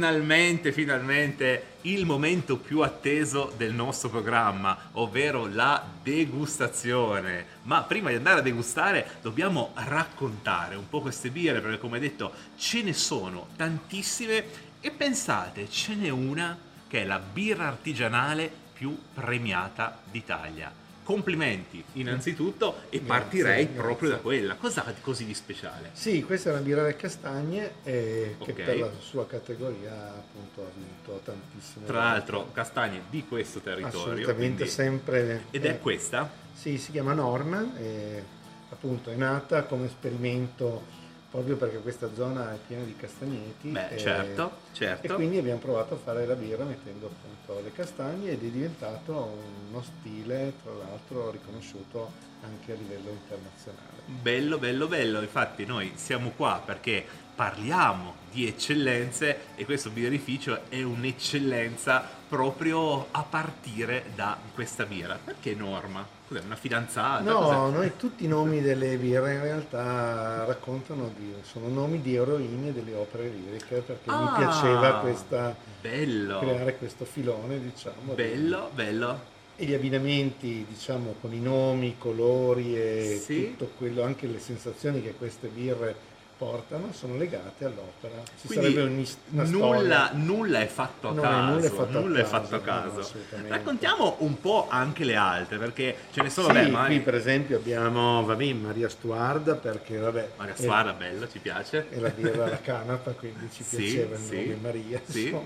Finalmente, 0.08 0.72
finalmente 0.72 1.62
il 1.82 2.06
momento 2.06 2.56
più 2.56 2.80
atteso 2.80 3.52
del 3.58 3.74
nostro 3.74 4.08
programma, 4.08 4.88
ovvero 4.92 5.46
la 5.46 5.84
degustazione. 6.02 7.44
Ma 7.64 7.82
prima 7.82 8.08
di 8.08 8.16
andare 8.16 8.40
a 8.40 8.42
degustare 8.42 9.18
dobbiamo 9.20 9.72
raccontare 9.74 10.76
un 10.76 10.88
po' 10.88 11.02
queste 11.02 11.30
birre, 11.30 11.60
perché 11.60 11.78
come 11.78 11.98
detto 11.98 12.32
ce 12.56 12.82
ne 12.82 12.94
sono 12.94 13.48
tantissime 13.56 14.44
e 14.80 14.90
pensate, 14.92 15.68
ce 15.68 15.94
n'è 15.94 16.08
una 16.08 16.56
che 16.86 17.02
è 17.02 17.04
la 17.04 17.18
birra 17.18 17.66
artigianale 17.66 18.50
più 18.72 18.98
premiata 19.12 20.00
d'Italia. 20.10 20.87
Complimenti 21.08 21.82
innanzitutto 21.94 22.80
e 22.90 22.98
Grazie, 22.98 23.06
partirei 23.06 23.64
grazie. 23.64 23.80
proprio 23.80 24.10
da 24.10 24.16
quella. 24.18 24.56
Cos'ha 24.56 24.92
di 24.94 25.00
così 25.00 25.24
di 25.24 25.32
speciale? 25.32 25.88
Sì, 25.94 26.22
questa 26.22 26.50
è 26.50 26.52
una 26.52 26.60
birra 26.60 26.82
delle 26.82 26.96
castagne 26.96 27.76
eh, 27.82 28.36
che 28.44 28.50
Ok. 28.50 28.62
per 28.62 28.78
la 28.78 28.90
sua 29.00 29.26
categoria 29.26 29.90
appunto 29.90 30.60
ha 30.60 30.70
vinto 30.76 31.18
tantissime 31.24 31.86
Tra 31.86 32.00
l'altro 32.00 32.50
castagne 32.52 33.04
di 33.08 33.24
questo 33.26 33.60
territorio. 33.60 34.00
Assolutamente 34.00 34.34
quindi- 34.34 34.68
sempre. 34.70 35.44
Ed 35.50 35.64
è 35.64 35.70
eh, 35.70 35.78
questa? 35.78 36.30
Sì, 36.52 36.76
si 36.76 36.90
chiama 36.90 37.14
Norma, 37.14 37.66
e, 37.78 38.22
appunto 38.68 39.08
è 39.08 39.14
nata 39.14 39.62
come 39.62 39.86
esperimento 39.86 40.82
proprio 41.30 41.56
perché 41.56 41.78
questa 41.78 42.08
zona 42.14 42.54
è 42.54 42.58
piena 42.66 42.84
di 42.84 42.96
castagneti. 42.96 43.68
Beh, 43.68 43.88
e- 43.90 43.98
certo, 43.98 44.50
certo. 44.72 45.06
E 45.06 45.14
quindi 45.14 45.38
abbiamo 45.38 45.58
provato 45.58 45.94
a 45.94 45.96
fare 45.96 46.26
la 46.26 46.34
birra 46.34 46.64
mettendo 46.64 47.06
appunto 47.06 47.62
le 47.62 47.72
castagne 47.72 48.30
ed 48.30 48.44
è 48.44 48.48
diventato 48.48 49.38
uno 49.68 49.82
stile, 49.82 50.54
tra 50.62 50.72
l'altro, 50.72 51.30
riconosciuto 51.30 52.12
anche 52.42 52.72
a 52.72 52.76
livello 52.76 53.10
internazionale. 53.10 54.02
Bello, 54.06 54.58
bello, 54.58 54.86
bello. 54.86 55.20
Infatti 55.20 55.66
noi 55.66 55.92
siamo 55.96 56.30
qua 56.30 56.62
perché 56.64 57.06
parliamo 57.42 58.14
di 58.32 58.48
eccellenze 58.48 59.38
e 59.54 59.64
questo 59.64 59.90
birrificio 59.90 60.62
è 60.68 60.82
un'eccellenza 60.82 62.04
proprio 62.28 63.06
a 63.12 63.22
partire 63.22 64.06
da 64.16 64.36
questa 64.54 64.84
birra. 64.84 65.16
Perché 65.22 65.54
Norma? 65.54 66.04
Cos'è, 66.26 66.40
una 66.44 66.56
fidanzata? 66.56 67.22
No, 67.22 67.38
Cos'è? 67.38 67.76
noi 67.76 67.92
tutti 67.96 68.24
i 68.24 68.26
nomi 68.26 68.60
delle 68.60 68.96
birre 68.96 69.34
in 69.34 69.40
realtà 69.42 70.44
raccontano 70.46 71.12
di, 71.16 71.32
sono 71.42 71.68
nomi 71.68 72.02
di 72.02 72.16
eroine 72.16 72.72
delle 72.72 72.94
opere 72.94 73.28
liriche 73.28 73.76
perché 73.86 74.10
Ah, 74.10 74.20
mi 74.20 74.28
piaceva 74.36 74.94
questa, 74.98 75.54
bello. 75.80 76.40
creare 76.40 76.76
questo 76.76 77.04
filone, 77.04 77.60
diciamo. 77.60 78.14
di- 78.14 78.20
Bello, 78.22 78.70
bello. 78.74 79.36
E 79.54 79.64
gli 79.64 79.74
abbinamenti, 79.74 80.66
diciamo, 80.68 81.14
con 81.20 81.32
i 81.32 81.40
nomi, 81.40 81.86
i 81.86 81.94
colori 81.98 82.76
e 82.76 83.20
Sì. 83.24 83.54
tutto 83.56 83.70
quello, 83.78 84.02
anche 84.02 84.26
le 84.26 84.40
sensazioni 84.40 85.00
che 85.00 85.14
queste 85.14 85.46
birre 85.46 86.07
portano 86.38 86.92
sono 86.92 87.16
legate 87.16 87.64
all'opera. 87.64 88.22
Ci 88.40 88.46
Quindi 88.46 88.72
sarebbe 88.72 89.06
una 89.30 89.42
nulla, 89.42 90.10
nulla 90.14 90.60
è 90.60 90.66
fatto 90.68 91.08
a 91.08 91.12
No, 91.12 91.20
caso. 91.22 91.50
nulla 91.52 91.66
è 91.66 91.68
fatto 91.70 91.98
a 91.98 92.00
nulla 92.00 92.18
è 92.18 92.22
caso, 92.22 92.30
fatto 92.30 92.54
no, 92.56 92.62
caso. 92.62 93.00
assolutamente. 93.00 93.50
Raccontiamo 93.50 94.16
un 94.20 94.40
po' 94.40 94.66
anche 94.70 95.02
le 95.04 95.16
altre, 95.16 95.58
perché 95.58 95.96
ce 96.12 96.22
ne 96.22 96.30
sono, 96.30 96.48
Sì, 96.48 96.54
vabbè, 96.54 96.68
ma 96.68 96.86
qui 96.86 97.00
per 97.00 97.16
esempio 97.16 97.56
abbiamo 97.56 98.24
vabbè, 98.24 98.52
Maria 98.52 98.88
Stuarda 98.88 99.54
perché 99.56 99.98
vabbè, 99.98 100.28
Maria 100.36 100.54
è- 100.54 100.62
Suara, 100.62 100.92
bella, 100.92 101.28
ci 101.28 101.40
piace. 101.40 101.86
e 101.90 101.98
la 101.98 102.08
birra 102.10 102.44
alla 102.44 102.60
canapa, 102.60 103.10
quindi 103.10 103.48
ci 103.52 103.64
Sì, 103.68 103.76
piaceva 103.76 104.14
il 104.14 104.20
sì, 104.22 104.36
nome 104.36 104.58
Maria. 104.60 105.00
sì. 105.04 105.36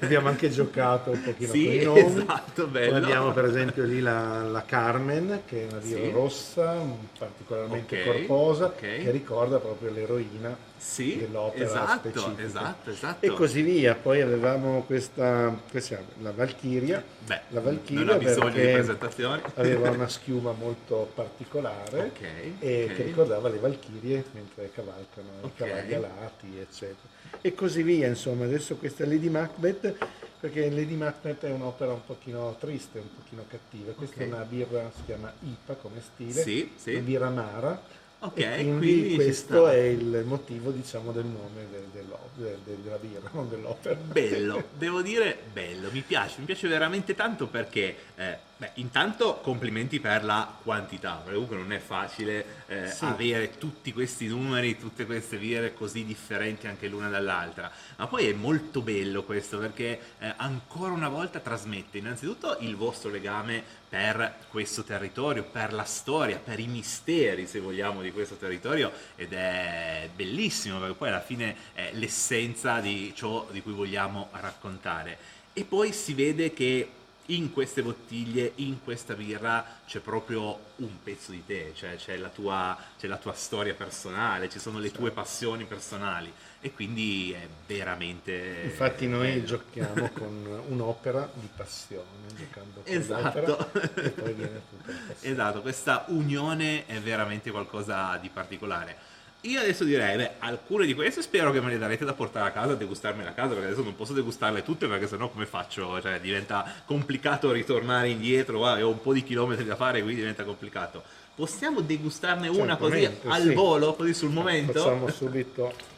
abbiamo 0.00 0.28
anche 0.28 0.48
giocato 0.50 1.10
un 1.10 1.22
pochino 1.22 1.52
Sì, 1.52 1.64
con 1.64 1.72
i 1.74 1.82
nomi. 1.82 2.20
esatto, 2.22 2.62
Poi 2.62 2.70
bello. 2.70 2.96
abbiamo 2.96 3.32
per 3.32 3.44
esempio 3.44 3.84
lì 3.84 4.00
la, 4.00 4.42
la 4.42 4.64
Carmen, 4.64 5.42
che 5.46 5.64
è 5.64 5.70
una 5.70 5.80
birra 5.80 6.04
Sì. 6.04 6.10
rossa, 6.10 6.76
particolarmente 7.18 7.98
Ok, 8.00 8.04
corposa, 8.06 8.64
ok. 8.66 8.76
che 8.80 9.10
ricorda 9.10 9.58
proprio 9.58 9.90
l'eroina 10.18 10.56
Sì, 10.76 11.16
dell'opera 11.16 11.64
esatto, 11.64 12.08
specifica. 12.10 12.42
esatto, 12.42 12.90
esatto. 12.90 13.24
E 13.24 13.28
così 13.30 13.62
via. 13.62 13.94
Poi 13.94 14.20
avevamo 14.20 14.82
questa, 14.82 15.58
questa 15.70 15.98
la 16.20 16.30
Valchiria. 16.32 17.02
Beh, 17.24 17.40
la 17.48 17.60
Valchiria 17.60 18.04
non 18.04 18.14
ha 18.14 18.18
bisogno 18.18 18.48
di 18.50 18.54
perché 18.56 18.72
presentazioni. 18.72 19.42
Aveva 19.54 19.90
una 19.90 20.08
schiuma 20.08 20.52
molto 20.52 21.10
particolare 21.14 21.98
Ok, 22.00 22.20
e 22.58 22.86
ok. 22.88 22.94
che 22.96 23.02
ricordava 23.02 23.48
le 23.48 23.58
Valchirie 23.58 24.24
mentre 24.32 24.70
cavalcano 24.72 25.28
i 25.40 25.44
Ok. 25.44 25.54
cavalli 25.56 25.94
alati, 25.94 26.58
eccetera. 26.58 27.08
E 27.40 27.54
così 27.54 27.82
via, 27.82 28.06
insomma. 28.06 28.44
Adesso 28.44 28.76
questa 28.76 29.06
Lady 29.06 29.28
Macbeth, 29.30 29.96
perché 30.38 30.68
Lady 30.70 30.94
Macbeth 30.96 31.44
è 31.44 31.50
un'opera 31.50 31.92
un 31.92 32.04
pochino 32.04 32.54
triste, 32.60 32.98
un 32.98 33.08
pochino 33.14 33.44
cattiva. 33.48 33.92
Questa 33.92 34.16
Ok. 34.16 34.22
è 34.22 34.26
una 34.26 34.44
birra, 34.44 34.90
si 34.94 35.02
chiama 35.06 35.32
IPA 35.40 35.74
come 35.74 36.02
stile, 36.02 36.42
Sì, 36.42 36.70
sì. 36.76 36.90
una 36.90 37.00
birra 37.00 37.26
amara. 37.28 38.02
Ok, 38.24 38.38
e 38.38 38.54
quindi, 38.62 38.78
quindi 38.78 39.14
questo 39.16 39.68
è 39.68 39.76
il 39.82 40.22
motivo, 40.24 40.70
diciamo, 40.70 41.12
del 41.12 41.26
nome 41.26 41.66
de- 41.70 41.84
dell'o- 41.92 42.30
de- 42.36 42.56
de- 42.64 42.82
della 42.82 42.96
birra, 42.96 43.28
non 43.32 43.50
dell'opera. 43.50 43.94
Bello, 43.96 44.64
devo 44.78 45.02
dire 45.02 45.36
bello, 45.52 45.90
mi 45.92 46.00
piace, 46.00 46.36
mi 46.38 46.46
piace 46.46 46.66
veramente 46.66 47.14
tanto 47.14 47.46
perché, 47.48 47.94
eh, 48.16 48.38
beh, 48.56 48.70
intanto 48.74 49.40
complimenti 49.42 50.00
per 50.00 50.24
la 50.24 50.52
quantità, 50.62 51.14
perché 51.14 51.32
comunque 51.32 51.56
non 51.56 51.72
è 51.72 51.78
facile 51.78 52.62
eh, 52.66 52.88
Sì. 52.90 53.04
avere 53.04 53.58
tutti 53.58 53.92
questi 53.92 54.26
numeri, 54.26 54.78
tutte 54.78 55.06
queste 55.06 55.36
birre 55.38 55.74
così 55.74 56.04
differenti 56.04 56.66
anche 56.66 56.88
l'una 56.88 57.08
dall'altra, 57.08 57.70
ma 57.96 58.06
poi 58.06 58.26
è 58.28 58.32
molto 58.32 58.80
bello 58.80 59.24
questo 59.24 59.58
perché 59.58 60.00
eh, 60.18 60.34
ancora 60.36 60.92
una 60.92 61.08
volta 61.08 61.40
trasmette 61.40 61.98
innanzitutto 61.98 62.56
il 62.60 62.76
vostro 62.76 63.10
legame 63.10 63.62
per 63.88 64.38
questo 64.48 64.82
territorio, 64.82 65.44
per 65.44 65.72
la 65.72 65.84
storia, 65.84 66.38
per 66.38 66.58
i 66.58 66.66
misteri, 66.66 67.46
se 67.46 67.60
vogliamo, 67.60 68.02
di 68.02 68.10
questo 68.12 68.34
territorio 68.34 68.90
ed 69.14 69.32
è 69.32 70.08
bellissimo 70.14 70.78
perché 70.78 70.94
poi 70.94 71.08
alla 71.08 71.20
fine 71.20 71.56
è 71.74 71.90
l'essenza 71.92 72.80
di 72.80 73.12
ciò 73.14 73.46
di 73.50 73.62
cui 73.62 73.72
vogliamo 73.72 74.28
raccontare. 74.32 75.16
E 75.52 75.64
poi 75.64 75.92
si 75.92 76.14
vede 76.14 76.52
che 76.52 76.88
in 77.26 77.52
queste 77.52 77.82
bottiglie, 77.82 78.52
in 78.56 78.82
questa 78.82 79.14
birra 79.14 79.64
c'è 79.86 80.00
proprio 80.00 80.58
un 80.76 81.02
pezzo 81.02 81.30
di 81.30 81.44
te, 81.44 81.72
cioè 81.74 81.96
c'è 81.96 82.16
la 82.16 82.28
tua, 82.28 82.76
c'è 82.98 83.06
la 83.06 83.16
tua 83.16 83.32
storia 83.32 83.74
personale, 83.74 84.48
ci 84.50 84.58
sono 84.58 84.78
le 84.78 84.90
tue 84.90 85.10
passioni 85.10 85.64
personali 85.64 86.32
e 86.60 86.72
quindi 86.72 87.32
è 87.32 87.46
veramente... 87.66 88.60
Infatti 88.64 89.06
noi 89.06 89.32
bello. 89.32 89.44
giochiamo 89.44 90.10
con 90.16 90.62
un'opera 90.68 91.30
di 91.34 91.48
passione, 91.54 92.04
giocando 92.36 92.82
con 92.82 92.92
Esatto. 92.92 93.72
e 93.72 94.10
poi 94.10 94.32
viene 94.34 94.62
tutta 94.68 94.92
la 94.92 94.98
passione. 95.08 95.32
Esatto, 95.34 95.60
questa 95.62 96.04
unione 96.08 96.86
è 96.86 96.98
veramente 97.00 97.50
qualcosa 97.50 98.16
di 98.16 98.28
particolare. 98.28 99.12
Io 99.44 99.60
adesso 99.60 99.84
direi, 99.84 100.16
beh, 100.16 100.30
alcune 100.38 100.86
di 100.86 100.94
queste 100.94 101.20
spero 101.20 101.52
che 101.52 101.60
me 101.60 101.68
le 101.70 101.78
darete 101.78 102.04
da 102.04 102.14
portare 102.14 102.48
a 102.48 102.52
casa, 102.52 102.72
a 102.72 102.76
degustarmele 102.76 103.28
a 103.28 103.32
casa, 103.32 103.50
perché 103.50 103.66
adesso 103.66 103.82
non 103.82 103.94
posso 103.94 104.14
degustarle 104.14 104.62
tutte, 104.62 104.86
perché 104.86 105.06
sennò 105.06 105.28
come 105.28 105.44
faccio? 105.44 106.00
Cioè 106.00 106.18
diventa 106.20 106.64
complicato 106.86 107.52
ritornare 107.52 108.08
indietro, 108.08 108.58
guarda, 108.58 108.86
ho 108.86 108.90
un 108.90 109.00
po' 109.00 109.12
di 109.12 109.22
chilometri 109.22 109.64
da 109.64 109.76
fare, 109.76 110.00
quindi 110.00 110.20
diventa 110.20 110.44
complicato. 110.44 111.02
Possiamo 111.34 111.80
degustarne 111.80 112.48
una 112.48 112.76
così 112.76 113.00
Certamente, 113.00 113.28
al 113.28 113.42
sì. 113.42 113.54
volo, 113.54 113.94
così 113.94 114.14
sul 114.14 114.30
momento? 114.30 114.72
Facciamo 114.72 115.10
subito 115.10 115.92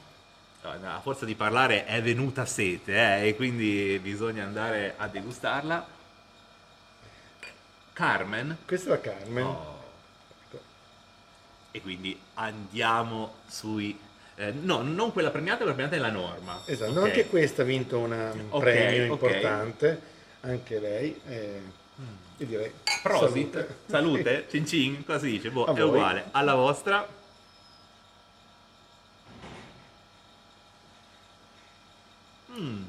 no, 0.81 0.95
a 0.95 1.01
forza 1.01 1.25
di 1.25 1.35
parlare 1.35 1.85
è 1.85 2.03
venuta 2.03 2.45
sete, 2.45 2.95
eh, 2.95 3.29
e 3.29 3.37
quindi 3.37 3.99
bisogna 4.03 4.45
andare 4.45 4.95
a 4.97 5.07
degustarla. 5.07 5.87
Carmen? 7.93 8.59
Questa 8.67 8.89
è 8.89 8.91
la 8.91 9.01
Carmen. 9.01 9.45
Oh. 9.45 9.76
E 11.77 11.83
quindi 11.83 12.19
andiamo 12.35 13.35
sui... 13.49 13.99
eh, 14.37 14.51
no, 14.51 14.81
non 14.81 15.13
quella 15.13 15.31
premiata, 15.31 15.59
quella 15.59 15.75
premiata 15.75 15.97
è 15.97 15.99
la 15.99 16.11
norma. 16.11 16.59
Esatto, 16.65 16.91
Ok. 16.93 16.97
no, 16.97 17.03
anche 17.05 17.27
questa 17.27 17.61
ha 17.61 17.65
vinto 17.67 17.99
una- 17.99 18.33
un 18.33 18.47
Ok, 18.49 18.61
premio 18.63 19.05
importante, 19.05 20.01
anche 20.41 20.81
lei. 20.81 21.21
eh, 21.27 21.61
io 22.39 22.47
direi 22.47 22.73
Prosit, 23.03 23.53
salute. 23.53 23.77
salute, 23.87 24.47
cin 24.49 24.67
cin, 24.67 25.05
cosa 25.05 25.19
si 25.19 25.27
dice? 25.33 25.51
Boh, 25.51 25.65
A 25.67 25.73
è 25.73 25.75
voi. 25.75 25.89
uguale. 25.89 26.25
Alla 26.31 26.55
vostra. 26.55 27.07
Mm, 32.53 32.85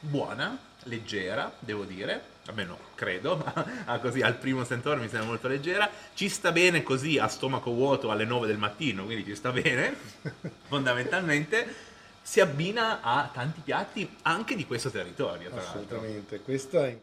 buona, 0.00 0.58
leggera, 0.84 1.52
devo 1.58 1.84
dire. 1.84 2.36
Almeno 2.48 2.78
credo, 2.94 3.36
ma 3.44 3.66
ah, 3.84 3.98
così 4.00 4.22
al 4.22 4.36
primo 4.36 4.64
sentore 4.64 5.00
mi 5.00 5.08
sembra 5.08 5.28
molto 5.28 5.48
leggera. 5.48 5.88
Ci 6.14 6.28
sta 6.28 6.50
bene 6.50 6.82
così 6.82 7.18
a 7.18 7.28
stomaco 7.28 7.70
vuoto 7.72 8.10
alle 8.10 8.24
9 8.24 8.46
del 8.46 8.56
mattino, 8.56 9.04
quindi 9.04 9.24
ci 9.24 9.34
sta 9.34 9.52
bene. 9.52 9.94
Fondamentalmente 10.66 11.86
si 12.22 12.40
abbina 12.40 13.00
a 13.02 13.30
tanti 13.32 13.60
piatti 13.62 14.08
anche 14.22 14.56
di 14.56 14.66
questo 14.66 14.90
territorio, 14.90 15.50
tra 15.50 15.62
l'altro. 15.62 15.80
Assolutamente, 15.80 16.40
questa 16.40 16.86
è 16.86 16.98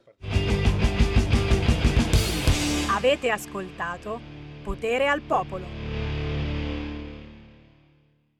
Avete 2.89 3.29
ascoltato 3.29 4.19
Potere 4.63 5.07
al 5.07 5.21
Popolo. 5.21 5.84